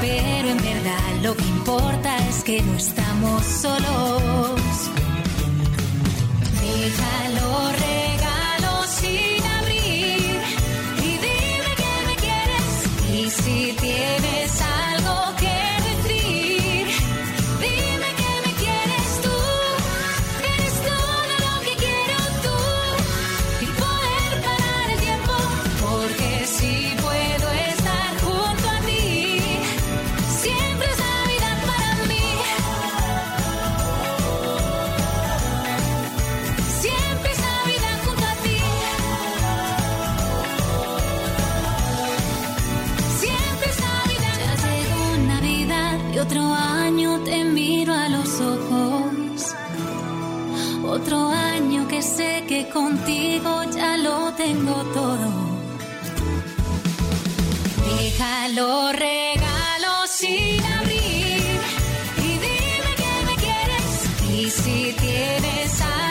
Pero 0.00 0.48
en 0.48 0.58
verdad 0.58 1.10
lo 1.22 1.36
que 1.36 1.44
importa 1.44 2.16
es 2.28 2.44
que 2.44 2.62
no 2.62 2.76
estamos 2.76 3.44
solos. 3.44 4.60
Déjalo 6.60 7.72
regalo 7.72 8.33
y 13.24 13.30
si 13.30 13.72
tienes 13.80 14.60
algo 14.60 14.83
contigo 52.62 53.64
ya 53.74 53.96
lo 53.96 54.32
tengo 54.34 54.76
todo. 54.94 55.28
Déjalo 57.84 58.92
regalo 58.92 59.92
sin 60.06 60.62
abrir 60.78 61.60
y 62.18 62.30
dime 62.44 62.92
que 63.00 63.14
me 63.28 63.34
quieres 63.44 63.90
y 64.30 64.50
si 64.50 64.94
tienes 65.00 65.80
algo 65.80 66.03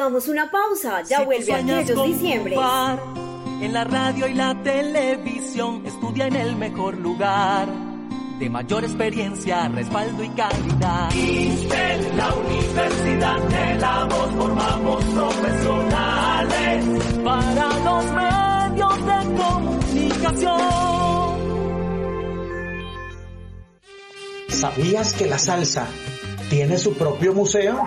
Hagamos 0.00 0.28
una 0.28 0.50
pausa, 0.50 1.02
ya 1.02 1.18
Si 1.18 1.24
vuelve 1.26 1.52
aquellos 1.52 2.06
diciembre. 2.06 2.56
En 3.60 3.70
la 3.74 3.84
radio 3.84 4.26
y 4.28 4.32
la 4.32 4.54
televisión, 4.62 5.84
estudia 5.84 6.26
en 6.26 6.36
el 6.36 6.56
mejor 6.56 6.96
lugar. 6.96 7.68
De 8.38 8.48
mayor 8.48 8.84
experiencia, 8.84 9.68
respaldo 9.68 10.24
y 10.24 10.30
calidad. 10.30 11.12
En 11.12 12.16
la 12.16 12.34
Universidad 12.34 13.42
de 13.42 13.74
la 13.74 14.04
Voz 14.06 14.30
formamos 14.38 15.04
profesionales 15.04 16.84
Para 17.22 17.68
los 17.84 18.04
medios 18.12 19.04
de 19.04 19.36
comunicación. 19.36 20.60
¿Sabías 24.48 25.12
que 25.12 25.26
la 25.26 25.38
salsa 25.38 25.86
tiene 26.48 26.78
su 26.78 26.94
propio 26.94 27.34
museo? 27.34 27.86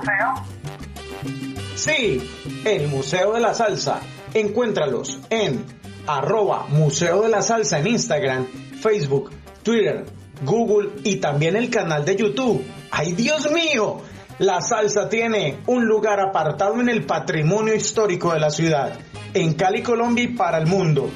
Sí, 1.75 2.21
el 2.65 2.87
Museo 2.87 3.33
de 3.33 3.41
la 3.41 3.53
Salsa. 3.53 3.99
Encuéntralos 4.33 5.19
en 5.29 5.63
arroba 6.07 6.65
Museo 6.69 7.21
de 7.21 7.29
la 7.29 7.41
Salsa 7.41 7.79
en 7.79 7.87
Instagram, 7.87 8.47
Facebook, 8.79 9.31
Twitter, 9.63 10.05
Google 10.43 10.91
y 11.03 11.17
también 11.17 11.55
el 11.55 11.69
canal 11.69 12.05
de 12.05 12.15
YouTube. 12.15 12.63
¡Ay, 12.91 13.13
Dios 13.13 13.49
mío! 13.51 14.01
La 14.39 14.61
salsa 14.61 15.09
tiene 15.09 15.59
un 15.67 15.85
lugar 15.85 16.19
apartado 16.19 16.81
en 16.81 16.89
el 16.89 17.05
patrimonio 17.05 17.75
histórico 17.75 18.33
de 18.33 18.39
la 18.39 18.49
ciudad, 18.49 18.93
en 19.33 19.53
Cali, 19.53 19.83
Colombia 19.83 20.23
y 20.23 20.29
para 20.29 20.57
el 20.57 20.65
mundo. 20.65 21.09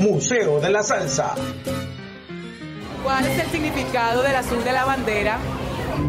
Museo 0.00 0.58
de 0.60 0.70
la 0.70 0.82
Salsa. 0.82 1.34
¿Cuál 3.02 3.26
es 3.26 3.38
el 3.38 3.50
significado 3.50 4.22
del 4.22 4.36
azul 4.36 4.64
de 4.64 4.72
la 4.72 4.84
bandera? 4.86 5.38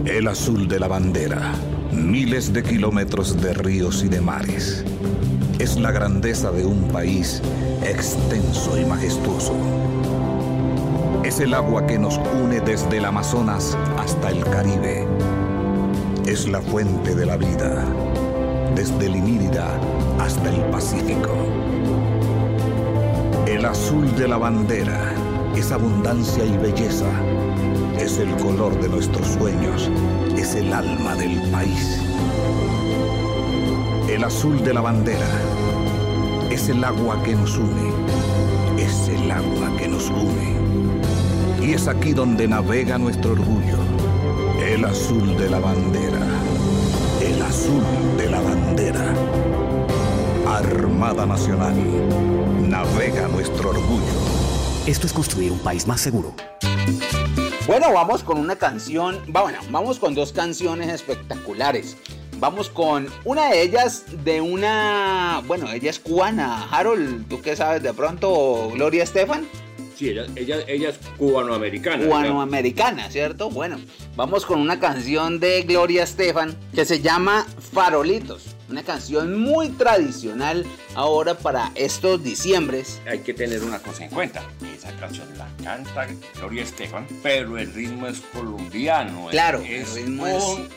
El 0.06 0.28
azul 0.28 0.68
de 0.68 0.80
la 0.80 0.88
bandera 0.88 1.52
miles 1.96 2.54
de 2.54 2.64
kilómetros 2.64 3.42
de 3.42 3.54
ríos 3.54 4.04
y 4.04 4.10
de 4.10 4.22
mares. 4.22 4.84
Es 5.60 5.80
la 5.80 5.92
grandeza 5.92 6.52
de 6.52 6.66
un 6.66 6.88
país 6.90 7.42
extenso 7.84 8.78
y 8.80 8.86
majestuoso. 8.86 9.54
Es 11.24 11.40
el 11.40 11.54
agua 11.54 11.88
que 11.88 11.98
nos 11.98 12.20
une 12.42 12.60
desde 12.60 12.98
el 12.98 13.06
Amazonas 13.06 13.78
hasta 13.98 14.30
el 14.30 14.44
Caribe. 14.44 15.08
Es 16.26 16.48
la 16.48 16.62
fuente 16.62 17.16
de 17.16 17.26
la 17.26 17.38
vida, 17.38 17.84
desde 18.76 19.06
el 19.06 19.16
Inírida 19.16 19.68
hasta 20.20 20.50
el 20.50 20.62
Pacífico. 20.72 21.32
El 23.48 23.66
azul 23.66 24.16
de 24.16 24.28
la 24.28 24.38
bandera 24.38 25.14
es 25.56 25.72
abundancia 25.72 26.44
y 26.44 26.58
belleza. 26.58 27.06
Es 28.00 28.20
el 28.20 28.36
color 28.38 28.80
de 28.82 28.90
nuestros 28.90 29.28
sueños, 29.28 29.90
es 30.38 30.56
el 30.56 30.72
alma 30.74 31.16
del 31.16 31.42
país. 31.50 32.00
El 34.10 34.24
azul 34.24 34.64
de 34.64 34.74
la 34.74 34.82
bandera 34.82 35.28
es 36.52 36.70
el 36.70 36.84
agua 36.84 37.22
que 37.24 37.36
nos 37.36 37.58
une, 37.58 37.92
es 38.78 39.10
el 39.10 39.32
agua 39.32 39.76
que 39.78 39.88
nos 39.88 40.10
une. 40.10 40.56
Y 41.62 41.74
es 41.74 41.88
aquí 41.88 42.14
donde 42.14 42.48
navega 42.48 42.98
nuestro 42.98 43.32
orgullo, 43.32 43.78
el 44.64 44.86
azul 44.86 45.36
de 45.38 45.50
la 45.50 45.60
bandera, 45.60 46.26
el 47.22 47.42
azul 47.42 47.84
de 48.18 48.30
la 48.30 48.42
bandera. 48.42 49.14
Armada 50.48 51.26
Nacional, 51.26 51.76
navega 52.62 53.28
nuestro 53.28 53.72
orgullo. 53.72 54.14
Esto 54.86 55.08
es 55.08 55.14
construir 55.14 55.52
un 55.52 55.60
país 55.60 55.88
más 55.88 56.02
seguro. 56.02 56.34
Bueno, 57.68 57.92
vamos 57.92 58.22
con 58.22 58.38
una 58.38 58.58
canción, 58.58 59.20
bueno, 59.28 59.58
vamos 59.72 59.98
con 59.98 60.14
dos 60.14 60.32
canciones 60.32 60.90
espectaculares. 60.90 61.98
Vamos 62.38 62.70
con 62.70 63.08
una 63.24 63.50
de 63.50 63.64
ellas 63.64 64.06
de 64.24 64.40
una, 64.40 65.42
bueno, 65.48 65.72
ella 65.72 65.90
es 65.90 66.00
cubana. 66.00 66.70
Harold, 66.70 67.28
¿tú 67.28 67.42
qué 67.42 67.56
sabes 67.56 67.82
de 67.82 67.92
pronto? 67.92 68.70
Gloria 68.72 69.04
Estefan. 69.04 69.48
Sí, 69.98 70.10
ella, 70.10 70.28
ella, 70.36 70.58
ella 70.68 70.90
es 70.90 71.00
cubanoamericana. 71.18 72.06
Cubanoamericana, 72.06 73.10
¿cierto? 73.10 73.50
Bueno, 73.50 73.80
vamos 74.16 74.46
con 74.46 74.60
una 74.62 74.80
canción 74.80 75.40
de 75.40 75.64
Gloria 75.64 76.04
Estefan 76.04 76.56
que 76.76 76.86
se 76.86 77.02
llama 77.02 77.48
Farolitos. 77.74 78.55
Una 78.68 78.82
canción 78.84 79.40
muy 79.40 79.70
tradicional 79.70 80.66
ahora 80.96 81.38
para 81.38 81.72
estos 81.76 82.24
diciembres. 82.24 83.00
Hay 83.08 83.20
que 83.20 83.34
tener 83.34 83.64
una 83.64 83.78
cosa 83.80 84.06
en 84.06 84.10
cuenta. 84.10 84.44
Esa 84.76 84.92
canción 84.98 85.28
la 85.38 85.48
canta 85.64 86.08
Gloria 86.38 86.64
Estefan, 86.64 87.06
pero 87.22 87.58
el 87.60 87.72
ritmo 87.74 88.08
es 88.08 88.22
colombiano. 88.34 89.28
Claro, 89.30 89.60
es 89.60 89.90
el 89.96 90.06
ritmo 90.06 90.24
un 90.24 90.32
es-. 90.62 90.72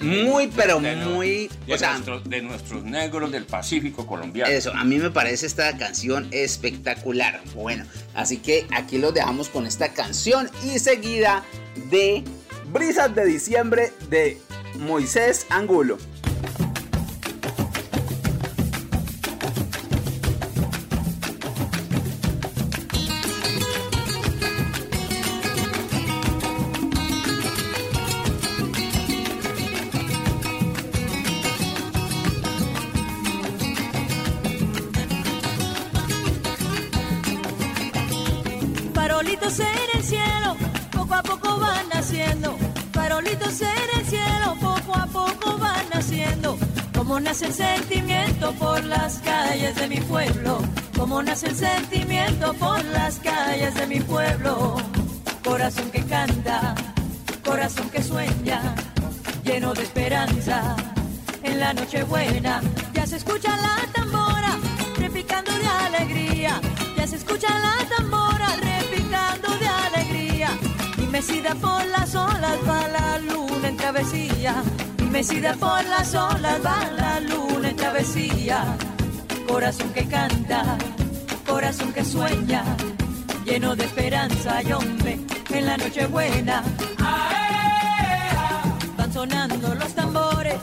Muy, 0.00 0.46
pero 0.54 0.78
de 0.80 0.94
lo- 0.96 1.10
muy- 1.10 1.50
De, 1.66 1.74
o 1.74 1.78
sea- 1.78 1.92
nuestros, 1.94 2.24
de 2.30 2.42
nuestros 2.42 2.84
negros 2.84 3.32
del 3.32 3.46
Pacífico 3.46 4.06
colombiano. 4.06 4.50
Eso, 4.52 4.72
a 4.72 4.84
mí 4.84 4.98
me 4.98 5.10
parece 5.10 5.46
esta 5.46 5.76
canción 5.76 6.28
espectacular. 6.30 7.40
Bueno, 7.54 7.84
así 8.14 8.36
que 8.38 8.66
aquí 8.70 8.98
los 8.98 9.12
dejamos 9.12 9.48
con 9.48 9.66
esta 9.66 9.92
canción 9.92 10.48
y 10.64 10.78
seguida 10.78 11.44
de 11.90 12.22
Brisas 12.72 13.12
de 13.14 13.24
Diciembre 13.26 13.92
de 14.08 14.38
Moisés 14.78 15.46
Angulo. 15.50 15.98
Como 47.16 47.28
nace 47.28 47.46
el 47.46 47.54
sentimiento 47.54 48.52
por 48.58 48.84
las 48.84 49.20
calles 49.20 49.74
de 49.76 49.88
mi 49.88 50.00
pueblo. 50.02 50.58
Como 50.94 51.22
nace 51.22 51.46
el 51.46 51.56
sentimiento 51.56 52.52
por 52.52 52.84
las 52.84 53.18
calles 53.20 53.74
de 53.74 53.86
mi 53.86 54.00
pueblo. 54.00 54.76
Corazón 55.42 55.90
que 55.90 56.04
canta, 56.04 56.74
corazón 57.42 57.88
que 57.88 58.02
sueña, 58.02 58.60
lleno 59.44 59.72
de 59.72 59.84
esperanza. 59.84 60.76
En 61.42 61.58
la 61.58 61.72
noche 61.72 62.04
buena 62.04 62.60
ya 62.92 63.06
se 63.06 63.16
escucha 63.16 63.56
la 63.56 63.90
tambora, 63.94 64.54
repicando 64.98 65.52
de 65.52 65.66
alegría. 65.68 66.60
Ya 66.98 67.06
se 67.06 67.16
escucha 67.16 67.48
la 67.48 67.96
tambora, 67.96 68.48
repicando 68.56 69.56
de 69.56 69.68
alegría. 69.68 70.50
Y 70.98 71.06
mecida 71.06 71.54
por 71.54 71.82
las 71.86 72.14
olas 72.14 72.58
va 72.68 72.86
la 72.88 73.18
luna 73.20 73.68
en 73.68 73.76
travesía. 73.78 74.62
Mecida 75.16 75.54
por 75.54 75.82
las 75.86 76.14
olas 76.14 76.60
va 76.62 76.90
la 76.90 77.20
luna 77.20 77.70
en 77.70 77.76
travesía. 77.76 78.76
Corazón 79.48 79.90
que 79.94 80.04
canta, 80.04 80.76
corazón 81.46 81.90
que 81.94 82.04
sueña, 82.04 82.62
lleno 83.46 83.74
de 83.74 83.86
esperanza 83.86 84.62
y 84.62 84.72
hombre 84.72 85.18
en 85.48 85.64
la 85.64 85.78
noche 85.78 86.06
buena. 86.06 86.62
Van 88.98 89.10
sonando 89.10 89.74
los 89.74 89.94
tambores, 89.94 90.60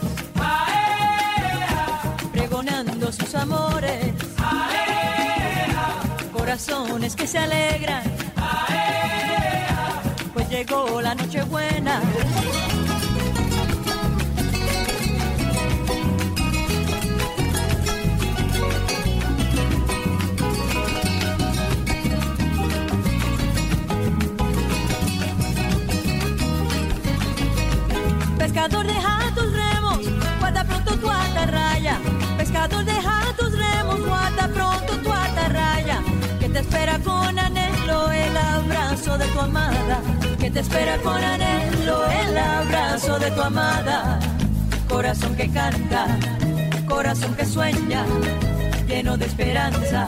pregonando 2.31 3.11
sus 3.11 3.33
amores. 3.33 4.13
Corazones 6.31 7.15
que 7.15 7.25
se 7.25 7.39
alegran, 7.39 8.03
pues 10.31 10.47
llegó 10.47 11.01
la 11.01 11.15
noche 11.15 11.41
buena. 11.41 11.99
Pescador 28.63 28.87
deja 28.87 29.19
tus 29.35 29.51
remos, 29.51 29.99
guarda 30.39 30.63
pronto 30.63 30.97
tu 30.97 31.11
atarraya. 31.11 31.99
Pescador 32.37 32.85
deja 32.85 33.33
tus 33.37 33.51
remos, 33.51 33.99
guarda 34.05 34.47
pronto 34.47 34.97
tu 35.03 35.11
atarraya. 35.11 36.01
Que 36.39 36.47
te 36.47 36.59
espera 36.59 36.97
con 36.99 37.37
anhelo 37.37 38.09
el 38.09 38.37
abrazo 38.37 39.17
de 39.17 39.25
tu 39.25 39.39
amada. 39.41 39.99
Que 40.39 40.49
te 40.49 40.61
espera 40.61 40.97
con 40.99 41.21
anhelo 41.21 42.05
el 42.05 42.37
abrazo 42.37 43.19
de 43.19 43.31
tu 43.31 43.41
amada. 43.41 44.19
Corazón 44.87 45.35
que 45.35 45.49
canta, 45.51 46.17
corazón 46.87 47.35
que 47.35 47.45
sueña, 47.45 48.05
lleno 48.87 49.17
de 49.17 49.25
esperanza. 49.25 50.07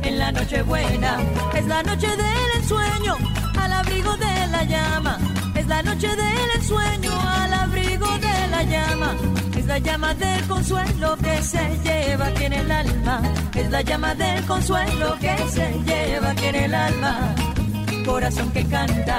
En 0.00 0.18
la 0.18 0.32
noche 0.32 0.62
buena 0.62 1.18
es 1.54 1.66
la 1.66 1.82
noche 1.82 2.08
del 2.08 2.50
ensueño, 2.56 3.18
al 3.60 3.72
abrigo 3.74 4.16
de 4.16 4.46
la 4.46 4.64
llama. 4.64 5.18
Es 5.54 5.66
la 5.66 5.82
noche 5.82 6.08
del 6.08 6.50
ensueño, 6.54 7.10
al 7.12 7.55
la 8.56 8.62
llama. 8.62 9.16
Es 9.56 9.66
la 9.66 9.78
llama 9.78 10.14
del 10.14 10.46
consuelo 10.46 11.16
que 11.16 11.42
se 11.42 11.64
lleva 11.84 12.26
aquí 12.26 12.44
en 12.44 12.52
el 12.54 12.70
alma. 12.70 13.20
Es 13.54 13.70
la 13.70 13.82
llama 13.82 14.14
del 14.14 14.44
consuelo 14.46 15.16
que 15.20 15.36
se 15.54 15.66
lleva 15.88 16.30
aquí 16.30 16.46
en 16.46 16.54
el 16.66 16.74
alma. 16.74 17.34
Corazón 18.04 18.50
que 18.52 18.64
canta, 18.64 19.18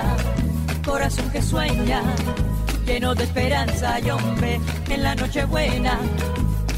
corazón 0.85 1.29
que 1.29 1.41
sueña, 1.41 2.01
lleno 2.85 3.13
de 3.13 3.23
esperanza 3.25 3.99
y 3.99 4.09
hombre 4.09 4.59
en 4.89 5.03
la 5.03 5.13
noche 5.13 5.45
buena. 5.45 5.99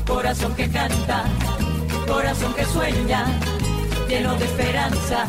Corazón 0.06 0.54
que 0.56 0.68
canta, 0.70 1.24
corazón 2.08 2.54
que 2.56 2.66
sueña, 2.66 3.22
lleno 4.10 4.36
de 4.36 4.46
esperanza. 4.46 5.26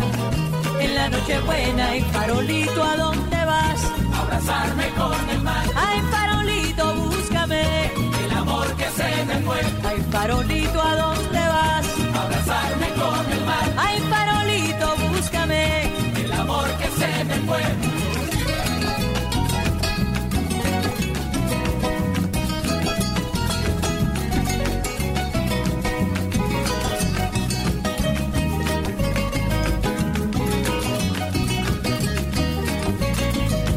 En 0.81 0.95
la 0.95 1.09
noche 1.11 1.39
buena 1.41 1.97
y 1.97 2.01
farolito, 2.15 2.83
¿a 2.83 2.97
dónde 2.97 3.45
vas? 3.45 3.81
Abrazarme 4.23 4.89
con 4.99 5.31
el 5.31 5.43
mar. 5.43 5.67
Ay, 5.77 6.01
farolito, 6.11 6.50
fue. 9.51 9.61
Ay, 9.89 9.99
farolito, 10.11 10.83
¿a 10.83 10.97
dónde 10.97 11.39
vas? 11.39 11.87
Abrazarme 12.23 12.89
con 13.01 13.33
el 13.33 13.45
mar. 13.45 13.67
Ay, 13.77 13.99
farolito, 14.13 14.87
búscame. 15.09 15.93
El 16.25 16.33
amor 16.33 16.69
que 16.79 16.89
se 16.99 17.25
me 17.25 17.35
fue. 17.49 17.63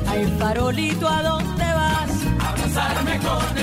Ay, 0.07 0.35
farolito, 0.39 1.07
¿a 1.07 1.23
dónde 1.23 1.65
vas? 1.79 2.11
abrazarme 2.49 3.17
con 3.19 3.57
el 3.57 3.62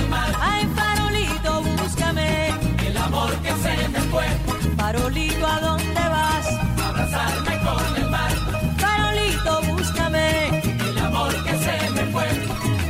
Farolito, 4.91 5.47
¿a 5.47 5.59
dónde 5.61 6.01
vas? 6.15 6.47
abrazarme 6.85 7.57
con 7.63 7.95
el 7.95 8.09
mar. 8.09 8.31
Farolito, 8.77 9.61
búscame. 9.71 10.61
El 10.89 10.97
amor 10.97 11.33
que 11.45 11.53
se 11.65 11.89
me 11.91 12.03
fue. 12.11 12.27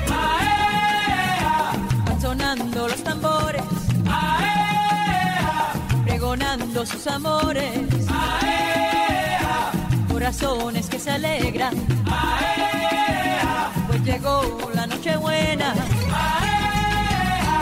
Aea, 0.09 1.71
Van 2.07 2.19
sonando 2.19 2.88
los 2.88 3.03
tambores, 3.03 3.61
aea, 4.09 5.73
pregonando 6.03 6.85
sus 6.88 7.05
amores. 7.05 7.77
aea, 8.09 9.71
Corazones 10.11 10.89
que 10.89 10.97
se 10.99 11.11
alegran, 11.11 11.75
aea, 12.07 13.69
pues 13.88 14.01
llegó 14.03 14.57
la 14.73 14.88
noche 14.88 15.15
buena. 15.17 15.75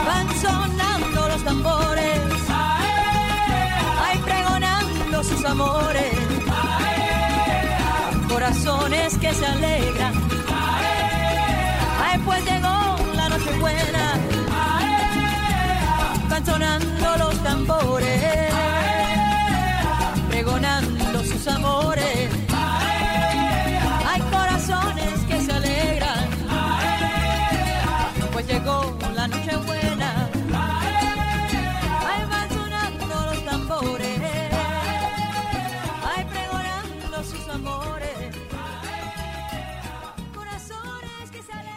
Van 0.07 0.27
sonando 0.41 1.27
los 1.27 1.43
tambores, 1.43 2.21
sus 5.29 5.45
amores. 5.45 6.13
Corazones 8.27 9.17
que 9.17 9.33
se 9.33 9.45
alegran, 9.45 10.13
ay, 12.03 12.19
pues 12.25 12.43
llegó 12.45 12.95
la 13.15 13.29
noche 13.29 13.51
buena. 13.59 14.19
Sonando 16.49 17.17
los 17.17 17.43
tambores, 17.43 18.51
pregonando 20.29 21.23
sus 21.23 21.47
amores. 21.47 22.08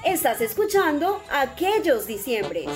Estás 0.05 0.41
escuchando 0.41 1.23
aquellos 1.31 2.09
diciembres. 2.09 2.67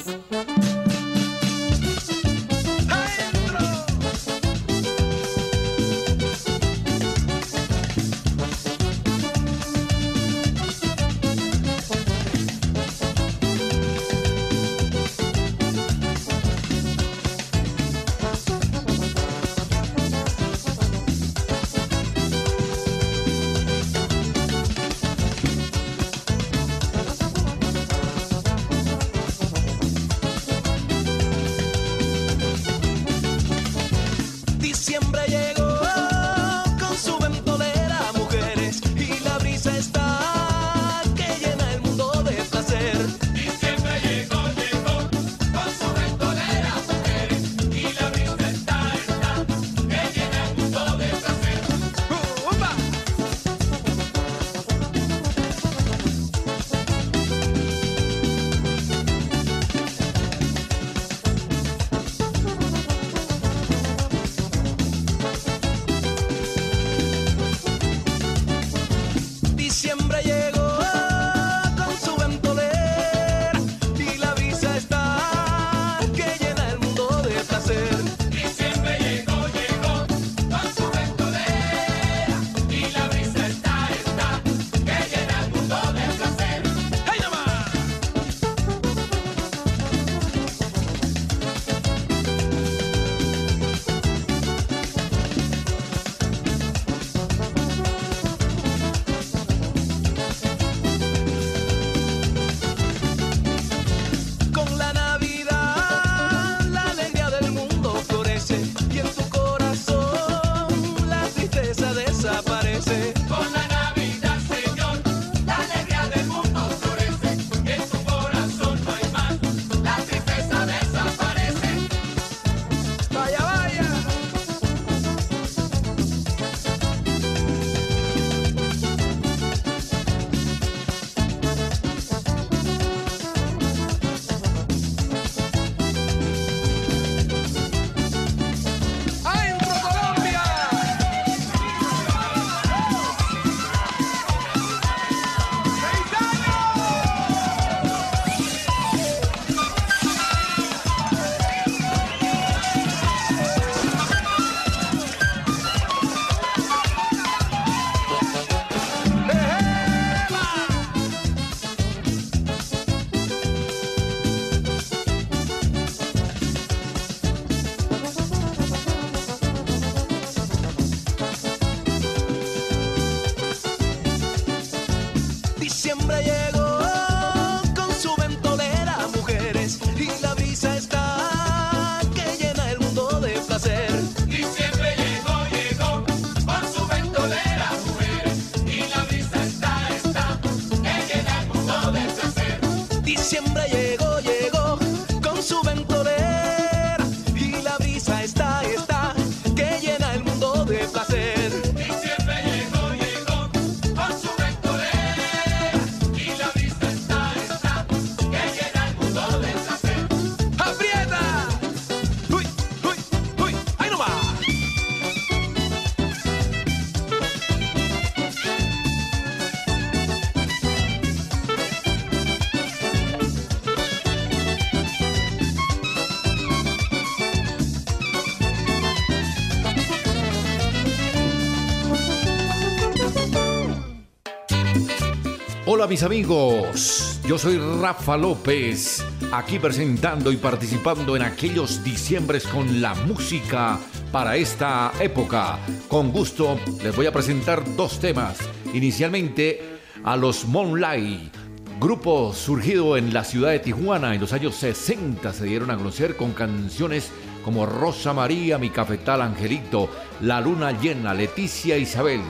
Hola 235.87 235.93
mis 235.93 236.03
amigos, 236.03 237.21
yo 237.29 237.39
soy 237.39 237.59
Rafa 237.81 238.17
López, 238.17 239.05
aquí 239.31 239.61
presentando 239.61 240.33
y 240.33 240.37
participando 240.37 241.15
en 241.15 241.23
aquellos 241.23 241.85
diciembres 241.85 242.45
con 242.45 242.83
la 242.83 242.93
música 242.97 243.79
para 244.11 244.35
esta 244.35 244.91
época. 244.99 245.61
Con 245.87 246.11
gusto 246.11 246.59
les 246.83 246.97
voy 246.97 247.07
a 247.07 247.13
presentar 247.13 247.63
dos 247.77 248.01
temas. 248.01 248.37
Inicialmente 248.75 249.79
a 250.03 250.17
los 250.17 250.47
Moonlight, 250.47 251.33
grupo 251.79 252.33
surgido 252.35 252.97
en 252.97 253.15
la 253.15 253.23
ciudad 253.23 253.53
de 253.53 253.61
Tijuana 253.61 254.13
en 254.13 254.21
los 254.21 254.33
años 254.33 254.57
60 254.57 255.33
se 255.33 255.45
dieron 255.45 255.71
a 255.71 255.77
conocer 255.77 256.17
con 256.17 256.33
canciones 256.33 257.13
como 257.45 257.65
Rosa 257.65 258.13
María, 258.13 258.59
Mi 258.59 258.71
Cafetal 258.71 259.23
Angelito, 259.23 259.89
La 260.21 260.41
Luna 260.41 260.73
Llena, 260.73 261.15
Leticia 261.15 261.79
Isabel, 261.79 262.23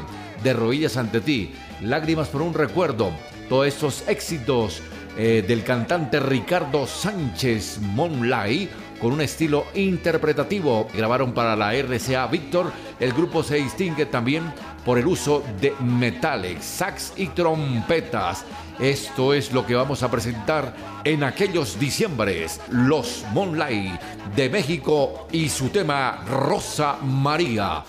De 0.44 0.52
Rodillas 0.52 0.98
ante 0.98 1.22
ti, 1.22 1.54
Lágrimas 1.80 2.28
por 2.28 2.42
un 2.42 2.52
Recuerdo, 2.52 3.12
todos 3.48 3.66
estos 3.66 4.04
éxitos 4.08 4.82
eh, 5.16 5.44
del 5.46 5.64
cantante 5.64 6.20
Ricardo 6.20 6.86
Sánchez 6.86 7.78
Monlay 7.80 8.68
con 9.00 9.12
un 9.12 9.20
estilo 9.20 9.66
interpretativo. 9.74 10.88
Grabaron 10.94 11.32
para 11.32 11.56
la 11.56 11.72
RCA 11.74 12.26
Víctor. 12.26 12.72
El 13.00 13.12
grupo 13.12 13.42
se 13.42 13.56
distingue 13.56 14.06
también 14.06 14.52
por 14.84 14.98
el 14.98 15.06
uso 15.06 15.42
de 15.60 15.74
metales, 15.80 16.64
sax 16.64 17.12
y 17.16 17.28
trompetas. 17.28 18.44
Esto 18.78 19.32
es 19.32 19.52
lo 19.52 19.64
que 19.66 19.74
vamos 19.74 20.02
a 20.02 20.10
presentar 20.10 20.74
en 21.04 21.24
aquellos 21.24 21.78
diciembres. 21.78 22.60
Los 22.70 23.24
Monlay 23.32 23.98
de 24.34 24.50
México 24.50 25.28
y 25.32 25.48
su 25.48 25.70
tema 25.70 26.24
Rosa 26.28 26.96
María. 27.02 27.84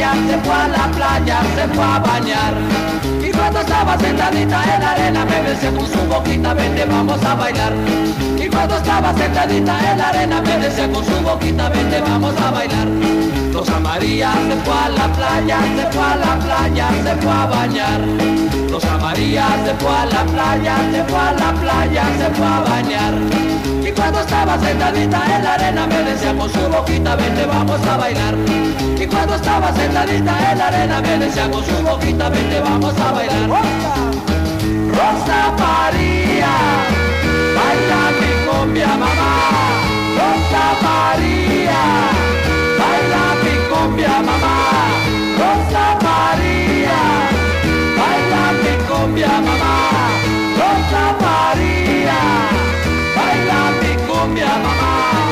Se 0.00 0.38
fue 0.38 0.54
a 0.54 0.68
la 0.68 0.90
playa, 0.92 1.40
se 1.54 1.68
fue 1.74 1.84
a 1.84 1.98
bañar. 1.98 2.54
Y 3.22 3.30
cuando 3.30 3.60
estaba 3.60 3.98
sentadita 3.98 4.62
en 4.74 4.80
la 4.80 4.90
arena 4.92 5.24
me 5.26 5.42
decía 5.42 5.70
con 5.72 5.86
su 5.86 5.98
boquita, 6.06 6.54
vente 6.54 6.84
vamos 6.86 7.22
a 7.22 7.34
bailar. 7.34 7.72
Y 8.38 8.48
cuando 8.48 8.76
estaba 8.76 9.12
sentadita 9.14 9.92
en 9.92 9.98
la 9.98 10.08
arena 10.08 10.40
me 10.40 10.56
decía 10.58 10.90
con 10.90 11.04
su 11.04 11.22
boquita, 11.22 11.68
vente 11.68 12.00
vamos 12.00 12.34
a 12.40 12.50
bailar. 12.50 12.88
Rosa 13.52 13.78
María 13.78 14.32
se 14.48 14.56
fue 14.64 14.74
a 14.74 14.88
la 14.88 15.12
playa, 15.12 15.58
se 15.76 15.86
fue 15.92 16.02
a 16.02 16.16
la 16.16 16.38
playa, 16.38 16.88
se 17.04 17.16
fue 17.16 17.32
a 17.32 17.46
bañar. 17.46 18.00
Rosa 18.70 18.98
María 18.98 19.46
se 19.66 19.74
fue 19.74 19.90
a 19.90 20.06
la 20.06 20.24
playa, 20.24 20.76
se 20.92 21.04
fue 21.04 21.18
a 21.18 21.32
la 21.32 21.52
playa, 21.60 22.04
se 22.18 22.30
fue 22.30 22.46
a 22.46 22.60
bañar. 22.60 23.79
Cuando 24.10 24.26
estaba 24.26 24.58
sentadita 24.58 25.36
en 25.36 25.44
la 25.44 25.54
arena 25.54 25.86
me 25.86 26.02
decía 26.02 26.34
con 26.36 26.52
su 26.52 26.58
boquita, 26.68 27.14
vente 27.14 27.46
vamos 27.46 27.80
a 27.86 27.96
bailar. 27.96 28.34
Y 28.98 29.06
cuando 29.06 29.36
estaba 29.36 29.72
sentadita 29.72 30.50
en 30.50 30.58
la 30.58 30.66
arena 30.66 31.00
me 31.00 31.18
decía 31.18 31.48
con 31.48 31.64
su 31.64 31.80
boquita, 31.80 32.28
vente 32.28 32.60
vamos 32.60 32.92
a 32.98 33.12
bailar. 33.12 33.48
Rosa 34.88 35.52
María, 35.62 36.50
baila 37.54 38.00
mi 38.18 38.30
cumbia 38.50 38.88
mamá. 38.88 39.32
Rosa 40.18 40.64
María, 40.82 41.80
baila 42.80 43.24
mi 43.44 43.54
cumbia 43.70 44.22
mamá. 44.22 44.56
Rosa 45.38 45.84
María, 46.02 46.98
baila 47.96 48.42
mi 48.60 48.74
cumbia 48.88 49.34
mamá. 49.40 49.74
Rosa 50.58 51.04
María, 51.20 51.79
mi 54.20 54.26
cumbia 54.26 54.46
mamá. 54.46 55.29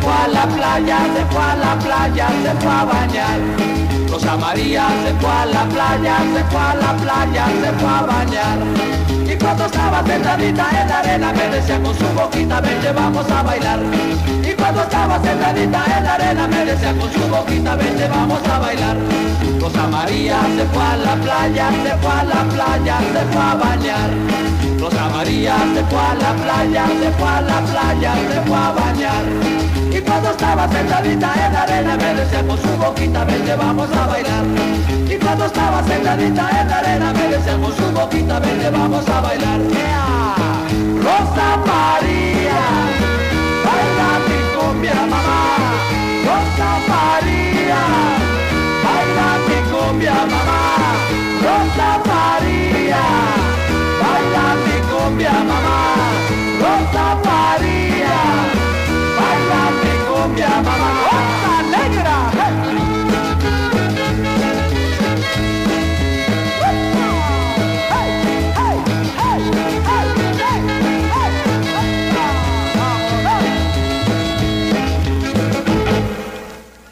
Fue 0.00 0.12
a 0.12 0.28
la 0.28 0.46
playa, 0.46 0.98
se 1.14 1.24
fue 1.26 1.42
a 1.42 1.56
la 1.56 1.78
playa, 1.78 2.28
se 2.42 2.54
fue 2.60 2.72
a 2.72 2.84
bañar. 2.84 3.40
Rosa 4.10 4.36
María 4.36 4.88
se 5.04 5.14
fue 5.14 5.30
a 5.30 5.46
la 5.46 5.64
playa, 5.68 6.16
se 6.34 6.44
fue 6.44 6.60
a 6.60 6.74
la 6.74 6.96
playa, 6.96 7.46
se 7.46 7.72
fue 7.78 7.88
a 7.88 8.02
bañar. 8.02 8.58
Y 9.32 9.36
cuando 9.36 9.66
estaba 9.66 10.04
sentadita 10.04 10.66
en 10.82 10.88
la 10.88 10.98
arena 10.98 11.32
me 11.32 11.48
decía 11.48 11.80
con 11.82 11.94
su 11.96 12.06
boquita, 12.14 12.60
vente 12.60 12.92
vamos 12.92 13.30
a 13.30 13.42
bailar. 13.42 13.80
Y 14.42 14.52
cuando 14.54 14.82
estaba 14.82 15.22
sentadita 15.22 15.84
en 15.98 16.04
la 16.04 16.14
arena 16.14 16.48
me 16.48 16.64
decía 16.64 16.94
con 16.94 17.12
su 17.12 17.28
boquita, 17.28 17.76
vente 17.76 18.08
vamos 18.08 18.40
a 18.48 18.58
bailar. 18.58 19.09
Rosa 19.60 19.86
María 19.88 20.40
se 20.56 20.64
fue 20.72 20.82
a 20.82 20.96
la 20.96 21.14
playa, 21.16 21.70
se 21.82 21.96
fue 21.98 22.10
a 22.10 22.24
la 22.24 22.44
playa, 22.44 22.98
se 23.12 23.22
fue 23.32 23.42
a 23.42 23.54
bañar. 23.54 24.10
Rosa 24.80 25.08
María 25.10 25.56
se 25.74 25.84
fue 25.84 25.98
a 25.98 26.14
la 26.14 26.32
playa, 26.42 26.86
se 26.86 27.10
fue 27.12 27.28
a 27.28 27.40
la 27.42 27.60
playa, 27.60 28.14
se 28.14 28.40
fue 28.48 28.56
a 28.56 28.70
bañar. 28.72 29.24
Y 29.92 30.00
cuando 30.00 30.30
estaba 30.30 30.68
sentadita 30.68 31.34
en 31.46 31.52
la 31.52 31.62
arena 31.62 31.96
me 31.96 32.14
decía 32.14 32.42
con 32.46 32.56
su 32.56 32.68
boquita, 32.78 33.24
vente 33.24 33.54
vamos 33.54 33.90
a 33.92 34.06
bailar. 34.06 34.44
Y 35.08 35.16
cuando 35.16 35.44
estaba 35.44 35.82
sentadita 35.84 36.60
en 36.60 36.68
la 36.68 36.78
arena 36.78 37.12
me 37.12 37.28
decía 37.28 37.58
con 37.58 37.76
su 37.76 37.92
boquita, 37.92 38.40
vente 38.40 38.70
vamos 38.70 39.08
a 39.08 39.20
bailar. 39.20 39.60
Rosa 41.04 41.48
María, 41.66 42.60
baila 43.64 44.10
mi 44.26 44.40
cumbia 44.56 44.94
mamá. 44.94 45.40
Rosa 46.24 46.70
María, 46.88 47.19
cumbia 49.90 50.14
mamá. 50.14 50.60
Rosa 51.42 51.90
María, 52.06 53.02
baila 54.00 54.46
mi 54.64 54.76
cumbia 54.90 55.32
mamá. 55.32 55.78
Rosa 56.62 57.06
María, 57.16 57.29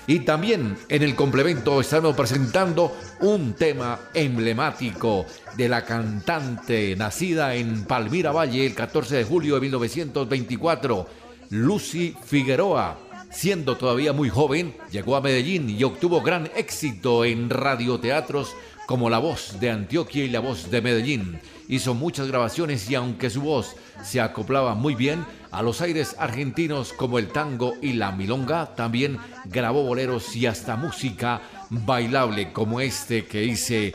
Y 0.09 0.21
también 0.21 0.79
en 0.89 1.03
el 1.03 1.15
complemento 1.15 1.83
estamos 1.83 2.17
presentando 2.17 2.97
un 3.21 3.53
tema 3.53 4.01
emblemático 4.15 5.27
de 5.55 5.69
la 5.69 5.85
cantante 5.85 6.97
nacida 6.97 7.55
en 7.55 7.85
Palmira 7.85 8.33
Valle 8.33 8.65
el 8.65 8.75
14 8.75 9.17
de 9.17 9.25
julio 9.25 9.57
de 9.57 9.61
1924, 9.61 11.07
Lucy 11.51 12.17
Figueroa. 12.25 12.99
Siendo 13.31 13.77
todavía 13.77 14.15
muy 14.15 14.31
joven, 14.31 14.75
llegó 14.91 15.15
a 15.15 15.21
Medellín 15.21 15.69
y 15.69 15.85
obtuvo 15.85 16.23
gran 16.23 16.49
éxito 16.57 17.27
en 17.27 17.51
radioteatros 17.51 18.57
como 18.89 19.11
La 19.11 19.19
Voz 19.19 19.61
de 19.61 19.71
Antioquia 19.71 20.25
y 20.25 20.31
La 20.31 20.41
Voz 20.41 20.71
de 20.71 20.81
Medellín. 20.81 21.39
Hizo 21.69 21.93
muchas 21.93 22.27
grabaciones 22.29 22.89
y 22.89 22.95
aunque 22.95 23.29
su 23.29 23.43
voz 23.43 23.77
se 24.03 24.19
acoplaba 24.19 24.75
muy 24.75 24.95
bien 24.95 25.27
a 25.51 25.61
los 25.61 25.83
aires 25.83 26.17
argentinos 26.19 26.95
como 26.95 27.19
el 27.19 27.29
tango 27.29 27.75
y 27.83 27.93
la 27.93 28.13
milonga, 28.13 28.75
también 28.75 29.19
grabó 29.45 29.83
boleros 29.83 30.35
y 30.35 30.47
hasta 30.47 30.77
música 30.77 31.43
bailable 31.69 32.51
como 32.55 32.81
este 32.81 33.27
que 33.27 33.45
hice 33.45 33.95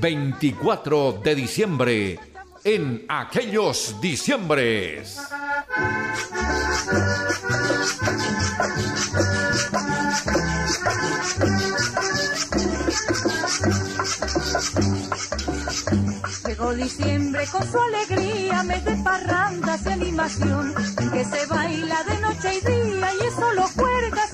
24 0.00 1.20
de 1.22 1.34
diciembre 1.36 2.18
en 2.64 3.04
aquellos 3.08 4.00
diciembres. 4.00 5.20
Diciembre 16.72 17.46
con 17.52 17.62
su 17.70 17.78
alegría, 17.78 18.62
mes 18.64 18.84
de 18.84 18.96
parrandas 18.96 19.84
y 19.84 19.88
animación, 19.90 20.74
que 21.12 21.24
se 21.24 21.46
baila 21.46 22.02
de 22.04 22.20
noche 22.20 22.54
y 22.54 22.66
día 22.66 23.10
y 23.14 23.26
es 23.26 23.34
solo 23.34 23.62
juergas 23.76 24.30
y 24.32 24.33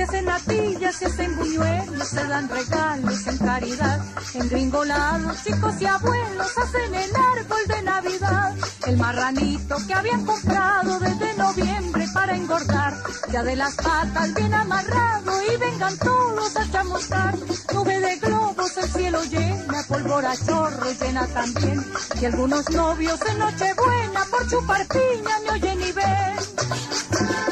Se 0.00 0.04
hacen 0.04 0.24
natillas, 0.24 0.96
se 0.96 1.04
hacen 1.04 1.36
buñuelos, 1.36 2.08
se 2.08 2.24
dan 2.26 2.48
regalos 2.48 3.26
en 3.26 3.36
caridad. 3.36 4.00
En 4.32 4.48
gringolados, 4.48 5.44
chicos 5.44 5.74
y 5.78 5.84
abuelos 5.84 6.56
hacen 6.56 6.94
el 6.94 7.10
árbol 7.14 7.58
de 7.68 7.82
Navidad. 7.82 8.56
El 8.86 8.96
marranito 8.96 9.76
que 9.86 9.92
habían 9.92 10.24
comprado 10.24 10.98
desde 11.00 11.34
noviembre 11.34 12.06
para 12.14 12.34
engordar, 12.34 12.96
ya 13.30 13.42
de 13.42 13.56
las 13.56 13.74
patas 13.74 14.32
bien 14.32 14.54
amarrado 14.54 15.32
y 15.52 15.56
vengan 15.58 15.98
todos 15.98 16.56
a 16.56 16.70
chamuscar. 16.70 17.34
Nube 17.74 18.00
de 18.00 18.16
globos, 18.20 18.76
el 18.78 18.90
cielo 18.90 19.22
llena, 19.24 19.84
pólvora 19.86 20.32
chorro 20.34 20.92
llena 20.98 21.26
también. 21.26 21.84
Y 22.22 22.24
algunos 22.24 22.70
novios 22.70 23.20
en 23.28 23.38
Nochebuena 23.38 24.24
por 24.30 24.48
chupar 24.48 24.86
piña 24.88 25.38
ni 25.42 25.50
oyen 25.50 25.78
ni 25.78 25.92
ven. 25.92 27.49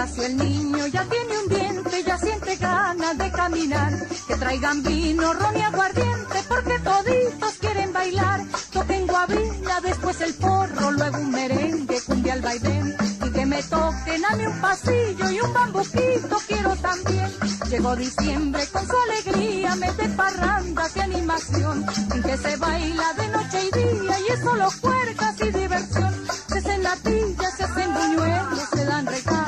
Nació 0.00 0.24
el 0.24 0.36
niño, 0.38 0.86
ya 0.86 1.04
tiene 1.04 1.38
un 1.40 1.48
diente, 1.50 2.02
ya 2.04 2.16
siente 2.16 2.56
ganas 2.56 3.18
de 3.18 3.30
caminar. 3.30 3.92
Que 4.26 4.34
traigan 4.36 4.82
vino, 4.82 5.34
ron 5.34 5.54
y 5.58 5.60
aguardiente, 5.60 6.38
porque 6.48 6.78
toditos 6.78 7.52
quieren 7.60 7.92
bailar. 7.92 8.40
Toquen 8.72 9.06
guabina, 9.06 9.80
después 9.82 10.18
el 10.22 10.32
porro, 10.34 10.92
luego 10.92 11.18
un 11.18 11.30
merengue, 11.30 12.00
cumbia 12.06 12.32
al 12.32 12.40
vaivén. 12.40 12.96
Y 13.26 13.30
que 13.30 13.44
me 13.44 13.62
toquen 13.62 14.24
a 14.24 14.36
mí 14.36 14.46
un 14.46 14.60
pasillo 14.62 15.30
y 15.30 15.40
un 15.40 15.52
bambuquito 15.52 16.36
quiero 16.48 16.74
también. 16.76 17.30
Llegó 17.68 17.94
diciembre 17.94 18.66
con 18.72 18.86
su 18.86 18.96
alegría, 19.06 19.76
mete 19.76 20.08
parrandas 20.08 20.96
y 20.96 21.00
animación. 21.00 21.84
En 22.14 22.22
que 22.22 22.36
se 22.38 22.56
baila 22.56 23.12
de 23.18 23.28
noche 23.28 23.68
y 23.68 23.78
día 23.78 24.16
y 24.18 24.32
es 24.32 24.40
solo 24.40 24.66
puertas 24.80 25.34
y 25.40 25.50
diversión. 25.50 26.14
Se 26.48 26.58
hacen 26.58 26.82
latillas, 26.82 27.54
se 27.54 27.64
hacen 27.64 27.92
buñuelos, 27.92 28.68
se 28.72 28.84
dan 28.86 29.06
regalos 29.06 29.39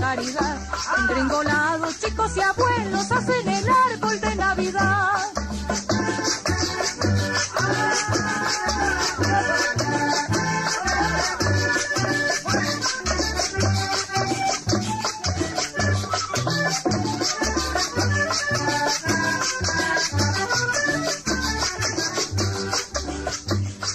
caridad. 0.00 0.58
En 0.98 1.06
gringolados, 1.06 2.00
chicos 2.00 2.36
y 2.36 2.40
abuelos 2.40 3.12
hacen 3.12 3.48
el 3.48 3.64
árbol 3.92 4.20
de 4.20 4.36
Navidad. 4.36 5.20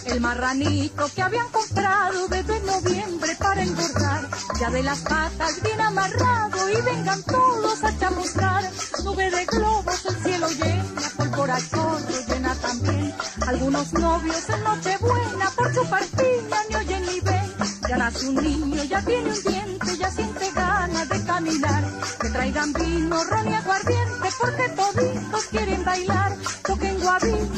El 0.06 0.22
marranito 0.22 1.10
que 1.14 1.22
habían 1.22 1.50
comprado 1.50 2.28
desde 2.28 2.60
noviembre 2.62 3.36
para 3.38 3.64
engordar, 3.64 4.05
ya 4.60 4.70
de 4.70 4.84
las 4.84 5.00
patas 5.00 5.62
bien 5.62 5.82
amarrado 5.82 6.70
y 6.70 6.82
vengan 6.82 7.22
todos 7.24 7.84
a 7.84 7.98
chamuscar. 7.98 8.64
Nube 9.04 9.30
de 9.30 9.46
globos, 9.46 10.06
el 10.06 10.16
cielo 10.24 10.48
llena, 10.50 10.84
pólvora 11.18 11.58
chorro 11.70 12.26
llena 12.28 12.56
también. 12.56 13.14
Algunos 13.48 13.94
novios 13.94 14.50
en 14.50 14.64
Nochebuena 14.64 15.52
por 15.56 15.74
su 15.74 15.82
piña 15.82 16.58
ni 16.70 16.76
oyen 16.76 17.06
ni 17.06 17.20
ven. 17.20 17.54
Ya 17.90 17.98
nace 17.98 18.28
un 18.28 18.36
niño, 18.36 18.84
ya 18.84 19.02
tiene 19.02 19.30
un 19.30 19.44
diente, 19.44 19.98
ya 19.98 20.12
siente 20.12 20.52
ganas 20.52 21.10
de 21.10 21.24
caminar. 21.24 21.84
Que 22.22 22.30
traigan 22.30 22.74
vino, 22.74 23.24
ron 23.24 23.50
y 23.50 23.54
aguardiente, 23.54 24.30
porque 24.40 24.70
toditos 24.70 25.44
quieren 25.52 25.84
bailar. 25.84 26.36
Toquen 26.64 27.00
guavilla, 27.00 27.55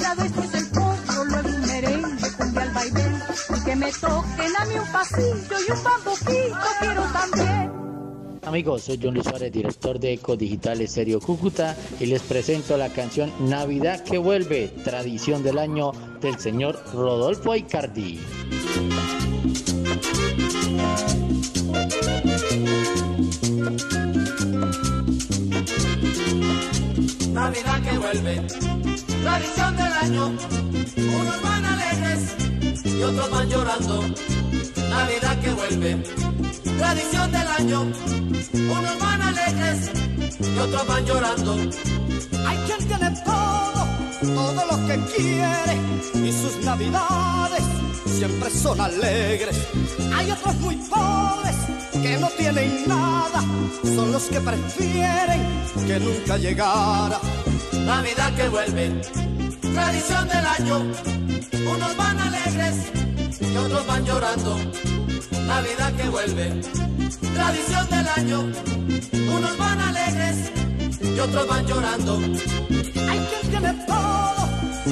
me 3.87 3.93
toquen 3.93 4.51
a 4.59 4.65
mí 4.65 4.79
un 4.79 4.91
pasillo 4.91 5.55
y 5.65 5.71
un 5.71 5.83
bambuquito 5.83 6.57
quiero 6.79 7.03
también. 7.13 7.71
Amigos, 8.43 8.83
soy 8.83 8.99
John 9.01 9.13
Luis 9.13 9.25
Suárez, 9.25 9.51
director 9.51 9.99
de 9.99 10.13
Eco 10.13 10.35
Digital 10.35 10.81
Estéreo 10.81 11.19
Cúcuta 11.19 11.75
y 11.99 12.05
les 12.05 12.21
presento 12.21 12.75
la 12.77 12.89
canción 12.89 13.31
Navidad 13.39 14.03
que 14.03 14.17
vuelve, 14.17 14.69
tradición 14.83 15.43
del 15.43 15.57
año 15.57 15.91
del 16.21 16.37
señor 16.37 16.81
Rodolfo 16.93 17.51
Aicardi. 17.53 18.19
Navidad 27.31 27.81
que 27.83 27.97
vuelve, 27.97 28.47
tradición 29.23 29.77
del 29.77 29.93
año. 29.93 30.27
Unos 30.97 31.41
van 31.41 31.65
alegres 31.65 32.56
y 32.97 33.03
otros 33.03 33.29
van 33.29 33.49
llorando. 33.49 34.01
Navidad 34.89 35.39
que 35.41 35.53
vuelve, 35.53 36.03
tradición 36.77 37.31
del 37.31 37.47
año. 37.47 37.81
Unos 38.53 38.99
van 38.99 39.21
alegres 39.21 39.91
y 40.39 40.59
otros 40.59 40.87
van 40.87 41.05
llorando. 41.05 41.53
Hay 42.47 42.57
quien 42.65 42.87
tiene 42.87 43.11
todo, 43.23 43.87
todo 44.21 44.65
lo 44.71 44.87
que 44.87 44.99
quiere 45.15 46.27
y 46.27 46.31
sus 46.31 46.63
navidades 46.63 47.63
siempre 48.05 48.49
son 48.49 48.81
alegres. 48.81 49.55
Hay 50.15 50.31
otros 50.31 50.55
muy 50.55 50.75
pobres 50.75 51.55
que 52.01 52.17
no 52.17 52.29
tienen 52.29 52.87
nada, 52.87 53.41
son 53.83 54.11
los 54.11 54.23
que 54.23 54.39
prefieren 54.41 55.41
que 55.85 55.99
nunca 55.99 56.37
llegara. 56.37 57.19
Navidad 57.85 58.35
que 58.35 58.49
vuelve, 58.49 59.01
tradición 59.77 60.27
del 60.27 60.45
año. 60.57 60.75
Unos 61.73 61.97
van 61.97 62.19
alegres 62.19 62.75
y 63.39 63.57
otros 63.57 63.85
van 63.85 64.05
llorando. 64.05 64.57
Navidad 65.45 65.93
que 65.93 66.09
vuelve, 66.09 66.61
tradición 67.35 67.85
del 67.95 68.07
año. 68.19 68.39
Unos 69.37 69.57
van 69.57 69.79
alegres 69.79 70.51
y 71.01 71.19
otros 71.19 71.47
van 71.47 71.65
llorando. 71.67 72.13
Hay 73.09 73.19
quien 73.29 73.43
tiene 73.51 73.73
todo, 73.85 74.43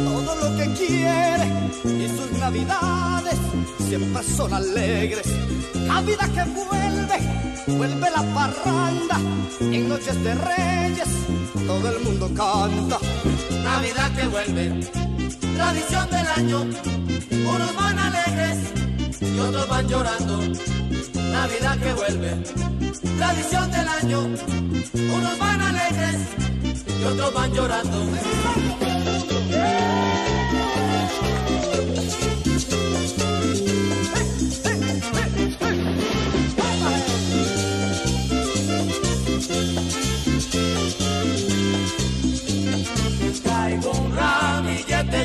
todo 0.09 0.31
lo 0.41 0.57
que 0.57 0.65
quiere 0.73 1.47
y 1.83 2.07
sus 2.17 2.31
navidades 2.39 3.39
siempre 3.87 4.23
son 4.23 4.53
alegres. 4.53 5.27
Navidad 5.87 6.29
que 6.37 6.43
vuelve, 6.61 7.17
vuelve 7.79 8.07
la 8.17 8.23
parranda 8.35 9.17
en 9.59 9.89
noches 9.89 10.23
de 10.23 10.35
reyes, 10.35 11.09
todo 11.67 11.89
el 11.89 11.99
mundo 12.03 12.27
canta. 12.35 12.99
Navidad 13.63 14.11
que 14.15 14.27
vuelve, 14.27 14.79
tradición 15.55 16.09
del 16.09 16.27
año. 16.27 16.61
Unos 16.61 17.75
van 17.75 17.99
alegres 17.99 18.57
y 19.21 19.39
otros 19.39 19.67
van 19.67 19.87
llorando. 19.87 20.37
Navidad 21.31 21.77
que 21.79 21.93
vuelve, 21.93 22.43
tradición 23.17 23.71
del 23.71 23.87
año. 23.87 24.19
Unos 25.17 25.37
van 25.39 25.61
alegres 25.61 26.21
y 26.99 27.03
otros 27.03 27.33
van 27.33 27.53
llorando. 27.53 27.97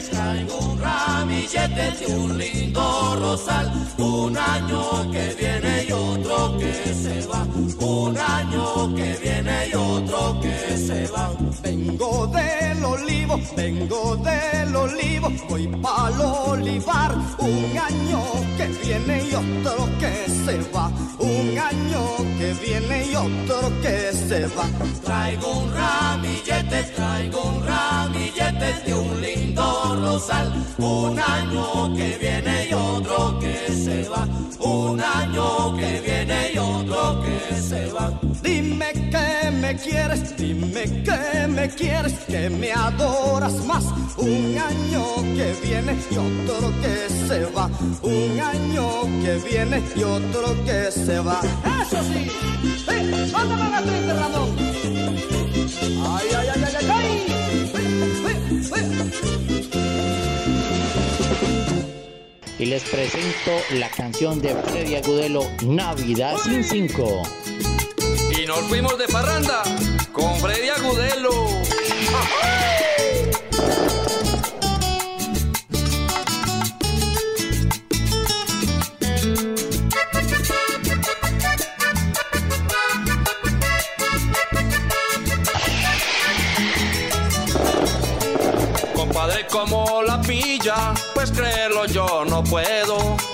Traigo 0.08 0.58
un 0.58 0.78
ramillete 0.80 1.90
de 1.98 2.16
un 2.16 2.38
lindo 2.38 3.16
rosal. 3.20 3.70
Un 3.98 4.36
año 4.36 5.10
que 5.10 5.34
viene 5.38 5.84
y 5.88 5.92
otro 5.92 6.56
que 6.58 6.94
se 6.94 7.26
va. 7.26 7.46
Un 7.80 8.16
año 8.16 8.94
que 8.94 9.18
viene 9.22 9.68
y 9.68 9.74
otro 9.74 10.40
que 10.40 10.76
se 10.76 11.06
va. 11.08 11.30
Vengo 11.62 12.26
del 12.28 12.84
olivo, 12.84 13.40
vengo 13.56 14.16
del 14.16 14.76
olivo, 14.76 15.28
voy 15.48 15.66
pa'l 15.66 16.20
olivar. 16.20 17.14
Un 17.38 17.78
año 17.78 18.22
que 18.56 18.66
viene 18.82 19.24
y 19.30 19.34
otro 19.34 19.88
que 19.98 20.12
se 20.44 20.58
va. 20.74 20.90
Un 21.18 21.58
año 21.58 22.02
que 22.38 22.54
viene 22.54 23.06
y 23.06 23.14
otro 23.14 23.70
que 23.82 24.12
se 24.12 24.46
va. 24.56 24.66
Traigo 25.04 25.50
un 25.60 25.72
ramillete, 25.72 26.82
traigo 26.94 27.42
un 27.42 27.66
ramillete 27.66 27.99
de 28.48 28.94
un 28.94 29.20
lindo 29.20 29.96
rosal. 30.02 30.50
Un 30.78 31.18
año 31.18 31.94
que 31.94 32.16
viene 32.18 32.68
y 32.70 32.72
otro 32.72 33.38
que 33.38 33.72
se 33.72 34.08
va. 34.08 34.26
Un 34.58 34.98
año 35.00 35.76
que 35.76 36.00
viene 36.00 36.52
y 36.54 36.58
otro 36.58 37.22
que 37.22 37.54
se 37.60 37.86
va. 37.92 38.18
Dime 38.42 38.92
que 38.92 39.50
me 39.50 39.76
quieres, 39.76 40.34
dime 40.38 41.02
que 41.04 41.46
me 41.48 41.68
quieres, 41.68 42.14
que 42.26 42.48
me 42.48 42.72
adoras 42.72 43.62
más. 43.66 43.84
Un 44.16 44.56
año 44.56 45.04
que 45.36 45.54
viene 45.62 45.96
y 46.10 46.16
otro 46.16 46.72
que 46.80 47.08
se 47.28 47.44
va. 47.54 47.70
Un 48.02 48.40
año 48.40 49.02
que 49.22 49.34
viene 49.48 49.82
y 49.94 50.02
otro 50.02 50.56
que 50.64 50.90
se 50.90 51.20
va. 51.20 51.40
Eso 51.82 52.02
sí, 52.04 52.30
ven, 52.86 53.32
mándame 53.32 53.70
la 53.70 53.82
triste, 53.82 54.14
Ramón. 54.14 54.48
Ay, 56.12 56.28
ay, 56.38 56.48
ay, 56.54 56.64
ay, 56.64 56.74
ay, 56.78 56.86
ay. 56.90 56.99
Y 62.58 62.66
les 62.66 62.82
presento 62.82 63.52
la 63.72 63.88
canción 63.90 64.42
de 64.42 64.54
Freddy 64.54 64.96
Agudelo, 64.96 65.42
Navidad 65.64 66.36
sin 66.44 66.62
cinco. 66.62 67.22
Y 68.38 68.46
nos 68.46 68.60
fuimos 68.60 68.98
de 68.98 69.06
parranda 69.08 69.62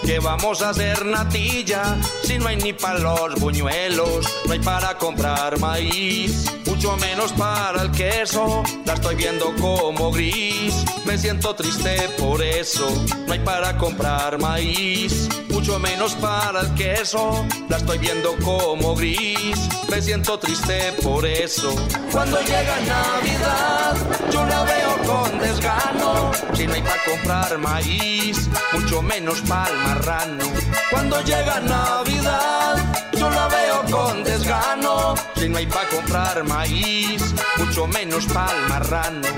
Que 0.06 0.20
vamos 0.20 0.62
a 0.62 0.70
hacer 0.70 1.04
natilla 1.04 1.96
si 2.22 2.38
no 2.38 2.46
hay 2.46 2.56
ni 2.56 2.72
para 2.72 3.00
los 3.00 3.40
buñuelos, 3.40 4.24
no 4.46 4.52
hay 4.52 4.60
para 4.60 4.96
comprar 4.96 5.58
maíz, 5.58 6.46
mucho 6.64 6.96
menos 6.96 7.32
para 7.32 7.82
el 7.82 7.90
queso. 7.90 8.62
La 8.84 8.94
estoy 8.94 9.16
viendo 9.16 9.52
como 9.60 10.12
gris, 10.12 10.72
me 11.04 11.18
siento 11.18 11.56
triste 11.56 12.08
por 12.18 12.40
eso. 12.40 12.88
No 13.26 13.32
hay 13.32 13.40
para 13.40 13.76
comprar 13.78 14.38
maíz, 14.38 15.28
mucho 15.56 15.78
menos 15.78 16.14
para 16.16 16.60
el 16.60 16.74
queso. 16.74 17.46
La 17.70 17.78
estoy 17.78 17.96
viendo 17.96 18.36
como 18.44 18.94
gris, 18.94 19.58
me 19.90 20.02
siento 20.02 20.38
triste 20.38 20.92
por 21.02 21.24
eso. 21.24 21.74
Cuando 22.12 22.38
llega 22.42 22.76
Navidad, 22.80 23.96
yo 24.30 24.44
la 24.44 24.64
veo 24.64 24.96
con 25.06 25.38
desgano. 25.38 26.30
Si 26.52 26.66
no 26.66 26.74
hay 26.74 26.82
para 26.82 27.04
comprar 27.04 27.58
maíz, 27.58 28.50
mucho 28.74 29.00
menos 29.00 29.40
para 29.48 29.70
el 29.70 29.78
marrano. 29.78 30.44
Cuando 30.90 31.22
llega 31.22 31.58
Navidad, 31.60 32.76
yo 33.14 33.30
la 33.30 33.48
veo 33.48 33.82
con 33.90 34.24
desgano. 34.24 35.14
Si 35.36 35.48
no 35.48 35.56
hay 35.56 35.66
para 35.66 35.88
comprar 35.88 36.44
maíz, 36.44 37.34
mucho 37.56 37.86
menos 37.86 38.26
para 38.26 38.52
el 38.52 38.68
marrano. 38.68 39.28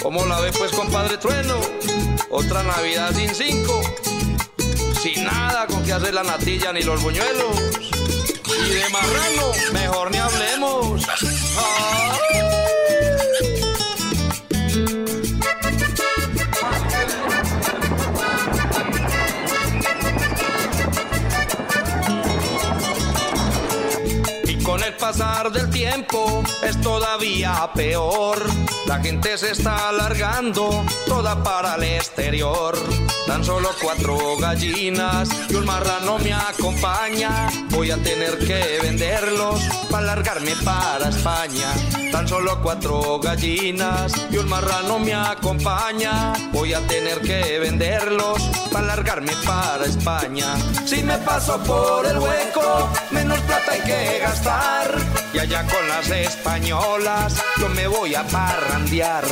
¿Cómo 0.00 0.24
la 0.26 0.38
ve 0.38 0.52
pues, 0.52 0.70
compadre 0.70 1.18
Trueno? 1.18 1.58
Otra 2.30 2.62
Navidad 2.62 3.12
sin 3.14 3.34
cinco. 3.34 3.80
Sin 5.02 5.24
nada 5.24 5.66
con 5.66 5.84
que 5.84 5.92
hacer 5.92 6.14
la 6.14 6.22
natilla 6.22 6.72
ni 6.72 6.82
los 6.82 7.02
buñuelos. 7.02 7.56
Y 8.66 8.70
de 8.70 8.88
marrano, 8.90 9.52
mejor 9.72 10.10
ni 10.10 10.18
hablemos. 10.18 11.02
Ah. 11.58 12.63
Pasar 24.96 25.50
del 25.52 25.70
tiempo 25.70 26.42
es 26.62 26.80
todavía 26.80 27.70
peor. 27.74 28.38
La 28.86 28.98
gente 29.00 29.36
se 29.38 29.52
está 29.52 29.88
alargando 29.88 30.84
toda 31.06 31.42
para 31.42 31.74
el 31.76 31.84
exterior. 31.84 32.76
Tan 33.26 33.42
solo 33.42 33.70
cuatro 33.80 34.36
gallinas 34.38 35.28
y 35.48 35.54
un 35.54 35.64
marrano 35.64 36.18
me 36.18 36.32
acompaña. 36.32 37.48
Voy 37.70 37.90
a 37.90 37.96
tener 37.96 38.38
que 38.38 38.78
venderlos 38.82 39.62
para 39.90 40.06
largarme 40.06 40.52
para 40.64 41.08
España. 41.08 41.72
Tan 42.12 42.28
solo 42.28 42.60
cuatro 42.62 43.18
gallinas 43.18 44.12
y 44.30 44.36
un 44.36 44.48
marrano 44.48 44.98
me 44.98 45.14
acompaña. 45.14 46.32
Voy 46.52 46.74
a 46.74 46.86
tener 46.86 47.20
que 47.22 47.58
venderlos 47.58 48.42
para 48.70 48.86
largarme 48.86 49.32
para 49.44 49.84
España. 49.84 50.54
Si 50.84 51.02
me 51.02 51.16
paso 51.18 51.58
por 51.64 52.06
el 52.06 52.18
hueco, 52.18 52.90
menos 53.10 53.40
plata 53.40 53.72
hay 53.72 53.80
que 53.80 54.18
gastar. 54.20 54.83
Y 55.32 55.38
allá 55.38 55.64
con 55.64 55.88
las 55.88 56.08
españolas 56.10 57.42
yo 57.58 57.68
me 57.68 57.86
voy 57.86 58.14
a 58.14 58.22
parrandear. 58.24 59.24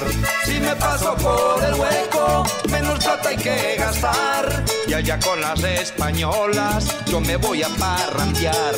Si 0.45 0.61
me 0.61 0.75
paso 0.77 1.15
por 1.17 1.63
el 1.65 1.75
hueco, 1.75 2.45
menos 2.71 3.05
plata 3.05 3.29
hay 3.29 3.37
que 3.37 3.77
gastar. 3.79 4.65
Y 4.87 4.95
allá 4.95 5.19
con 5.21 5.41
las 5.41 5.63
españolas 5.63 6.87
yo 7.07 7.21
me 7.21 7.37
voy 7.37 7.63
a 7.63 7.69
parrandear. 7.69 8.75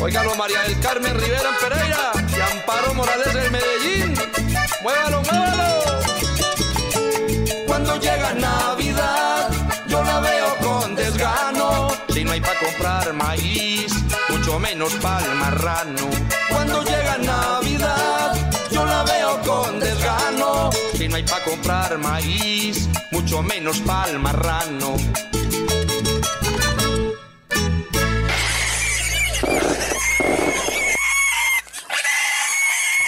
Óigalo 0.00 0.34
María 0.36 0.62
del 0.62 0.78
Carmen 0.78 1.12
Rivera 1.18 1.48
en 1.50 1.68
Pereira 1.68 2.12
y 2.36 2.40
Amparo 2.40 2.94
Morales 2.94 3.34
en 3.34 3.52
Medellín. 3.52 4.14
Muévalo, 4.82 5.22
muévalo. 5.22 5.98
Cuando 7.66 7.96
llega 7.96 8.32
Navidad, 8.34 9.50
yo 9.88 10.04
la 10.04 10.20
veo 10.20 10.56
con 10.62 10.94
desgano. 10.94 11.88
Si 12.10 12.22
no 12.22 12.30
hay 12.30 12.40
para 12.40 12.60
comprar 12.60 13.12
maíz, 13.12 13.92
mucho 14.48 14.60
menos 14.60 14.94
para 14.94 15.26
el 15.26 15.34
marrano. 15.34 16.08
Cuando 16.48 16.82
llega 16.82 17.18
Navidad, 17.18 18.34
yo 18.70 18.82
la 18.82 19.02
veo 19.02 19.40
con 19.42 19.78
desgano. 19.78 20.70
Si 20.94 21.06
no 21.06 21.16
hay 21.16 21.22
para 21.24 21.44
comprar 21.44 21.98
maíz, 21.98 22.88
mucho 23.12 23.42
menos 23.42 23.78
para 23.80 24.10
el 24.10 24.18
marrano. 24.18 24.96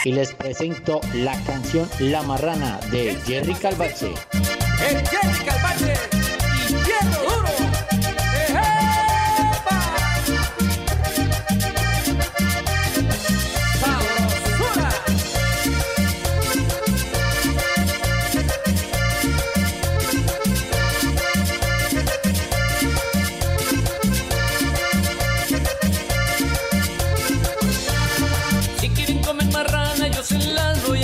Y 0.04 0.12
les 0.12 0.34
presento 0.34 1.00
la 1.14 1.42
canción 1.44 1.88
La 2.00 2.22
Marrana 2.22 2.80
de 2.90 3.18
Jerry 3.24 3.54
Calvache. 3.54 4.12
El 4.90 5.08
Jerry 5.08 5.44
Calvache 5.46 6.19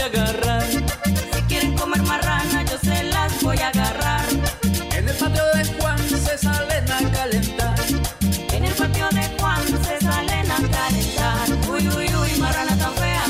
agarrar. 0.06 0.64
Si 1.34 1.42
quieren 1.48 1.76
comer 1.76 2.02
marrana, 2.02 2.62
yo 2.64 2.78
se 2.78 3.02
las 3.04 3.42
voy 3.42 3.58
a 3.58 3.68
agarrar. 3.68 4.24
En 4.96 5.08
el 5.08 5.14
patio 5.14 5.44
de 5.54 5.64
Juan 5.78 5.98
se 6.08 6.38
salen 6.38 6.90
a 6.90 7.10
calentar. 7.10 7.78
En 8.52 8.64
el 8.64 8.72
patio 8.74 9.08
de 9.10 9.28
Juan 9.38 9.62
se 9.66 10.00
salen 10.00 10.50
a 10.50 10.56
calentar. 10.56 11.48
Uy, 11.68 11.88
uy, 11.88 12.14
uy, 12.14 12.40
marrana 12.40 12.76
tan 12.78 12.94
fea. 12.94 13.24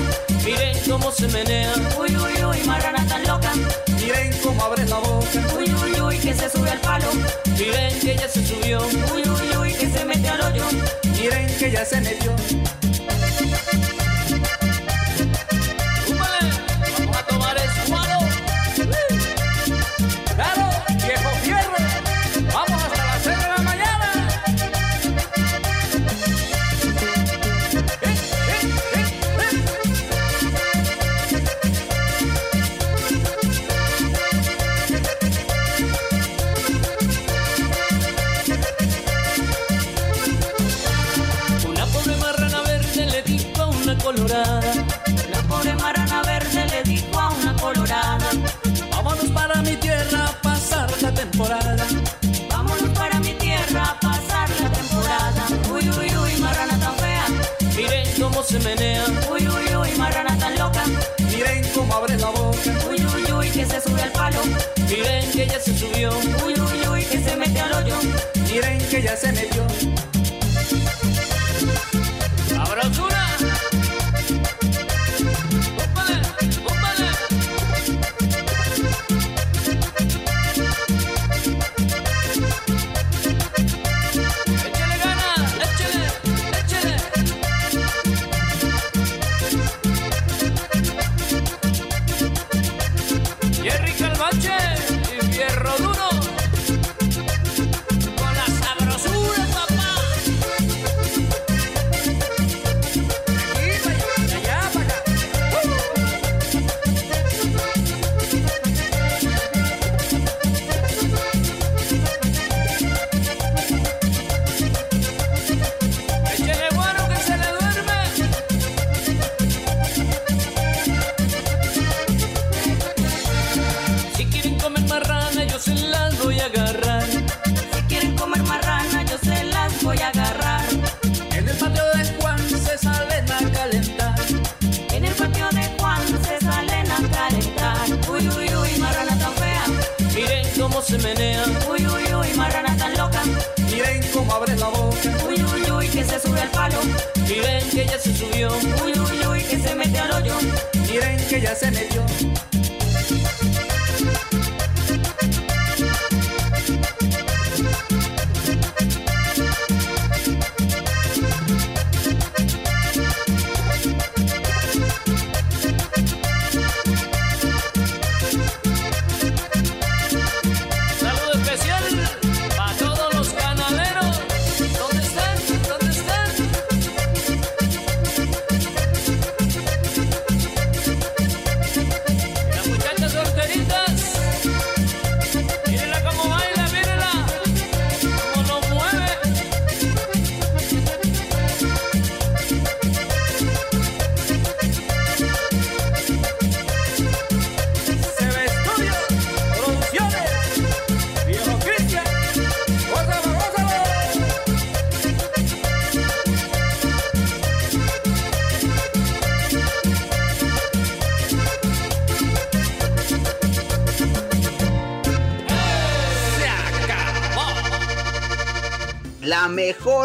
Miren 0.44 0.76
cómo 0.88 1.10
se 1.10 1.28
menea. 1.28 1.72
Uy, 1.98 2.14
uy, 2.14 2.44
uy, 2.44 2.58
marrana 2.66 3.06
tan 3.08 3.22
loca. 3.26 3.52
Miren 3.98 4.32
cómo 4.42 4.62
abre 4.64 4.84
la 4.86 4.98
boca. 4.98 5.26
Uy, 5.56 5.72
uy, 5.82 6.00
uy, 6.00 6.18
que 6.18 6.34
se 6.34 6.50
sube 6.50 6.70
al 6.70 6.80
palo. 6.80 7.08
Miren 7.58 7.98
que 8.00 8.16
ya 8.16 8.28
se 8.28 8.46
subió. 8.46 8.80
Uy, 9.14 9.22
uy, 9.22 9.56
uy, 9.56 9.72
que 9.72 9.88
se 9.90 10.04
mete 10.04 10.28
al 10.28 10.40
hoyo. 10.42 10.64
Miren 11.18 11.46
que 11.58 11.70
ya 11.70 11.84
se 11.84 12.00
metió. 12.02 12.36
Se 58.46 58.60
menea. 58.60 59.04
Uy, 59.30 59.48
uy, 59.48 59.76
uy, 59.76 59.90
marrana 59.98 60.38
tan 60.38 60.56
loca. 60.56 60.84
Miren 61.30 61.64
cómo 61.74 61.94
abre 61.94 62.16
la 62.16 62.30
boca. 62.30 62.58
Uy, 62.88 63.04
uy, 63.14 63.32
uy, 63.32 63.50
que 63.50 63.66
se 63.66 63.80
sube 63.80 64.00
al 64.00 64.12
palo. 64.12 64.38
Miren 64.88 65.30
que 65.32 65.46
ya 65.46 65.58
se 65.58 65.76
subió. 65.76 66.10
Uy, 66.46 66.54
uy, 66.54 66.88
uy, 66.88 67.04
que 67.04 67.22
se 67.22 67.36
mete 67.36 67.60
al 67.60 67.72
hoyo. 67.72 67.96
Miren 68.48 68.78
que 68.88 69.02
ya 69.02 69.16
se 69.16 69.32
metió. 69.32 69.66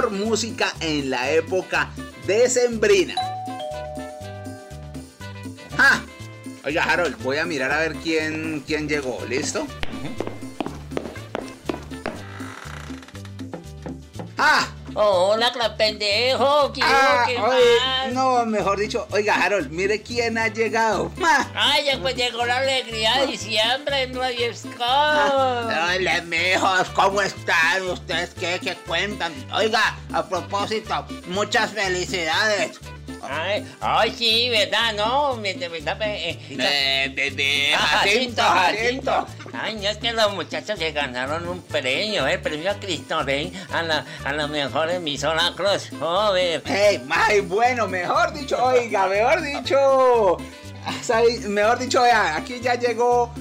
Mejor 0.01 0.11
música 0.11 0.73
en 0.79 1.09
la 1.09 1.29
época 1.31 1.91
decembrina. 2.25 3.15
¡Ja! 5.77 6.03
Oiga, 6.63 6.83
Harold, 6.83 7.21
voy 7.23 7.37
a 7.37 7.45
mirar 7.45 7.71
a 7.71 7.79
ver 7.79 7.95
quién, 7.95 8.63
quién 8.65 8.87
llegó. 8.87 9.23
¿Listo? 9.27 9.67
¡Ah! 14.37 14.70
Hola, 14.93 15.51
cla 15.53 15.75
pendejo. 15.77 16.71
¿Qué, 16.73 16.81
Ah, 16.83 17.23
qué 17.25 17.37
oye, 17.37 18.13
no, 18.13 18.45
mejor 18.45 18.77
dicho, 18.79 19.07
oiga, 19.11 19.35
Harold, 19.35 19.69
mire 19.71 20.01
quién 20.01 20.37
ha 20.37 20.47
llegado. 20.49 21.11
¡Ah! 21.23 21.47
Ay, 21.55 21.85
ya 21.85 21.97
pues 21.99 22.15
llegó 22.15 22.45
la 22.45 22.57
alegría 22.57 23.19
de 23.21 23.27
diciembre 23.27 24.03
en 24.03 24.15
Radio 24.15 24.51
Ah, 24.81 25.93
Hola, 25.95 26.21
mijos, 26.23 26.89
¿cómo 26.93 27.21
están? 27.21 27.83
¿Ustedes 27.89 28.31
qué, 28.39 28.59
qué 28.61 28.75
cuentan? 28.85 29.33
Oiga, 29.53 29.97
a 30.13 30.27
propósito, 30.27 31.05
muchas 31.27 31.71
felicidades. 31.71 32.79
Ay, 33.23 33.65
ay, 33.81 34.15
sí, 34.17 34.49
¿verdad? 34.49 34.93
No, 34.95 35.35
me, 35.35 35.53
me, 35.53 35.69
me, 35.69 35.77
eh, 35.77 36.39
Eh, 36.49 37.11
bebé, 37.15 37.73
Ah, 37.75 37.77
Jacinto, 37.77 38.41
Jacinto. 38.41 39.27
Ay, 39.53 39.85
es 39.85 39.97
que 39.97 40.13
los 40.13 40.33
muchachos 40.33 40.79
se 40.79 40.91
ganaron 40.91 41.47
un 41.47 41.61
premio, 41.61 42.25
el 42.25 42.39
premio 42.39 42.71
a 42.71 42.75
Cristo 42.75 43.21
Rey 43.23 43.51
a 43.71 43.81
la, 43.81 44.05
a 44.23 44.33
la 44.33 44.47
mejor 44.47 44.89
emisora 44.89 45.53
crossover. 45.55 46.63
Hey, 46.65 47.03
ay, 47.09 47.41
bueno, 47.41 47.87
mejor 47.87 48.33
dicho, 48.33 48.57
oiga, 48.63 49.07
mejor 49.07 49.41
dicho. 49.41 50.37
Mejor 51.47 51.79
dicho, 51.79 52.01
vea, 52.01 52.35
aquí 52.37 52.59
ya 52.61 52.75
llegó. 52.75 53.33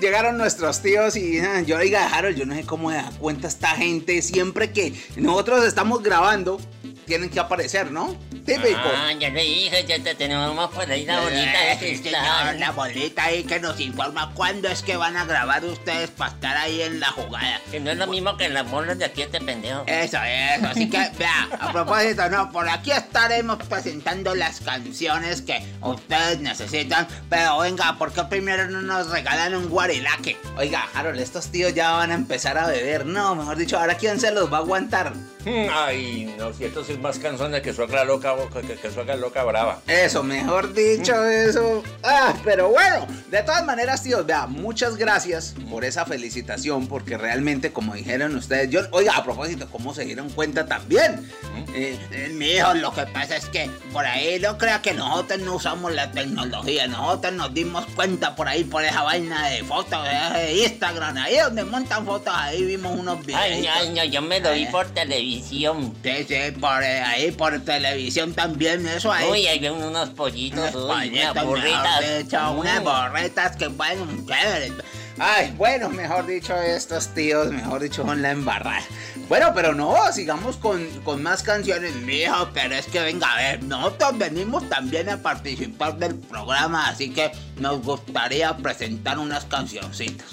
Llegaron 0.00 0.38
nuestros 0.38 0.80
tíos 0.80 1.14
y 1.14 1.38
ah, 1.40 1.60
yo, 1.60 1.76
oiga, 1.76 2.06
Harold, 2.06 2.36
yo 2.38 2.46
no 2.46 2.54
sé 2.54 2.64
cómo 2.64 2.90
da 2.90 3.10
cuenta 3.18 3.48
esta 3.48 3.68
gente. 3.68 4.22
Siempre 4.22 4.72
que 4.72 4.94
nosotros 5.16 5.64
estamos 5.64 6.02
grabando, 6.02 6.58
tienen 7.04 7.30
que 7.30 7.40
aparecer, 7.40 7.90
¿no? 7.90 8.16
Típico. 8.44 8.78
Ah, 8.94 9.12
ya 9.18 9.30
le 9.30 9.42
dije, 9.42 9.84
ya 9.86 9.98
te 10.02 10.14
tenemos 10.14 10.70
por 10.70 10.90
ahí 10.90 11.04
la 11.06 11.20
bolita 11.20 11.40
de 11.60 11.72
Eh, 11.72 11.76
cristal. 11.78 12.12
señor, 12.12 12.56
la 12.60 12.70
bolita 12.72 13.24
ahí 13.24 13.44
que 13.44 13.58
nos 13.60 13.80
informa 13.80 14.32
cuándo 14.34 14.68
es 14.68 14.82
que 14.82 14.96
van 14.96 15.16
a 15.16 15.24
grabar 15.24 15.64
ustedes 15.64 16.10
para 16.10 16.32
estar 16.32 16.56
ahí 16.56 16.82
en 16.82 17.00
la 17.00 17.08
jugada. 17.10 17.60
Que 17.70 17.80
no 17.80 17.90
es 17.90 17.96
lo 17.96 18.06
mismo 18.06 18.36
que 18.36 18.48
las 18.50 18.70
bolas 18.70 18.98
de 18.98 19.06
aquí 19.06 19.22
este 19.22 19.40
pendejo. 19.40 19.84
Eso, 19.86 20.18
eso. 20.22 20.66
Así 20.68 20.90
que, 20.90 20.98
vea, 21.18 21.48
a 21.58 21.72
propósito, 21.72 22.28
no, 22.28 22.52
por 22.52 22.68
aquí 22.68 22.90
estaremos 22.90 23.56
presentando 23.66 24.34
las 24.34 24.60
canciones 24.60 25.40
que 25.42 25.64
ustedes 25.80 26.40
necesitan. 26.40 27.08
Pero 27.30 27.58
venga, 27.58 27.96
¿por 27.96 28.12
qué 28.12 28.24
primero 28.24 28.68
no 28.68 28.82
nos 28.82 29.08
regalan 29.10 29.54
un 29.54 29.68
guarilaque? 29.68 30.36
Oiga, 30.58 30.86
Harold, 30.94 31.18
estos 31.20 31.46
tíos 31.50 31.72
ya 31.74 31.92
van 31.92 32.10
a 32.10 32.14
empezar 32.14 32.58
a 32.58 32.66
beber. 32.66 33.06
No, 33.06 33.34
mejor 33.34 33.56
dicho, 33.56 33.78
¿ahora 33.78 33.96
quién 33.96 34.20
se 34.20 34.30
los 34.32 34.52
va 34.52 34.58
a 34.58 34.60
aguantar? 34.60 35.14
Mm, 35.44 35.66
Ay, 35.72 36.34
no, 36.38 36.52
si 36.54 36.64
esto 36.64 36.82
sí 36.84 36.93
es 36.94 37.00
más 37.00 37.18
canzona 37.18 37.60
que 37.60 37.72
suegra 37.72 38.04
loca, 38.04 38.34
que, 38.52 38.74
que 38.74 38.90
suegra 38.90 39.16
loca 39.16 39.42
brava. 39.44 39.80
Eso, 39.86 40.22
mejor 40.22 40.72
dicho, 40.72 41.24
eso. 41.24 41.82
Ah, 42.02 42.34
pero 42.44 42.70
bueno, 42.70 43.06
de 43.30 43.42
todas 43.42 43.64
maneras, 43.64 44.02
tíos, 44.02 44.24
vea, 44.24 44.46
muchas 44.46 44.96
gracias 44.96 45.54
por 45.70 45.84
esa 45.84 46.06
felicitación, 46.06 46.86
porque 46.86 47.18
realmente, 47.18 47.72
como 47.72 47.94
dijeron 47.94 48.36
ustedes, 48.36 48.70
yo, 48.70 48.80
oiga, 48.92 49.16
a 49.16 49.24
propósito, 49.24 49.68
¿cómo 49.70 49.92
se 49.92 50.04
dieron 50.04 50.30
cuenta 50.30 50.66
también? 50.66 51.28
Eh, 51.74 51.98
eh, 52.12 52.28
mijo, 52.32 52.74
lo 52.74 52.92
que 52.94 53.06
pasa 53.06 53.36
es 53.36 53.46
que 53.46 53.68
por 53.92 54.04
ahí 54.06 54.38
no 54.38 54.56
crea 54.56 54.80
que 54.80 54.94
nosotros 54.94 55.40
no 55.40 55.56
usamos 55.56 55.92
la 55.92 56.12
tecnología, 56.12 56.86
nosotros 56.86 57.32
nos 57.32 57.52
dimos 57.52 57.84
cuenta 57.96 58.36
por 58.36 58.46
ahí, 58.46 58.62
por 58.62 58.84
esa 58.84 59.02
vaina 59.02 59.48
de 59.48 59.64
fotos 59.64 60.04
de 60.04 60.62
Instagram, 60.64 61.16
ahí 61.16 61.38
donde 61.38 61.64
montan 61.64 62.06
fotos, 62.06 62.32
ahí 62.36 62.64
vimos 62.64 62.96
unos 62.96 63.24
videos. 63.26 63.42
Ay, 63.42 63.66
ay, 63.66 63.90
no, 63.90 64.04
yo 64.04 64.22
me 64.22 64.38
lo 64.38 64.52
vi 64.52 64.66
por 64.66 64.86
televisión. 64.90 65.92
Sí, 66.04 66.24
sí, 66.28 66.52
por 66.60 66.83
eh, 66.83 66.83
ahí, 66.84 67.30
por 67.30 67.58
televisión 67.60 68.34
también, 68.34 68.86
eso 68.86 69.12
ahí. 69.12 69.28
Uy, 69.30 69.46
hay 69.46 69.68
unos 69.68 70.10
pollitos, 70.10 70.74
uy, 70.74 71.20
unas 71.20 72.18
dicho, 72.18 72.52
unas 72.52 72.82
borretas 72.82 73.56
que 73.56 73.68
bueno, 73.68 74.06
chéveres. 74.26 74.72
Ay, 75.18 75.54
bueno, 75.56 75.88
mejor 75.90 76.26
dicho, 76.26 76.56
estos 76.56 77.14
tíos, 77.14 77.52
mejor 77.52 77.80
dicho, 77.80 78.04
son 78.04 78.20
la 78.20 78.32
embarrada. 78.32 78.82
Bueno, 79.28 79.52
pero 79.54 79.72
no, 79.72 79.94
sigamos 80.12 80.56
con, 80.56 80.86
con 81.04 81.22
más 81.22 81.42
canciones, 81.42 81.94
mijo, 81.94 82.48
pero 82.52 82.74
es 82.74 82.86
que 82.86 83.00
venga, 83.00 83.32
a 83.32 83.36
ver, 83.36 83.62
nosotros 83.62 84.18
venimos 84.18 84.68
también 84.68 85.08
a 85.08 85.18
participar 85.18 85.96
del 85.98 86.16
programa, 86.16 86.88
así 86.88 87.10
que 87.10 87.30
nos 87.58 87.80
gustaría 87.82 88.56
presentar 88.56 89.18
unas 89.18 89.44
cancioncitas. 89.44 90.26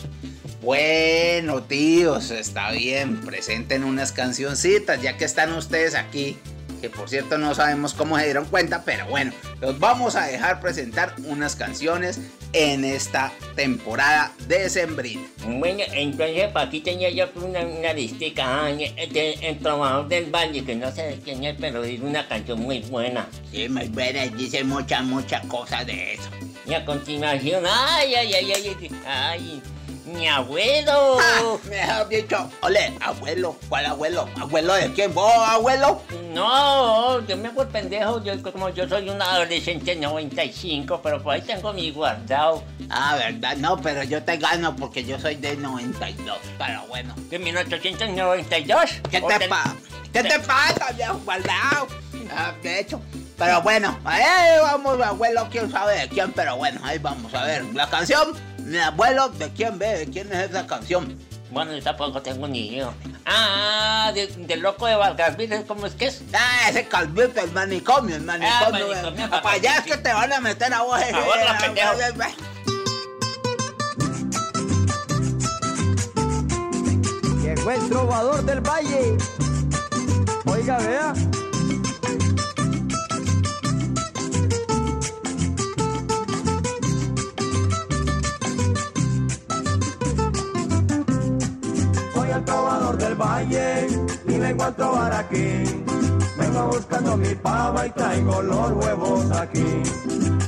Bueno, 0.62 1.64
tíos, 1.64 2.30
está 2.30 2.70
bien, 2.70 3.22
presenten 3.22 3.84
unas 3.84 4.12
cancioncitas, 4.12 5.02
ya 5.02 5.18
que 5.18 5.26
están 5.26 5.54
ustedes 5.54 5.96
aquí. 5.96 6.38
Que 6.80 6.90
por 6.90 7.10
cierto 7.10 7.38
no 7.38 7.54
sabemos 7.54 7.94
cómo 7.94 8.18
se 8.18 8.26
dieron 8.26 8.46
cuenta, 8.46 8.84
pero 8.84 9.06
bueno, 9.06 9.32
los 9.60 9.80
vamos 9.80 10.16
a 10.16 10.26
dejar 10.26 10.60
presentar 10.60 11.14
unas 11.26 11.56
canciones 11.56 12.20
en 12.54 12.84
esta 12.84 13.32
temporada 13.56 14.34
de 14.48 14.68
Sembrina. 14.68 15.22
Bueno, 15.46 15.84
entonces 15.94 16.50
pues, 16.52 16.66
aquí 16.66 16.80
tenía 16.80 17.10
yo 17.12 17.26
una, 17.36 17.62
una 17.62 17.94
listica, 17.94 18.66
ah, 18.66 18.72
de, 18.72 19.38
El 19.42 19.60
Trovador 19.60 20.08
del 20.08 20.32
Valle, 20.32 20.64
que 20.64 20.76
no 20.76 20.92
sé 20.92 21.04
de 21.04 21.20
quién 21.20 21.44
es, 21.44 21.56
pero 21.60 21.84
es 21.84 22.00
una 22.02 22.28
canción 22.28 22.60
muy 22.60 22.80
buena. 22.82 23.28
Sí, 23.52 23.70
muy 23.70 23.88
buena, 23.90 24.26
dice 24.26 24.64
mucha, 24.64 25.04
mucha 25.04 25.42
cosa 25.42 25.84
de 25.84 26.14
eso. 26.14 26.30
Y 26.66 26.74
a 26.74 26.84
continuación, 26.84 27.64
ay, 27.68 28.16
ay, 28.16 28.34
ay, 28.34 28.54
ay, 28.54 28.78
ay, 28.80 28.92
ay 29.06 29.62
mi 30.12 30.28
abuelo. 30.28 31.18
Ah, 31.20 31.58
mejor 31.70 32.10
dicho, 32.10 32.50
ole, 32.62 32.94
abuelo, 33.00 33.56
¿cuál 33.70 33.86
abuelo? 33.86 34.28
¿Abuelo 34.40 34.74
de 34.74 34.92
quién? 34.94 35.14
¿Vos, 35.14 35.32
abuelo? 35.48 36.02
No, 36.34 37.26
yo 37.28 37.38
me 37.38 37.50
hago 37.50 37.64
el 37.64 37.68
pendejo, 37.68 38.24
yo, 38.24 38.42
como 38.52 38.70
yo 38.70 38.88
soy 38.88 39.10
un 39.10 39.22
adolescente 39.22 39.96
95, 39.96 41.02
pero 41.02 41.22
por 41.22 41.34
ahí 41.34 41.42
tengo 41.42 41.74
mi 41.74 41.92
guardado. 41.92 42.64
Ah, 42.90 43.16
verdad, 43.18 43.56
no, 43.58 43.78
pero 43.82 44.04
yo 44.04 44.24
te 44.24 44.38
gano 44.38 44.76
porque 44.76 45.04
yo 45.04 45.20
soy 45.20 45.36
de 45.36 45.56
92, 45.58 46.38
pero 46.58 46.86
bueno. 46.88 47.14
¿De 47.30 47.40
1892? 47.40 48.92
¿Qué 49.10 49.22
te, 49.22 49.48
pasa? 49.48 49.76
¿Qué 50.12 50.24
te 50.24 50.40
pasa, 50.40 50.92
viejo 50.94 51.20
guardado? 51.26 51.88
Ah, 52.34 52.54
de 52.64 52.80
hecho, 52.80 53.02
pero 53.42 53.60
bueno, 53.64 53.98
ahí 54.06 54.24
vamos, 54.62 55.02
abuelo, 55.02 55.48
quién 55.52 55.70
sabe 55.72 55.98
de 55.98 56.10
quién, 56.10 56.32
pero 56.32 56.58
bueno, 56.58 56.80
ahí 56.84 57.00
vamos 57.00 57.34
a 57.34 57.44
ver. 57.44 57.66
La 57.74 57.90
canción, 57.90 58.34
mi 58.66 58.78
abuelo, 58.78 59.30
¿de 59.30 59.50
quién 59.52 59.78
ve? 59.78 60.00
¿De 60.00 60.06
quién 60.08 60.32
es 60.32 60.50
esa 60.50 60.66
canción? 60.68 61.18
Bueno, 61.52 61.74
yo 61.74 61.84
tampoco 61.84 62.22
tengo 62.22 62.48
ni 62.48 62.68
idea. 62.68 62.92
Ah, 63.26 64.12
del 64.16 64.48
de 64.48 64.56
loco 64.56 64.88
de 64.88 64.96
Valgasville, 64.96 65.66
¿cómo 65.66 65.86
es 65.86 65.94
que 65.94 66.08
es? 66.08 66.22
Ah, 66.34 66.70
ese 66.70 66.88
calvito, 66.88 67.42
el 67.42 67.52
manicomio, 67.52 68.16
el 68.16 68.24
manicomio. 68.24 68.88
Ah, 68.90 69.02
manicomio 69.04 69.30
para 69.30 69.52
allá 69.52 69.78
es 69.78 69.84
que 69.84 69.98
te 69.98 70.14
van 70.14 70.32
a 70.32 70.40
meter 70.40 70.74
a 70.74 70.82
vos. 70.84 71.00
A 71.02 71.20
vos, 71.20 71.36
la 71.44 71.58
pendejo. 71.58 71.94
Llegó 77.44 77.72
el 77.72 77.90
trovador 77.90 78.46
del 78.46 78.62
valle. 78.62 79.18
Oiga, 80.46 80.78
vea. 80.78 81.14
Trovador 92.46 92.98
del 92.98 93.16
valle 93.16 93.88
y 94.28 94.38
vengo 94.38 94.64
a 94.64 94.72
trobar 94.72 95.14
aquí. 95.14 95.64
Vengo 96.38 96.68
buscando 96.68 97.18
mi 97.18 97.36
pava 97.36 97.88
y 97.88 97.90
traigo 97.92 98.42
los 98.42 98.72
huevos 98.72 99.32
aquí. 99.32 99.84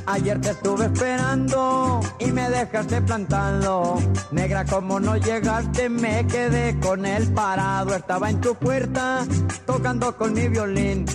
Ayer 0.06 0.40
te 0.42 0.50
estuve 0.52 0.86
esperando 0.86 2.02
y 2.20 2.32
me 2.32 2.50
dejaste 2.50 3.02
plantado. 3.02 3.98
Negra, 4.32 4.66
como 4.66 5.00
no 5.00 5.16
llegaste, 5.18 5.90
me 5.90 6.28
quedé 6.28 6.80
con 6.80 7.06
el 7.06 7.32
parado. 7.34 7.96
Estaba 7.96 8.30
en 8.30 8.42
tu 8.42 8.54
puerta 8.56 9.26
tocando 9.66 10.16
con 10.18 10.34
mi 10.34 10.48
violín. 10.48 11.06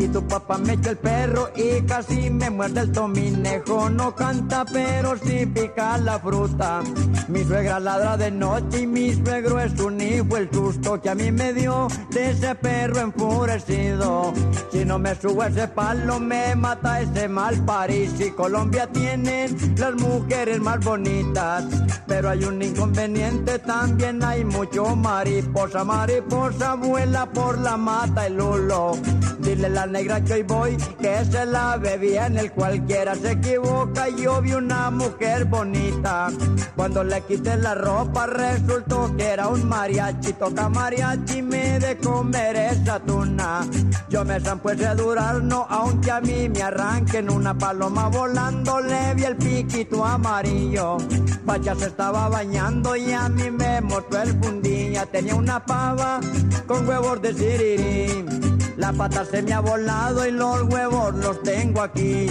Y 0.00 0.08
tu 0.08 0.26
papá 0.26 0.56
me 0.56 0.72
echa 0.72 0.90
el 0.90 0.96
perro 0.96 1.50
y 1.54 1.82
casi 1.82 2.30
me 2.30 2.48
muerde 2.48 2.80
el 2.80 2.90
tominejo. 2.90 3.90
No 3.90 4.14
canta, 4.14 4.64
pero 4.64 5.14
sí 5.18 5.44
pica 5.44 5.98
la 5.98 6.18
fruta. 6.18 6.80
Mi 7.28 7.44
suegra 7.44 7.78
ladra 7.78 8.16
de 8.16 8.30
noche 8.30 8.80
y 8.80 8.86
mi 8.86 9.12
suegro 9.12 9.60
es 9.60 9.78
un 9.78 10.00
hijo. 10.00 10.38
El 10.38 10.50
susto 10.50 10.98
que 11.02 11.10
a 11.10 11.14
mí 11.14 11.30
me 11.30 11.52
dio 11.52 11.86
de 12.10 12.30
ese 12.30 12.54
perro 12.54 13.00
enfurecido. 13.00 14.32
Si 14.72 14.86
no 14.86 14.98
me 14.98 15.14
subo 15.14 15.44
ese 15.44 15.68
palo, 15.68 16.18
me 16.18 16.56
mata 16.56 17.02
ese 17.02 17.28
mal 17.28 17.62
París. 17.66 18.14
Y 18.20 18.30
Colombia 18.30 18.86
tienen 18.86 19.54
las 19.76 19.94
mujeres 19.96 20.60
más 20.60 20.80
bonitas. 20.82 21.64
Pero 22.06 22.30
hay 22.30 22.42
un 22.44 22.62
inconveniente, 22.62 23.58
también 23.58 24.24
hay 24.24 24.46
mucho 24.46 24.96
mariposa. 24.96 25.84
Mariposa 25.84 26.74
vuela 26.74 27.26
por 27.26 27.58
la 27.58 27.76
mata 27.76 28.26
el 28.26 28.38
lulo. 28.38 28.92
Dile 29.40 29.68
la 29.68 29.86
negra 29.90 30.20
que 30.22 30.34
hoy 30.34 30.42
voy 30.42 30.76
que 31.00 31.24
se 31.24 31.46
la 31.46 31.76
ve 31.76 31.98
bien, 31.98 32.38
el 32.38 32.52
cualquiera 32.52 33.14
se 33.14 33.32
equivoca. 33.32 34.08
Yo 34.08 34.40
vi 34.40 34.52
una 34.52 34.90
mujer 34.90 35.44
bonita. 35.46 36.28
Cuando 36.76 37.02
le 37.04 37.20
quité 37.22 37.56
la 37.56 37.74
ropa 37.74 38.26
resultó 38.26 39.14
que 39.16 39.26
era 39.26 39.48
un 39.48 39.68
mariachi. 39.68 40.32
Toca 40.34 40.68
mariachi 40.68 41.42
me 41.42 41.78
de 41.78 41.96
comer 41.98 42.56
esa 42.56 43.00
tuna. 43.00 43.66
Yo 44.08 44.24
me 44.24 44.40
zampo 44.40 44.70
ese 44.70 44.94
durazno 44.94 45.66
aunque 45.68 46.10
a 46.10 46.20
mí 46.20 46.48
me 46.48 46.62
arranquen 46.62 47.30
una 47.30 47.56
paloma 47.56 48.08
volando. 48.08 48.80
Le 48.80 49.14
vi 49.14 49.24
el 49.24 49.36
piquito 49.36 50.04
amarillo. 50.04 50.98
Pacha 51.44 51.74
se 51.74 51.86
estaba 51.86 52.28
bañando 52.28 52.94
y 52.96 53.12
a 53.12 53.28
mí 53.28 53.50
me 53.50 53.80
mostró 53.80 54.22
el 54.22 54.40
fundilla. 54.40 55.06
Tenía 55.06 55.34
una 55.34 55.64
pava 55.64 56.20
con 56.66 56.86
huevos 56.88 57.20
de 57.22 57.34
sirirí. 57.34 58.59
La 58.76 58.92
pata 58.92 59.24
se 59.24 59.42
me 59.42 59.52
ha 59.52 59.60
volado 59.60 60.26
y 60.26 60.30
los 60.30 60.62
huevos 60.62 61.14
los 61.14 61.42
tengo 61.42 61.82
aquí. 61.82 62.30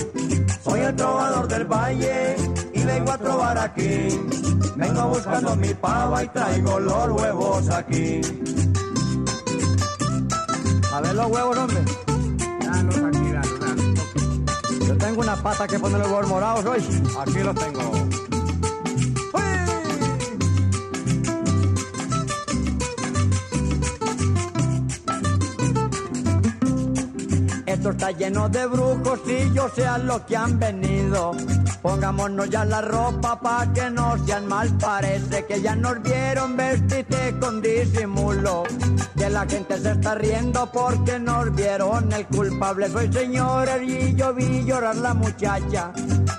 Soy 0.64 0.80
el 0.82 0.96
trovador 0.96 1.48
del 1.48 1.66
valle 1.66 2.36
y 2.74 2.84
vengo 2.84 3.12
a 3.12 3.18
trobar 3.18 3.58
aquí. 3.58 4.20
Vengo 4.76 5.08
buscando 5.10 5.56
mi 5.56 5.74
pava 5.74 6.24
y 6.24 6.28
traigo 6.30 6.80
los 6.80 7.12
huevos 7.12 7.70
aquí. 7.70 8.22
A 10.94 11.02
ver 11.02 11.16
los 11.16 11.28
huevos, 11.28 11.58
hombre. 11.58 11.84
Dalos 12.66 12.98
aquí, 12.98 13.32
dalos, 13.32 13.60
dalos. 13.60 14.88
Yo 14.88 14.98
tengo 14.98 15.22
una 15.22 15.36
pata 15.36 15.68
que 15.68 15.80
ponerle 15.80 16.08
huevos 16.08 16.28
morados 16.28 16.66
hoy. 16.66 16.84
Aquí 17.20 17.40
los 17.40 17.56
tengo. 17.56 18.29
Esto 27.80 27.92
está 27.92 28.12
lleno 28.12 28.50
de 28.50 28.66
brujos 28.66 29.22
y 29.26 29.54
yo 29.54 29.70
sé 29.70 29.88
a 29.88 29.98
lo 29.98 30.26
que 30.26 30.36
han 30.36 30.60
venido. 30.60 31.32
Pongámonos 31.82 32.50
ya 32.50 32.66
la 32.66 32.82
ropa 32.82 33.40
pa' 33.40 33.72
que 33.74 33.90
no 33.90 34.18
sean 34.26 34.48
mal. 34.48 34.70
Parece 34.78 35.46
que 35.46 35.62
ya 35.62 35.76
nos 35.76 36.02
vieron 36.02 36.58
vestirte 36.58 37.36
con 37.40 37.62
disimulo. 37.62 38.64
Que 39.18 39.30
la 39.30 39.46
gente 39.46 39.78
se 39.80 39.92
está 39.92 40.16
riendo 40.16 40.70
porque 40.72 41.20
nos 41.20 41.54
vieron. 41.56 42.12
El 42.12 42.26
culpable 42.28 42.90
soy 42.90 43.12
señores 43.12 43.82
y 43.82 44.14
yo 44.16 44.34
vi 44.34 44.66
llorar 44.66 44.98
la 44.98 45.14
muchacha. 45.14 45.92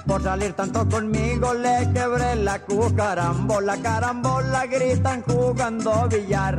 Por 0.06 0.22
salir 0.22 0.52
tanto 0.52 0.86
conmigo 0.88 1.54
le 1.54 1.90
quebré 1.94 2.36
la 2.36 2.58
cucarambola. 2.58 3.76
Carambola 3.78 4.66
gritan 4.66 5.22
jugando 5.22 6.06
billar. 6.08 6.58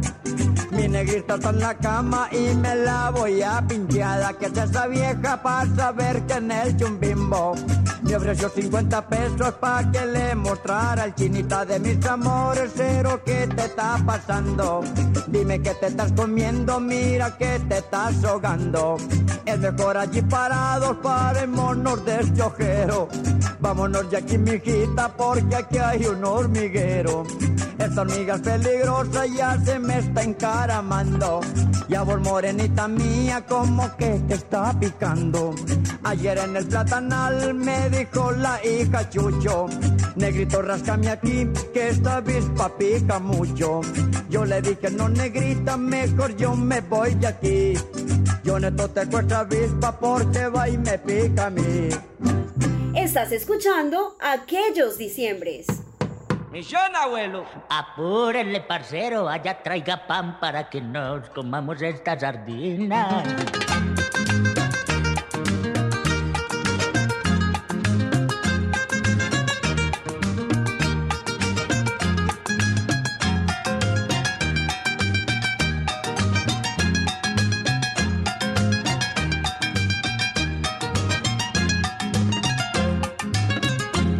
Mi 0.72 0.88
negrita 0.88 1.35
está 1.35 1.50
en 1.50 1.60
la 1.60 1.77
cama 1.77 2.30
y 2.32 2.56
me 2.56 2.76
la 2.77 3.11
voy 3.11 3.42
a 3.43 3.61
pincheada. 3.68 4.34
Que 4.34 4.45
es 4.48 4.58
esa 4.58 4.88
vieja 4.88 5.42
para 5.43 5.76
saber 5.76 6.22
que 6.24 6.34
en 6.34 6.50
el 6.50 6.77
chumbimbo 6.77 7.56
me 8.03 8.16
ofreció 8.16 8.50
50 8.72 9.01
pesos 9.09 9.51
para 9.59 9.91
que 9.91 10.06
le 10.06 10.33
mostrara 10.33 11.03
al 11.03 11.14
chinita 11.14 11.66
de 11.66 11.77
mis 11.77 12.06
amores. 12.06 12.72
Cero, 12.74 13.22
¿qué 13.25 13.45
te 13.45 13.66
está 13.66 14.01
pasando? 14.06 14.82
Dime 15.27 15.61
que 15.61 15.74
te 15.74 15.88
estás 15.88 16.14
comiendo, 16.14 16.80
mira 16.80 17.38
que 17.38 17.59
te 17.67 17.80
estás 17.80 18.24
ahogando. 18.24 18.95
Es 19.45 19.59
mejor 19.59 19.98
allí 19.98 20.22
parados, 20.22 20.95
parémonos 21.03 22.06
de 22.06 22.22
este 22.22 22.41
ojero. 22.41 23.09
Vámonos 23.59 24.09
de 24.09 24.17
aquí, 24.17 24.38
mijita, 24.38 25.09
porque 25.17 25.53
aquí 25.53 25.77
hay 25.77 26.06
un 26.06 26.24
hormiguero. 26.24 27.25
Esta 27.82 28.01
hormiga 28.01 28.35
es 28.35 28.42
peligrosa, 28.42 29.26
ya 29.26 29.60
se 29.66 29.80
me 29.80 29.98
está 29.98 30.22
encaramando. 30.22 31.42
Ya 31.90 32.03
vos, 32.03 32.22
morenita 32.22 32.88
mía, 32.88 33.43
como 33.48 33.98
que 33.98 34.22
te 34.27 34.35
está 34.35 34.72
picando. 34.80 35.56
Ayer 36.03 36.38
en 36.38 36.58
el 36.58 36.68
platanal 36.68 37.56
me 37.56 37.90
dijo 37.90 38.32
la 38.34 38.64
hija 38.64 39.10
Chucho, 39.10 39.66
negrito, 40.16 40.61
rascame 40.61 41.10
aquí, 41.10 41.50
que 41.74 41.90
esta 41.90 42.18
avispa 42.18 42.69
pica 42.77 43.18
mucho. 43.18 43.82
Yo 44.30 44.45
le 44.45 44.61
dije, 44.61 44.92
no, 44.92 45.10
negrita, 45.10 45.76
mejor 45.76 46.35
yo 46.38 46.56
me 46.56 46.82
voy 46.82 47.16
de 47.16 47.27
aquí. 47.27 47.74
Yo 48.43 48.60
neto 48.60 48.90
te 48.92 49.08
cuesta 49.08 49.40
avispa 49.40 50.00
porque 50.00 50.48
va 50.48 50.69
y 50.69 50.77
me 50.77 51.00
pica 51.00 51.48
a 51.48 51.50
mí. 51.50 51.90
Estás 52.95 53.32
escuchando 53.32 54.18
aquellos 54.22 55.00
diciembres. 55.00 55.66
Millón, 56.51 56.93
abuelo. 56.97 57.45
Apúrenle, 57.69 58.59
parcero, 58.59 59.30
allá 59.30 59.63
traiga 59.63 60.05
pan 60.05 60.38
para 60.38 60.69
que 60.69 60.81
nos 60.81 61.30
comamos 61.30 61.81
esta 61.81 62.19
sardina. 62.19 63.23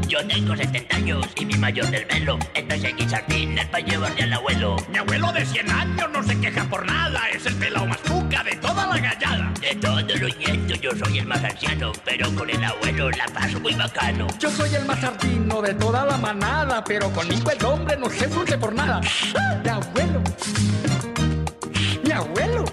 Yo 0.08 0.26
tengo 0.26 0.56
70 0.56 0.91
años 1.12 1.28
y 1.36 1.46
mi 1.46 1.56
mayor 1.56 1.90
del 1.90 2.06
velo. 2.06 2.40
Entonces 2.54 2.94
aquí 2.94 3.08
sardines 3.08 3.66
para 3.68 3.84
llevarle 3.84 4.24
al 4.24 4.34
abuelo. 4.34 4.76
Mi 4.90 4.98
abuelo 4.98 5.32
de 5.34 5.46
100 5.46 5.72
años 5.72 6.10
no 6.12 6.24
se 6.24 6.40
queja 6.40 6.64
por 6.66 6.86
nada, 6.86 7.30
es 7.34 7.46
el 7.46 7.56
pelao 7.56 7.86
más 7.86 7.98
cuca 8.00 8.44
de 8.44 8.56
toda 8.58 8.88
la 8.88 8.98
gallada. 8.98 9.52
De 9.60 9.76
todos 9.76 10.04
los 10.20 10.38
nietos 10.38 10.82
yo 10.82 10.92
soy 10.92 11.20
el 11.20 11.26
más 11.26 11.44
anciano, 11.44 11.92
pero 12.06 12.34
con 12.36 12.50
el 12.50 12.64
abuelo 12.64 13.12
la 13.12 13.26
paso 13.26 13.60
muy 13.60 13.74
bacano. 13.74 14.28
Yo 14.40 14.50
soy 14.50 14.74
el 14.76 14.86
más 14.86 15.00
sardino 15.00 15.62
de 15.62 15.74
toda 15.74 16.06
la 16.06 16.18
manada, 16.18 16.84
pero 16.84 17.12
conmigo 17.12 17.52
el 17.52 17.66
hombre 17.66 17.98
no 17.98 18.10
se 18.10 18.28
frunce 18.28 18.58
por 18.58 18.74
nada. 18.74 19.02
Mi 19.64 19.70
abuelo. 19.70 20.22
Mi 22.04 22.12
abuelo. 22.12 22.66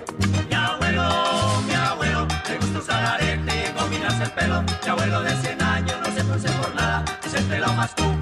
Mi 0.49 0.55
abuelo, 0.55 1.63
mi 1.67 1.75
abuelo, 1.75 2.29
le 2.49 2.57
gusta 2.57 2.79
usar 2.79 3.05
arete 3.05 3.65
y 3.69 3.79
combinarse 3.79 4.25
el 4.25 4.31
pelo. 4.31 4.63
Mi 4.63 4.89
abuelo 4.89 5.23
de 5.23 5.37
100 5.37 5.63
años 5.63 5.97
no 6.05 6.15
se 6.15 6.25
frunce 6.25 6.49
por 6.51 6.75
nada, 6.75 7.05
es 7.25 7.35
el 7.35 7.45
pelo 7.45 7.73
más 7.75 7.91
cuca 7.95 8.18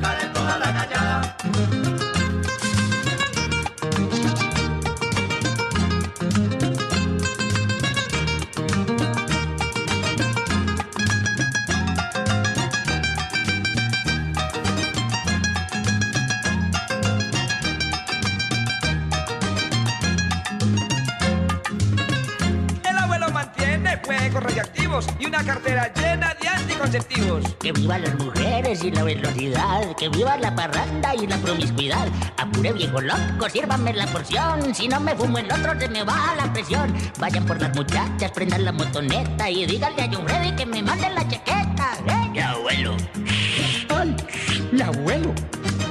y 25.18 25.26
una 25.26 25.44
cartera 25.44 25.92
llena 25.92 26.34
anticonceptivos. 26.76 27.44
Que 27.60 27.72
vivan 27.72 28.02
las 28.02 28.14
mujeres 28.16 28.84
y 28.84 28.90
la 28.90 29.02
velocidad, 29.02 29.96
que 29.96 30.08
viva 30.08 30.36
la 30.36 30.54
parranda 30.54 31.14
y 31.14 31.26
la 31.26 31.36
promiscuidad. 31.38 32.06
Apure 32.36 32.72
viejo 32.72 33.00
loco, 33.00 33.48
sírvame 33.50 33.92
la 33.92 34.06
porción, 34.06 34.74
si 34.74 34.88
no 34.88 35.00
me 35.00 35.14
fumo 35.14 35.38
el 35.38 35.50
otro 35.50 35.78
se 35.78 35.88
me 35.88 36.04
va 36.04 36.34
la 36.36 36.52
presión. 36.52 36.94
Vayan 37.18 37.44
por 37.44 37.60
las 37.60 37.74
muchachas, 37.74 38.30
prendan 38.32 38.64
la 38.64 38.72
motoneta 38.72 39.50
y 39.50 39.66
díganle 39.66 40.02
a 40.02 40.10
John 40.12 40.26
Freddy 40.26 40.52
que 40.52 40.66
me 40.66 40.82
mande 40.82 41.08
la 41.10 41.26
chaqueta. 41.26 41.98
¿eh? 42.06 42.28
Mi 42.30 42.40
abuelo. 42.40 42.96
Ay, 43.88 44.16
mi 44.72 44.82
abuelo. 44.82 45.34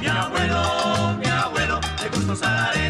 Mi 0.00 0.06
abuelo, 0.06 1.18
mi 1.18 1.26
abuelo, 1.26 1.80
gusta 2.14 2.32
usar 2.32 2.85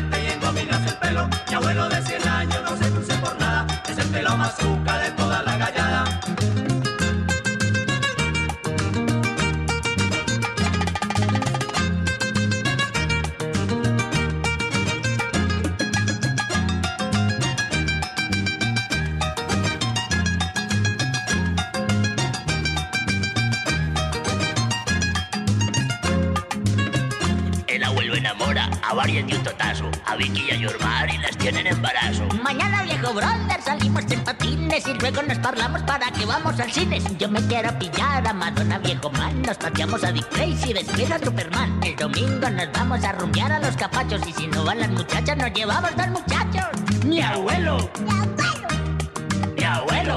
totazo. 29.47 29.89
A 30.05 30.16
Vicky 30.16 30.44
y 30.49 30.50
a 30.50 30.57
Yormar 30.57 31.08
y 31.08 31.18
las 31.18 31.36
tienen 31.39 31.66
embarazo. 31.68 32.26
Mañana, 32.42 32.83
viejo 32.83 33.15
brother, 33.15 33.62
salimos 33.62 34.05
en 34.10 34.25
patines 34.25 34.86
y 34.86 34.94
luego 34.94 35.23
nos 35.23 35.39
parlamos 35.39 35.83
para 35.83 36.10
que 36.10 36.26
vamos 36.26 36.58
al 36.58 36.73
cine. 36.73 37.00
Yo 37.16 37.28
me 37.28 37.41
quiero 37.47 37.78
pillar 37.78 38.26
a 38.26 38.33
Madonna, 38.33 38.78
viejo 38.78 39.08
man. 39.12 39.42
Nos 39.42 39.57
pateamos 39.57 40.02
a 40.02 40.10
Dick 40.10 40.28
Tracy 40.31 40.70
y 40.70 40.73
después 40.73 41.10
a 41.12 41.18
Superman. 41.20 41.81
El 41.84 41.94
domingo 41.94 42.50
nos 42.50 42.73
vamos 42.73 43.05
a 43.05 43.12
rumbear 43.12 43.52
a 43.52 43.60
los 43.60 43.76
capachos 43.76 44.20
y 44.26 44.33
si 44.33 44.49
no 44.49 44.65
van 44.65 44.81
las 44.81 44.91
muchachas, 44.91 45.36
nos 45.36 45.52
llevamos 45.52 45.97
dos 45.97 46.08
muchachos. 46.08 47.05
Mi 47.05 47.23
abuelo. 47.23 47.89
Mi 49.57 49.65
abuelo. 49.65 50.16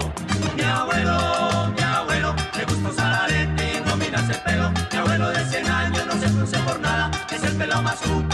Mi 0.56 0.64
abuelo, 0.64 1.74
mi 1.78 1.84
abuelo, 1.84 2.36
le 2.58 2.66
gusta 2.66 2.90
usar 2.90 3.14
arete 3.24 3.74
y 3.74 3.78
engominarse 3.78 4.32
el 4.32 4.42
pelo. 4.42 4.72
Mi 4.92 4.98
abuelo 4.98 5.30
de 5.30 5.46
100 5.46 5.70
años 5.70 6.06
no 6.08 6.14
se 6.14 6.30
frunce 6.30 6.58
por 6.60 6.80
nada, 6.80 7.12
es 7.32 7.44
el 7.44 7.56
pelo 7.56 7.82
más 7.82 7.96
cuca 7.98 8.29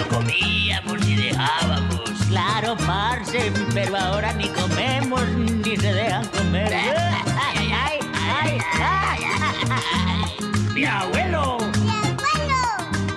cuando 0.00 0.16
comíamos 0.16 1.06
y 1.06 1.14
dejábamos? 1.16 2.10
Claro, 2.28 2.76
parce, 2.86 3.52
pero 3.74 3.96
ahora 3.96 4.32
ni 4.32 4.48
comemos 4.48 5.26
ni 5.28 5.76
se 5.76 5.92
dejan 5.92 6.26
comer. 6.26 6.72
Ay, 6.72 7.72
ay, 7.72 7.98
ay, 8.14 8.58
ay, 8.80 9.24
ay. 9.68 10.74
Mi 10.74 10.84
abuelo. 10.84 11.58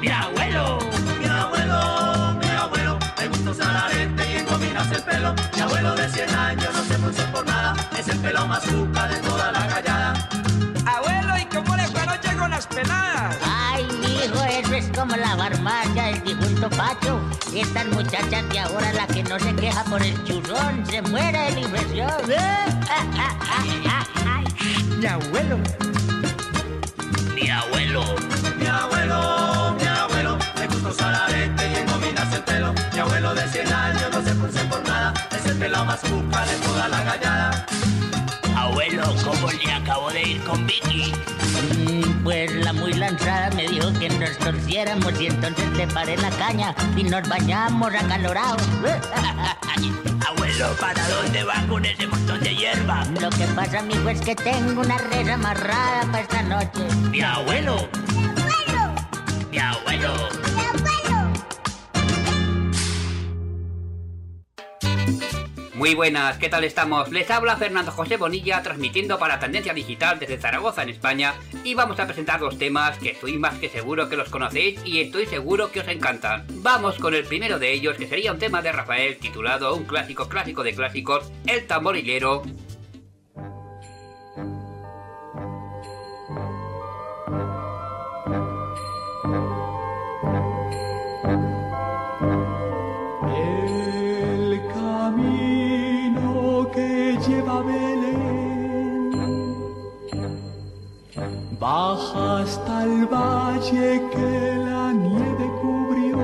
Mi 0.01 0.09
abuelo. 0.09 0.79
Mi 1.21 1.27
abuelo, 1.27 2.33
mi 2.39 2.47
abuelo, 2.47 2.99
le 3.19 3.27
gusta 3.27 3.51
usar 3.51 3.75
arete 3.75 4.31
y 4.31 4.37
engominarse 4.37 4.95
el 4.95 5.03
pelo. 5.03 5.35
Mi 5.55 5.61
abuelo 5.61 5.95
de 5.95 6.09
100 6.09 6.35
años 6.35 6.69
no 6.73 6.83
se 6.83 6.97
frunce 6.97 7.23
por 7.23 7.45
nada, 7.45 7.75
es 7.97 8.07
el 8.07 8.17
pelo 8.19 8.47
más 8.47 8.63
cuca 8.63 9.07
de 9.07 9.17
toda 9.17 9.51
la 9.51 9.67
gallada. 9.67 10.29
Abuelo, 10.85 11.37
¿y 11.37 11.45
cómo 11.45 11.75
le 11.75 11.87
fue 11.87 12.01
anoche 12.01 12.35
con 12.35 12.49
las 12.51 12.67
peladas? 12.67 13.52
Como 15.03 15.17
la 15.17 15.35
barmaca 15.35 16.05
del 16.05 16.23
difunto 16.23 16.69
Pacho. 16.69 17.19
Estas 17.53 17.85
muchachas 17.87 18.47
de 18.47 18.59
ahora, 18.59 18.93
la 18.93 19.05
que 19.05 19.21
no 19.21 19.37
se 19.37 19.53
queja 19.53 19.83
por 19.83 20.01
el 20.01 20.23
churrón, 20.23 20.85
se 20.89 21.01
muere 21.01 21.37
de 21.39 21.51
la 21.51 21.59
impresión. 21.59 22.11
Mi 24.97 25.05
abuelo. 25.05 25.57
Mi 27.35 27.49
abuelo. 27.49 28.05
Mi 28.57 28.65
abuelo, 28.65 29.75
mi 29.77 29.87
abuelo, 29.87 30.37
le 30.57 30.67
gusta 30.67 30.87
usar 30.87 31.13
arete 31.13 31.69
y 31.69 31.75
engominarse 31.81 32.37
el 32.37 32.43
pelo. 32.43 32.73
Mi 32.93 32.99
abuelo 32.99 33.35
de 33.35 33.45
100 33.49 33.73
años 33.73 34.09
no 34.09 34.23
se 34.23 34.33
frunce 34.33 34.63
por 34.65 34.87
nada, 34.87 35.13
es 35.35 35.45
el 35.45 35.57
pelo 35.57 35.83
más 35.83 35.99
cuca 35.99 36.45
de 36.45 36.55
toda 36.65 36.87
la 36.87 37.03
gallada. 37.03 37.65
Abuelo, 38.55 39.03
¿cómo 39.25 39.51
le 39.51 39.73
acabo 39.73 40.09
de 40.11 40.21
ir 40.21 40.43
con 40.45 40.65
Vicky? 40.65 41.11
La 43.03 43.49
me 43.53 43.67
dijo 43.67 43.91
que 43.99 44.07
nos 44.07 44.37
torciéramos 44.37 45.19
y 45.19 45.27
entonces 45.27 45.69
le 45.73 45.85
paré 45.87 46.15
la 46.15 46.29
caña 46.29 46.73
y 46.95 47.03
nos 47.03 47.27
bañamos 47.27 47.93
acalorados. 47.93 48.61
Abuelo, 50.25 50.73
¿para 50.79 51.05
dónde 51.09 51.43
va 51.43 51.65
con 51.67 51.83
ese 51.83 52.07
montón 52.07 52.39
de 52.39 52.55
hierba? 52.55 53.03
Lo 53.19 53.29
que 53.31 53.45
pasa, 53.47 53.79
amigo, 53.79 54.07
es 54.07 54.21
que 54.21 54.35
tengo 54.35 54.79
una 54.79 54.97
red 54.97 55.27
amarrada 55.27 56.05
para 56.05 56.21
esta 56.21 56.43
noche. 56.43 56.79
Mi 57.09 57.19
abuelo. 57.19 57.89
Mi 59.51 59.59
abuelo. 59.59 60.29
Muy 65.75 65.95
buenas, 65.95 66.37
¿qué 66.37 66.49
tal 66.49 66.63
estamos? 66.63 67.09
Les 67.09 67.31
habla 67.31 67.57
Fernando 67.57 67.91
José 67.91 68.17
Bonilla 68.17 68.61
transmitiendo 68.61 69.17
para 69.17 69.39
Tendencia 69.39 69.73
Digital 69.73 70.19
desde 70.19 70.37
Zaragoza 70.37 70.83
en 70.83 70.89
España 70.89 71.33
y 71.63 71.73
vamos 71.73 71.99
a 71.99 72.05
presentar 72.05 72.39
dos 72.39 72.59
temas 72.59 72.99
que 72.99 73.09
estoy 73.09 73.39
más 73.39 73.57
que 73.57 73.69
seguro 73.69 74.07
que 74.07 74.15
los 74.15 74.29
conocéis 74.29 74.79
y 74.85 75.01
estoy 75.01 75.25
seguro 75.25 75.71
que 75.71 75.79
os 75.79 75.87
encantan. 75.87 76.45
Vamos 76.61 76.99
con 76.99 77.15
el 77.15 77.23
primero 77.25 77.57
de 77.57 77.73
ellos 77.73 77.97
que 77.97 78.07
sería 78.07 78.31
un 78.31 78.37
tema 78.37 78.61
de 78.61 78.71
Rafael 78.71 79.17
titulado 79.17 79.75
Un 79.75 79.85
clásico 79.85 80.29
clásico 80.29 80.61
de 80.61 80.75
clásicos, 80.75 81.31
El 81.47 81.65
tamborilero. 81.65 82.43
Baja 101.63 102.39
hasta 102.39 102.83
el 102.83 103.05
valle 103.05 103.89
que 104.13 104.31
la 104.69 104.91
nieve 104.91 105.47
cubrió. 105.61 106.19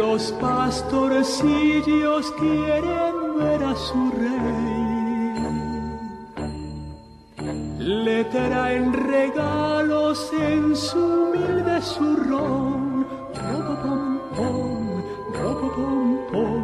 Los 0.00 0.22
pastorcillos 0.46 2.24
quieren 2.32 3.14
ver 3.38 3.62
a 3.72 3.74
su 3.76 4.00
rey 4.10 4.84
le 7.84 8.24
traen 8.24 8.92
regalos 8.92 10.32
en 10.32 10.74
su 10.74 10.98
humilde 10.98 11.82
zurrón. 11.82 13.06
Robo 13.34 13.74
pom 13.82 14.18
pom, 14.36 15.02
pom 15.34 16.18
pom. 16.32 16.63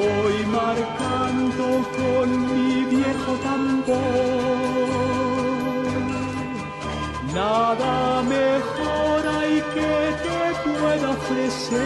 Voy 0.00 0.36
marcando 0.46 1.64
con 1.98 2.26
mi 2.54 2.84
viejo 2.96 3.32
tambor. 3.48 3.98
Nada 7.34 8.22
mejor 8.22 9.18
hay 9.38 9.56
que 9.74 9.94
te 10.24 10.40
pueda 10.66 11.06
ofrecer. 11.18 11.80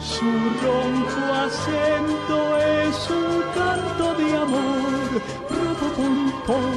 Su 0.00 0.30
ronco 0.62 1.22
acento 1.46 2.36
es 2.58 2.96
un 3.22 3.34
canto 3.58 4.06
de 4.20 4.28
amor. 4.44 5.08
Robo 5.50 5.86
pom 5.96 6.16
pom, 6.46 6.76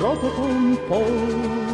robo 0.00 0.28
pom 0.88 1.66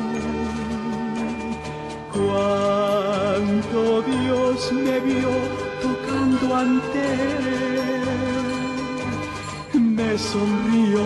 Dios 4.06 4.72
me 4.72 5.00
vio 5.00 5.61
él, 6.94 7.60
me 9.74 10.18
sonrió. 10.18 11.02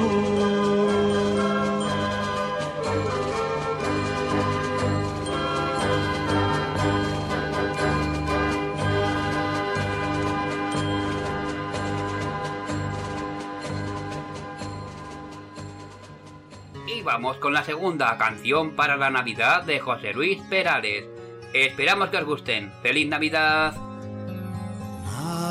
Y 16.86 17.02
vamos 17.02 17.36
con 17.38 17.52
la 17.52 17.64
segunda 17.64 18.16
canción 18.16 18.76
para 18.76 18.96
la 18.96 19.10
Navidad 19.10 19.64
de 19.64 19.80
José 19.80 20.12
Luis 20.12 20.40
Perales. 20.48 21.04
Esperamos 21.52 22.10
que 22.10 22.18
os 22.18 22.24
gusten. 22.24 22.72
¡Feliz 22.82 23.08
Navidad! 23.08 23.85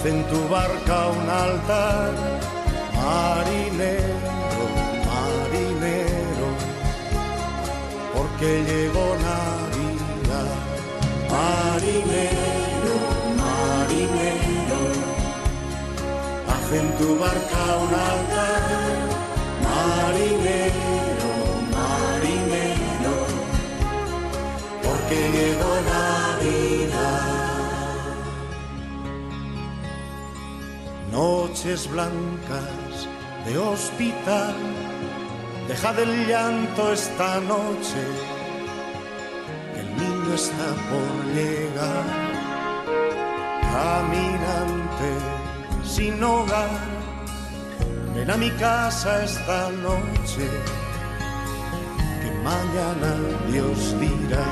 haz 0.00 0.06
en 0.06 0.24
tu 0.28 0.48
barca 0.48 1.08
un 1.08 1.28
altar, 1.28 2.12
marinero, 2.96 4.64
marinero, 5.08 6.48
porque 8.14 8.48
llegó 8.68 9.06
Navidad, 9.28 10.50
marinero, 11.34 12.96
marinero, 13.42 14.80
haz 16.48 16.72
en 16.80 16.88
tu 16.98 17.18
barca 17.18 17.62
un 17.84 17.92
altar, 18.10 18.92
marinero, 19.68 21.30
marinero, 21.76 23.14
porque 24.82 25.16
llegó 25.36 25.72
Navidad. 25.92 27.49
Noches 31.12 31.90
blancas 31.90 33.08
de 33.44 33.58
hospital, 33.58 34.54
deja 35.66 35.92
del 35.92 36.28
llanto 36.28 36.92
esta 36.92 37.40
noche, 37.40 38.02
que 39.74 39.80
el 39.80 39.96
niño 39.96 40.34
está 40.34 40.68
por 40.88 41.34
llegar. 41.34 42.04
Caminante 43.72 45.10
sin 45.84 46.22
hogar, 46.22 46.78
ven 48.14 48.30
a 48.30 48.36
mi 48.36 48.50
casa 48.50 49.24
esta 49.24 49.68
noche, 49.70 50.46
que 52.22 52.30
mañana 52.44 53.16
Dios 53.50 53.98
dirá. 53.98 54.46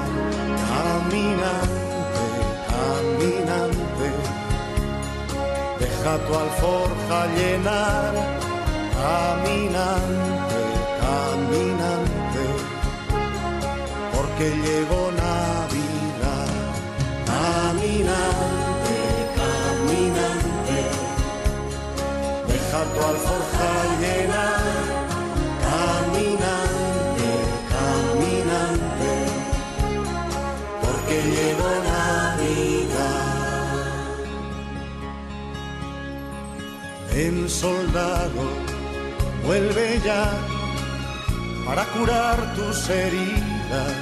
Caminante, 0.67 1.79
caminante 2.69 4.48
deja 5.81 6.19
tu 6.27 6.35
alforja 6.35 7.27
llenar, 7.37 8.13
caminante, 8.99 10.63
caminante, 11.05 12.45
porque 14.15 14.47
llegó 14.65 15.03
Navidad, 15.27 16.51
caminante, 17.27 18.99
caminante, 19.41 20.81
deja 22.49 22.81
tu 22.95 23.01
alforja 23.13 23.71
llenar, 24.01 24.78
El 37.19 37.51
soldado 37.51 38.45
vuelve 39.45 40.01
ya 40.05 40.31
para 41.67 41.85
curar 41.87 42.55
tus 42.55 42.89
heridas, 42.89 43.97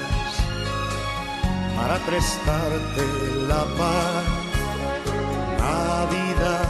para 1.78 1.96
prestarte 2.04 3.04
la 3.48 3.64
paz. 3.78 4.24
Navidad 5.58 6.68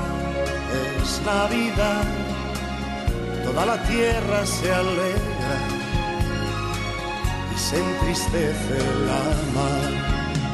es 1.02 1.20
Navidad, 1.26 2.04
toda 3.44 3.66
la 3.66 3.82
tierra 3.82 4.46
se 4.46 4.72
alegra 4.72 5.54
y 7.52 7.58
se 7.58 7.76
entristece 7.76 8.78
la 9.08 9.22
mar. 9.56 9.92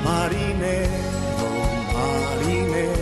Marinero, 0.05 1.51
marinero 1.93 3.02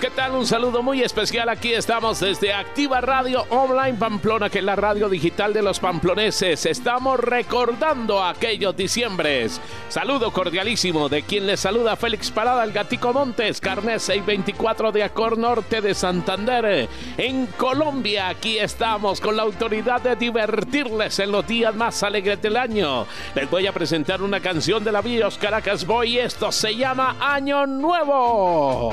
¿qué 0.00 0.10
tal? 0.10 0.34
Un 0.34 0.46
saludo 0.46 0.82
muy 0.82 1.02
especial. 1.02 1.48
Aquí 1.48 1.72
estamos 1.72 2.20
desde 2.20 2.52
Activa 2.52 3.00
Radio 3.00 3.44
Online 3.50 3.98
Pamplona, 3.98 4.48
que 4.48 4.60
es 4.60 4.64
la 4.64 4.76
radio 4.76 5.08
digital 5.08 5.52
de 5.52 5.60
los 5.60 5.80
pamploneses. 5.80 6.64
Estamos 6.64 7.20
recordando 7.20 8.22
aquellos 8.24 8.74
diciembres. 8.76 9.60
Saludo 9.88 10.32
cordialísimo 10.32 11.08
de 11.08 11.22
quien 11.22 11.46
les 11.46 11.60
saluda 11.60 11.96
Félix 11.96 12.30
Parada, 12.30 12.64
el 12.64 12.72
Gatico 12.72 13.12
Montes, 13.12 13.60
carnet 13.60 13.98
624 13.98 14.92
de 14.92 15.02
Acor 15.02 15.36
Norte 15.36 15.80
de 15.80 15.94
Santander. 15.94 16.88
En 17.18 17.46
Colombia, 17.46 18.28
aquí 18.28 18.58
estamos 18.58 19.20
con 19.20 19.36
la 19.36 19.42
autoridad 19.42 20.00
de 20.00 20.16
divertirles 20.16 21.18
en 21.18 21.32
los 21.32 21.46
días 21.46 21.74
más 21.74 22.02
alegres 22.02 22.40
del 22.40 22.56
año. 22.56 23.06
Les 23.34 23.50
voy 23.50 23.66
a 23.66 23.72
presentar 23.72 24.22
una 24.22 24.40
canción 24.40 24.82
de 24.84 24.92
la 24.92 25.02
Bios 25.02 25.36
Caracas 25.38 25.84
Boy. 25.84 26.18
Esto 26.18 26.50
se 26.50 26.76
llama 26.76 27.16
Año 27.20 27.66
Nuevo. 27.66 28.92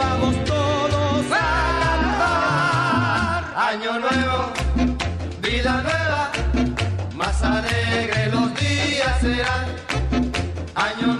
Vamos 0.00 0.34
todos 0.46 1.26
a 1.30 1.44
cantar. 1.82 3.44
Año 3.70 3.98
nuevo, 3.98 4.52
vida 5.42 5.82
nueva, 5.82 6.32
más 7.14 7.42
alegre 7.42 8.30
los 8.32 8.48
días 8.58 9.20
serán. 9.20 9.66
Año 10.74 11.06
nuevo, 11.08 11.19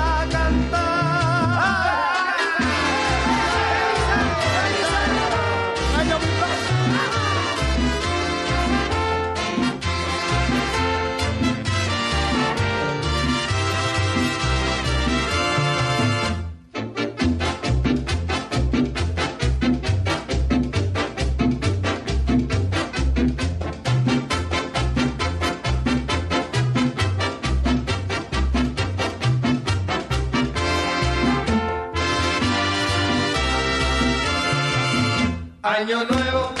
Año 35.81 36.03
nuevo, 36.03 36.60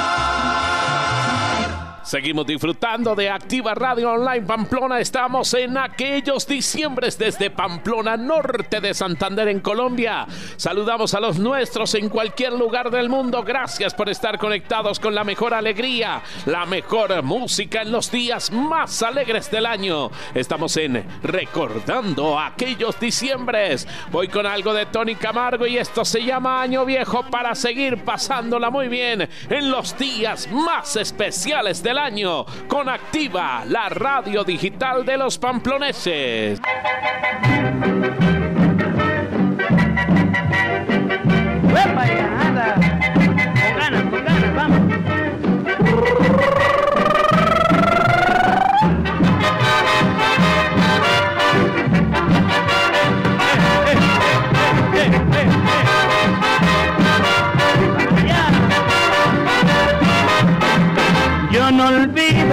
Seguimos 2.11 2.45
disfrutando 2.45 3.15
de 3.15 3.29
Activa 3.29 3.73
Radio 3.73 4.11
Online 4.11 4.45
Pamplona. 4.45 4.99
Estamos 4.99 5.53
en 5.53 5.77
aquellos 5.77 6.45
diciembres 6.45 7.17
desde 7.17 7.49
Pamplona, 7.51 8.17
norte 8.17 8.81
de 8.81 8.93
Santander, 8.93 9.47
en 9.47 9.61
Colombia. 9.61 10.27
Saludamos 10.57 11.13
a 11.13 11.21
los 11.21 11.39
nuestros 11.39 11.95
en 11.95 12.09
cualquier 12.09 12.51
lugar 12.51 12.91
del 12.91 13.07
mundo. 13.07 13.43
Gracias 13.43 13.93
por 13.93 14.09
estar 14.09 14.37
conectados 14.39 14.99
con 14.99 15.15
la 15.15 15.23
mejor 15.23 15.53
alegría, 15.53 16.21
la 16.47 16.65
mejor 16.65 17.23
música 17.23 17.81
en 17.81 17.93
los 17.93 18.11
días 18.11 18.51
más 18.51 19.01
alegres 19.03 19.49
del 19.49 19.65
año. 19.65 20.11
Estamos 20.33 20.75
en 20.75 21.05
Recordando 21.23 22.37
aquellos 22.37 22.99
diciembres. 22.99 23.87
Voy 24.11 24.27
con 24.27 24.45
algo 24.45 24.73
de 24.73 24.85
Tony 24.87 25.15
Camargo 25.15 25.65
y 25.65 25.77
esto 25.77 26.03
se 26.03 26.25
llama 26.25 26.61
Año 26.61 26.83
Viejo 26.83 27.23
para 27.31 27.55
seguir 27.55 28.03
pasándola 28.03 28.69
muy 28.69 28.89
bien 28.89 29.29
en 29.49 29.71
los 29.71 29.97
días 29.97 30.49
más 30.51 30.97
especiales 30.97 31.81
del 31.81 31.99
año 31.99 32.00
con 32.67 32.89
Activa, 32.89 33.63
la 33.67 33.87
radio 33.87 34.43
digital 34.43 35.05
de 35.05 35.17
los 35.17 35.37
pamploneses. 35.37 36.59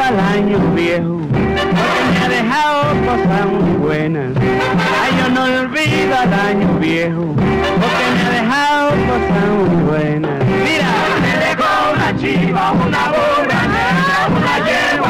Al 0.08 0.20
año 0.20 0.58
viejo, 0.74 1.20
porque 1.30 2.00
me 2.10 2.18
ha 2.24 2.28
dejado 2.30 2.82
cosas 3.04 3.46
muy 3.46 3.72
buenas. 3.76 4.32
Ay, 4.38 5.12
yo 5.18 5.28
no 5.28 5.44
olvido 5.44 6.16
al 6.16 6.32
año 6.32 6.78
viejo, 6.78 7.34
porque 7.36 8.04
me 8.14 8.22
ha 8.22 8.30
dejado 8.40 8.88
cosas 8.88 9.44
muy 9.58 9.82
buenas. 9.82 10.44
Mira, 10.64 10.88
me 11.20 11.32
dejó 11.46 11.70
una 11.94 12.16
chiva, 12.16 12.72
una 12.72 13.02
burra 13.12 13.62
negra, 13.76 14.18
una 14.34 14.54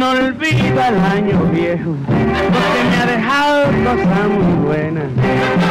No 0.00 0.12
olvido 0.12 0.82
al 0.82 0.98
año 0.98 1.38
viejo, 1.52 1.94
porque 2.06 2.80
me 2.88 2.96
ha 2.96 3.04
dejado 3.04 3.66
cosas 3.84 4.28
muy 4.28 4.66
buenas. 4.66 5.04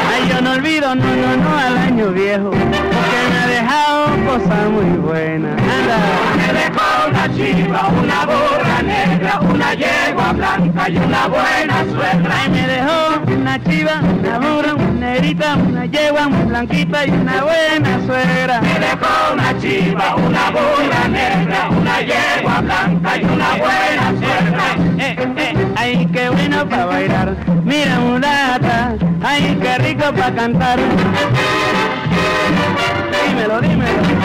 Ay, 0.07 0.29
yo 0.29 0.39
no 0.39 0.51
olvido, 0.51 0.93
no, 0.93 1.03
no, 1.03 1.35
no, 1.35 1.57
al 1.57 1.75
año 1.75 2.11
viejo, 2.11 2.51
porque 2.51 3.19
me 3.31 3.39
ha 3.39 3.47
dejado 3.47 4.05
cosas 4.27 4.69
muy 4.69 4.97
buenas. 4.99 5.59
Una 7.19 7.35
chiva, 7.35 7.89
una 7.89 8.25
burra 8.25 8.81
negra, 8.81 9.39
una 9.41 9.73
yegua 9.73 10.31
blanca 10.31 10.89
y 10.89 10.95
una 10.95 11.27
buena 11.27 11.83
suegra. 11.91 12.33
Ay, 12.33 12.49
me 12.49 12.65
dejó 12.65 13.37
una 13.37 13.59
chiva, 13.61 13.99
una 13.99 14.39
burra, 14.39 14.75
una 14.75 15.07
negrita, 15.11 15.55
una 15.57 15.85
yegua 15.85 16.29
muy 16.29 16.45
blanquita 16.45 17.05
y 17.05 17.09
una 17.09 17.43
buena 17.43 17.99
suegra. 18.05 18.61
Me 18.61 18.79
dejó 18.79 19.33
una 19.33 19.59
chiva, 19.59 20.15
una 20.15 20.49
burra 20.49 21.07
negra, 21.09 21.69
una 21.69 21.99
yegua 21.99 22.61
blanca 22.61 23.17
y 23.17 23.23
una 23.25 23.49
buena 23.57 24.13
suegra. 24.17 24.63
Eh, 24.97 25.15
eh, 25.35 25.67
ay, 25.75 26.07
qué 26.13 26.29
bueno 26.29 26.69
para 26.69 26.85
bailar. 26.85 27.35
Mira, 27.65 27.99
mulata, 27.99 28.95
ay, 29.21 29.57
qué 29.61 29.77
rico 29.79 30.05
para 30.13 30.33
cantar. 30.33 30.79
Dímelo, 33.27 33.59
dímelo. 33.59 34.18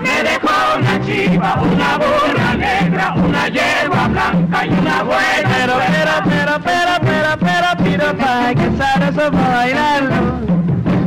Me 0.00 0.22
dejó 0.22 0.54
una 0.78 1.00
chiva, 1.04 1.54
una 1.60 1.98
burra 1.98 2.54
negra, 2.56 3.14
una 3.16 3.48
yegua 3.48 4.08
blanca 4.08 4.66
y 4.66 4.68
una 4.68 5.02
buena 5.02 5.48
Pero, 5.56 5.74
pero, 5.88 6.12
pero, 6.24 6.60
pero, 6.62 6.98
pero, 7.00 7.36
pero, 7.40 7.76
que 8.54 8.70
para 9.30 9.48
bailarlo. 9.56 10.40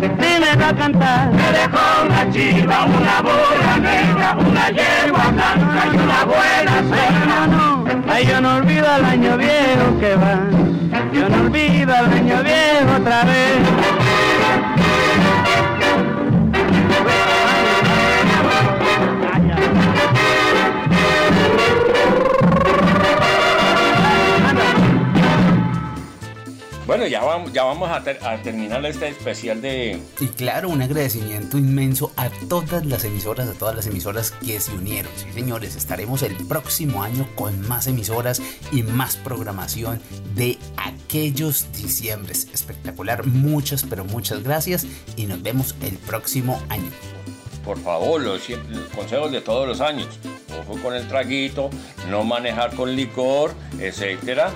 Dímelo 0.02 0.66
a 0.66 0.74
cantar. 0.74 1.32
Me 1.32 1.52
dejó 1.52 2.06
una 2.06 2.32
chiva, 2.32 2.86
una 2.86 3.22
burra 3.22 3.78
negra, 3.80 4.36
una 4.38 4.70
yegua 4.70 5.28
blanca 5.32 5.88
y 5.94 5.98
una 5.98 6.26
buena 6.26 6.84
suegra. 6.90 7.48
No, 7.48 7.84
no, 7.86 7.89
ay, 8.10 8.26
yo 8.26 8.42
no 8.42 8.56
olvido 8.56 8.88
al 8.88 9.06
año 9.06 9.38
viejo 9.38 10.00
que 10.00 10.16
va. 10.16 10.40
Yo 11.14 11.30
no 11.30 11.42
olvido 11.46 11.96
al 11.96 12.12
año 12.12 12.44
viejo 12.44 12.96
otra 13.00 13.24
vez. 13.24 13.60
Bueno, 26.90 27.06
ya 27.06 27.22
vamos, 27.22 27.54
ya 27.54 27.66
vamos 27.66 27.88
a, 27.92 28.04
ter- 28.04 28.18
a 28.26 28.42
terminar 28.42 28.84
este 28.84 29.10
especial 29.10 29.62
de... 29.62 30.02
Y 30.20 30.26
claro, 30.26 30.70
un 30.70 30.82
agradecimiento 30.82 31.60
inmenso 31.60 32.12
a 32.18 32.32
todas 32.50 32.84
las 32.84 33.04
emisoras, 33.04 33.48
a 33.48 33.54
todas 33.54 33.76
las 33.76 33.86
emisoras 33.86 34.32
que 34.44 34.60
se 34.60 34.72
unieron. 34.72 35.12
Sí, 35.16 35.32
señores, 35.32 35.76
estaremos 35.76 36.24
el 36.24 36.36
próximo 36.48 37.04
año 37.04 37.30
con 37.36 37.62
más 37.68 37.86
emisoras 37.86 38.42
y 38.72 38.82
más 38.82 39.18
programación 39.18 40.02
de 40.34 40.58
aquellos 40.78 41.72
diciembres. 41.74 42.48
Espectacular, 42.56 43.24
muchas, 43.28 43.84
pero 43.84 44.04
muchas 44.04 44.42
gracias 44.42 44.88
y 45.16 45.28
nos 45.28 45.44
vemos 45.44 45.76
el 45.84 45.96
próximo 45.96 46.60
año. 46.70 46.90
Por 47.64 47.78
favor, 47.78 48.20
los, 48.20 48.50
los 48.50 48.90
consejos 48.96 49.32
de 49.32 49.42
todos 49.42 49.68
los 49.68 49.80
años. 49.80 50.08
Ojo 50.60 50.82
con 50.82 50.96
el 50.96 51.08
traguito, 51.08 51.70
no 52.10 52.24
manejar 52.24 52.74
con 52.74 52.96
licor, 52.96 53.54
etcétera. 53.80 54.50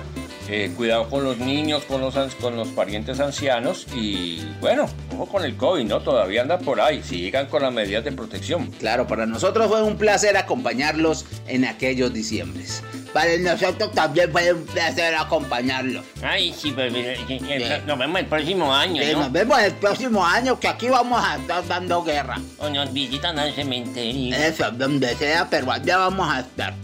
Eh, 0.48 0.72
cuidado 0.76 1.08
con 1.08 1.24
los 1.24 1.38
niños, 1.38 1.84
con 1.84 2.02
los, 2.02 2.14
con 2.34 2.56
los 2.56 2.68
parientes 2.68 3.18
ancianos 3.18 3.86
y 3.94 4.42
bueno, 4.60 4.86
ojo 5.14 5.26
con 5.26 5.44
el 5.44 5.56
COVID, 5.56 5.84
¿no? 5.84 6.00
Todavía 6.00 6.42
anda 6.42 6.58
por 6.58 6.80
ahí, 6.80 7.02
sigan 7.02 7.46
con 7.46 7.62
las 7.62 7.72
medidas 7.72 8.04
de 8.04 8.12
protección. 8.12 8.66
Claro, 8.78 9.06
para 9.06 9.24
nosotros 9.24 9.68
fue 9.68 9.82
un 9.82 9.96
placer 9.96 10.36
acompañarlos 10.36 11.24
en 11.46 11.64
aquellos 11.64 12.12
diciembres. 12.12 12.82
Para 13.14 13.36
nosotros 13.38 13.92
también 13.92 14.30
fue 14.32 14.52
un 14.52 14.66
placer 14.66 15.14
acompañarlos. 15.14 16.04
Ay, 16.20 16.52
sí, 16.52 16.72
pero, 16.74 16.92
sí, 16.92 17.38
eh, 17.48 17.82
nos 17.86 17.96
vemos 17.96 18.20
el 18.20 18.26
próximo 18.26 18.74
año, 18.74 19.02
Sí, 19.02 19.12
¿no? 19.12 19.20
Nos 19.20 19.32
vemos 19.32 19.62
el 19.62 19.72
próximo 19.74 20.26
año 20.26 20.58
que 20.58 20.66
aquí 20.66 20.88
vamos 20.88 21.24
a 21.24 21.36
estar 21.36 21.66
dando 21.66 22.02
guerra. 22.02 22.38
O 22.58 22.68
nos 22.68 22.92
visitan 22.92 23.38
al 23.38 23.54
cementerio. 23.54 24.34
Eso, 24.36 24.70
donde 24.72 25.14
sea, 25.14 25.48
pero 25.48 25.70
allá 25.70 25.96
vamos 25.98 26.28
a 26.28 26.40
estar. 26.40 26.74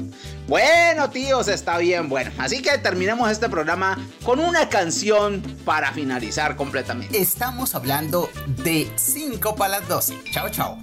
Bueno, 0.50 1.10
tíos, 1.10 1.46
está 1.46 1.78
bien. 1.78 2.08
Bueno, 2.08 2.32
así 2.36 2.60
que 2.60 2.76
terminemos 2.76 3.30
este 3.30 3.48
programa 3.48 3.96
con 4.24 4.40
una 4.40 4.68
canción 4.68 5.40
para 5.64 5.92
finalizar 5.92 6.56
completamente. 6.56 7.16
Estamos 7.20 7.76
hablando 7.76 8.28
de 8.64 8.90
5 8.96 9.54
para 9.54 9.78
las 9.78 9.88
12. 9.88 10.14
Chao, 10.32 10.48
chao. 10.50 10.78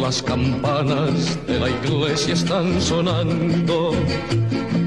Las 0.00 0.22
campanas 0.22 1.44
de 1.48 1.58
la 1.58 1.70
iglesia 1.70 2.34
están 2.34 2.80
sonando, 2.80 3.90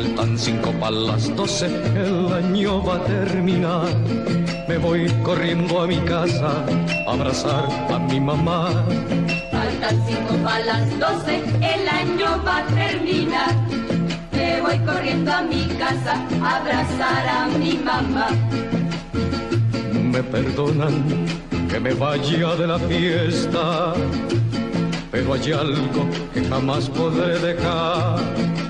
Faltan 0.00 0.38
cinco 0.38 0.72
para 0.80 0.92
las 0.92 1.36
doce, 1.36 1.66
el 1.66 2.32
año 2.32 2.82
va 2.82 2.96
a 2.96 3.04
terminar. 3.04 3.88
Me 4.66 4.78
voy 4.78 5.06
corriendo 5.22 5.82
a 5.82 5.86
mi 5.86 5.98
casa 5.98 6.64
a 7.06 7.12
abrazar 7.12 7.68
a 7.92 7.98
mi 7.98 8.18
mamá. 8.18 8.82
Faltan 9.52 10.02
cinco 10.08 10.36
para 10.42 10.64
las 10.64 10.98
doce, 10.98 11.42
el 11.60 11.86
año 11.86 12.42
va 12.46 12.58
a 12.58 12.66
terminar. 12.68 13.54
Me 14.32 14.62
voy 14.62 14.78
corriendo 14.78 15.32
a 15.32 15.42
mi 15.42 15.66
casa 15.78 16.14
a 16.42 16.56
abrazar 16.56 17.28
a 17.28 17.46
mi 17.58 17.74
mamá. 17.74 18.28
Me 19.92 20.22
perdonan 20.22 21.26
que 21.68 21.78
me 21.78 21.92
vaya 21.92 22.56
de 22.56 22.66
la 22.66 22.78
fiesta, 22.78 23.92
pero 25.10 25.34
hay 25.34 25.52
algo 25.52 26.08
que 26.32 26.42
jamás 26.42 26.88
podré 26.88 27.38
dejar. 27.38 28.69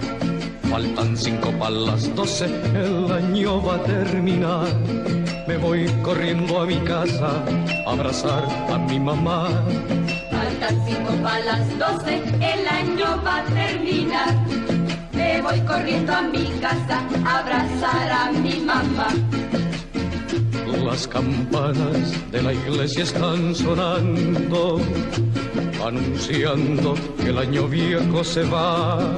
Faltan 0.71 1.17
cinco 1.17 1.51
para 1.59 1.71
las 1.71 2.15
doce, 2.15 2.45
el 2.45 3.11
año 3.11 3.61
va 3.61 3.75
a 3.75 3.83
terminar. 3.83 4.67
Me 5.45 5.57
voy 5.57 5.85
corriendo 6.01 6.61
a 6.61 6.65
mi 6.65 6.77
casa 6.77 7.43
a 7.85 7.91
abrazar 7.91 8.45
a 8.69 8.77
mi 8.77 8.97
mamá. 8.97 9.49
Faltan 10.31 10.81
cinco 10.87 11.11
para 11.21 11.43
las 11.43 11.77
doce, 11.77 12.23
el 12.39 12.67
año 12.69 13.21
va 13.21 13.39
a 13.39 13.43
terminar. 13.43 14.33
Me 15.11 15.41
voy 15.41 15.59
corriendo 15.59 16.13
a 16.13 16.21
mi 16.21 16.45
casa 16.61 17.03
a 17.25 17.39
abrazar 17.39 18.09
a 18.09 18.31
mi 18.31 18.61
mamá. 18.61 19.07
Las 20.85 21.05
campanas 21.05 22.31
de 22.31 22.41
la 22.43 22.53
iglesia 22.53 23.03
están 23.03 23.53
sonando, 23.53 24.79
anunciando 25.85 26.95
que 27.17 27.27
el 27.27 27.37
año 27.39 27.67
viejo 27.67 28.23
se 28.23 28.43
va. 28.43 29.17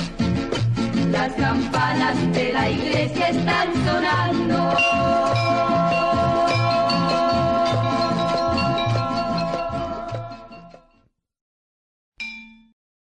las 1.11 1.33
campanas 1.33 2.33
de 2.33 2.53
la 2.53 2.69
iglesia 2.69 3.29
están 3.29 3.73
sonando. 3.85 4.71